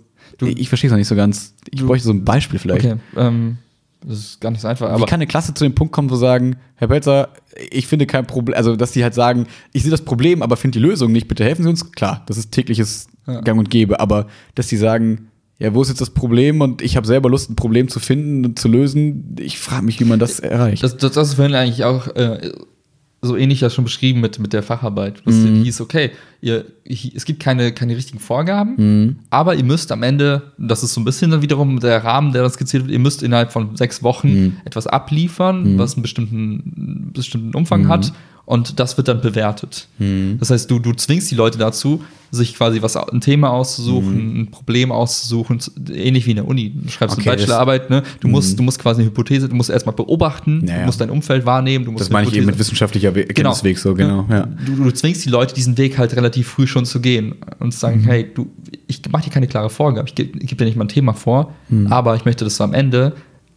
du, 0.47 0.61
ich 0.61 0.68
verstehe 0.68 0.88
es 0.88 0.93
noch 0.93 0.99
nicht 0.99 1.09
so 1.09 1.16
ganz. 1.16 1.55
Ich 1.70 1.80
du, 1.80 1.86
bräuchte 1.86 2.07
so 2.07 2.12
ein 2.12 2.24
Beispiel 2.24 2.59
vielleicht. 2.59 2.84
Okay, 2.84 2.97
ähm, 3.16 3.59
das 4.05 4.18
ist 4.18 4.40
gar 4.40 4.51
nicht 4.51 4.61
so 4.61 4.68
einfach. 4.68 4.88
Aber 4.90 5.01
Wie 5.01 5.07
kann 5.07 5.18
eine 5.18 5.26
Klasse 5.26 5.55
zu 5.55 5.64
dem 5.64 5.74
Punkt 5.74 5.93
kommen, 5.93 6.11
wo 6.11 6.16
sagen, 6.16 6.57
Herr 6.76 6.88
Pelzer, 6.88 7.28
ich 7.70 7.86
finde 7.86 8.07
kein 8.07 8.26
Problem, 8.26 8.57
also 8.57 8.76
dass 8.76 8.93
die 8.93 9.03
halt 9.03 9.14
sagen, 9.14 9.47
ich 9.72 9.82
sehe 9.82 9.90
das 9.90 10.03
Problem, 10.03 10.43
aber 10.43 10.57
finde 10.57 10.78
die 10.78 10.84
Lösung 10.84 11.12
nicht, 11.12 11.28
bitte 11.28 11.45
helfen 11.45 11.62
Sie 11.62 11.68
uns. 11.68 11.93
Klar, 11.93 12.22
das 12.26 12.36
ist 12.36 12.53
tägliches 12.53 13.09
ja. 13.26 13.40
Gang 13.40 13.59
und 13.59 13.70
Gäbe, 13.70 14.01
aber 14.01 14.26
dass 14.55 14.66
die 14.66 14.76
sagen, 14.76 15.28
ja, 15.59 15.72
wo 15.74 15.82
ist 15.82 15.88
jetzt 15.88 16.01
das 16.01 16.11
Problem 16.11 16.61
und 16.61 16.82
ich 16.82 16.97
habe 16.97 17.07
selber 17.07 17.30
Lust, 17.30 17.49
ein 17.49 17.57
Problem 17.57 17.86
zu 17.86 18.01
finden 18.01 18.45
und 18.45 18.59
zu 18.59 18.66
lösen. 18.66 19.36
Ich 19.38 19.59
frage 19.59 19.84
mich, 19.84 20.01
wie 20.01 20.05
man 20.05 20.18
das 20.18 20.40
erreicht. 20.40 20.82
Das, 20.82 20.97
das, 20.97 21.12
das 21.12 21.28
ist 21.28 21.34
vorhin 21.34 21.55
eigentlich 21.55 21.84
auch 21.84 22.09
äh, 22.16 22.51
so 23.25 23.37
ähnlich 23.37 23.61
das 23.61 23.73
schon 23.73 23.85
beschrieben 23.85 24.20
mit, 24.20 24.41
mit 24.41 24.53
der 24.53 24.64
Facharbeit. 24.64 25.23
Das 25.25 25.37
mhm. 25.37 25.62
hieß, 25.62 25.81
okay, 25.81 26.11
ihr, 26.41 26.64
es 26.85 27.25
gibt 27.25 27.41
keine, 27.41 27.73
keine 27.73 27.97
richtigen 27.97 28.18
Vorgaben, 28.18 28.75
mhm. 28.77 29.16
aber 29.31 29.55
ihr 29.55 29.62
müsst 29.62 29.93
am 29.93 30.03
Ende, 30.03 30.53
das 30.59 30.83
ist 30.83 30.95
so 30.95 31.01
ein 31.01 31.05
bisschen 31.05 31.31
dann 31.31 31.41
wiederum 31.41 31.79
der 31.79 32.03
Rahmen, 32.03 32.33
der 32.33 32.43
das 32.43 32.55
skizziert 32.55 32.85
wird, 32.85 32.93
ihr 32.93 32.99
müsst 32.99 33.23
innerhalb 33.23 33.53
von 33.53 33.77
sechs 33.77 34.03
Wochen 34.03 34.29
mhm. 34.29 34.57
etwas 34.64 34.89
abliefern, 34.89 35.75
mhm. 35.75 35.79
was 35.79 35.95
einen 35.95 36.03
bestimmten, 36.03 37.12
bestimmten 37.14 37.55
Umfang 37.55 37.87
hat 37.87 38.11
mhm 38.11 38.32
und 38.45 38.80
das 38.80 38.97
wird 38.97 39.09
dann 39.09 39.20
bewertet. 39.20 39.88
Mhm. 39.99 40.36
Das 40.38 40.51
heißt, 40.51 40.70
du, 40.70 40.78
du 40.78 40.93
zwingst 40.93 41.30
die 41.30 41.34
Leute 41.34 41.59
dazu, 41.59 42.03
sich 42.32 42.55
quasi 42.55 42.80
was 42.80 42.97
ein 42.97 43.20
Thema 43.20 43.51
auszusuchen, 43.51 44.32
mhm. 44.32 44.40
ein 44.40 44.51
Problem 44.51 44.90
auszusuchen, 44.90 45.61
ähnlich 45.93 46.26
wie 46.26 46.30
in 46.30 46.36
der 46.36 46.49
Uni. 46.49 46.72
Du 46.74 46.88
schreibst 46.90 47.18
okay, 47.18 47.28
eine 47.28 47.36
Bachelorarbeit, 47.36 47.90
ne? 47.90 48.03
Du 48.20 48.26
mhm. 48.26 48.32
musst, 48.32 48.59
du 48.59 48.62
musst 48.62 48.78
quasi 48.78 49.03
eine 49.03 49.11
Hypothese, 49.11 49.51
du 49.51 49.55
musst 49.55 49.68
erstmal 49.68 49.95
beobachten, 49.95 50.62
naja. 50.64 50.80
du 50.80 50.86
musst 50.86 51.01
dein 51.01 51.11
Umfeld 51.11 51.45
wahrnehmen, 51.45 51.84
du 51.84 51.93
musst 51.93 52.07
Das 52.07 52.11
meine 52.11 52.26
ich 52.26 52.34
eben 52.34 52.47
mit 52.47 52.59
wissenschaftlicher 52.59 53.14
Erkenntnisweg 53.14 53.76
genau. 53.76 53.82
so, 53.82 53.95
genau. 53.95 54.26
Ja. 54.30 54.49
Du, 54.64 54.82
du, 54.82 54.90
zwingst 54.90 55.24
die 55.26 55.28
Leute, 55.28 55.55
diesen 55.55 55.76
Weg 55.76 55.99
halt 55.99 56.16
relativ 56.16 56.49
früh 56.49 56.66
schon 56.66 56.86
zu 56.86 57.01
gehen 57.01 57.34
und 57.61 57.72
zu 57.72 57.78
sagen, 57.78 58.01
mhm. 58.01 58.05
hey, 58.07 58.30
du, 58.34 58.51
ich 58.86 59.03
mache 59.11 59.24
dir 59.24 59.30
keine 59.30 59.47
klare 59.47 59.68
Vorgabe, 59.68 60.09
ich 60.09 60.14
gebe 60.14 60.38
geb 60.38 60.57
dir 60.57 60.64
nicht 60.64 60.76
mal 60.76 60.86
ein 60.86 60.88
Thema 60.88 61.12
vor, 61.12 61.53
mhm. 61.68 61.88
aber 61.88 62.16
ich 62.16 62.24
möchte, 62.24 62.45
dass 62.45 62.57
du 62.57 62.64
am 62.64 62.72
Ende 62.72 63.14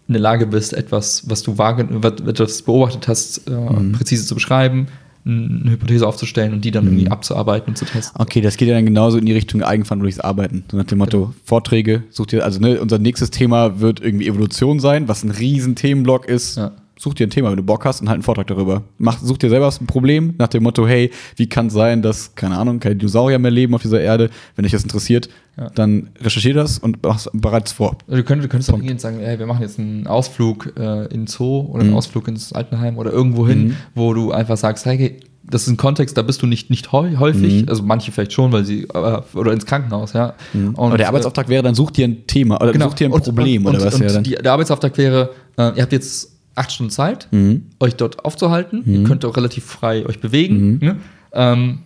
in 0.07 0.13
der 0.13 0.21
Lage 0.21 0.45
bist, 0.45 0.73
etwas, 0.73 1.27
was 1.29 1.43
du 1.43 1.53
etwas 1.53 2.61
beobachtet 2.61 3.07
hast, 3.07 3.47
äh, 3.47 3.51
mhm. 3.51 3.93
präzise 3.93 4.27
zu 4.27 4.35
beschreiben, 4.35 4.87
eine 5.25 5.71
Hypothese 5.71 6.07
aufzustellen 6.07 6.53
und 6.53 6.63
die 6.63 6.69
dann 6.69 6.85
mhm. 6.85 6.91
irgendwie 6.91 7.11
abzuarbeiten 7.11 7.69
und 7.69 7.77
zu 7.77 7.85
testen. 7.85 8.21
Okay, 8.21 8.41
das 8.41 8.57
geht 8.57 8.67
ja 8.67 8.75
dann 8.75 8.85
genauso 8.85 9.17
in 9.17 9.25
die 9.25 9.33
Richtung 9.33 9.63
eigenverantwortliches 9.63 10.19
Arbeiten. 10.19 10.63
So 10.69 10.77
nach 10.77 10.85
dem 10.85 10.99
Motto, 10.99 11.19
genau. 11.19 11.33
Vorträge, 11.43 12.03
sucht 12.11 12.33
ihr, 12.33 12.43
also 12.43 12.59
ne, 12.59 12.79
unser 12.79 12.99
nächstes 12.99 13.31
Thema 13.31 13.79
wird 13.79 13.99
irgendwie 13.99 14.27
Evolution 14.27 14.79
sein, 14.79 15.07
was 15.07 15.23
ein 15.23 15.31
riesen 15.31 15.75
Themenblock 15.75 16.27
ist. 16.27 16.57
Ja 16.57 16.71
such 17.05 17.13
dir 17.13 17.27
ein 17.27 17.29
Thema, 17.29 17.49
wenn 17.51 17.57
du 17.57 17.63
Bock 17.63 17.85
hast 17.85 18.01
und 18.01 18.09
halt 18.09 18.15
einen 18.15 18.23
Vortrag 18.23 18.47
darüber. 18.47 18.81
Mach, 18.97 19.19
such 19.19 19.37
dir 19.37 19.49
selber 19.49 19.71
ein 19.79 19.85
Problem 19.87 20.33
nach 20.39 20.47
dem 20.47 20.63
Motto, 20.63 20.87
hey, 20.87 21.11
wie 21.35 21.47
kann 21.47 21.67
es 21.67 21.73
sein, 21.73 22.01
dass, 22.01 22.33
keine 22.33 22.57
Ahnung, 22.57 22.79
keine 22.79 22.95
Dinosaurier 22.95 23.37
mehr 23.39 23.51
leben 23.51 23.75
auf 23.75 23.83
dieser 23.83 24.01
Erde? 24.01 24.31
Wenn 24.55 24.63
dich 24.63 24.71
das 24.71 24.83
interessiert, 24.83 25.29
ja. 25.55 25.69
dann 25.69 26.09
recherchier 26.19 26.55
das 26.55 26.79
und 26.79 27.01
bereite 27.01 27.67
es 27.67 27.71
vor. 27.73 27.97
Du 28.07 28.23
könntest, 28.23 28.45
du 28.45 28.49
könntest 28.49 28.71
auch 28.71 28.77
hingehen 28.77 28.93
und 28.93 29.01
sagen, 29.01 29.19
hey, 29.19 29.37
wir 29.37 29.45
machen 29.45 29.61
jetzt 29.61 29.79
einen 29.79 30.07
Ausflug 30.07 30.73
äh, 30.77 31.05
in 31.13 31.27
Zoo 31.27 31.69
oder 31.69 31.81
einen 31.81 31.91
mhm. 31.91 31.97
Ausflug 31.97 32.27
ins 32.27 32.51
Altenheim 32.51 32.97
oder 32.97 33.11
irgendwo 33.11 33.47
hin, 33.47 33.67
mhm. 33.67 33.75
wo 33.93 34.13
du 34.13 34.31
einfach 34.31 34.57
sagst, 34.57 34.85
hey, 34.85 35.19
das 35.47 35.63
ist 35.63 35.67
ein 35.67 35.77
Kontext, 35.77 36.17
da 36.17 36.23
bist 36.23 36.41
du 36.41 36.47
nicht, 36.47 36.71
nicht 36.71 36.91
häufig, 36.91 37.63
mhm. 37.63 37.69
also 37.69 37.83
manche 37.83 38.11
vielleicht 38.11 38.33
schon, 38.33 38.51
weil 38.51 38.65
sie, 38.65 38.87
äh, 38.91 39.21
oder 39.35 39.53
ins 39.53 39.67
Krankenhaus, 39.67 40.13
ja. 40.13 40.33
Mhm. 40.53 40.69
Und, 40.69 40.87
aber 40.87 40.97
der 40.97 41.07
Arbeitsauftrag 41.07 41.49
wäre 41.49 41.61
dann, 41.61 41.75
such 41.75 41.91
dir 41.91 42.07
ein 42.07 42.25
Thema 42.25 42.59
oder 42.61 42.71
genau. 42.71 42.85
such 42.85 42.95
dir 42.95 43.07
ein 43.07 43.11
Problem 43.11 43.65
und, 43.65 43.75
oder 43.75 43.85
was 43.85 43.95
und, 43.95 44.09
und 44.09 44.25
die, 44.25 44.35
der 44.35 44.51
Arbeitsauftrag 44.51 44.97
wäre, 44.97 45.29
äh, 45.57 45.75
ihr 45.75 45.83
habt 45.83 45.93
jetzt 45.93 46.34
acht 46.55 46.71
Stunden 46.71 46.91
Zeit, 46.91 47.27
mhm. 47.31 47.63
euch 47.79 47.95
dort 47.95 48.25
aufzuhalten. 48.25 48.83
Mhm. 48.85 48.93
Ihr 48.93 49.03
könnt 49.03 49.25
auch 49.25 49.37
relativ 49.37 49.65
frei 49.65 50.05
euch 50.05 50.19
bewegen. 50.19 50.73
Mhm. 50.73 50.79
Ne? 50.81 50.95
Ähm, 51.33 51.79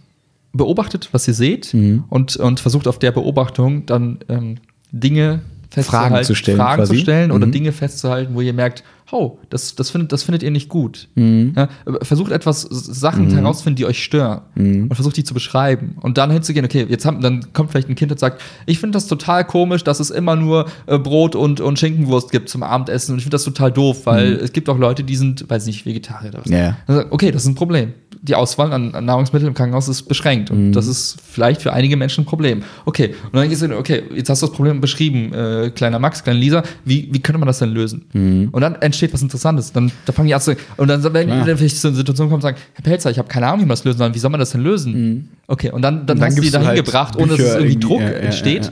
beobachtet, 0.53 1.09
was 1.11 1.27
ihr 1.27 1.33
seht 1.33 1.73
mhm. 1.73 2.05
und, 2.09 2.37
und 2.37 2.59
versucht 2.59 2.87
auf 2.87 2.99
der 2.99 3.11
Beobachtung 3.11 3.85
dann 3.85 4.19
ähm, 4.29 4.55
Dinge 4.91 5.41
festzuhalten, 5.69 6.13
Fragen 6.13 6.25
zu 6.25 6.35
stellen, 6.35 6.57
Fragen 6.57 6.85
zu 6.85 6.95
stellen 6.95 7.31
oder 7.31 7.45
mhm. 7.45 7.51
Dinge 7.51 7.71
festzuhalten, 7.71 8.33
wo 8.33 8.41
ihr 8.41 8.53
merkt, 8.53 8.83
oh, 9.11 9.37
das, 9.49 9.75
das, 9.75 9.89
findet, 9.89 10.11
das 10.11 10.23
findet 10.23 10.43
ihr 10.43 10.51
nicht 10.51 10.69
gut. 10.69 11.07
Mhm. 11.15 11.53
Ja, 11.55 11.69
versucht 12.01 12.31
etwas, 12.31 12.61
Sachen 12.61 13.27
mhm. 13.27 13.35
herauszufinden, 13.35 13.75
die 13.75 13.85
euch 13.85 14.03
stören 14.03 14.41
mhm. 14.55 14.83
und 14.83 14.95
versucht 14.95 15.17
die 15.17 15.23
zu 15.23 15.33
beschreiben. 15.33 15.95
Und 16.01 16.17
dann 16.17 16.31
hinzugehen, 16.31 16.65
okay, 16.65 16.85
jetzt 16.87 17.05
haben, 17.05 17.21
dann 17.21 17.53
kommt 17.53 17.71
vielleicht 17.71 17.89
ein 17.89 17.95
Kind 17.95 18.11
und 18.11 18.19
sagt, 18.19 18.41
ich 18.65 18.79
finde 18.79 18.95
das 18.95 19.07
total 19.07 19.45
komisch, 19.45 19.83
dass 19.83 19.99
es 19.99 20.09
immer 20.09 20.35
nur 20.35 20.65
äh, 20.87 20.97
Brot 20.97 21.35
und, 21.35 21.61
und 21.61 21.79
Schinkenwurst 21.79 22.31
gibt 22.31 22.49
zum 22.49 22.63
Abendessen 22.63 23.13
und 23.13 23.17
ich 23.17 23.23
finde 23.23 23.35
das 23.35 23.43
total 23.43 23.71
doof, 23.71 24.05
weil 24.05 24.35
mhm. 24.35 24.43
es 24.43 24.53
gibt 24.53 24.69
auch 24.69 24.77
Leute, 24.77 25.03
die 25.03 25.15
sind, 25.15 25.49
weiß 25.49 25.65
nicht, 25.65 25.85
Vegetarier 25.85 26.29
oder 26.29 26.39
was. 26.41 26.49
Ja. 26.49 26.77
Sagt, 26.87 27.11
okay, 27.11 27.31
das 27.31 27.43
ist 27.43 27.47
ein 27.47 27.55
Problem. 27.55 27.93
Die 28.21 28.35
Auswahl 28.35 28.73
an, 28.73 28.93
an, 28.95 29.05
Nahrungsmitteln 29.05 29.47
im 29.47 29.53
Krankenhaus 29.53 29.87
ist 29.87 30.03
beschränkt 30.03 30.51
und 30.51 30.67
mhm. 30.67 30.71
das 30.73 30.87
ist 30.87 31.17
vielleicht 31.23 31.61
für 31.61 31.71
einige 31.71 31.95
Menschen 31.95 32.23
ein 32.23 32.25
Problem. 32.25 32.63
Okay, 32.85 33.15
und 33.31 33.35
dann 33.35 33.47
gehst 33.47 33.61
du, 33.61 33.77
okay, 33.77 34.03
jetzt 34.13 34.29
hast 34.29 34.41
du 34.41 34.47
das 34.47 34.55
Problem 34.55 34.81
beschrieben, 34.81 35.33
äh, 35.33 35.71
kleiner 35.73 35.99
Max, 35.99 36.23
kleine 36.23 36.39
Lisa, 36.39 36.63
wie, 36.83 37.07
wie 37.11 37.19
könnte 37.19 37.39
man 37.39 37.47
das 37.47 37.59
denn 37.59 37.69
lösen? 37.69 38.05
Mhm. 38.13 38.49
Und 38.51 38.61
dann 38.61 38.75
entsteht 38.75 38.98
was 39.11 39.21
Interessantes. 39.21 39.71
Dann 39.71 39.91
da 40.05 40.13
fangen 40.13 40.27
die 40.27 40.33
an 40.33 40.41
zu. 40.41 40.55
Und 40.77 40.87
dann, 40.87 41.03
wenn 41.13 41.29
ja. 41.29 41.43
dann 41.43 41.57
vielleicht 41.57 41.77
so 41.77 41.87
eine 41.87 41.97
Situation 41.97 42.29
kommt, 42.29 42.43
sagen, 42.43 42.57
Herr 42.73 42.83
Pelzer, 42.83 43.09
ich 43.11 43.17
habe 43.17 43.27
keine 43.27 43.47
Ahnung, 43.47 43.61
wie 43.61 43.65
man 43.65 43.69
das 43.69 43.83
lösen 43.83 43.97
soll. 43.97 44.13
Wie 44.13 44.19
soll 44.19 44.31
man 44.31 44.39
das 44.39 44.51
denn 44.51 44.61
lösen? 44.61 44.93
Mhm. 44.93 45.29
Okay, 45.47 45.71
und 45.71 45.81
dann, 45.81 46.05
dann, 46.05 46.17
und 46.17 46.19
dann 46.19 46.27
hast 46.27 46.37
du 46.37 46.41
die 46.41 46.51
dahin 46.51 46.67
halt 46.67 46.85
gebracht, 46.85 47.15
ohne 47.15 47.29
dass 47.29 47.39
es 47.39 47.55
irgendwie 47.55 47.79
Druck 47.79 48.01
ja, 48.01 48.09
entsteht. 48.09 48.65
Ja, 48.65 48.71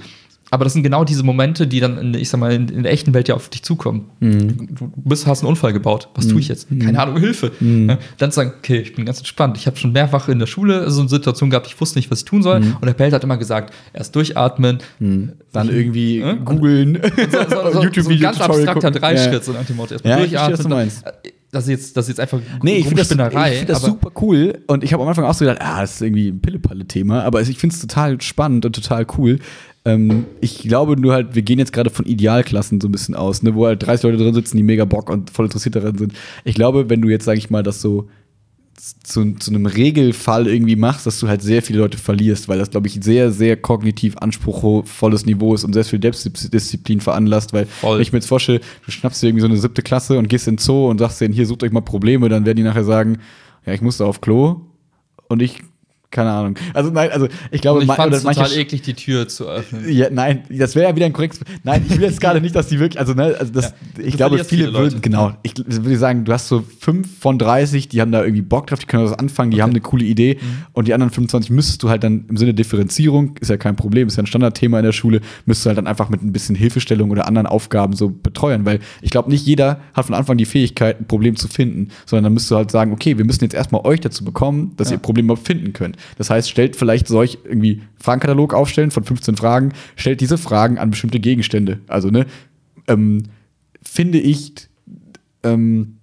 aber 0.50 0.64
das 0.64 0.74
sind 0.74 0.84
genau 0.84 1.04
diese 1.04 1.24
Momente, 1.24 1.68
die 1.68 1.80
dann, 1.80 1.98
in, 1.98 2.14
ich 2.14 2.30
sag 2.30 2.40
mal, 2.40 2.54
in, 2.54 2.70
in 2.70 2.84
der 2.84 2.92
echten 2.92 3.14
Welt 3.14 3.28
ja 3.28 3.36
auf 3.36 3.50
dich 3.50 3.64
zukommen. 3.64 4.06
Mhm. 4.20 4.68
Du 4.76 4.92
bist, 4.96 5.28
hast 5.28 5.42
einen 5.42 5.50
Unfall 5.50 5.74
gebaut. 5.74 6.10
Was 6.16 6.26
mhm. 6.26 6.32
tue 6.32 6.40
ich 6.40 6.48
jetzt? 6.48 6.72
Mhm. 6.72 6.80
Keine 6.80 7.00
Ahnung, 7.00 7.18
Hilfe. 7.18 7.52
Mhm. 7.60 7.90
Ja, 7.90 7.98
dann 8.18 8.32
sagen, 8.32 8.54
okay, 8.58 8.80
ich 8.80 8.96
bin 8.96 9.06
ganz 9.06 9.20
entspannt. 9.20 9.58
Ich 9.58 9.68
habe 9.68 9.78
schon 9.78 9.92
mehrfach 9.92 10.30
in 10.30 10.40
der 10.40 10.48
Schule 10.48 10.90
so 10.90 11.02
eine 11.02 11.10
Situation 11.10 11.50
gehabt, 11.50 11.68
ich 11.68 11.80
wusste 11.80 12.00
nicht, 12.00 12.10
was 12.12 12.20
ich 12.20 12.26
tun 12.26 12.44
soll. 12.44 12.62
Mhm. 12.62 12.78
Und 12.80 12.86
der 12.86 12.94
Pelt 12.94 13.14
hat 13.14 13.24
immer 13.24 13.38
gesagt, 13.38 13.74
erst 13.94 14.16
durchatmen, 14.16 14.80
mhm. 15.00 15.34
dann 15.52 15.70
irgendwie 15.70 16.20
äh? 16.20 16.36
googeln, 16.46 17.00
so, 17.32 17.38
so, 17.50 17.72
so, 17.74 17.84
YouTube 17.84 18.06
so 18.06 18.10
ein 18.12 18.20
ganz 18.20 18.40
abstrakter 18.40 18.92
Dreischritt, 18.92 19.34
ja. 19.34 19.42
so 19.42 19.52
nach 19.52 19.66
dem 19.66 19.76
Motto. 19.76 19.94
Erstmal 19.94 20.30
ja, 20.30 20.48
durchatmen. 20.50 20.88
Ich 20.88 20.94
das 21.52 21.64
ist 21.64 21.70
jetzt, 21.70 21.98
das 21.98 22.06
ist 22.06 22.10
jetzt 22.10 22.20
einfach 22.20 22.42
nee, 22.62 22.78
ich 22.78 22.88
finde 22.88 23.04
das, 23.04 23.12
ich 23.12 23.58
find 23.58 23.70
das 23.70 23.82
super 23.82 24.12
cool 24.22 24.60
und 24.68 24.84
ich 24.84 24.92
habe 24.92 25.02
am 25.02 25.10
Anfang 25.10 25.24
auch 25.24 25.34
so 25.34 25.46
gedacht, 25.46 25.62
ah, 25.62 25.82
das 25.82 25.96
ist 25.96 26.02
irgendwie 26.02 26.28
ein 26.28 26.42
Pille-Palle-Thema, 26.42 27.24
aber 27.24 27.42
ich 27.42 27.58
finde 27.58 27.74
es 27.74 27.80
total 27.80 28.20
spannend 28.22 28.66
und 28.66 28.76
total 28.76 29.06
cool, 29.18 29.40
Ähm, 29.88 30.26
ich 30.42 30.60
glaube 30.60 31.00
nur 31.00 31.14
halt, 31.14 31.34
wir 31.34 31.44
gehen 31.44 31.60
jetzt 31.60 31.72
gerade 31.72 31.90
von 31.90 32.06
Idealklassen 32.06 32.82
so 32.82 32.90
ein 32.90 32.92
bisschen 32.92 33.16
aus, 33.16 33.42
ne, 33.42 33.56
wo 33.56 33.66
halt 33.66 33.82
30 33.86 34.04
Leute 34.04 34.18
drin 34.18 34.34
sitzen, 34.34 34.58
die 34.58 34.64
mega 34.64 34.84
Bock 34.84 35.10
und 35.10 35.30
voll 35.30 35.46
interessiert 35.46 35.76
daran 35.76 35.98
sind. 35.98 36.14
Ich 36.44 36.56
glaube, 36.56 36.90
wenn 36.90 37.02
du 37.02 37.08
jetzt, 37.08 37.24
sage 37.24 37.38
ich 37.38 37.50
mal, 37.50 37.64
das 37.64 37.82
so 37.82 38.10
zu, 39.04 39.34
zu 39.36 39.52
einem 39.52 39.66
Regelfall 39.66 40.48
irgendwie 40.48 40.76
machst, 40.76 41.06
dass 41.06 41.20
du 41.22 41.30
halt 41.30 41.42
sehr 41.42 41.62
viele 41.62 41.80
Leute 41.80 41.98
verlierst, 41.98 42.50
weil 42.50 42.60
das, 42.60 42.70
glaube 42.70 42.88
ich, 42.88 43.00
sehr, 43.02 43.32
sehr 43.32 43.56
kognitiv 43.56 44.18
anspruchsvolles 44.18 45.26
Niveau 45.26 45.56
ist 45.56 45.64
und 45.64 45.72
sehr 45.72 45.86
viel 45.86 46.02
Selbstdisziplin 46.02 47.00
veranlasst, 47.00 47.54
weil 47.54 47.66
Voll. 47.66 47.96
wenn 47.96 48.02
ich 48.02 48.12
mir 48.12 48.20
jetzt 48.20 48.28
vorstelle, 48.28 48.60
du 48.86 48.92
schnappst 48.92 49.24
dir 49.24 49.28
irgendwie 49.28 49.42
so 49.42 49.48
eine 49.48 49.58
siebte 49.58 49.84
Klasse 49.84 50.18
und 50.18 50.28
gehst 50.28 50.50
in 50.50 50.56
den 50.56 50.60
Zoo 50.60 50.90
und 50.90 51.00
sagst 51.00 51.22
denen, 51.22 51.34
hier 51.34 51.46
sucht 51.46 51.64
euch 51.64 51.72
mal 51.72 51.82
Probleme, 51.82 52.28
dann 52.28 52.46
werden 52.46 52.58
die 52.58 52.64
nachher 52.64 52.84
sagen, 52.84 53.20
ja, 53.66 53.74
ich 53.74 53.82
musste 53.82 54.06
auf 54.06 54.20
Klo 54.20 54.62
und 55.30 55.42
ich, 55.42 55.62
keine 56.10 56.32
Ahnung. 56.32 56.56
Also 56.74 56.90
nein, 56.90 57.10
also 57.12 57.28
ich 57.52 57.62
glaube, 57.62 57.80
Und 57.80 57.86
ich 57.90 57.92
fand 57.94 58.14
es 58.14 58.24
total 58.24 58.52
eklig, 58.54 58.82
die 58.82 58.94
Tür 58.94 59.28
zu 59.28 59.46
öffnen. 59.46 59.84
ja, 59.92 60.08
nein, 60.10 60.44
das 60.50 60.74
wäre 60.76 60.90
ja 60.90 60.96
wieder 60.96 61.06
ein 61.06 61.14
korrektes. 61.14 61.42
Nein, 61.64 61.84
ich 61.88 61.98
will 61.98 62.04
jetzt 62.06 62.22
gerade 62.22 62.40
nicht, 62.42 62.56
dass 62.56 62.68
die 62.68 62.80
wirklich, 62.80 63.00
also, 63.00 63.14
ne, 63.14 63.36
also 63.38 63.52
das, 63.52 63.74
Ja, 63.98 64.04
ich 64.06 64.12
du 64.12 64.18
glaube, 64.18 64.38
viele, 64.44 64.64
viele 64.66 64.74
würden, 64.74 65.02
genau, 65.02 65.34
ich 65.44 65.54
würde 65.58 65.98
sagen, 65.98 66.24
du 66.24 66.32
hast 66.32 66.48
so 66.48 66.64
fünf 66.80 67.20
von 67.20 67.38
30, 67.38 67.90
die 67.90 68.00
haben 68.02 68.12
da 68.12 68.24
irgendwie 68.24 68.42
Bock 68.42 68.68
drauf, 68.68 68.80
die 68.80 68.86
können 68.86 69.04
was 69.04 69.14
anfangen, 69.14 69.52
die 69.52 69.62
haben 69.62 69.72
eine 69.72 69.82
coole 69.82 70.06
Idee 70.06 70.38
Mhm. 70.42 70.48
und 70.74 70.88
die 70.88 70.94
anderen 70.94 71.12
25 71.12 71.50
müsstest 71.52 71.84
du 71.84 71.90
halt 71.90 72.04
dann 72.04 72.26
im 72.30 72.38
Sinne 72.38 72.54
Differenzierung, 72.54 73.36
ist 73.42 73.50
ja 73.50 73.58
kein 73.58 73.76
Problem, 73.76 74.08
ist 74.08 74.16
ja 74.18 74.24
ein 74.24 74.28
Standardthema 74.28 74.80
in 74.80 74.86
der 74.86 74.92
Schule, 74.94 75.22
müsstest 75.46 75.66
du 75.66 75.70
halt 75.70 75.78
dann 75.78 75.88
einfach 75.88 76.10
mit 76.10 76.24
ein 76.24 76.32
bisschen 76.32 76.56
Hilfestellung 76.56 77.12
oder 77.12 77.28
anderen 77.28 77.48
Aufgaben 77.48 77.94
so 77.94 78.10
betreuen, 78.10 78.66
weil 78.66 78.80
ich 79.02 79.10
glaube, 79.12 79.30
nicht 79.30 79.46
jeder 79.46 79.82
hat 79.94 80.06
von 80.06 80.16
Anfang 80.16 80.38
die 80.38 80.46
Fähigkeit, 80.46 81.02
ein 81.02 81.06
Problem 81.08 81.36
zu 81.36 81.48
finden, 81.48 81.90
sondern 82.06 82.26
dann 82.26 82.34
müsstest 82.34 82.52
du 82.52 82.56
halt 82.56 82.72
sagen, 82.72 82.92
okay, 82.94 83.18
wir 83.18 83.26
müssen 83.26 83.44
jetzt 83.44 83.54
erstmal 83.54 83.82
euch 83.86 84.00
dazu 84.00 84.24
bekommen, 84.24 84.72
dass 84.78 84.90
Ja. 84.90 84.96
ihr 84.96 85.00
Probleme 85.00 85.26
überhaupt 85.28 85.46
finden 85.48 85.74
könnt. 85.74 85.97
Das 86.18 86.30
heißt, 86.30 86.50
stellt 86.50 86.76
vielleicht 86.76 87.08
solch 87.08 87.40
irgendwie 87.44 87.82
Fragenkatalog 88.00 88.54
aufstellen 88.54 88.92
von 88.92 89.04
15 89.04 89.38
Fragen, 89.38 89.74
stellt 89.96 90.22
diese 90.22 90.38
Fragen 90.38 90.78
an 90.78 90.90
bestimmte 90.90 91.20
Gegenstände. 91.20 91.80
Also, 91.88 92.10
ne, 92.10 92.26
ähm, 92.88 93.24
finde 93.82 94.20
ich 94.20 94.70
ähm, 95.44 95.98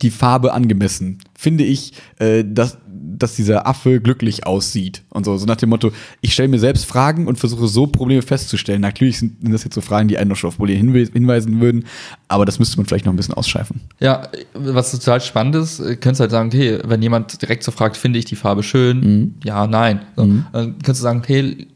die 0.00 0.10
Farbe 0.10 0.52
angemessen? 0.52 1.18
Finde 1.36 1.64
ich, 1.64 1.92
äh, 2.18 2.44
dass, 2.46 2.78
dass 3.04 3.34
dieser 3.36 3.66
Affe 3.66 4.00
glücklich 4.00 4.46
aussieht? 4.46 5.02
Und 5.10 5.24
so, 5.24 5.36
so 5.36 5.46
nach 5.46 5.56
dem 5.56 5.70
Motto, 5.70 5.90
ich 6.20 6.32
stelle 6.32 6.48
mir 6.48 6.58
selbst 6.58 6.86
Fragen 6.86 7.26
und 7.26 7.38
versuche 7.38 7.66
so 7.66 7.86
Probleme 7.86 8.22
festzustellen. 8.22 8.80
Natürlich 8.80 9.18
sind 9.18 9.36
das 9.42 9.64
jetzt 9.64 9.74
so 9.74 9.80
Fragen, 9.80 10.08
die 10.08 10.18
einen 10.18 10.30
noch 10.30 10.36
schon 10.36 10.48
auf 10.48 10.56
Probleme 10.56 10.80
hinwe- 10.92 11.12
hinweisen 11.12 11.60
würden, 11.60 11.84
aber 12.28 12.44
das 12.44 12.58
müsste 12.58 12.76
man 12.76 12.86
vielleicht 12.86 13.04
noch 13.04 13.12
ein 13.12 13.16
bisschen 13.16 13.34
ausscheifen. 13.34 13.80
Ja, 14.00 14.28
was 14.54 14.92
total 14.92 15.20
spannend 15.20 15.56
ist, 15.56 15.80
äh, 15.80 15.96
könntest 15.96 16.20
halt 16.20 16.30
sagen, 16.30 16.48
okay, 16.48 16.78
wenn 16.84 17.02
jemand 17.02 17.40
direkt 17.42 17.64
so 17.64 17.72
fragt, 17.72 17.96
finde 17.96 18.18
ich 18.18 18.24
die 18.24 18.36
Farbe 18.36 18.62
schön? 18.62 19.00
Mhm. 19.00 19.34
Ja, 19.44 19.66
nein. 19.66 20.02
So, 20.16 20.24
Dann 20.24 20.44
könntest 20.52 21.00
du 21.00 21.02
sagen, 21.02 21.18
okay, 21.20 21.66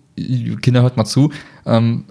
Kinder, 0.63 0.83
hört 0.83 0.97
mal 0.97 1.05
zu. 1.05 1.31
Ähm, 1.67 2.05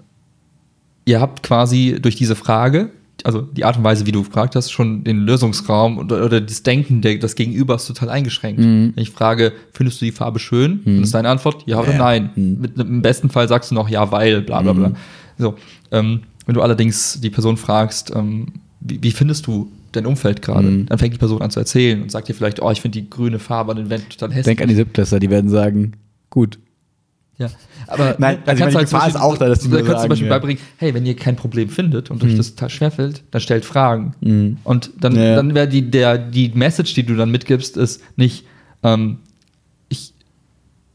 ihr 1.04 1.20
habt 1.20 1.42
quasi 1.42 1.98
durch 2.00 2.16
diese 2.16 2.36
Frage, 2.36 2.90
also 3.26 3.42
die 3.42 3.64
Art 3.64 3.76
und 3.76 3.82
Weise, 3.82 4.06
wie 4.06 4.12
du 4.12 4.22
gefragt 4.22 4.54
hast, 4.54 4.70
schon 4.70 5.02
den 5.02 5.18
Lösungsraum 5.18 5.98
oder, 5.98 6.24
oder 6.24 6.40
das 6.40 6.62
Denken 6.62 7.00
der, 7.00 7.18
des 7.18 7.34
Gegenübers 7.34 7.86
total 7.86 8.08
eingeschränkt. 8.08 8.60
Mhm. 8.60 8.92
Wenn 8.94 9.02
ich 9.02 9.10
frage, 9.10 9.52
findest 9.72 10.00
du 10.00 10.04
die 10.04 10.12
Farbe 10.12 10.38
schön? 10.38 10.80
Dann 10.84 11.02
ist 11.02 11.12
deine 11.12 11.28
Antwort 11.28 11.64
ja 11.66 11.80
oder 11.80 11.92
Ja. 11.92 11.98
nein. 11.98 12.30
Mhm. 12.36 12.58
Mit, 12.60 12.78
Im 12.78 13.02
besten 13.02 13.28
Fall 13.28 13.48
sagst 13.48 13.72
du 13.72 13.74
noch 13.74 13.88
ja, 13.88 14.12
weil, 14.12 14.42
bla 14.42 14.62
bla 14.62 14.72
bla. 14.72 14.92
So, 15.38 15.56
ähm, 15.90 16.20
wenn 16.46 16.54
du 16.54 16.62
allerdings 16.62 17.20
die 17.20 17.30
Person 17.30 17.56
fragst, 17.56 18.14
ähm, 18.14 18.46
wie, 18.80 19.02
wie 19.02 19.10
findest 19.10 19.48
du 19.48 19.72
dein 19.90 20.06
Umfeld 20.06 20.40
gerade? 20.40 20.68
Mhm. 20.68 20.86
Dann 20.86 20.98
fängt 20.98 21.14
die 21.14 21.18
Person 21.18 21.42
an 21.42 21.50
zu 21.50 21.58
erzählen 21.58 22.02
und 22.02 22.12
sagt 22.12 22.28
dir 22.28 22.34
vielleicht, 22.34 22.62
oh, 22.62 22.70
ich 22.70 22.80
finde 22.80 23.00
die 23.00 23.10
grüne 23.10 23.40
Farbe 23.40 23.72
an 23.72 23.78
den 23.78 23.90
Wänden 23.90 24.08
total 24.08 24.28
hässlich. 24.30 24.44
Denk 24.44 24.62
an 24.62 24.68
die 24.68 24.76
Siebtklässler, 24.76 25.18
die 25.18 25.30
werden 25.30 25.50
sagen, 25.50 25.94
gut. 26.30 26.58
Ja, 27.38 27.50
aber 27.86 28.16
Nein, 28.18 28.38
also 28.46 28.62
kannst 28.62 28.74
die 28.74 28.78
du 28.78 28.84
Gefahr 28.84 29.00
zum 29.02 29.08
ist 29.10 29.16
auch 29.16 29.36
da, 29.36 29.48
dass 29.48 29.58
die 29.58 29.68
da 29.68 29.82
kannst 29.82 30.00
zum 30.00 30.08
Beispiel 30.08 30.28
ja. 30.28 30.34
beibringen, 30.34 30.62
hey, 30.78 30.94
wenn 30.94 31.04
ihr 31.04 31.14
kein 31.14 31.36
Problem 31.36 31.68
findet 31.68 32.10
und 32.10 32.24
euch 32.24 32.34
das 32.34 32.72
schwerfällt, 32.72 33.22
dann 33.30 33.40
stellt 33.42 33.66
Fragen. 33.66 34.14
Mhm. 34.20 34.56
Und 34.64 34.90
dann, 35.00 35.14
ja. 35.16 35.36
dann 35.36 35.54
wäre 35.54 35.68
die, 35.68 35.90
der, 35.90 36.16
die 36.16 36.50
Message, 36.54 36.94
die 36.94 37.02
du 37.02 37.14
dann 37.14 37.30
mitgibst, 37.30 37.76
ist 37.76 38.02
nicht, 38.16 38.46
ähm, 38.82 39.18
ich, 39.90 40.14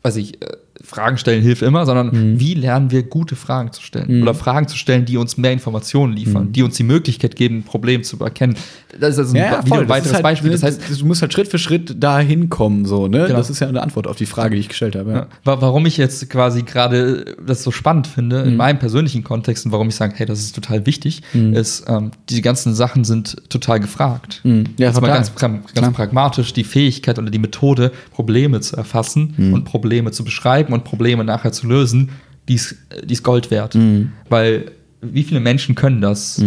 weiß 0.01 0.15
ich, 0.15 0.41
äh, 0.41 0.47
Fragen 0.91 1.17
stellen 1.17 1.41
hilft 1.41 1.61
immer, 1.61 1.85
sondern 1.85 2.07
Mhm. 2.07 2.39
wie 2.39 2.53
lernen 2.53 2.91
wir 2.91 3.03
gute 3.03 3.35
Fragen 3.35 3.71
zu 3.71 3.81
stellen? 3.81 4.21
Oder 4.21 4.33
Fragen 4.33 4.67
zu 4.67 4.75
stellen, 4.77 5.05
die 5.05 5.15
uns 5.17 5.37
mehr 5.37 5.53
Informationen 5.53 6.13
liefern, 6.13 6.47
Mhm. 6.47 6.51
die 6.53 6.63
uns 6.63 6.75
die 6.75 6.83
Möglichkeit 6.83 7.35
geben, 7.37 7.59
ein 7.59 7.63
Problem 7.63 8.03
zu 8.03 8.19
erkennen. 8.19 8.55
Das 8.99 9.11
ist 9.11 9.19
also 9.19 9.31
ein, 9.31 9.35
wieder 9.35 9.57
ein 9.59 9.65
Das 9.69 9.89
weiteres 9.89 10.07
ist 10.07 10.13
halt, 10.15 10.23
Beispiel. 10.23 10.49
ne, 10.49 10.55
Das 10.57 10.63
heißt, 10.63 10.81
du 11.01 11.05
musst 11.05 11.21
halt 11.21 11.31
Schritt 11.31 11.47
für 11.47 11.57
Schritt 11.57 12.03
dahin 12.03 12.49
kommen, 12.49 12.85
so, 12.85 13.07
ne? 13.07 13.25
Genau. 13.27 13.37
Das 13.37 13.49
ist 13.49 13.59
ja 13.61 13.67
eine 13.69 13.81
Antwort 13.81 14.05
auf 14.07 14.17
die 14.17 14.25
Frage, 14.25 14.55
die 14.55 14.61
ich 14.61 14.67
gestellt 14.69 14.95
habe. 14.95 15.11
Ja. 15.11 15.17
Ja. 15.19 15.27
Wa- 15.45 15.61
Warum 15.61 15.85
ich 15.85 15.95
jetzt 15.97 16.29
quasi 16.29 16.63
gerade 16.63 17.35
das 17.45 17.63
so 17.63 17.71
spannend 17.71 18.07
finde, 18.07 18.41
Mhm. 18.43 18.49
in 18.49 18.55
meinem 18.57 18.79
persönlichen 18.79 19.23
Kontext 19.23 19.65
und 19.65 19.71
warum 19.71 19.87
ich 19.87 19.95
sage, 19.95 20.13
hey, 20.17 20.25
das 20.25 20.39
ist 20.39 20.53
total 20.55 20.85
wichtig, 20.85 21.21
Mhm. 21.33 21.53
ist, 21.53 21.85
ähm, 21.87 22.11
die 22.29 22.41
ganzen 22.41 22.73
Sachen 22.75 23.03
sind 23.05 23.37
total 23.49 23.79
gefragt. 23.79 24.41
Mhm. 24.43 24.65
Ja, 24.77 24.87
Jetzt 24.87 24.95
mal 24.95 25.07
total. 25.07 25.15
ganz, 25.15 25.35
ganz, 25.73 25.95
pragmatisch, 25.95 26.51
die 26.53 26.63
Fähigkeit 26.65 27.17
oder 27.17 27.29
die 27.29 27.39
Methode, 27.39 27.91
Probleme 28.13 28.59
zu 28.61 28.75
erfassen 28.75 29.33
Mhm. 29.37 29.53
und 29.53 29.63
Probleme 29.63 30.11
zu 30.11 30.23
beschreiben 30.23 30.73
und 30.73 30.80
Probleme 30.83 31.23
nachher 31.23 31.51
zu 31.51 31.67
lösen, 31.67 32.09
die 32.47 32.55
ist, 32.55 33.23
Gold 33.23 33.51
wert. 33.51 33.75
Mhm. 33.75 34.11
Weil 34.29 34.71
wie 35.01 35.23
viele 35.23 35.39
Menschen 35.39 35.75
können 35.75 36.01
das? 36.01 36.37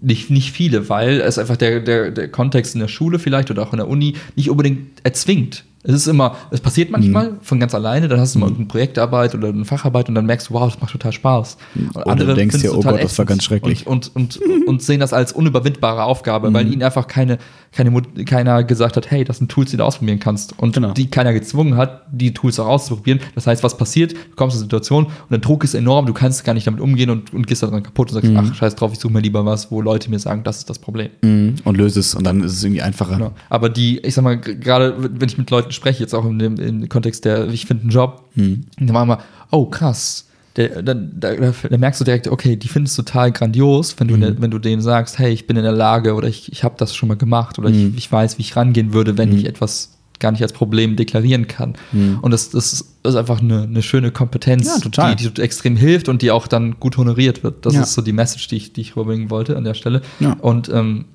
Nicht, 0.00 0.30
nicht 0.30 0.52
viele, 0.52 0.88
weil 0.88 1.20
es 1.20 1.38
einfach 1.38 1.56
der, 1.56 1.80
der, 1.80 2.10
der 2.10 2.28
Kontext 2.28 2.74
in 2.74 2.80
der 2.80 2.88
Schule 2.88 3.18
vielleicht 3.18 3.50
oder 3.50 3.62
auch 3.62 3.72
in 3.72 3.78
der 3.78 3.88
Uni 3.88 4.14
nicht 4.36 4.50
unbedingt 4.50 5.00
erzwingt. 5.02 5.64
Es 5.86 5.94
ist 5.94 6.06
immer, 6.06 6.36
es 6.50 6.60
passiert 6.60 6.90
manchmal 6.90 7.32
Mhm. 7.32 7.36
von 7.42 7.60
ganz 7.60 7.74
alleine, 7.74 8.08
dann 8.08 8.18
hast 8.18 8.34
du 8.34 8.38
mal 8.38 8.46
irgendeine 8.46 8.68
Projektarbeit 8.68 9.34
oder 9.34 9.48
eine 9.48 9.64
Facharbeit 9.66 10.08
und 10.08 10.14
dann 10.14 10.24
merkst 10.26 10.48
du, 10.48 10.54
wow, 10.54 10.70
das 10.72 10.80
macht 10.80 10.92
total 10.92 11.12
Spaß. 11.12 11.58
Und 12.06 12.20
du 12.20 12.34
denkst 12.34 12.58
dir, 12.62 12.74
oh 12.74 12.80
Gott, 12.80 13.02
das 13.02 13.18
war 13.18 13.26
ganz 13.26 13.44
schrecklich. 13.44 13.86
Und, 13.86 14.10
und, 14.16 14.38
und, 14.38 14.66
und 14.66 14.82
sehen 14.82 15.00
das 15.00 15.12
als 15.12 15.32
unüberwindbare 15.32 16.04
Aufgabe, 16.04 16.48
Mhm. 16.48 16.54
weil 16.54 16.72
ihnen 16.72 16.82
einfach 16.82 17.06
keine, 17.06 17.36
keine, 17.72 18.00
keiner 18.24 18.64
gesagt 18.64 18.96
hat, 18.96 19.10
hey, 19.10 19.24
das 19.24 19.38
sind 19.38 19.50
Tools, 19.50 19.70
die 19.72 19.76
du 19.76 19.84
ausprobieren 19.84 20.18
kannst. 20.20 20.58
Und 20.58 20.72
Genau. 20.74 20.92
die 20.92 21.10
keiner 21.10 21.32
gezwungen 21.34 21.76
hat, 21.76 22.02
die 22.10 22.32
Tools 22.32 22.58
auch 22.58 22.66
auszuprobieren. 22.66 23.20
Das 23.34 23.46
heißt, 23.46 23.62
was 23.62 23.76
passiert? 23.76 24.12
Du 24.14 24.18
kommst 24.36 24.56
in 24.56 24.60
eine 24.60 24.64
Situation 24.64 25.04
und 25.04 25.30
der 25.30 25.38
Druck 25.40 25.64
ist 25.64 25.74
enorm, 25.74 26.06
du 26.06 26.14
kannst 26.14 26.44
gar 26.44 26.54
nicht 26.54 26.66
damit 26.66 26.80
umgehen 26.80 27.10
und, 27.10 27.34
und 27.34 27.46
gehst 27.46 27.62
daran 27.62 27.82
kaputt 27.82 28.08
und 28.08 28.14
sagst, 28.14 28.30
Mhm. 28.30 28.36
ach, 28.38 28.54
scheiß 28.54 28.74
drauf, 28.76 28.92
ich 28.94 28.98
suche 29.00 29.12
mir 29.12 29.20
lieber 29.20 29.44
was, 29.44 29.70
wo 29.70 29.82
Leute 29.82 30.08
mir 30.10 30.18
sagen, 30.18 30.44
das 30.44 30.58
ist 30.58 30.70
das 30.70 30.78
Problem. 30.78 31.10
Mhm. 31.22 31.56
Und 31.64 31.76
löse 31.76 32.00
es 32.00 32.14
und 32.14 32.24
dann 32.24 32.42
ist 32.42 32.52
es 32.52 32.64
irgendwie 32.64 32.80
einfacher. 32.82 33.16
Genau. 33.16 33.32
Aber 33.50 33.68
die, 33.68 33.98
ich 33.98 34.14
sag 34.14 34.22
mal, 34.24 34.38
gerade 34.38 34.94
wenn 34.98 35.28
ich 35.28 35.36
mit 35.36 35.50
Leuten 35.50 35.72
spreche, 35.74 36.00
jetzt 36.00 36.14
auch 36.14 36.24
in 36.24 36.38
dem, 36.38 36.56
im 36.56 36.88
Kontext 36.88 37.24
der, 37.24 37.48
ich 37.48 37.66
finde 37.66 37.82
einen 37.82 37.90
Job, 37.90 38.22
Mhm. 38.34 38.64
dann 38.78 38.92
machen 38.92 39.08
wir, 39.08 39.18
oh 39.50 39.66
krass. 39.66 40.26
Dann, 40.54 41.10
da, 41.18 41.34
da, 41.34 41.52
da 41.68 41.78
merkst 41.78 42.00
du 42.00 42.04
direkt, 42.04 42.28
okay, 42.28 42.54
die 42.56 42.68
finden 42.68 42.86
es 42.86 42.94
total 42.94 43.32
grandios, 43.32 43.96
wenn 43.98 44.06
du, 44.06 44.16
ne, 44.16 44.36
wenn 44.38 44.52
du 44.52 44.60
denen 44.60 44.80
sagst, 44.82 45.18
hey, 45.18 45.32
ich 45.32 45.48
bin 45.48 45.56
in 45.56 45.64
der 45.64 45.72
Lage 45.72 46.14
oder 46.14 46.28
ich, 46.28 46.52
ich 46.52 46.62
habe 46.62 46.76
das 46.78 46.94
schon 46.94 47.08
mal 47.08 47.16
gemacht 47.16 47.58
oder 47.58 47.70
Mhm. 47.70 47.88
ich, 47.90 47.96
ich 48.04 48.12
weiß, 48.12 48.38
wie 48.38 48.42
ich 48.42 48.54
rangehen 48.54 48.92
würde, 48.92 49.18
wenn 49.18 49.36
ich 49.36 49.46
etwas 49.46 49.98
gar 50.20 50.30
nicht 50.30 50.42
als 50.42 50.52
Problem 50.52 50.94
deklarieren 50.94 51.48
kann. 51.48 51.74
Und 52.22 52.30
das, 52.30 52.50
das 52.50 52.72
ist- 52.72 52.86
ist 53.02 53.16
einfach 53.16 53.40
eine, 53.42 53.62
eine 53.64 53.82
schöne 53.82 54.12
Kompetenz, 54.12 54.80
Ja. 54.96 55.12
Die, 55.12 55.28
die 55.28 55.42
extrem 55.42 55.76
hilft 55.76 56.08
und 56.08 56.22
die 56.22 56.30
auch 56.30 56.46
dann 56.46 56.78
gut 56.78 56.96
honoriert 56.96 57.42
wird. 57.42 57.66
Das 57.66 57.74
Ja. 57.74 57.82
ist 57.82 57.94
so 57.94 58.00
die 58.00 58.12
Message, 58.12 58.46
die 58.46 58.56
ich, 58.56 58.72
die 58.72 58.80
ich 58.82 58.94
rüberbringen 58.96 59.28
wollte 59.30 59.56
an 59.56 59.64
der 59.64 59.74
Stelle. 59.74 60.02
Ja. 60.20 60.34
Und, 60.34 60.68
ähm, 60.68 61.06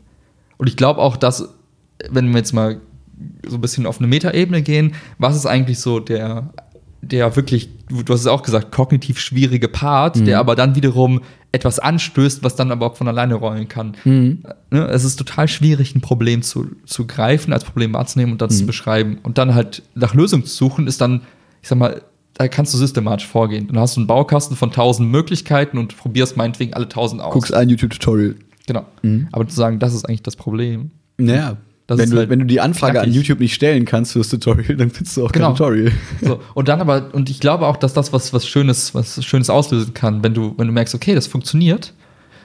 und 0.57 0.67
ich 0.67 0.75
glaube 0.75 0.99
auch, 0.99 1.15
dass, 1.15 1.47
wenn 2.09 2.29
wir 2.29 2.37
jetzt 2.37 2.53
mal 2.53 2.81
so 3.47 3.55
ein 3.57 3.61
bisschen 3.61 3.85
auf 3.85 3.99
eine 3.99 4.07
Metaebene 4.07 4.61
gehen, 4.61 4.93
was 5.17 5.35
ist 5.35 5.45
eigentlich 5.45 5.79
so 5.79 5.99
der, 5.99 6.53
der 7.01 7.35
wirklich, 7.35 7.69
du 7.89 8.13
hast 8.13 8.21
es 8.21 8.27
auch 8.27 8.43
gesagt, 8.43 8.71
kognitiv 8.71 9.19
schwierige 9.19 9.67
Part, 9.67 10.17
Mhm. 10.17 10.25
der 10.25 10.39
aber 10.39 10.55
dann 10.55 10.75
wiederum 10.75 11.21
etwas 11.51 11.79
anstößt, 11.79 12.43
was 12.43 12.55
dann 12.55 12.71
aber 12.71 12.85
auch 12.87 12.95
von 12.97 13.07
alleine 13.07 13.33
rollen 13.35 13.67
kann. 13.67 13.95
Mhm. 14.03 14.43
Ne, 14.71 14.85
Es 14.87 15.03
ist 15.03 15.15
total 15.15 15.47
schwierig, 15.47 15.95
ein 15.95 16.01
Problem 16.01 16.41
zu, 16.43 16.67
zu 16.85 17.07
greifen, 17.07 17.53
als 17.53 17.63
Problem 17.63 17.93
wahrzunehmen 17.93 18.33
und 18.33 18.41
dann 18.41 18.49
Mhm. 18.49 18.53
zu 18.53 18.65
beschreiben. 18.65 19.17
Und 19.23 19.37
dann 19.37 19.55
halt 19.55 19.81
nach 19.95 20.13
Lösungen 20.13 20.45
zu 20.45 20.53
suchen, 20.55 20.85
ist 20.87 21.01
dann, 21.01 21.21
ich 21.61 21.67
sag 21.69 21.77
mal, 21.79 22.01
da 22.35 22.47
kannst 22.47 22.73
du 22.73 22.77
systematisch 22.77 23.27
vorgehen. 23.27 23.67
Dann 23.67 23.79
hast 23.79 23.95
du 23.97 24.01
einen 24.01 24.07
Baukasten 24.07 24.55
von 24.55 24.71
tausend 24.71 25.09
Möglichkeiten 25.11 25.77
und 25.77 25.97
probierst 25.97 26.37
meinetwegen 26.37 26.73
alle 26.73 26.87
tausend 26.87 27.21
aus. 27.21 27.33
Guckst 27.33 27.53
ein 27.53 27.67
YouTube-Tutorial. 27.69 28.35
Genau. 28.67 28.85
Aber 29.31 29.47
zu 29.47 29.55
sagen, 29.55 29.79
das 29.79 29.93
ist 29.95 30.05
eigentlich 30.07 30.21
das 30.23 30.35
Problem. 30.35 30.91
Naja. 31.17 31.57
Wenn, 31.97 32.09
du, 32.11 32.17
halt 32.17 32.29
wenn 32.29 32.39
du 32.39 32.45
die 32.45 32.59
Anfrage 32.61 32.99
an 32.99 33.05
knackig. 33.05 33.15
YouTube 33.15 33.39
nicht 33.39 33.53
stellen 33.55 33.85
kannst 33.85 34.11
für 34.13 34.19
das 34.19 34.29
Tutorial, 34.29 34.75
dann 34.77 34.89
findest 34.91 35.17
du 35.17 35.25
auch 35.25 35.31
Genau. 35.31 35.47
kein 35.47 35.55
Tutorial. 35.55 35.91
So, 36.21 36.39
und 36.53 36.67
dann 36.67 36.81
aber, 36.81 37.09
und 37.13 37.29
ich 37.29 37.39
glaube 37.39 37.65
auch, 37.65 37.77
dass 37.77 37.93
das 37.93 38.13
was, 38.13 38.31
was 38.33 38.47
Schönes, 38.47 38.93
was 38.93 39.23
Schönes 39.25 39.49
auslösen 39.49 39.93
kann, 39.93 40.23
wenn 40.23 40.33
du, 40.33 40.53
wenn 40.57 40.67
du 40.67 40.73
merkst, 40.73 40.93
okay, 40.93 41.15
das 41.15 41.27
funktioniert. 41.27 41.93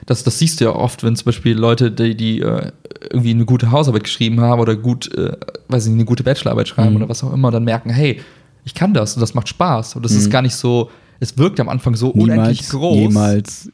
Das, 0.07 0.23
das 0.23 0.39
siehst 0.39 0.61
du 0.61 0.65
ja 0.67 0.71
oft, 0.75 1.03
wenn 1.03 1.17
zum 1.17 1.25
Beispiel 1.27 1.57
Leute, 1.57 1.91
die, 1.91 2.15
die 2.15 2.41
äh, 2.41 2.71
irgendwie 3.11 3.31
eine 3.31 3.45
gute 3.47 3.71
Hausarbeit 3.71 4.05
geschrieben 4.05 4.41
haben 4.41 4.61
oder 4.61 4.77
gut, 4.77 5.13
äh, 5.17 5.33
weiß 5.69 5.85
ich 5.85 5.91
nicht, 5.91 5.99
eine 6.01 6.05
gute 6.05 6.23
Bachelorarbeit 6.23 6.69
schreiben 6.69 6.91
Mhm. 6.91 6.97
oder 6.97 7.09
was 7.09 7.25
auch 7.25 7.33
immer, 7.33 7.51
dann 7.51 7.65
merken, 7.65 7.89
hey, 7.91 8.21
ich 8.67 8.75
kann 8.75 8.93
das 8.93 9.15
und 9.15 9.21
das 9.21 9.35
macht 9.35 9.49
Spaß. 9.49 9.97
Und 9.97 10.05
das 10.05 10.13
ist 10.13 10.31
gar 10.31 10.43
nicht 10.43 10.57
so, 10.57 10.91
es 11.21 11.39
wirkt 11.39 11.59
am 11.61 11.69
Anfang 11.71 11.95
so 11.97 12.09
unendlich 12.11 12.33
Mhm. 12.35 12.43
Niemals, 12.43 12.71
groß. 12.71 12.97
jemals, 12.99 13.69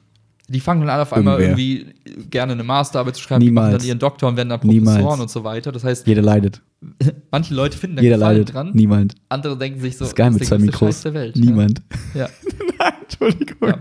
Die 0.52 0.58
fangen 0.58 0.80
dann 0.80 0.90
alle 0.90 1.02
auf 1.02 1.12
einmal 1.12 1.40
Irgendwer. 1.40 1.64
irgendwie 1.64 1.94
gerne 2.28 2.54
eine 2.54 2.64
Masterarbeit 2.64 3.14
zu 3.14 3.22
schreiben, 3.22 3.44
Niemals. 3.44 3.78
dann 3.78 3.86
ihren 3.86 4.00
Doktor 4.00 4.28
und 4.28 4.36
werden 4.36 4.48
dann 4.48 4.58
Professoren 4.60 4.96
Niemals. 4.98 5.20
und 5.20 5.30
so 5.30 5.44
weiter. 5.44 5.70
Das 5.70 5.84
heißt, 5.84 6.06
jeder 6.08 6.22
leidet. 6.22 6.60
manche 7.30 7.54
Leute 7.54 7.78
finden 7.78 7.96
da 7.96 8.02
Jeder 8.02 8.16
Gefallen 8.16 8.38
leidet. 8.38 8.54
dran. 8.54 8.70
Niemand. 8.74 9.14
Andere 9.28 9.56
denken 9.56 9.78
sich 9.80 9.96
so, 9.96 10.00
Das 10.00 10.08
ist 10.08 10.16
geil 10.16 10.30
mit 10.32 10.40
der 10.40 10.48
zwei 10.48 10.58
Mikros. 10.58 10.88
Scheiß 10.88 11.02
der 11.02 11.14
Welt. 11.14 11.36
Niemand. 11.36 11.82
Ja. 12.14 12.28
Entschuldigung. 13.10 13.68
Ja. 13.68 13.78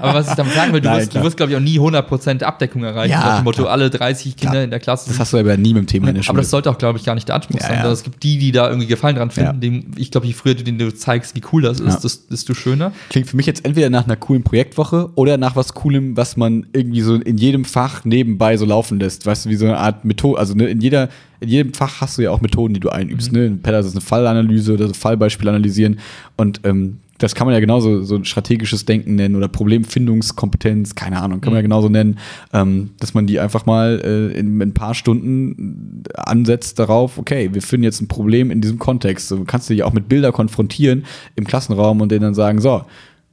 Aber 0.00 0.14
was 0.14 0.28
ich 0.28 0.34
damit 0.34 0.52
sagen 0.54 0.72
will, 0.72 0.80
du 0.80 0.88
Nein, 0.90 1.00
wirst, 1.00 1.14
du 1.14 1.22
wirst 1.22 1.36
glaube 1.36 1.52
ich, 1.52 1.56
auch 1.58 1.62
nie 1.62 1.78
100% 1.78 2.42
Abdeckung 2.42 2.84
erreichen. 2.84 3.10
Ja, 3.12 3.20
nach 3.20 3.36
dem 3.40 3.44
Motto, 3.44 3.62
klar. 3.62 3.72
alle 3.72 3.90
30 3.90 4.36
Kinder 4.36 4.52
Klar. 4.52 4.64
in 4.64 4.70
der 4.70 4.80
Klasse. 4.80 5.08
Das 5.10 5.18
hast 5.18 5.32
du 5.32 5.38
aber 5.38 5.56
nie 5.56 5.74
mit 5.74 5.82
dem 5.82 5.86
Thema 5.86 6.08
in 6.08 6.14
der 6.14 6.20
aber 6.20 6.24
Schule. 6.26 6.40
das 6.42 6.50
sollte 6.50 6.70
auch, 6.70 6.78
glaube 6.78 6.98
ich, 6.98 7.04
gar 7.04 7.14
nicht 7.14 7.28
der 7.28 7.34
Anspruch 7.36 7.58
Ja, 7.60 7.66
sein. 7.66 7.78
ja. 7.84 7.90
Es 7.90 8.02
gibt 8.02 8.22
die, 8.22 8.38
die 8.38 8.52
da 8.52 8.68
irgendwie 8.68 8.86
Gefallen 8.86 9.16
dran 9.16 9.30
finden. 9.30 9.60
Dem, 9.60 9.90
ich 9.96 10.10
glaube, 10.10 10.26
je 10.26 10.32
früher 10.32 10.54
du 10.54 10.62
denen 10.64 10.78
du 10.78 10.94
zeigst, 10.94 11.34
wie 11.34 11.42
cool 11.52 11.62
das 11.62 11.80
ist, 11.80 12.30
desto 12.30 12.54
schöner. 12.54 12.92
Klingt 13.10 13.28
für 13.28 13.36
mich 13.36 13.46
jetzt 13.46 13.64
entweder 13.64 13.90
nach 13.90 14.04
einer 14.04 14.16
coolen 14.16 14.42
Projektwoche 14.42 15.10
oder 15.14 15.36
nach 15.38 15.56
was 15.56 15.74
Coolem, 15.74 16.16
was 16.16 16.36
man 16.36 16.66
irgendwie 16.72 17.00
so 17.00 17.16
in 17.16 17.36
jedem 17.38 17.64
Fach 17.64 18.04
nebenbei 18.04 18.56
so 18.56 18.64
laufen 18.64 18.98
lässt. 19.00 19.26
Weißt 19.26 19.46
du, 19.46 19.50
wie 19.50 19.56
so 19.56 19.64
eine 19.66 19.78
Art 19.78 20.04
Methode. 20.04 20.38
Also 20.38 20.54
ne, 20.54 20.66
in, 20.68 20.80
jeder, 20.80 21.08
in 21.40 21.48
jedem 21.48 21.74
Fach 21.74 22.00
hast 22.00 22.18
du 22.18 22.22
ja 22.22 22.30
auch 22.30 22.40
Methoden, 22.40 22.74
die 22.74 22.80
du 22.80 22.88
einübst. 22.90 23.32
Ne? 23.32 23.46
In 23.46 23.60
Pedders 23.62 23.86
ist 23.86 23.92
eine 23.92 24.00
Fallanalyse 24.00 24.74
oder 24.74 24.88
so 24.88 24.94
Fallbeispiel 24.94 25.48
analysieren. 25.48 25.98
Und 26.36 26.60
ähm, 26.64 26.98
das 27.18 27.34
kann 27.34 27.46
man 27.46 27.54
ja 27.54 27.60
genauso 27.60 28.02
so 28.02 28.16
ein 28.16 28.24
strategisches 28.24 28.84
Denken 28.84 29.14
nennen 29.14 29.36
oder 29.36 29.48
Problemfindungskompetenz, 29.48 30.94
keine 30.94 31.20
Ahnung, 31.20 31.40
kann 31.40 31.52
man 31.52 31.58
ja 31.58 31.62
genauso 31.62 31.88
nennen, 31.88 32.18
ähm, 32.52 32.90
dass 32.98 33.14
man 33.14 33.26
die 33.26 33.40
einfach 33.40 33.66
mal 33.66 34.00
äh, 34.04 34.38
in, 34.38 34.60
in 34.60 34.62
ein 34.62 34.74
paar 34.74 34.94
Stunden 34.94 36.02
ansetzt 36.14 36.78
darauf, 36.78 37.18
okay, 37.18 37.50
wir 37.52 37.62
finden 37.62 37.84
jetzt 37.84 38.00
ein 38.00 38.08
Problem 38.08 38.50
in 38.50 38.60
diesem 38.60 38.78
Kontext. 38.78 39.28
So 39.28 39.44
kannst 39.44 39.70
du 39.70 39.74
dich 39.74 39.82
auch 39.82 39.92
mit 39.92 40.08
Bilder 40.08 40.32
konfrontieren 40.32 41.04
im 41.36 41.46
Klassenraum 41.46 42.00
und 42.00 42.12
denen 42.12 42.22
dann 42.22 42.34
sagen, 42.34 42.60
so, 42.60 42.82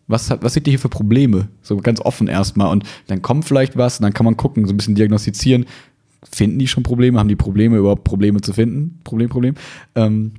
was, 0.08 0.30
hat, 0.30 0.44
was 0.44 0.54
seht 0.54 0.68
ihr 0.68 0.72
hier 0.72 0.80
für 0.80 0.90
Probleme? 0.90 1.48
So 1.62 1.78
ganz 1.78 2.02
offen 2.02 2.28
erstmal. 2.28 2.72
Und 2.72 2.84
dann 3.08 3.22
kommt 3.22 3.46
vielleicht 3.46 3.78
was 3.78 4.00
und 4.00 4.04
dann 4.04 4.14
kann 4.14 4.26
man 4.26 4.38
gucken, 4.38 4.66
so 4.66 4.74
ein 4.74 4.78
bisschen 4.78 4.96
diagnostizieren. 4.96 5.66
Finden 6.30 6.60
die 6.60 6.68
schon 6.68 6.84
Probleme? 6.84 7.20
Haben 7.20 7.30
die 7.30 7.36
Probleme, 7.36 7.78
überhaupt 7.78 8.04
Probleme 8.04 8.42
zu 8.42 8.54
finden? 8.54 9.00
Problem, 9.04 9.30
Problem. 9.30 9.56
Ähm, 9.96 10.32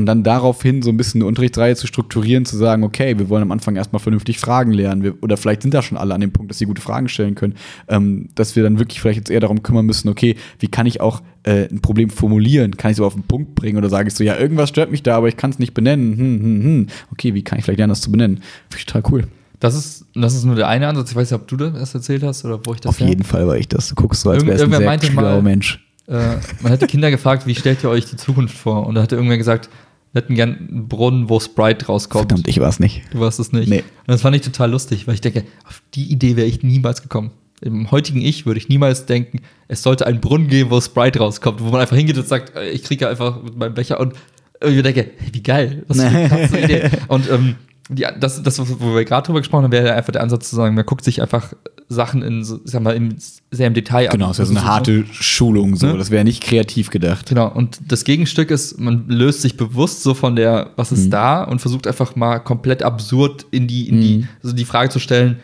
und 0.00 0.06
dann 0.06 0.22
daraufhin 0.22 0.82
so 0.82 0.90
ein 0.90 0.96
bisschen 0.96 1.20
eine 1.20 1.28
Unterrichtsreihe 1.28 1.76
zu 1.76 1.86
strukturieren, 1.86 2.44
zu 2.46 2.56
sagen, 2.56 2.82
okay, 2.82 3.18
wir 3.18 3.28
wollen 3.28 3.42
am 3.42 3.52
Anfang 3.52 3.76
erstmal 3.76 4.00
vernünftig 4.00 4.38
Fragen 4.38 4.72
lernen. 4.72 5.02
Wir, 5.02 5.14
oder 5.22 5.36
vielleicht 5.36 5.62
sind 5.62 5.74
da 5.74 5.82
schon 5.82 5.98
alle 5.98 6.14
an 6.14 6.20
dem 6.20 6.32
Punkt, 6.32 6.50
dass 6.50 6.58
sie 6.58 6.64
gute 6.66 6.80
Fragen 6.80 7.08
stellen 7.08 7.34
können. 7.34 7.54
Ähm, 7.88 8.28
dass 8.34 8.56
wir 8.56 8.62
dann 8.62 8.78
wirklich 8.78 9.00
vielleicht 9.00 9.18
jetzt 9.18 9.30
eher 9.30 9.40
darum 9.40 9.62
kümmern 9.62 9.86
müssen, 9.86 10.08
okay, 10.08 10.36
wie 10.58 10.68
kann 10.68 10.86
ich 10.86 11.00
auch 11.00 11.22
äh, 11.42 11.68
ein 11.68 11.80
Problem 11.80 12.10
formulieren? 12.10 12.76
Kann 12.76 12.90
ich 12.90 12.96
so 12.96 13.04
auf 13.04 13.14
den 13.14 13.22
Punkt 13.24 13.54
bringen? 13.54 13.76
Oder 13.78 13.88
sage 13.90 14.08
ich 14.08 14.14
so, 14.14 14.24
ja, 14.24 14.36
irgendwas 14.36 14.70
stört 14.70 14.90
mich 14.90 15.02
da, 15.02 15.16
aber 15.16 15.28
ich 15.28 15.36
kann 15.36 15.50
es 15.50 15.58
nicht 15.58 15.74
benennen. 15.74 16.16
Hm, 16.16 16.40
hm, 16.40 16.62
hm. 16.64 16.86
Okay, 17.12 17.34
wie 17.34 17.42
kann 17.42 17.58
ich 17.58 17.64
vielleicht 17.64 17.78
lernen, 17.78 17.90
das 17.90 18.00
zu 18.00 18.10
benennen? 18.10 18.36
Finde 18.70 18.78
ich 18.78 18.86
total 18.86 19.02
cool. 19.12 19.24
Das 19.60 19.74
ist, 19.74 20.06
das 20.14 20.34
ist 20.34 20.44
nur 20.44 20.54
der 20.56 20.68
eine 20.68 20.88
Ansatz. 20.88 21.10
Ich 21.10 21.16
weiß 21.16 21.30
nicht, 21.30 21.38
ob 21.40 21.46
du 21.46 21.56
das 21.58 21.74
erst 21.78 21.94
erzählt 21.94 22.22
hast 22.22 22.44
oder 22.46 22.58
wo 22.64 22.72
ich 22.72 22.80
das 22.80 22.88
Auf 22.88 23.00
jeden 23.00 23.24
Fall 23.24 23.46
war 23.46 23.58
ich 23.58 23.68
das. 23.68 23.88
Du 23.88 23.94
guckst 23.94 24.22
so, 24.22 24.30
als 24.30 24.46
wärst 24.46 24.48
du 24.48 24.52
ein 24.52 24.58
irgendwer 24.72 24.78
sehr 24.78 24.86
meinte 24.86 25.06
schlauer 25.06 25.22
mal- 25.22 25.42
Mensch. 25.42 25.84
Äh, 26.06 26.38
man 26.62 26.72
hatte 26.72 26.88
Kinder 26.88 27.10
gefragt, 27.10 27.46
wie 27.46 27.54
stellt 27.54 27.84
ihr 27.84 27.90
euch 27.90 28.04
die 28.06 28.16
Zukunft 28.16 28.56
vor? 28.56 28.86
Und 28.86 28.96
da 28.96 29.02
hatte 29.02 29.14
irgendwer 29.14 29.38
gesagt, 29.38 29.68
wir 30.12 30.22
hätten 30.22 30.34
gern 30.34 30.56
einen 30.56 30.88
Brunnen, 30.88 31.28
wo 31.28 31.38
Sprite 31.38 31.86
rauskommt. 31.86 32.30
Verdammt, 32.30 32.48
ich 32.48 32.58
war 32.58 32.68
es 32.68 32.80
nicht. 32.80 33.02
Du 33.12 33.20
warst 33.20 33.38
es 33.38 33.52
nicht. 33.52 33.68
Nee. 33.68 33.80
Und 33.80 34.08
das 34.08 34.22
fand 34.22 34.34
ich 34.34 34.42
total 34.42 34.70
lustig, 34.70 35.06
weil 35.06 35.14
ich 35.14 35.20
denke, 35.20 35.44
auf 35.66 35.82
die 35.94 36.10
Idee 36.10 36.36
wäre 36.36 36.48
ich 36.48 36.62
niemals 36.62 37.02
gekommen. 37.02 37.30
Im 37.60 37.90
heutigen 37.90 38.20
Ich 38.20 38.46
würde 38.46 38.58
ich 38.58 38.68
niemals 38.68 39.06
denken, 39.06 39.40
es 39.68 39.82
sollte 39.82 40.06
einen 40.06 40.20
Brunnen 40.20 40.48
geben, 40.48 40.70
wo 40.70 40.80
Sprite 40.80 41.20
rauskommt, 41.20 41.60
wo 41.60 41.70
man 41.70 41.80
einfach 41.80 41.96
hingeht 41.96 42.18
und 42.18 42.26
sagt, 42.26 42.56
äh, 42.56 42.70
ich 42.70 42.82
kriege 42.82 43.08
einfach 43.08 43.42
mit 43.42 43.56
meinem 43.56 43.74
Becher 43.74 44.00
und 44.00 44.14
irgendwie 44.60 44.82
denke, 44.82 45.10
hey, 45.16 45.30
wie 45.32 45.42
geil, 45.42 45.84
was 45.86 45.98
für 45.98 46.06
eine 46.06 46.28
krasse 46.28 46.58
Idee. 46.58 46.90
Und 47.08 47.30
ähm, 47.30 47.56
die, 47.88 48.06
das, 48.18 48.42
das, 48.42 48.58
wo 48.80 48.94
wir 48.94 49.04
gerade 49.04 49.26
drüber 49.26 49.40
gesprochen 49.40 49.64
haben, 49.64 49.72
wäre 49.72 49.94
einfach 49.94 50.12
der 50.12 50.22
Ansatz 50.22 50.48
zu 50.48 50.56
sagen, 50.56 50.74
man 50.74 50.86
guckt 50.86 51.04
sich 51.04 51.22
einfach 51.22 51.52
Sachen 51.90 52.22
in, 52.22 52.44
sag 52.44 52.82
mal, 52.82 52.94
im, 52.94 53.16
sehr 53.50 53.66
im 53.66 53.74
Detail 53.74 54.08
Genau, 54.08 54.30
es 54.30 54.38
ist 54.38 54.38
ja 54.38 54.44
so 54.46 54.52
eine 54.52 54.64
harte 54.64 55.04
Schulung. 55.10 55.74
So. 55.74 55.88
Ne? 55.88 55.98
Das 55.98 56.12
wäre 56.12 56.22
nicht 56.22 56.40
kreativ 56.40 56.90
gedacht. 56.90 57.28
Genau, 57.28 57.50
und 57.52 57.80
das 57.86 58.04
Gegenstück 58.04 58.52
ist, 58.52 58.78
man 58.78 59.08
löst 59.08 59.42
sich 59.42 59.56
bewusst 59.56 60.04
so 60.04 60.14
von 60.14 60.36
der, 60.36 60.70
was 60.76 60.92
ist 60.92 61.10
da, 61.10 61.42
und 61.42 61.60
versucht 61.60 61.88
einfach 61.88 62.14
mal 62.14 62.38
komplett 62.38 62.84
absurd 62.84 63.44
in 63.50 63.66
die, 63.66 63.88
in 63.88 64.00
die, 64.00 64.26
also 64.40 64.54
die 64.54 64.64
Frage 64.64 64.90
zu 64.90 65.00
stellen, 65.00 65.40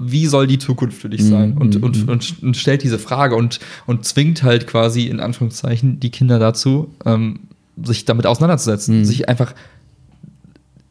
wie 0.00 0.26
soll 0.26 0.46
die 0.46 0.58
Zukunft 0.58 0.98
für 0.98 1.10
dich 1.10 1.22
sein? 1.24 1.58
Und, 1.58 1.82
und, 1.82 2.08
und, 2.08 2.42
und 2.42 2.56
stellt 2.56 2.82
diese 2.82 2.98
Frage 2.98 3.34
und, 3.34 3.60
und 3.86 4.06
zwingt 4.06 4.42
halt 4.42 4.66
quasi 4.66 5.06
in 5.08 5.20
Anführungszeichen 5.20 6.00
die 6.00 6.10
Kinder 6.10 6.38
dazu, 6.38 6.94
ähm, 7.04 7.40
sich 7.82 8.04
damit 8.06 8.24
auseinanderzusetzen, 8.24 9.04
sich 9.04 9.28
einfach 9.28 9.54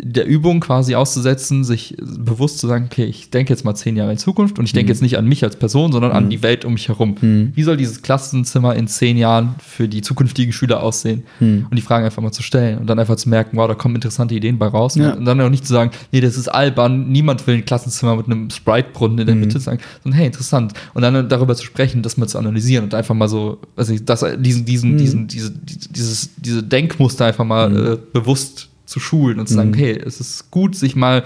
der 0.04 0.28
Übung 0.28 0.60
quasi 0.60 0.96
auszusetzen, 0.96 1.64
sich 1.64 1.96
bewusst 2.00 2.60
zu 2.60 2.68
sagen, 2.68 2.86
okay, 2.92 3.06
ich 3.06 3.30
denke 3.30 3.54
jetzt 3.54 3.64
mal 3.64 3.76
zehn 3.76 3.96
Jahre 3.96 4.12
in 4.12 4.18
Zukunft 4.18 4.60
und 4.60 4.66
ich 4.66 4.74
denke 4.74 4.92
jetzt 4.92 5.02
nicht 5.02 5.18
an 5.18 5.26
mich 5.26 5.44
als 5.44 5.56
Person, 5.56 5.92
sondern 5.92 6.12
an 6.12 6.30
die 6.30 6.44
Welt 6.44 6.66
um 6.66 6.74
mich 6.74 6.90
herum. 6.90 7.16
Wie 7.22 7.64
soll 7.64 7.78
dieses 7.78 8.02
Klassenzimmer 8.02 8.76
in 8.76 8.88
zehn 8.88 9.18
Jahren 9.18 9.56
für 9.60 9.88
die 9.88 10.02
zukünftigen 10.02 10.54
Schüler 10.54 10.84
aussehen? 10.84 11.24
Und 11.40 11.76
die 11.76 11.82
Fragen 11.82 12.06
einfach 12.06 12.22
mal 12.22 12.32
zu 12.32 12.44
stellen 12.44 12.80
und 12.80 12.88
dann 12.88 13.00
einfach 13.00 13.16
zu 13.16 13.30
merken, 13.30 13.58
wow, 13.58 13.68
da 13.68 13.76
kommen 13.76 13.96
interessante 13.96 14.36
Ideen 14.36 14.58
bei 14.58 14.68
raus. 14.68 14.96
Ja. 14.96 15.14
Und 15.14 15.26
dann 15.26 15.40
auch 15.42 15.50
nicht 15.50 15.66
zu 15.66 15.74
sagen, 15.74 15.92
nee, 16.12 16.22
das 16.22 16.38
ist 16.38 16.48
albern, 16.48 17.10
niemand 17.10 17.46
will 17.48 17.56
ein 17.56 17.66
Klassenzimmer 17.66 18.16
mit 18.16 18.26
einem 18.28 18.50
Sprite-Brunnen 18.50 19.20
in 19.20 19.28
der 19.28 19.36
Mitte 19.36 19.60
sagen, 19.60 19.80
sondern 20.04 20.18
hey, 20.18 20.28
interessant. 20.28 20.74
Und 20.94 21.02
dann 21.02 21.30
darüber 21.30 21.56
zu 21.56 21.64
sprechen, 21.64 22.02
das 22.02 22.18
mal 22.18 22.28
zu 22.28 22.38
analysieren 22.38 22.86
und 22.86 22.94
einfach 22.94 23.16
mal 23.16 23.30
so, 23.30 23.60
weiß 23.76 23.90
ich, 23.90 24.06
das, 24.06 24.26
diesen, 24.40 24.66
diesen, 24.66 24.98
diesen, 24.98 25.28
diese, 25.28 25.52
dieses, 25.52 26.30
diese 26.38 26.64
Denkmuster 26.64 27.26
einfach 27.26 27.46
mal 27.46 27.94
äh, 27.94 27.98
bewusst 28.12 28.70
zu 28.86 29.00
schulen 29.00 29.40
und 29.40 29.48
zu 29.48 29.54
sagen, 29.56 29.70
okay, 29.70 29.92
es 30.06 30.20
ist 30.20 30.52
gut, 30.52 30.76
sich 30.76 30.96
mal 30.96 31.24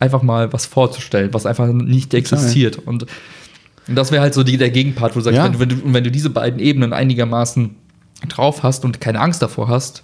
einfach 0.00 0.22
mal 0.22 0.52
was 0.52 0.66
vorzustellen, 0.66 1.32
was 1.32 1.46
einfach 1.46 1.66
nicht 1.68 2.14
existiert. 2.14 2.78
Und, 2.78 3.06
und 3.88 3.94
das 3.94 4.10
wäre 4.12 4.22
halt 4.22 4.34
so 4.34 4.42
die, 4.42 4.56
der 4.56 4.70
Gegenpart, 4.70 5.14
wo 5.14 5.20
du 5.20 5.24
sagst, 5.24 5.36
Ja. 5.36 5.58
wenn, 5.58 5.68
du, 5.68 5.76
wenn 5.84 6.04
du 6.04 6.10
diese 6.10 6.30
beiden 6.30 6.58
Ebenen 6.60 6.92
einigermaßen 6.92 7.76
drauf 8.28 8.62
hast 8.62 8.84
und 8.84 9.00
keine 9.00 9.20
Angst 9.20 9.42
davor 9.42 9.68
hast, 9.68 10.02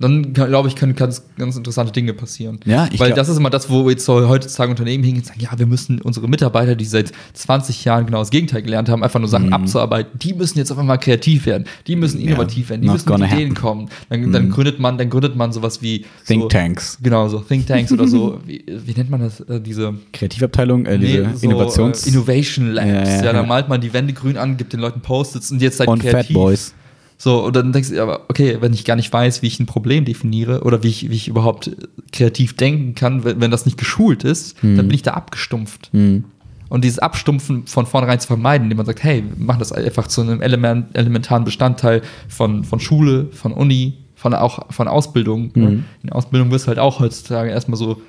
dann 0.00 0.32
glaube 0.32 0.68
ich, 0.68 0.76
können 0.76 0.94
ganz, 0.94 1.22
ganz 1.38 1.56
interessante 1.56 1.92
Dinge 1.92 2.12
passieren. 2.14 2.58
Ja, 2.64 2.88
ich 2.92 3.00
Weil 3.00 3.12
das 3.12 3.28
ist 3.28 3.36
immer 3.36 3.50
das, 3.50 3.68
wo 3.70 3.88
jetzt 3.90 4.04
so 4.04 4.28
heutzutage 4.28 4.70
Unternehmen 4.70 5.02
hingehen 5.04 5.22
und 5.22 5.26
sagen, 5.26 5.40
ja, 5.40 5.50
wir 5.58 5.66
müssen 5.66 6.00
unsere 6.00 6.28
Mitarbeiter, 6.28 6.76
die 6.76 6.84
seit 6.84 7.12
20 7.34 7.84
Jahren 7.84 8.06
genau 8.06 8.18
das 8.20 8.30
Gegenteil 8.30 8.62
gelernt 8.62 8.88
haben, 8.88 9.02
einfach 9.02 9.18
nur 9.20 9.28
Mhm. 9.28 9.32
Sachen 9.32 9.52
abzuarbeiten, 9.52 10.18
die 10.18 10.34
müssen 10.34 10.58
jetzt 10.58 10.70
auf 10.70 10.78
einmal 10.78 10.98
kreativ 10.98 11.46
werden, 11.46 11.64
die 11.86 11.96
müssen 11.96 12.20
innovativ 12.20 12.70
werden, 12.70 12.82
die 12.82 12.88
müssen 12.88 13.08
mit 13.10 13.18
Ideen 13.32 13.50
happen. 13.50 13.54
kommen. 13.54 13.88
Dann, 14.08 14.32
dann 14.32 14.50
gründet 14.50 14.78
man, 14.80 14.98
dann 14.98 15.10
gründet 15.10 15.36
man 15.36 15.52
sowas 15.52 15.82
wie 15.82 16.04
so, 16.24 16.34
Thinktanks. 16.34 16.98
Genau, 17.02 17.28
so 17.28 17.38
Thinktanks 17.40 17.92
oder 17.92 18.06
so. 18.06 18.40
Wie, 18.46 18.64
wie 18.68 18.92
nennt 18.92 19.10
man 19.10 19.20
das? 19.20 19.40
Äh, 19.40 19.60
diese 19.60 19.94
Kreativabteilung, 20.12 20.86
äh, 20.86 20.98
diese 20.98 21.18
Nee, 21.22 21.28
so, 21.34 21.46
Innovations- 21.48 22.06
äh, 22.06 22.10
Innovation 22.10 22.70
Labs. 22.72 22.88
Ja, 22.88 22.94
Ja, 23.04 23.24
ja, 23.24 23.32
da 23.32 23.40
ja. 23.40 23.42
malt 23.42 23.68
man 23.68 23.80
die 23.80 23.92
Wände 23.92 24.12
grün 24.12 24.36
an, 24.36 24.56
gibt 24.56 24.72
den 24.72 24.80
Leuten 24.80 25.00
Post-its 25.00 25.50
und 25.50 25.60
jetzt 25.62 25.78
seid 25.78 25.88
und 25.88 26.02
Fat 26.02 26.10
kreativ. 26.12 26.34
Boys. 26.34 26.74
So, 27.20 27.44
und 27.44 27.56
dann 27.56 27.72
denkst 27.72 27.90
du, 27.90 28.00
aber 28.00 28.20
okay, 28.28 28.58
wenn 28.60 28.72
ich 28.72 28.84
gar 28.84 28.94
nicht 28.94 29.12
weiß, 29.12 29.42
wie 29.42 29.48
ich 29.48 29.58
ein 29.58 29.66
Problem 29.66 30.04
definiere 30.04 30.62
oder 30.62 30.84
wie 30.84 30.88
ich, 30.88 31.10
wie 31.10 31.14
ich 31.16 31.26
überhaupt 31.26 31.66
äh, 31.66 31.72
kreativ 32.12 32.54
denken 32.56 32.94
kann, 32.94 33.24
wenn, 33.24 33.40
wenn 33.40 33.50
das 33.50 33.66
nicht 33.66 33.76
geschult 33.76 34.22
ist, 34.22 34.56
dann 34.62 34.76
bin 34.76 34.92
ich 34.92 35.02
da 35.02 35.14
abgestumpft. 35.14 35.90
Und 35.92 36.84
dieses 36.84 36.98
Abstumpfen 37.00 37.66
von 37.66 37.86
vornherein 37.86 38.20
zu 38.20 38.26
vermeiden, 38.28 38.64
indem 38.66 38.76
man 38.76 38.86
sagt, 38.86 39.02
hey, 39.02 39.24
wir 39.36 39.44
machen 39.44 39.58
das 39.58 39.72
einfach 39.72 40.06
zu 40.06 40.20
einem 40.20 40.40
element, 40.42 40.96
elementaren 40.96 41.44
Bestandteil 41.44 42.02
von, 42.28 42.62
von 42.62 42.78
Schule, 42.78 43.26
von 43.32 43.52
Uni, 43.52 43.94
von 44.14 44.32
auch 44.34 44.70
von 44.70 44.86
Ausbildung. 44.86 45.50
Ne? 45.54 45.66
In 45.70 45.84
der 46.04 46.14
Ausbildung 46.16 46.50
wirst 46.52 46.66
du 46.66 46.68
halt 46.68 46.78
auch 46.78 47.00
heutzutage 47.00 47.50
erstmal 47.50 47.78
so, 47.78 48.00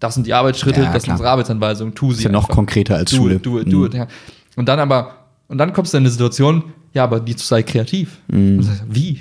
das 0.00 0.14
sind 0.14 0.26
die 0.26 0.32
Arbeitsschritte, 0.32 0.80
Ja, 0.82 0.92
das 0.92 1.02
klar. 1.04 1.14
unsere 1.16 1.28
Arbeitsanweisung, 1.30 1.94
tu 1.94 2.12
sie. 2.12 2.18
Ist 2.18 2.24
ja 2.24 2.30
noch 2.32 2.44
einfach. 2.44 2.54
konkreter 2.54 2.94
als 2.96 3.10
do 3.10 3.16
Schule. 3.18 3.34
It, 3.34 3.44
do 3.46 3.60
it, 3.60 3.70
do 3.72 3.78
Mhm. 3.80 3.86
it, 3.86 3.94
ja. 3.94 4.06
Und 4.56 4.68
dann 4.68 4.78
aber, 4.78 5.16
und 5.48 5.58
dann 5.58 5.72
kommst 5.72 5.92
du 5.92 5.98
in 5.98 6.02
eine 6.04 6.10
Situation, 6.10 6.64
ja, 6.94 7.04
aber 7.04 7.20
die 7.20 7.34
sei 7.36 7.62
kreativ. 7.62 8.18
Sagst, 8.30 8.84
wie? 8.88 9.20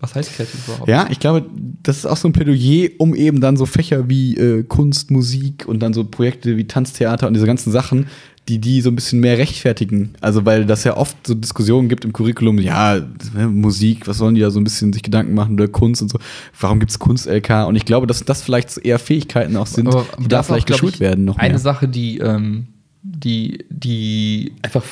Was 0.00 0.14
heißt 0.14 0.34
kreativ 0.34 0.66
überhaupt? 0.66 0.86
Mhm. 0.86 0.92
Ja, 0.92 1.08
ich 1.10 1.18
glaube, 1.18 1.46
das 1.82 1.98
ist 1.98 2.06
auch 2.06 2.16
so 2.16 2.28
ein 2.28 2.32
Plädoyer, 2.32 2.90
um 2.98 3.14
eben 3.14 3.40
dann 3.40 3.56
so 3.56 3.66
Fächer 3.66 4.08
wie 4.08 4.36
äh, 4.36 4.62
Kunst, 4.62 5.10
Musik 5.10 5.66
und 5.66 5.80
dann 5.80 5.92
so 5.92 6.04
Projekte 6.04 6.56
wie 6.56 6.66
Tanztheater 6.66 7.26
und 7.26 7.34
diese 7.34 7.46
ganzen 7.46 7.72
Sachen, 7.72 8.06
die 8.48 8.58
die 8.60 8.80
so 8.80 8.90
ein 8.90 8.94
bisschen 8.94 9.20
mehr 9.20 9.36
rechtfertigen. 9.38 10.10
Also, 10.20 10.46
weil 10.46 10.64
das 10.64 10.84
ja 10.84 10.96
oft 10.96 11.16
so 11.26 11.34
Diskussionen 11.34 11.88
gibt 11.88 12.04
im 12.04 12.12
Curriculum, 12.12 12.58
ja, 12.58 13.00
Musik, 13.50 14.06
was 14.06 14.18
sollen 14.18 14.34
die 14.36 14.40
da 14.40 14.50
so 14.50 14.60
ein 14.60 14.64
bisschen 14.64 14.92
sich 14.92 15.02
Gedanken 15.02 15.34
machen 15.34 15.54
oder 15.54 15.68
Kunst 15.68 16.00
und 16.00 16.10
so. 16.10 16.18
Warum 16.58 16.78
gibt's 16.80 16.98
Kunst-LK? 16.98 17.66
Und 17.66 17.76
ich 17.76 17.84
glaube, 17.84 18.06
dass 18.06 18.24
das 18.24 18.42
vielleicht 18.42 18.78
eher 18.78 18.98
Fähigkeiten 18.98 19.56
auch 19.56 19.66
sind, 19.66 19.88
Aber 19.88 20.06
die 20.18 20.28
da 20.28 20.42
vielleicht 20.42 20.68
geschult 20.68 21.00
werden 21.00 21.24
noch 21.24 21.36
Eine 21.36 21.54
mehr. 21.54 21.58
Sache, 21.58 21.88
die, 21.88 22.18
ähm, 22.18 22.68
die, 23.02 23.64
die 23.70 24.52
einfach, 24.62 24.84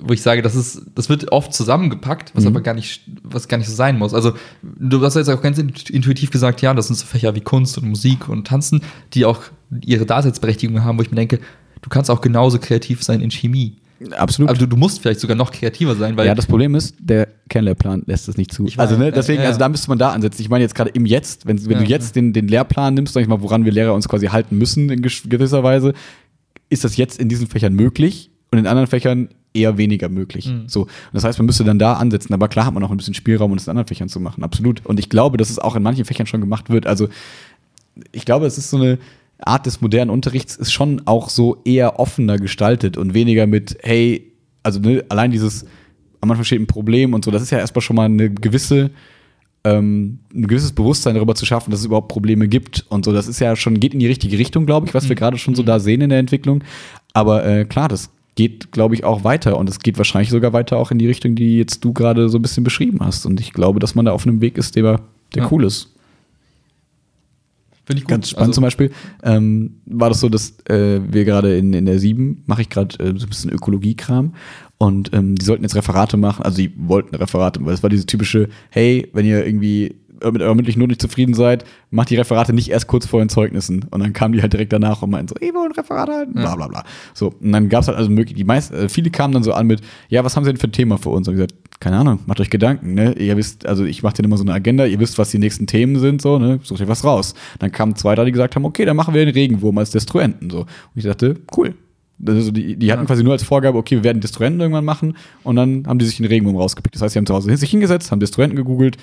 wo 0.00 0.12
ich 0.12 0.22
sage, 0.22 0.42
das 0.42 0.54
ist, 0.54 0.82
das 0.94 1.08
wird 1.08 1.32
oft 1.32 1.52
zusammengepackt, 1.54 2.34
was 2.34 2.44
Mhm. 2.44 2.48
aber 2.50 2.60
gar 2.60 2.74
nicht, 2.74 3.02
was 3.22 3.48
gar 3.48 3.56
nicht 3.58 3.68
so 3.68 3.74
sein 3.74 3.98
muss. 3.98 4.12
Also, 4.14 4.32
du 4.62 5.00
hast 5.02 5.14
jetzt 5.14 5.30
auch 5.30 5.40
ganz 5.42 5.58
intuitiv 5.58 6.30
gesagt, 6.30 6.60
ja, 6.62 6.74
das 6.74 6.88
sind 6.88 6.96
so 6.96 7.06
Fächer 7.06 7.34
wie 7.34 7.40
Kunst 7.40 7.78
und 7.78 7.88
Musik 7.88 8.28
und 8.28 8.46
Tanzen, 8.46 8.82
die 9.14 9.24
auch 9.24 9.42
ihre 9.84 10.06
Daseinsberechtigung 10.06 10.84
haben, 10.84 10.98
wo 10.98 11.02
ich 11.02 11.10
mir 11.10 11.16
denke, 11.16 11.40
du 11.82 11.88
kannst 11.88 12.10
auch 12.10 12.20
genauso 12.20 12.58
kreativ 12.58 13.02
sein 13.02 13.20
in 13.20 13.30
Chemie. 13.30 13.76
Absolut. 14.18 14.50
Also, 14.50 14.62
du, 14.62 14.66
du 14.66 14.76
musst 14.76 15.00
vielleicht 15.00 15.20
sogar 15.20 15.36
noch 15.36 15.50
kreativer 15.52 15.94
sein, 15.94 16.16
weil 16.16 16.26
ja, 16.26 16.34
das 16.34 16.46
Problem 16.46 16.74
ist, 16.74 16.96
der 16.98 17.28
Kernlehrplan 17.48 18.02
lässt 18.06 18.28
es 18.28 18.36
nicht 18.36 18.52
zu. 18.52 18.64
Weiß, 18.64 18.78
also, 18.78 18.96
ne, 18.98 19.06
ja, 19.06 19.10
deswegen, 19.12 19.40
ja. 19.42 19.48
also 19.48 19.58
da 19.58 19.68
müsste 19.68 19.88
man 19.88 19.98
da 19.98 20.10
ansetzen. 20.10 20.42
Ich 20.42 20.50
meine 20.50 20.62
jetzt 20.62 20.74
gerade 20.74 20.90
im 20.90 21.06
Jetzt, 21.06 21.46
wenn, 21.46 21.64
wenn 21.64 21.72
Ja, 21.72 21.78
du 21.78 21.84
jetzt 21.84 22.16
den, 22.16 22.32
den 22.32 22.48
Lehrplan 22.48 22.94
nimmst, 22.94 23.14
sag 23.14 23.22
ich 23.22 23.28
mal, 23.28 23.40
woran 23.40 23.64
wir 23.64 23.72
Lehrer 23.72 23.94
uns 23.94 24.08
quasi 24.08 24.26
halten 24.26 24.58
müssen 24.58 24.90
in 24.90 25.00
gewisser 25.00 25.62
Weise, 25.62 25.94
ist 26.74 26.84
das 26.84 26.96
jetzt 26.96 27.18
in 27.18 27.28
diesen 27.28 27.46
Fächern 27.46 27.74
möglich 27.74 28.30
und 28.50 28.58
in 28.58 28.66
anderen 28.66 28.86
Fächern 28.86 29.28
eher 29.54 29.78
weniger 29.78 30.08
möglich. 30.08 30.46
Mhm. 30.48 30.68
So. 30.68 30.82
Und 30.82 30.90
das 31.12 31.24
heißt, 31.24 31.38
man 31.38 31.46
müsste 31.46 31.64
dann 31.64 31.78
da 31.78 31.94
ansetzen. 31.94 32.34
Aber 32.34 32.48
klar 32.48 32.66
hat 32.66 32.74
man 32.74 32.82
auch 32.82 32.90
ein 32.90 32.96
bisschen 32.96 33.14
Spielraum, 33.14 33.52
um 33.52 33.56
es 33.56 33.66
in 33.66 33.70
anderen 33.70 33.88
Fächern 33.88 34.08
zu 34.08 34.20
machen. 34.20 34.44
Absolut. 34.44 34.84
Und 34.84 34.98
ich 34.98 35.08
glaube, 35.08 35.36
dass 35.36 35.48
es 35.48 35.58
auch 35.58 35.76
in 35.76 35.82
manchen 35.82 36.04
Fächern 36.04 36.26
schon 36.26 36.40
gemacht 36.40 36.70
wird. 36.70 36.86
Also, 36.86 37.08
ich 38.12 38.24
glaube, 38.24 38.46
es 38.46 38.58
ist 38.58 38.70
so 38.70 38.76
eine, 38.76 38.98
Art 39.38 39.66
des 39.66 39.80
modernen 39.80 40.10
Unterrichts 40.10 40.56
ist 40.56 40.72
schon 40.72 41.02
auch 41.06 41.28
so 41.28 41.60
eher 41.64 41.98
offener 41.98 42.38
gestaltet 42.38 42.96
und 42.96 43.14
weniger 43.14 43.46
mit, 43.46 43.78
hey, 43.82 44.32
also 44.62 44.80
ne, 44.80 45.04
allein 45.08 45.30
dieses, 45.30 45.64
am 46.20 46.30
Anfang 46.30 46.44
steht 46.44 46.60
ein 46.60 46.66
Problem 46.66 47.14
und 47.14 47.24
so, 47.24 47.30
das 47.30 47.42
ist 47.42 47.50
ja 47.50 47.58
erstmal 47.58 47.82
schon 47.82 47.96
mal 47.96 48.04
eine 48.04 48.30
gewisse, 48.30 48.90
ähm, 49.64 50.18
ein 50.34 50.46
gewisses 50.46 50.72
Bewusstsein 50.72 51.14
darüber 51.14 51.34
zu 51.34 51.46
schaffen, 51.46 51.70
dass 51.70 51.80
es 51.80 51.86
überhaupt 51.86 52.08
Probleme 52.08 52.48
gibt 52.48 52.84
und 52.90 53.04
so. 53.04 53.12
Das 53.12 53.26
ist 53.28 53.40
ja 53.40 53.56
schon, 53.56 53.80
geht 53.80 53.94
in 53.94 54.00
die 54.00 54.06
richtige 54.06 54.38
Richtung, 54.38 54.66
glaube 54.66 54.86
ich, 54.86 54.94
was 54.94 55.08
wir 55.08 55.16
gerade 55.16 55.38
schon 55.38 55.54
so 55.54 55.62
da 55.62 55.80
sehen 55.80 56.02
in 56.02 56.10
der 56.10 56.18
Entwicklung. 56.18 56.62
Aber 57.14 57.44
äh, 57.46 57.64
klar, 57.64 57.88
das 57.88 58.10
geht, 58.34 58.72
glaube 58.72 58.94
ich, 58.94 59.04
auch 59.04 59.24
weiter 59.24 59.56
und 59.56 59.68
es 59.68 59.78
geht 59.78 59.96
wahrscheinlich 59.96 60.30
sogar 60.30 60.52
weiter 60.52 60.76
auch 60.76 60.90
in 60.90 60.98
die 60.98 61.06
Richtung, 61.06 61.34
die 61.34 61.56
jetzt 61.58 61.84
du 61.84 61.92
gerade 61.92 62.28
so 62.28 62.38
ein 62.38 62.42
bisschen 62.42 62.64
beschrieben 62.64 62.98
hast. 63.00 63.26
Und 63.26 63.40
ich 63.40 63.52
glaube, 63.52 63.80
dass 63.80 63.94
man 63.94 64.04
da 64.04 64.12
auf 64.12 64.26
einem 64.26 64.40
Weg 64.40 64.58
ist, 64.58 64.76
der, 64.76 65.00
der 65.34 65.44
Ja. 65.44 65.48
cool 65.50 65.64
ist. 65.64 65.90
Finde 67.86 67.98
ich 67.98 68.04
gut. 68.04 68.10
Ganz 68.10 68.30
spannend 68.30 68.48
Also, 68.48 68.52
zum 68.52 68.62
Beispiel. 68.62 68.90
Ähm, 69.22 69.76
war 69.86 70.08
das 70.08 70.20
so, 70.20 70.28
dass 70.28 70.54
äh, 70.68 71.00
wir 71.06 71.24
gerade 71.24 71.56
in, 71.56 71.72
in 71.74 71.86
der 71.86 71.98
7 71.98 72.42
mache 72.46 72.62
ich 72.62 72.70
gerade 72.70 72.98
äh, 72.98 73.14
so 73.18 73.26
ein 73.26 73.28
bisschen 73.28 73.50
Ökologiekram 73.50 74.34
und 74.84 75.12
ähm, 75.12 75.34
die 75.36 75.44
sollten 75.44 75.62
jetzt 75.62 75.74
Referate 75.74 76.16
machen, 76.16 76.44
also 76.44 76.56
die 76.56 76.72
wollten 76.76 77.14
Referate, 77.14 77.64
weil 77.64 77.74
es 77.74 77.82
war 77.82 77.90
diese 77.90 78.06
typische, 78.06 78.48
hey, 78.70 79.08
wenn 79.12 79.26
ihr 79.26 79.44
irgendwie 79.44 79.96
mit 80.32 80.42
eurer 80.42 80.54
mündlichen 80.54 80.80
Not 80.80 80.88
nicht 80.88 81.02
zufrieden 81.02 81.34
seid, 81.34 81.64
macht 81.90 82.10
die 82.10 82.16
Referate 82.16 82.52
nicht 82.52 82.70
erst 82.70 82.86
kurz 82.86 83.06
vor 83.06 83.20
den 83.20 83.28
Zeugnissen. 83.28 83.84
Und 83.90 84.00
dann 84.00 84.12
kamen 84.12 84.32
die 84.32 84.42
halt 84.42 84.52
direkt 84.52 84.72
danach 84.72 85.02
und 85.02 85.10
meinten 85.10 85.28
so, 85.28 85.34
ey, 85.40 85.52
wollen 85.54 85.72
Referate 85.72 86.12
halten, 86.12 86.32
bla 86.34 86.54
bla 86.54 86.68
bla. 86.68 86.84
So, 87.12 87.34
und 87.40 87.52
dann 87.52 87.68
gab 87.68 87.82
es 87.82 87.88
halt 87.88 87.98
also 87.98 88.10
möglich, 88.10 88.36
die 88.36 88.44
meisten, 88.44 88.74
äh, 88.74 88.88
viele 88.88 89.10
kamen 89.10 89.34
dann 89.34 89.42
so 89.42 89.52
an 89.52 89.66
mit, 89.66 89.80
ja, 90.08 90.24
was 90.24 90.36
haben 90.36 90.44
sie 90.44 90.50
denn 90.50 90.60
für 90.60 90.68
ein 90.68 90.72
Thema 90.72 90.98
für 90.98 91.10
uns? 91.10 91.28
Und 91.28 91.34
ich 91.34 91.38
gesagt, 91.38 91.80
keine 91.80 91.98
Ahnung, 91.98 92.20
macht 92.26 92.40
euch 92.40 92.50
Gedanken, 92.50 92.94
ne? 92.94 93.12
Ihr 93.14 93.36
wisst, 93.36 93.66
also 93.66 93.84
ich 93.84 94.02
mache 94.02 94.14
dann 94.14 94.24
immer 94.24 94.36
so 94.36 94.44
eine 94.44 94.52
Agenda, 94.52 94.86
ihr 94.86 95.00
wisst, 95.00 95.18
was 95.18 95.30
die 95.30 95.38
nächsten 95.38 95.66
Themen 95.66 95.98
sind, 95.98 96.22
so, 96.22 96.38
ne? 96.38 96.60
Sucht 96.62 96.80
euch 96.80 96.88
was 96.88 97.04
raus. 97.04 97.34
Dann 97.58 97.72
kamen 97.72 97.96
zwei, 97.96 98.14
drei, 98.14 98.24
die 98.24 98.32
gesagt 98.32 98.56
haben, 98.56 98.64
okay, 98.64 98.84
dann 98.84 98.96
machen 98.96 99.14
wir 99.14 99.24
den 99.24 99.34
Regenwurm 99.34 99.78
als 99.78 99.90
Destruenten, 99.90 100.50
so. 100.50 100.60
Und 100.60 100.68
ich 100.94 101.04
dachte, 101.04 101.36
cool. 101.56 101.74
Also 102.26 102.50
die, 102.52 102.76
die 102.76 102.92
hatten 102.92 103.02
Ja. 103.02 103.06
quasi 103.06 103.24
nur 103.24 103.32
als 103.32 103.42
Vorgabe, 103.42 103.76
okay, 103.78 103.96
wir 103.96 104.04
werden 104.04 104.20
Destruenten 104.20 104.60
irgendwann 104.60 104.84
machen 104.84 105.16
und 105.42 105.56
dann 105.56 105.84
haben 105.86 105.98
die 105.98 106.04
sich 106.04 106.18
den 106.18 106.26
Regenwurm 106.26 106.56
rausgepickt. 106.56 106.94
Das 106.94 107.02
heißt, 107.02 107.14
sie 107.14 107.18
haben 107.18 107.26
zu 107.26 107.34
Hause 107.34 107.56
sich 107.56 107.70
hingesetzt, 107.70 108.12
haben 108.12 108.20
Destruenten 108.20 108.56
gegoogelt. 108.56 108.96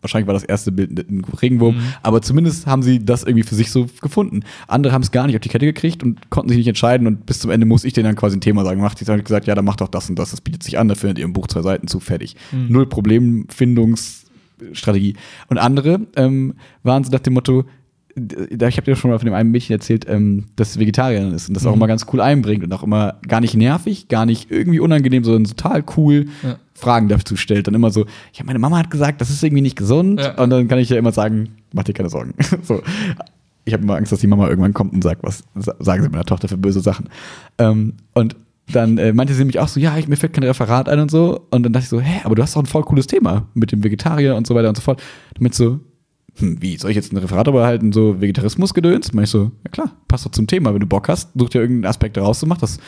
Wahrscheinlich 0.00 0.28
war 0.28 0.34
das 0.34 0.44
erste 0.44 0.70
Bild 0.70 0.96
ein 1.10 1.24
Regenwurm, 1.24 1.74
Mhm. 1.76 1.80
aber 2.04 2.22
zumindest 2.22 2.68
haben 2.68 2.84
sie 2.84 3.04
das 3.04 3.24
irgendwie 3.24 3.42
für 3.42 3.56
sich 3.56 3.72
so 3.72 3.88
gefunden. 4.00 4.42
Andere 4.68 4.92
haben 4.92 5.02
es 5.02 5.10
gar 5.10 5.26
nicht 5.26 5.34
auf 5.34 5.40
die 5.40 5.48
Kette 5.48 5.66
gekriegt 5.66 6.04
und 6.04 6.30
konnten 6.30 6.50
sich 6.50 6.58
nicht 6.58 6.68
entscheiden 6.68 7.08
und 7.08 7.26
bis 7.26 7.40
zum 7.40 7.50
Ende 7.50 7.66
muss 7.66 7.82
ich 7.82 7.94
denen 7.94 8.04
dann 8.04 8.14
quasi 8.14 8.36
ein 8.36 8.40
Thema 8.40 8.64
sagen. 8.64 8.80
Macht 8.80 9.00
die 9.00 9.04
dann 9.04 9.24
gesagt, 9.24 9.48
ja, 9.48 9.56
dann 9.56 9.64
macht 9.64 9.80
doch 9.80 9.88
das 9.88 10.08
und 10.08 10.16
das, 10.16 10.30
das 10.30 10.40
bietet 10.40 10.62
sich 10.62 10.78
an, 10.78 10.86
da 10.86 10.94
findet 10.94 11.18
ihr 11.18 11.24
im 11.24 11.32
Buch 11.32 11.48
zwei 11.48 11.62
Seiten 11.62 11.88
zu, 11.88 11.98
fertig. 11.98 12.36
Mhm. 12.52 12.66
Null 12.68 12.86
Problemfindungsstrategie. 12.86 15.14
Und 15.48 15.58
andere 15.58 16.00
ähm, 16.16 16.54
waren 16.82 17.04
so 17.04 17.10
nach 17.10 17.20
dem 17.20 17.34
Motto, 17.34 17.64
ich 18.18 18.76
habe 18.76 18.82
dir 18.84 18.96
schon 18.96 19.10
mal 19.10 19.18
von 19.18 19.26
dem 19.26 19.34
einen 19.34 19.50
Mädchen 19.50 19.74
erzählt, 19.74 20.06
ähm, 20.08 20.44
das 20.56 20.78
Vegetarierin 20.78 21.32
ist 21.32 21.48
und 21.48 21.54
das 21.54 21.64
auch 21.66 21.70
Mhm. 21.70 21.76
immer 21.76 21.86
ganz 21.86 22.06
cool 22.12 22.20
einbringt 22.20 22.64
und 22.64 22.72
auch 22.72 22.82
immer 22.82 23.14
gar 23.26 23.40
nicht 23.40 23.54
nervig, 23.54 24.08
gar 24.08 24.26
nicht 24.26 24.50
irgendwie 24.50 24.80
unangenehm, 24.80 25.24
sondern 25.24 25.44
total 25.44 25.84
cool 25.96 26.26
Ja. 26.42 26.56
Fragen 26.74 27.08
dazu 27.08 27.36
stellt. 27.36 27.66
Dann 27.66 27.74
immer 27.74 27.90
so, 27.90 28.06
ja, 28.34 28.44
meine 28.44 28.58
Mama 28.58 28.78
hat 28.78 28.90
gesagt, 28.90 29.20
das 29.20 29.30
ist 29.30 29.42
irgendwie 29.42 29.62
nicht 29.62 29.76
gesund 29.76 30.20
Ja. 30.20 30.40
und 30.42 30.50
dann 30.50 30.68
kann 30.68 30.78
ich 30.78 30.88
ja 30.88 30.96
immer 30.96 31.12
sagen, 31.12 31.50
mach 31.72 31.84
dir 31.84 31.92
keine 31.94 32.08
Sorgen. 32.10 32.34
so. 32.62 32.82
Ich 33.64 33.74
habe 33.74 33.82
immer 33.82 33.96
Angst, 33.96 34.12
dass 34.12 34.20
die 34.20 34.26
Mama 34.26 34.48
irgendwann 34.48 34.72
kommt 34.72 34.92
und 34.94 35.02
sagt, 35.02 35.22
was 35.22 35.44
sa- 35.54 35.74
sagen 35.78 36.02
sie 36.02 36.08
meiner 36.08 36.24
Tochter 36.24 36.48
für 36.48 36.56
böse 36.56 36.80
Sachen. 36.80 37.08
Ähm, 37.58 37.94
und 38.14 38.34
dann 38.72 38.98
äh, 38.98 39.12
meinte 39.12 39.32
sie 39.34 39.40
nämlich 39.40 39.58
auch 39.60 39.68
so, 39.68 39.80
ja, 39.80 39.96
ich, 39.98 40.08
mir 40.08 40.16
fällt 40.16 40.32
kein 40.34 40.44
Referat 40.44 40.88
ein 40.88 41.00
und 41.00 41.10
so. 41.10 41.46
Und 41.50 41.62
dann 41.64 41.72
dachte 41.72 41.84
ich 41.84 41.88
so, 41.88 42.00
hä, 42.00 42.20
aber 42.24 42.34
du 42.34 42.42
hast 42.42 42.54
doch 42.56 42.62
ein 42.62 42.66
voll 42.66 42.82
cooles 42.82 43.06
Thema 43.06 43.46
mit 43.54 43.72
dem 43.72 43.82
Vegetarier 43.84 44.36
und 44.36 44.46
so 44.46 44.54
weiter 44.54 44.68
und 44.68 44.76
so 44.76 44.82
fort. 44.82 45.02
Damit 45.34 45.54
so, 45.54 45.80
hm, 46.38 46.60
wie, 46.62 46.76
soll 46.78 46.90
ich 46.90 46.96
jetzt 46.96 47.12
ein 47.12 47.16
Referat 47.16 47.46
darüber 47.46 47.66
halten, 47.66 47.92
so 47.92 48.20
Vegetarismus-Gedöns? 48.20 49.12
Mach 49.12 49.22
ich 49.24 49.30
so, 49.30 49.50
ja 49.64 49.70
klar, 49.70 49.90
passt 50.08 50.26
doch 50.26 50.30
zum 50.32 50.46
Thema. 50.46 50.72
Wenn 50.72 50.80
du 50.80 50.86
Bock 50.86 51.08
hast, 51.08 51.30
such 51.34 51.50
dir 51.50 51.60
irgendeinen 51.60 51.90
Aspekt 51.90 52.16
daraus 52.16 52.42
und 52.42 52.48
mach 52.48 52.58
das. 52.58 52.78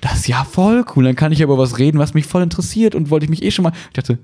Das 0.00 0.14
ist 0.16 0.28
ja 0.28 0.44
voll 0.44 0.84
cool. 0.94 1.04
Dann 1.04 1.16
kann 1.16 1.32
ich 1.32 1.42
aber 1.42 1.56
was 1.58 1.78
reden, 1.78 1.98
was 1.98 2.14
mich 2.14 2.26
voll 2.26 2.42
interessiert 2.42 2.94
und 2.94 3.10
wollte 3.10 3.24
ich 3.24 3.30
mich 3.30 3.42
eh 3.42 3.50
schon 3.50 3.62
mal. 3.62 3.72
Ich 3.88 3.94
dachte, 3.94 4.18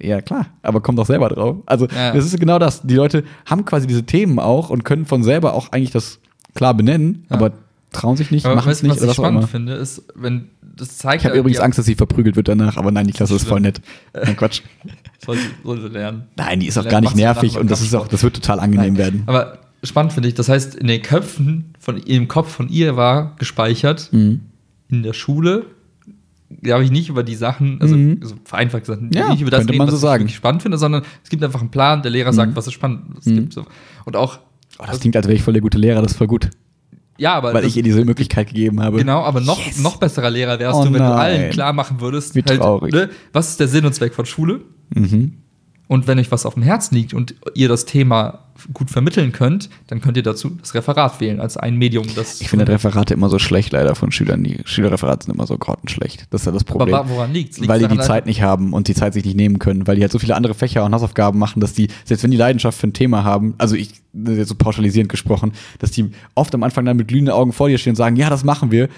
ja 0.00 0.20
klar, 0.20 0.46
aber 0.62 0.80
komm 0.80 0.94
doch 0.96 1.06
selber 1.06 1.28
drauf. 1.28 1.56
Also, 1.66 1.86
Ja. 1.88 2.12
das 2.12 2.24
ist 2.26 2.38
genau 2.38 2.58
das. 2.58 2.82
Die 2.82 2.94
Leute 2.94 3.24
haben 3.46 3.64
quasi 3.64 3.86
diese 3.86 4.04
Themen 4.04 4.38
auch 4.38 4.70
und 4.70 4.84
können 4.84 5.06
von 5.06 5.22
selber 5.22 5.54
auch 5.54 5.72
eigentlich 5.72 5.90
das 5.90 6.20
klar 6.54 6.74
benennen, 6.74 7.24
Ja. 7.30 7.36
aber 7.36 7.52
trauen 7.92 8.16
sich 8.16 8.30
nicht, 8.30 8.44
Aber 8.46 8.56
machen 8.56 8.70
es 8.70 8.82
nicht 8.82 8.96
was 9.00 9.02
ich 9.02 9.14
spannend 9.14 9.48
finde, 9.48 9.74
ist, 9.74 10.02
wenn 10.14 10.48
das 10.76 10.98
zeigt. 10.98 11.22
Ich 11.22 11.26
habe 11.26 11.36
ja, 11.36 11.40
übrigens 11.40 11.60
Angst, 11.60 11.78
dass 11.78 11.86
sie 11.86 11.94
verprügelt 11.94 12.36
wird 12.36 12.48
danach, 12.48 12.76
aber 12.76 12.90
nein, 12.90 13.06
die 13.06 13.12
Klasse 13.12 13.34
ist 13.34 13.46
voll 13.48 13.60
nett. 13.60 13.80
Nein, 14.14 14.36
Quatsch. 14.36 14.62
Soll 15.24 15.36
sie, 15.38 15.48
soll 15.64 15.80
sie 15.80 15.88
lernen. 15.88 16.24
Nein, 16.36 16.60
die 16.60 16.66
ist 16.66 16.78
auch 16.78 16.86
gar 16.86 17.00
nicht 17.00 17.16
nervig 17.16 17.58
und 17.58 17.70
das 17.70 17.80
ist 17.80 17.94
auch, 17.94 18.06
das 18.06 18.22
wird 18.22 18.34
total 18.36 18.60
angenehm 18.60 18.92
Nein. 18.94 18.98
werden. 18.98 19.22
Aber 19.26 19.58
spannend 19.82 20.12
finde 20.12 20.28
ich, 20.28 20.34
das 20.34 20.48
heißt, 20.48 20.74
in 20.76 20.86
den 20.86 21.02
Köpfen 21.02 21.72
von 21.80 21.96
im 21.96 22.28
Kopf 22.28 22.52
von 22.52 22.68
ihr 22.68 22.96
war 22.96 23.34
gespeichert, 23.36 24.10
Mhm. 24.12 24.42
in 24.88 25.02
der 25.02 25.14
Schule 25.14 25.66
habe 26.68 26.84
ich 26.84 26.92
nicht 26.92 27.08
über 27.08 27.24
die 27.24 27.34
Sachen, 27.34 27.80
also 27.80 27.96
Mhm. 27.96 28.20
so 28.22 28.36
vereinfacht 28.44 28.82
gesagt, 28.84 29.02
Ja, 29.14 29.30
nicht 29.30 29.40
über 29.40 29.50
das 29.50 29.60
könnte 29.60 29.76
man 29.76 29.88
so 29.88 29.94
was 29.94 30.00
sagen. 30.00 30.26
ich 30.26 30.36
spannend 30.36 30.62
finde, 30.62 30.78
sondern 30.78 31.02
es 31.24 31.28
gibt 31.30 31.42
einfach 31.42 31.60
einen 31.60 31.70
Plan, 31.72 32.02
der 32.02 32.12
Lehrer 32.12 32.32
sagt, 32.32 32.52
Mhm. 32.52 32.56
was 32.56 32.66
es 32.68 32.72
spannend 32.72 33.18
es 33.18 33.26
Mhm. 33.26 33.34
gibt. 33.36 33.52
So. 33.54 33.64
Und 34.04 34.14
auch, 34.16 34.38
Oh, 34.78 34.84
das 34.86 35.00
klingt, 35.00 35.16
als 35.16 35.26
wäre 35.26 35.34
ich 35.34 35.42
voll 35.42 35.54
der 35.54 35.62
gute 35.62 35.78
Lehrer, 35.78 36.02
das 36.02 36.12
ist 36.12 36.18
voll 36.18 36.26
gut. 36.26 36.50
Ja, 37.18 37.34
aber 37.34 37.54
Weil 37.54 37.62
das, 37.62 37.70
ich 37.72 37.76
ihr 37.76 37.82
diese 37.82 38.04
Möglichkeit 38.04 38.48
gegeben 38.48 38.82
habe. 38.82 38.98
Genau, 38.98 39.20
aber 39.22 39.40
noch, 39.40 39.64
Yes. 39.64 39.80
noch 39.80 39.96
besserer 39.96 40.30
Lehrer 40.30 40.58
wärst 40.58 40.76
Oh 40.78 40.84
du, 40.84 40.86
wenn 40.92 41.02
du 41.02 41.08
nein. 41.08 41.12
allen 41.18 41.50
klar 41.50 41.72
machen 41.72 42.00
würdest, 42.00 42.34
Wie 42.34 42.42
traurig. 42.42 42.92
ne, 42.92 43.10
was 43.32 43.50
ist 43.50 43.60
der 43.60 43.68
Sinn 43.68 43.84
und 43.86 43.94
Zweck 43.94 44.14
von 44.14 44.26
Schule? 44.26 44.60
Mhm. 44.94 45.32
Und 45.88 46.06
wenn 46.08 46.18
euch 46.18 46.32
was 46.32 46.46
auf 46.46 46.54
dem 46.54 46.64
Herzen 46.64 46.96
liegt 46.96 47.14
und 47.14 47.34
ihr 47.54 47.68
das 47.68 47.84
Thema 47.84 48.40
gut 48.72 48.90
vermitteln 48.90 49.32
könnt, 49.32 49.68
dann 49.86 50.00
könnt 50.00 50.16
ihr 50.16 50.22
dazu 50.22 50.50
das 50.60 50.74
Referat 50.74 51.20
wählen 51.20 51.40
als 51.40 51.56
ein 51.58 51.76
Medium. 51.76 52.06
Das 52.16 52.40
Ich 52.40 52.48
finde 52.48 52.66
Referate 52.66 53.12
immer 53.14 53.28
so 53.28 53.38
schlecht 53.38 53.72
leider 53.72 53.94
von 53.94 54.10
Schülern. 54.10 54.42
Die 54.42 54.58
Schülerreferate 54.64 55.26
sind 55.26 55.34
immer 55.34 55.46
so 55.46 55.58
grottenschlecht. 55.58 56.26
Das 56.30 56.40
ist 56.42 56.46
ja 56.46 56.52
das 56.52 56.62
aber 56.62 56.72
Problem. 56.78 56.94
wa- 56.96 57.04
woran 57.08 57.32
liegt 57.32 57.52
es? 57.52 57.68
weil 57.68 57.78
die 57.80 57.86
die 57.88 57.98
Zeit 58.00 58.26
nicht 58.26 58.42
haben 58.42 58.72
und 58.72 58.88
die 58.88 58.94
Zeit 58.94 59.12
sich 59.12 59.24
nicht 59.24 59.36
nehmen 59.36 59.58
können, 59.58 59.86
weil 59.86 59.96
die 59.96 60.02
halt 60.02 60.10
so 60.10 60.18
viele 60.18 60.34
andere 60.34 60.54
Fächer 60.54 60.84
und 60.84 60.92
Hausaufgaben 60.94 61.38
machen, 61.38 61.60
dass 61.60 61.74
die, 61.74 61.88
selbst 62.04 62.22
wenn 62.24 62.30
die 62.30 62.36
Leidenschaft 62.38 62.78
für 62.80 62.86
ein 62.88 62.92
Thema 62.94 63.22
haben, 63.24 63.54
also 63.58 63.76
ich, 63.76 63.90
jetzt 64.14 64.48
so 64.48 64.54
pauschalisierend 64.54 65.10
gesprochen, 65.10 65.52
dass 65.78 65.90
die 65.90 66.10
oft 66.34 66.54
am 66.54 66.62
Anfang 66.62 66.86
dann 66.86 66.96
mit 66.96 67.08
glühenden 67.08 67.34
Augen 67.34 67.52
vor 67.52 67.68
dir 67.68 67.76
stehen 67.78 67.90
und 67.92 67.96
sagen, 67.96 68.16
ja, 68.16 68.30
das 68.30 68.42
machen 68.42 68.70
wir. 68.70 68.88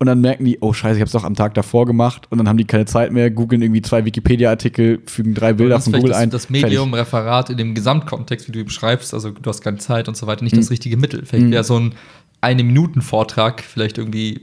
Und 0.00 0.06
dann 0.06 0.20
merken 0.20 0.44
die, 0.44 0.58
oh 0.60 0.72
scheiße, 0.72 0.94
ich 0.94 1.00
habe 1.00 1.06
es 1.08 1.12
doch 1.12 1.24
am 1.24 1.34
Tag 1.34 1.54
davor 1.54 1.84
gemacht 1.84 2.28
und 2.30 2.38
dann 2.38 2.48
haben 2.48 2.56
die 2.56 2.64
keine 2.66 2.84
Zeit 2.86 3.10
mehr, 3.10 3.32
googeln 3.32 3.62
irgendwie 3.62 3.82
zwei 3.82 4.04
Wikipedia-Artikel, 4.04 5.00
fügen 5.06 5.34
drei 5.34 5.52
Bilder 5.54 5.74
das 5.76 5.84
von 5.84 5.92
Google 5.94 6.14
ein. 6.14 6.30
das 6.30 6.48
Medium, 6.50 6.94
Referat 6.94 7.50
in 7.50 7.56
dem 7.56 7.74
Gesamtkontext, 7.74 8.46
wie 8.46 8.52
du 8.52 8.64
beschreibst, 8.64 9.12
also 9.12 9.30
du 9.32 9.50
hast 9.50 9.60
keine 9.60 9.78
Zeit 9.78 10.06
und 10.06 10.16
so 10.16 10.28
weiter, 10.28 10.44
nicht 10.44 10.56
das 10.56 10.70
richtige 10.70 10.96
Mittel. 10.96 11.26
Vielleicht 11.26 11.46
Mhm. 11.46 11.50
wäre 11.52 11.64
so 11.64 11.78
ein 11.80 11.94
eine 12.40 12.62
Minuten 12.62 13.02
Vortrag 13.02 13.62
vielleicht 13.64 13.98
irgendwie 13.98 14.42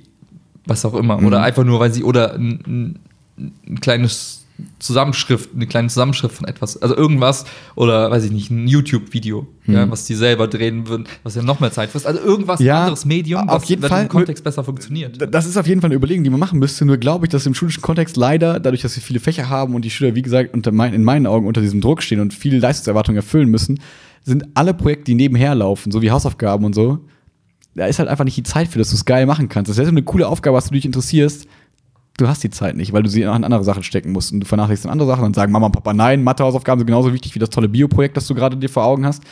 was 0.66 0.84
auch 0.84 0.94
immer 0.96 1.20
Mhm. 1.22 1.28
oder 1.28 1.42
einfach 1.44 1.64
nur, 1.64 1.80
weil 1.80 1.94
sie 1.94 2.04
oder 2.04 2.34
ein, 2.34 2.60
ein, 2.68 3.00
ein 3.68 3.80
kleines 3.80 4.45
Zusammenschrift, 4.80 5.50
eine 5.54 5.68
kleine 5.68 5.90
Zusammenschrift 5.90 6.36
von 6.36 6.48
etwas, 6.48 6.82
also 6.82 6.96
irgendwas 6.96 7.46
oder 7.76 8.10
weiß 8.12 8.24
ich 8.24 8.32
nicht, 8.32 8.50
ein 8.52 8.68
YouTube-Video, 8.68 9.48
Mhm. 9.66 9.74
ja, 9.74 9.92
was 9.92 10.06
die 10.06 10.14
selber 10.16 10.48
drehen 10.48 10.88
würden, 10.88 11.08
was 11.24 11.36
ja 11.36 11.42
noch 11.42 11.60
mehr 11.60 11.72
Zeit 11.72 11.90
frisst. 11.90 12.06
Also 12.08 12.20
irgendwas 12.22 12.60
Ja, 12.62 12.84
anderes 12.84 13.04
Medium, 13.06 13.50
auf 13.50 13.64
was 13.64 13.70
jeden 13.70 13.82
Fall. 13.82 14.04
im 14.04 14.10
Kontext 14.10 14.44
besser 14.44 14.64
funktioniert. 14.64 15.18
Das 15.34 15.46
ist 15.46 15.58
auf 15.58 15.68
jeden 15.68 15.82
Fall 15.82 15.90
eine 15.90 15.96
Überlegung, 15.96 16.24
die 16.24 16.30
man 16.30 16.40
machen 16.40 16.60
müsste. 16.60 16.86
Nur 16.86 16.98
glaube 16.98 17.26
ich, 17.26 17.32
dass 17.32 17.46
im 17.46 17.54
schulischen 17.54 17.82
Kontext 17.82 18.16
leider, 18.16 18.60
dadurch, 18.60 18.82
dass 18.84 18.96
wir 18.96 19.04
viele 19.04 19.20
Fächer 19.20 19.50
haben 19.50 19.76
und 19.76 19.84
die 19.84 19.90
Schüler, 19.90 20.16
wie 20.16 20.22
gesagt, 20.22 20.54
unter 20.54 20.72
mein, 20.72 20.94
in 20.94 21.04
meinen 21.04 21.28
Augen 21.28 21.48
unter 21.48 21.62
diesem 21.62 21.82
Druck 21.82 22.02
stehen 22.04 22.20
und 22.22 22.34
viele 22.34 22.60
Leistungserwartungen 22.60 23.18
erfüllen 23.18 23.50
müssen, 23.50 23.80
sind 24.24 24.46
alle 24.54 24.74
Projekte, 24.74 25.06
die 25.06 25.16
nebenher 25.16 25.54
laufen, 25.56 25.92
so 25.92 26.02
wie 26.02 26.12
Hausaufgaben 26.12 26.64
und 26.66 26.74
so, 26.76 27.00
da 27.76 27.88
ist 27.88 28.00
halt 28.00 28.08
einfach 28.08 28.24
nicht 28.24 28.38
die 28.38 28.44
Zeit 28.44 28.70
für, 28.70 28.80
dass 28.80 28.90
du 28.90 28.96
es 28.96 29.04
geil 29.04 29.26
machen 29.26 29.50
kannst. 29.50 29.70
Das 29.70 29.78
ist 29.78 29.88
eine 29.88 30.02
coole 30.04 30.28
Aufgabe, 30.28 30.56
was 30.56 30.68
du 30.70 30.74
dich 30.76 30.86
interessierst. 30.86 31.46
Du 32.18 32.28
hast 32.28 32.44
die 32.44 32.50
Zeit 32.50 32.78
nicht, 32.78 32.94
weil 32.94 33.04
du 33.04 33.10
sie 33.10 33.22
in 33.22 33.28
andere 33.28 33.64
Sachen 33.64 33.84
stecken 33.84 34.12
musst. 34.12 34.32
Und 34.32 34.40
du 34.40 34.46
vernachlässigst 34.46 34.86
in 34.86 34.92
andere 34.92 35.08
Sachen 35.08 35.26
und 35.26 35.36
sagen 35.36 35.52
Mama 35.52 35.66
und 35.66 35.74
Papa, 35.74 35.94
nein, 35.94 36.24
Mathehausaufgaben 36.24 36.80
sind 36.80 36.88
genauso 36.88 37.14
wichtig 37.14 37.36
wie 37.36 37.40
das 37.40 37.50
tolle 37.50 37.68
Bioprojekt, 37.68 38.16
das 38.16 38.28
du 38.28 38.36
gerade 38.36 38.56
dir 38.56 38.70
vor 38.70 38.86
Augen 38.86 39.06
hast. 39.06 39.24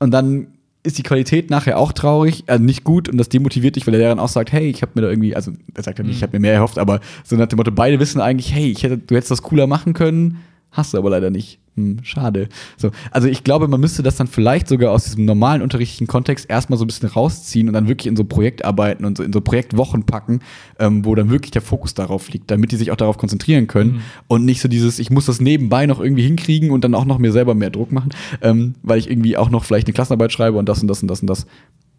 Und 0.00 0.10
dann 0.10 0.48
ist 0.82 0.98
die 0.98 1.02
Qualität 1.02 1.48
nachher 1.48 1.78
auch 1.78 1.92
traurig, 1.92 2.44
also 2.46 2.62
nicht 2.62 2.84
gut 2.84 3.08
und 3.08 3.16
das 3.16 3.30
demotiviert 3.30 3.74
dich, 3.76 3.86
weil 3.86 3.92
der 3.92 4.00
Lehrer 4.00 4.10
dann 4.10 4.18
auch 4.18 4.28
sagt, 4.28 4.52
hey, 4.52 4.68
ich 4.68 4.82
habe 4.82 4.92
mir 4.94 5.00
da 5.00 5.08
irgendwie, 5.08 5.34
also 5.34 5.50
er 5.72 5.82
sagt 5.82 5.98
ja 5.98 6.04
nicht, 6.04 6.16
ich 6.16 6.22
habe 6.22 6.34
mir 6.36 6.40
mehr 6.40 6.52
erhofft, 6.52 6.78
aber 6.78 7.00
so 7.24 7.36
nach 7.36 7.46
dem 7.46 7.56
Motto, 7.56 7.70
beide 7.70 7.98
wissen 8.00 8.20
eigentlich, 8.20 8.52
hey, 8.54 8.70
ich 8.70 8.82
hätte, 8.82 8.98
du 8.98 9.14
hättest 9.14 9.30
das 9.30 9.40
cooler 9.40 9.66
machen 9.66 9.94
können, 9.94 10.40
hast 10.72 10.92
du 10.92 10.98
aber 10.98 11.08
leider 11.08 11.30
nicht. 11.30 11.58
Hm, 11.76 11.98
schade. 12.04 12.48
So, 12.76 12.92
also 13.10 13.26
ich 13.26 13.42
glaube, 13.42 13.66
man 13.66 13.80
müsste 13.80 14.04
das 14.04 14.14
dann 14.14 14.28
vielleicht 14.28 14.68
sogar 14.68 14.92
aus 14.92 15.04
diesem 15.04 15.24
normalen 15.24 15.60
unterrichtlichen 15.60 16.06
Kontext 16.06 16.48
erstmal 16.48 16.78
so 16.78 16.84
ein 16.84 16.86
bisschen 16.86 17.08
rausziehen 17.08 17.66
und 17.66 17.74
dann 17.74 17.88
wirklich 17.88 18.06
in 18.06 18.14
so 18.14 18.22
Projektarbeiten 18.22 19.04
und 19.04 19.16
so 19.16 19.24
in 19.24 19.32
so 19.32 19.40
Projektwochen 19.40 20.04
packen, 20.04 20.38
ähm, 20.78 21.04
wo 21.04 21.16
dann 21.16 21.30
wirklich 21.30 21.50
der 21.50 21.62
Fokus 21.62 21.92
darauf 21.94 22.30
liegt, 22.30 22.48
damit 22.50 22.70
die 22.70 22.76
sich 22.76 22.92
auch 22.92 22.96
darauf 22.96 23.18
konzentrieren 23.18 23.66
können 23.66 24.02
und 24.28 24.44
nicht 24.44 24.60
so 24.60 24.68
dieses, 24.68 25.00
ich 25.00 25.10
muss 25.10 25.26
das 25.26 25.40
nebenbei 25.40 25.86
noch 25.86 26.00
irgendwie 26.00 26.22
hinkriegen 26.22 26.70
und 26.70 26.84
dann 26.84 26.94
auch 26.94 27.06
noch 27.06 27.18
mir 27.18 27.32
selber 27.32 27.54
mehr 27.54 27.70
Druck 27.70 27.90
machen, 27.90 28.10
ähm, 28.40 28.74
weil 28.84 28.98
ich 29.00 29.10
irgendwie 29.10 29.36
auch 29.36 29.50
noch 29.50 29.64
vielleicht 29.64 29.88
eine 29.88 29.94
Klassenarbeit 29.94 30.32
schreibe 30.32 30.58
und 30.58 30.68
das 30.68 30.80
und 30.80 30.86
das 30.86 31.02
und 31.02 31.08
das 31.08 31.22
und 31.22 31.26
das. 31.26 31.46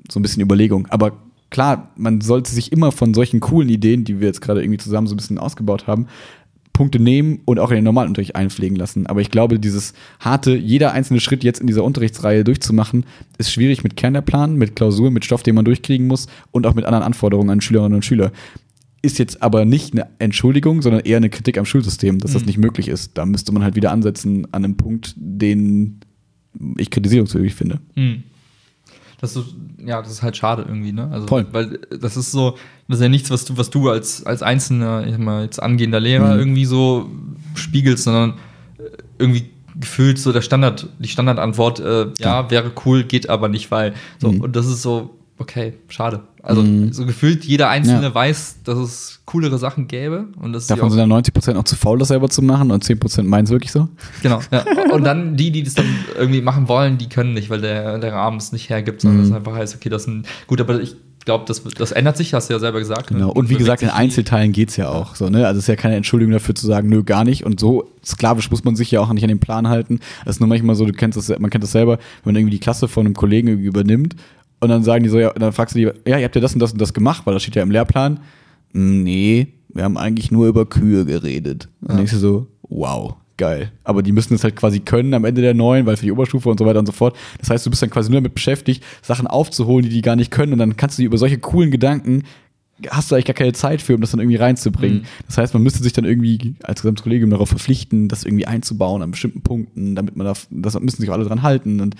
So 0.10 0.20
ein 0.20 0.24
bisschen 0.24 0.42
Überlegung. 0.42 0.88
Aber 0.90 1.14
klar, 1.50 1.90
man 1.98 2.22
sollte 2.22 2.52
sich 2.52 2.72
immer 2.72 2.92
von 2.92 3.14
solchen 3.14 3.40
coolen 3.40 3.70
Ideen, 3.70 4.04
die 4.04 4.20
wir 4.20 4.28
jetzt 4.28 4.42
gerade 4.42 4.62
irgendwie 4.62 4.78
zusammen 4.78 5.08
so 5.08 5.16
ein 5.16 5.18
bisschen 5.18 5.40
ausgebaut 5.40 5.88
haben, 5.88 6.08
Punkte 6.76 7.00
nehmen 7.00 7.40
und 7.46 7.58
auch 7.58 7.70
in 7.72 7.76
den 7.78 7.86
normalen 7.86 8.10
Unterricht 8.10 8.36
einpflegen 8.36 8.76
lassen. 8.78 9.08
Aber 9.08 9.22
ich 9.22 9.32
glaube, 9.32 9.60
dieses 9.60 9.94
harte, 10.20 10.56
jeder 10.56 10.92
einzelne 10.92 11.22
Schritt 11.22 11.42
jetzt 11.46 11.62
in 11.62 11.68
dieser 11.68 11.86
Unterrichtsreihe 11.86 12.44
durchzumachen, 12.44 13.06
ist 13.38 13.50
schwierig 13.52 13.82
mit 13.84 13.96
Kernlehrplan, 13.96 14.56
mit 14.58 14.76
Klausuren, 14.76 15.14
mit 15.14 15.24
Stoff, 15.24 15.42
den 15.42 15.56
man 15.56 15.64
durchkriegen 15.64 16.06
muss 16.06 16.28
und 16.52 16.68
auch 16.68 16.76
mit 16.76 16.84
anderen 16.86 17.06
Anforderungen 17.06 17.50
an 17.50 17.62
Schülerinnen 17.62 17.96
und 17.96 18.04
Schüler. 18.06 18.34
Ist 19.02 19.20
jetzt 19.20 19.42
aber 19.42 19.64
nicht 19.64 19.94
eine 19.94 20.08
Entschuldigung, 20.20 20.82
sondern 20.82 21.02
eher 21.06 21.18
eine 21.18 21.30
Kritik 21.30 21.58
am 21.58 21.66
Schulsystem, 21.66 22.20
dass 22.20 22.34
das 22.34 22.42
Mhm. 22.42 22.48
nicht 22.48 22.58
möglich 22.58 22.90
ist. 22.90 23.18
Da 23.18 23.26
müsste 23.26 23.54
man 23.54 23.64
halt 23.64 23.76
wieder 23.78 23.92
ansetzen 23.92 24.46
an 24.52 24.66
einem 24.66 24.76
Punkt, 24.76 25.14
den 25.16 26.02
ich 26.78 26.90
kritisierungswürdig 26.92 27.56
finde. 27.56 27.80
Hm. 27.96 28.24
Das 29.22 29.36
ist, 29.36 29.46
ja, 29.78 30.02
das 30.02 30.12
ist 30.12 30.22
halt 30.24 30.36
schade 30.38 30.64
irgendwie, 30.68 30.92
ne? 30.92 31.10
Also, 31.12 31.28
Voll. 31.28 31.46
Weil 31.52 31.80
das 32.00 32.18
ist 32.18 32.32
so, 32.32 32.58
das 32.88 32.98
ist 32.98 33.04
ja 33.04 33.10
nichts, 33.10 33.30
was 33.32 33.46
du, 33.46 33.58
was 33.58 33.70
du 33.70 33.90
als, 33.90 34.26
als 34.26 34.42
einzelner, 34.44 35.06
ich 35.06 35.12
sag 35.12 35.20
mal, 35.20 35.44
jetzt 35.44 35.62
angehender 35.62 36.00
Lehrer 36.00 36.34
Mhm. 36.34 36.40
irgendwie 36.40 36.66
so 36.66 37.10
spiegelst, 37.56 38.04
sondern 38.04 38.32
äh, 38.78 38.84
irgendwie 39.18 39.50
gefühlt 39.80 40.18
so 40.20 40.32
der 40.32 40.42
Standard, 40.42 40.88
die 41.00 41.08
Standardantwort, 41.08 41.80
äh, 41.80 42.08
ja, 42.20 42.50
wäre 42.52 42.72
cool, 42.86 43.04
geht 43.04 43.30
aber 43.30 43.48
nicht, 43.50 43.72
weil. 43.72 43.94
So, 44.20 44.32
Mhm. 44.32 44.42
und 44.42 44.56
das 44.56 44.68
ist 44.68 44.82
so, 44.82 45.18
okay, 45.38 45.74
schade. 45.88 46.22
Also 46.46 46.62
Mhm. 46.62 46.94
so 46.94 47.06
gefühlt 47.06 47.44
jeder 47.44 47.70
Einzelne 47.70 48.04
Ja. 48.08 48.16
weiß, 48.16 48.58
dass 48.64 48.78
es 48.78 49.22
coolere 49.26 49.58
Sachen 49.58 49.88
gäbe. 49.88 50.26
Und 50.42 50.54
das 50.54 50.64
ist 50.64 50.70
ja 50.70 50.76
Davon 50.76 50.92
sind 50.92 51.00
dann 51.00 51.10
90% 51.10 51.58
auch 51.58 51.64
zu 51.64 51.76
faul, 51.76 51.98
das 52.00 52.10
selber 52.10 52.30
zu 52.30 52.42
machen 52.42 52.72
und 52.72 52.84
10% 52.84 53.28
meinen 53.28 53.46
es 53.46 53.52
wirklich 53.52 53.72
so. 53.72 53.90
Genau. 54.22 54.40
Ja. 54.52 54.64
Und 54.94 55.04
dann 55.04 55.36
die, 55.36 55.52
die 55.52 55.64
das 55.64 55.74
dann 55.74 55.86
irgendwie 56.18 56.42
machen 56.42 56.68
wollen, 56.68 56.98
die 56.98 57.10
können 57.10 57.34
nicht, 57.34 57.50
weil 57.50 57.62
der, 57.62 57.98
der 57.98 58.14
Rahmen 58.14 58.38
es 58.38 58.52
nicht 58.52 58.70
hergibt, 58.70 59.02
sondern 59.02 59.22
Mhm. 59.22 59.28
es 59.28 59.34
einfach 59.34 59.56
heißt, 59.56 59.76
okay, 59.76 59.90
das 59.90 60.04
sind 60.04 60.28
gut, 60.48 60.62
aber 60.62 60.80
ich 60.80 60.96
glaube, 61.26 61.46
das, 61.48 61.64
das 61.64 61.92
ändert 61.92 62.18
sich, 62.18 62.36
hast 62.36 62.50
du 62.50 62.54
ja 62.54 62.60
selber 62.60 62.78
gesagt. 62.78 63.10
ne? 63.10 63.18
Genau. 63.18 63.32
Und 63.32 63.50
wie 63.50 63.56
gesagt, 63.56 63.82
in 63.82 63.90
Einzelteilen 63.90 64.52
geht 64.52 64.70
es 64.70 64.78
ja 64.78 64.90
auch. 64.90 65.16
So, 65.16 65.28
ne? 65.28 65.48
Also 65.48 65.58
es 65.58 65.64
ist 65.64 65.68
ja 65.70 65.76
keine 65.76 65.96
Entschuldigung 65.96 66.32
dafür 66.34 66.54
zu 66.54 66.68
sagen, 66.68 66.88
nö, 66.88 67.02
gar 67.04 67.24
nicht. 67.24 67.44
Und 67.44 67.60
so 67.60 67.90
sklavisch 68.06 68.52
muss 68.52 68.64
man 68.64 68.76
sich 68.76 68.92
ja 68.92 69.00
auch 69.00 69.12
nicht 69.12 69.24
an 69.24 69.30
den 69.30 69.40
Plan 69.40 69.68
halten. 69.68 70.02
Das 70.24 70.36
ist 70.36 70.40
nur 70.40 70.48
manchmal 70.48 70.76
so, 70.76 70.86
du 70.86 70.92
kennst 70.94 71.18
das, 71.18 71.30
man 71.40 71.50
kennt 71.50 71.64
das 71.64 71.72
selber, 71.72 71.98
wenn 72.24 72.34
man 72.34 72.36
irgendwie 72.36 72.52
die 72.52 72.60
Klasse 72.60 72.88
von 72.88 73.08
einem 73.08 73.16
Kollegen 73.16 73.48
übernimmt 73.48 74.16
und 74.60 74.69
dann 74.69 74.84
sagen 74.84 75.03
die 75.03 75.10
so, 75.10 75.19
ja, 75.19 75.32
dann 75.34 75.52
fragst 75.53 75.76
du 75.76 75.80
die, 75.80 75.86
ja, 76.10 76.18
ihr 76.18 76.26
habt 76.26 76.36
ja 76.36 76.41
das 76.41 76.53
und 76.53 76.60
das 76.60 76.72
und 76.72 76.80
das 76.82 76.94
gemacht, 76.94 77.23
weil 77.26 77.34
das 77.34 77.44
steht 77.44 77.56
ja 77.56 77.64
im 77.64 77.72
Lehrplan. 77.72 78.19
"Mm, 78.73 79.03
Nee, 79.03 79.48
wir 79.73 79.84
haben 79.84 79.98
eigentlich 79.98 80.32
nur 80.32 80.48
über 80.48 80.65
Kühe 80.65 81.06
geredet. 81.06 81.68
Und 81.82 81.90
dann 81.90 81.91
Ja. 81.91 81.98
denkst 81.98 82.14
du 82.14 82.19
so, 82.19 82.48
wow. 82.69 83.15
Geil. 83.38 83.73
Aber 83.84 84.02
die 84.02 84.14
müssen 84.14 84.34
es 84.36 84.45
halt 84.45 84.56
quasi 84.56 84.80
können 84.80 85.14
am 85.14 85.26
Ende 85.26 85.41
der 85.41 85.53
neuen, 85.53 85.86
weil 85.86 85.98
für 85.98 86.06
die 86.06 86.11
Oberstufe 86.14 86.48
und 86.48 86.57
so 86.57 86.65
weiter 86.65 86.80
und 86.80 86.86
so 86.86 86.94
fort. 86.94 87.18
Das 87.40 87.49
heißt, 87.49 87.65
du 87.65 87.69
bist 87.69 87.82
dann 87.82 87.90
quasi 87.90 88.10
nur 88.10 88.22
damit 88.22 88.34
beschäftigt, 88.34 88.82
Sachen 89.02 89.27
aufzuholen, 89.27 89.84
die 89.84 89.90
die 89.90 90.02
gar 90.02 90.15
nicht 90.15 90.32
können. 90.32 90.53
Und 90.53 90.60
dann 90.60 90.77
kannst 90.77 90.98
du 90.98 91.02
die 91.02 91.06
über 91.06 91.18
solche 91.18 91.38
coolen 91.38 91.69
Gedanken 91.69 92.23
hast 92.90 93.10
du 93.10 93.15
eigentlich 93.15 93.26
gar 93.26 93.34
keine 93.34 93.53
Zeit 93.53 93.82
für, 93.82 93.95
um 93.95 94.02
das 94.02 94.11
dann 94.11 94.19
irgendwie 94.19 94.36
reinzubringen. 94.38 94.99
Mhm. 94.99 95.06
Das 95.27 95.38
heißt, 95.38 95.53
man 95.53 95.64
müsste 95.64 95.82
sich 95.82 95.94
dann 95.94 96.03
irgendwie 96.03 96.56
als 96.64 96.82
gesamtes 96.82 97.03
Kollegium 97.03 97.30
darauf 97.30 97.48
verpflichten, 97.49 98.10
das 98.10 98.23
irgendwie 98.26 98.48
einzubauen 98.48 99.02
an 99.02 99.11
bestimmten 99.11 99.41
Punkten, 99.41 99.95
damit 99.95 100.15
man 100.18 100.27
da, 100.27 100.34
das 100.49 100.77
müssen 100.82 100.99
sich 101.02 101.10
auch 101.10 101.14
alle 101.14 101.23
dran 101.26 101.41
halten. 101.41 101.80
Und 101.80 101.95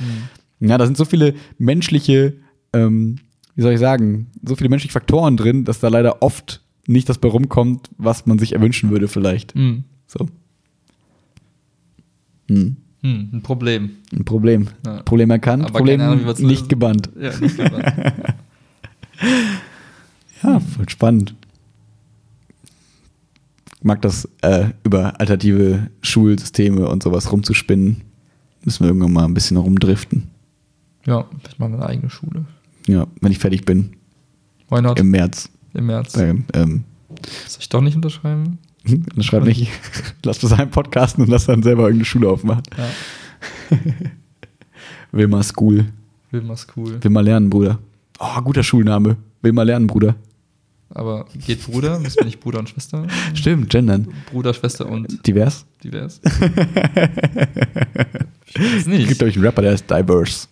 ja, 0.60 0.78
da 0.78 0.86
sind 0.86 0.98
so 0.98 1.06
viele 1.06 1.34
menschliche, 1.58 2.34
ähm, 2.76 3.18
wie 3.56 3.62
soll 3.62 3.74
ich 3.74 3.80
sagen, 3.80 4.28
so 4.44 4.56
viele 4.56 4.70
menschliche 4.70 4.94
Faktoren 4.94 5.38
drin, 5.38 5.64
dass 5.64 5.80
da 5.80 5.88
leider 5.88 6.22
oft 6.22 6.62
nicht 6.88 7.08
das 7.10 7.18
bei 7.18 7.30
rumkommt, 7.30 7.90
was 7.98 8.26
man 8.26 8.38
sich 8.38 8.54
erwünschen 8.54 8.90
würde, 8.92 9.08
vielleicht. 9.08 9.54
Hm. 9.56 9.84
So. 10.08 10.28
Hm. 12.50 12.76
Hm, 13.02 13.30
ein 13.34 13.42
Problem. 13.42 13.92
Ein 14.14 14.26
Problem. 14.26 14.68
Ja. 14.86 15.02
Problem 15.04 15.30
erkannt, 15.32 15.64
Aber 15.64 15.80
Problem 15.80 16.02
Ahnung, 16.02 16.26
nicht 16.26 16.40
lösen. 16.40 16.68
gebannt. 16.68 17.10
Ja, 17.20 17.38
nicht 17.40 17.58
gebannt. 17.58 17.86
Ja, 20.44 20.60
voll 20.60 20.90
spannend. 20.90 21.34
Ich 23.78 23.84
mag 23.84 24.02
das, 24.02 24.28
äh, 24.42 24.70
über 24.84 25.20
alternative 25.20 25.90
Schulsysteme 26.02 26.88
und 26.88 27.02
sowas 27.02 27.32
rumzuspinnen. 27.32 28.02
Müssen 28.64 28.82
wir 28.84 28.88
irgendwann 28.88 29.14
mal 29.14 29.26
ein 29.26 29.34
bisschen 29.34 29.58
rumdriften. 29.58 30.28
ja, 31.06 31.26
vielleicht 31.40 31.60
machen 31.60 31.74
wir 31.74 31.78
eine 31.80 31.88
eigene 31.88 32.10
Schule. 32.10 32.46
Ja, 32.88 33.08
wenn 33.22 33.32
ich 33.32 33.40
fertig 33.40 33.66
bin. 33.66 33.96
Why 34.70 34.82
not? 34.82 35.00
Im 35.00 35.10
März. 35.10 35.50
Im 35.74 35.88
März. 35.88 36.16
Ähm, 36.18 36.46
ähm, 36.54 36.84
Soll 37.48 37.60
ich 37.62 37.70
doch 37.70 37.82
nicht 37.82 37.96
unterschreiben? 37.96 38.60
dann 38.86 39.24
schreib 39.24 39.44
nicht, 39.46 39.72
lass 40.24 40.40
das 40.40 40.54
einen 40.54 40.72
podcasten 40.72 41.24
und 41.24 41.30
lass 41.30 41.46
dann 41.48 41.64
selber 41.64 41.84
irgendeine 41.84 42.06
Schule 42.06 42.30
aufmachen. 42.30 42.64
Ja. 42.78 43.78
Wilma 45.12 45.42
School. 45.44 45.86
Wilma 46.32 46.56
School. 46.58 47.04
Will 47.04 47.12
mal 47.12 47.24
lernen, 47.24 47.50
Bruder. 47.50 47.80
Oh, 48.20 48.42
guter 48.42 48.64
Schulname. 48.64 49.18
Will 49.42 49.54
mal 49.54 49.64
lernen, 49.64 49.88
Bruder. 49.88 50.16
Aber 50.90 51.26
geht 51.46 51.64
Bruder? 51.66 52.00
Müssen 52.00 52.20
wir 52.20 52.26
nicht 52.26 52.40
Bruder 52.40 52.60
und 52.60 52.70
Schwester? 52.70 53.08
Stimmt, 53.34 53.70
gendern. 53.70 54.08
Bruder, 54.32 54.54
Schwester 54.54 54.88
und 54.88 55.26
Divers. 55.28 55.66
divers? 55.84 56.22
ich 56.24 56.32
weiß 58.60 58.76
Es 58.78 58.86
nicht. 58.86 59.08
gibt, 59.08 59.18
glaube 59.20 59.30
ich, 59.30 59.36
einen 59.36 59.46
Rapper, 59.46 59.62
der 59.64 59.74
ist 59.74 59.90
diverse. 59.90 60.48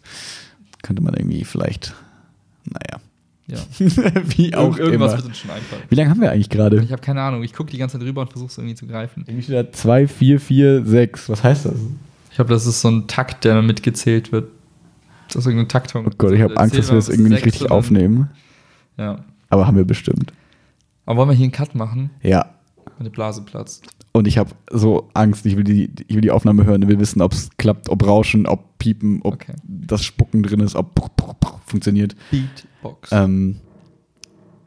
Könnte 0.81 1.01
man 1.01 1.13
irgendwie 1.13 1.45
vielleicht, 1.45 1.93
naja. 2.65 3.01
Ja. 3.47 3.57
Wie 4.37 4.55
auch 4.55 4.77
Irgendwas 4.77 5.11
immer. 5.11 5.17
wird 5.17 5.25
uns 5.27 5.37
schon 5.37 5.51
einfallen. 5.51 5.83
Wie 5.89 5.95
lange 5.95 6.09
haben 6.09 6.21
wir 6.21 6.31
eigentlich 6.31 6.49
gerade? 6.49 6.81
Ich 6.81 6.91
habe 6.91 7.01
keine 7.01 7.21
Ahnung. 7.21 7.43
Ich 7.43 7.53
gucke 7.53 7.69
die 7.71 7.77
ganze 7.77 7.99
Zeit 7.99 8.07
rüber 8.07 8.21
und 8.21 8.29
versuche 8.29 8.49
es 8.49 8.57
irgendwie 8.57 8.75
zu 8.75 8.87
greifen. 8.87 9.25
Irgendwie 9.27 9.43
steht 9.43 9.55
da 9.55 9.71
2, 9.71 10.07
4, 10.07 10.39
4, 10.39 10.85
6. 10.85 11.29
Was 11.29 11.43
heißt 11.43 11.65
das? 11.65 11.75
Ich 12.29 12.35
glaube, 12.35 12.53
das 12.53 12.65
ist 12.65 12.81
so 12.81 12.89
ein 12.89 13.07
Takt, 13.07 13.43
der 13.43 13.61
mitgezählt 13.61 14.31
wird. 14.31 14.49
Das 15.27 15.37
ist 15.37 15.45
irgendeine 15.45 15.67
Taktung. 15.67 16.05
Oh 16.07 16.11
Gott, 16.17 16.31
ich 16.31 16.41
habe 16.41 16.55
Angst, 16.57 16.77
dass 16.77 16.89
wir 16.89 16.95
das 16.95 17.09
irgendwie 17.09 17.31
nicht 17.31 17.45
richtig 17.45 17.69
aufnehmen. 17.69 18.29
Ja. 18.97 19.19
Aber 19.49 19.67
haben 19.67 19.77
wir 19.77 19.85
bestimmt. 19.85 20.31
Aber 21.05 21.17
wollen 21.17 21.29
wir 21.29 21.35
hier 21.35 21.43
einen 21.45 21.51
Cut 21.51 21.75
machen? 21.75 22.11
Ja. 22.21 22.45
Meine 22.97 23.09
Blase 23.09 23.41
platzt. 23.41 23.87
Und 24.15 24.27
ich 24.27 24.37
habe 24.37 24.51
so 24.71 25.09
Angst, 25.15 25.45
ich 25.45 25.57
will, 25.57 25.63
die, 25.63 25.89
ich 26.07 26.13
will 26.15 26.21
die 26.21 26.29
Aufnahme 26.31 26.65
hören, 26.65 26.83
ich 26.83 26.87
will 26.87 26.99
wissen, 26.99 27.21
ob 27.21 27.33
es 27.33 27.49
klappt, 27.57 27.89
ob 27.89 28.05
Rauschen, 28.05 28.45
ob 28.45 28.77
Piepen, 28.77 29.21
ob 29.23 29.33
Okay. 29.33 29.53
das 29.63 30.05
Spucken 30.05 30.43
drin 30.43 30.59
ist, 30.59 30.75
ob 30.75 30.93
funktioniert. 31.73 32.15
Beatbox. 32.29 33.11
Ähm, 33.11 33.55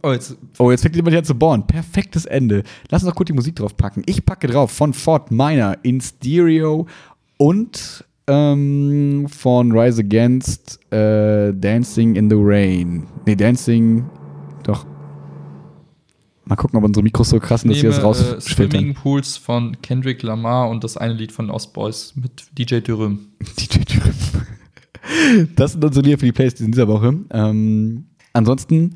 oh, 0.03 0.11
jetzt. 0.11 0.37
oh, 0.59 0.71
jetzt 0.73 0.83
fängt 0.83 0.97
jemand 0.97 1.13
hier 1.13 1.21
an 1.21 1.25
zu 1.25 1.37
bohren. 1.37 1.67
Perfektes 1.67 2.27
Ende. 2.27 2.65
Lass 2.91 3.03
uns 3.03 3.11
doch 3.11 3.17
kurz 3.17 3.29
die 3.29 3.33
Musik 3.33 3.55
drauf 3.57 3.77
packen. 3.77 4.03
Ich 4.07 4.27
packe 4.27 4.49
drauf 4.49 4.73
von 4.73 4.93
Fort 4.93 5.31
Minor 5.31 5.77
in 5.83 6.01
Stereo 6.01 6.87
und 7.37 8.05
ähm, 8.27 9.27
von 9.29 9.71
Rise 9.71 10.01
Against 10.01 10.81
äh, 10.93 11.53
Dancing 11.55 12.17
in 12.17 12.29
the 12.29 12.37
Rain. 12.39 13.07
Nee, 13.25 13.37
Dancing. 13.37 14.05
Mal 16.49 16.55
gucken, 16.57 16.79
ob 16.79 16.85
unsere 16.85 17.03
Mikros 17.03 17.31
so 17.31 17.41
krass 17.41 17.63
sind, 17.63 17.71
dass 17.73 17.81
sie 17.81 17.87
das 17.89 17.99
äh, 17.99 18.03
rausfiltern. 18.03 18.41
Swimming 18.71 18.95
Pools 18.95 19.37
von 19.37 19.81
Kendrick 19.83 20.23
Lamar 20.23 20.69
und 20.71 20.85
das 20.85 20.97
eine 20.97 21.13
Lied 21.15 21.33
von 21.33 21.51
Ostboys 21.51 22.15
mit 22.15 22.47
DJ 22.57 22.79
Dürüm. 22.81 23.29
DJ 23.59 23.81
Dürüm. 23.81 24.15
Das 25.57 25.73
sind 25.73 25.85
unsere 25.85 26.05
Lieder 26.05 26.19
für 26.19 26.27
die 26.27 26.33
Playlist 26.33 26.61
in 26.61 26.71
dieser 26.73 26.87
Woche. 26.89 27.15
Ähm, 27.31 28.07
ansonsten, 28.33 28.95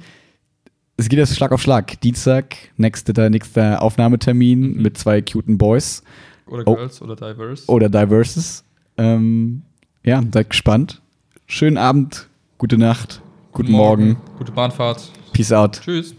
es 0.96 1.08
geht 1.08 1.18
jetzt 1.18 1.36
Schlag 1.36 1.50
auf 1.52 1.60
Schlag. 1.62 2.00
Dienstag, 2.00 2.56
nächster, 2.76 3.28
nächster 3.30 3.82
Aufnahmetermin 3.82 4.74
Mhm. 4.76 4.82
mit 4.82 4.98
zwei 4.98 5.20
cuten 5.22 5.58
Boys 5.58 6.02
Oder 6.46 6.62
Oh. 6.66 6.74
Girls 6.76 7.00
oder 7.02 7.16
Diverse. 7.16 7.64
oder 7.68 7.88
Diverses. 7.88 8.64
Ähm, 8.96 9.62
ja, 10.04 10.22
seid 10.32 10.50
gespannt. 10.50 11.00
Schönen 11.46 11.78
Abend, 11.78 12.28
gute 12.58 12.78
Nacht, 12.78 13.22
guten 13.52 13.72
Morgen. 13.72 14.16
Gute 14.38 14.52
Bahnfahrt. 14.52 15.10
Peace 15.32 15.52
out. 15.52 15.80
Tschüss. 15.82 16.14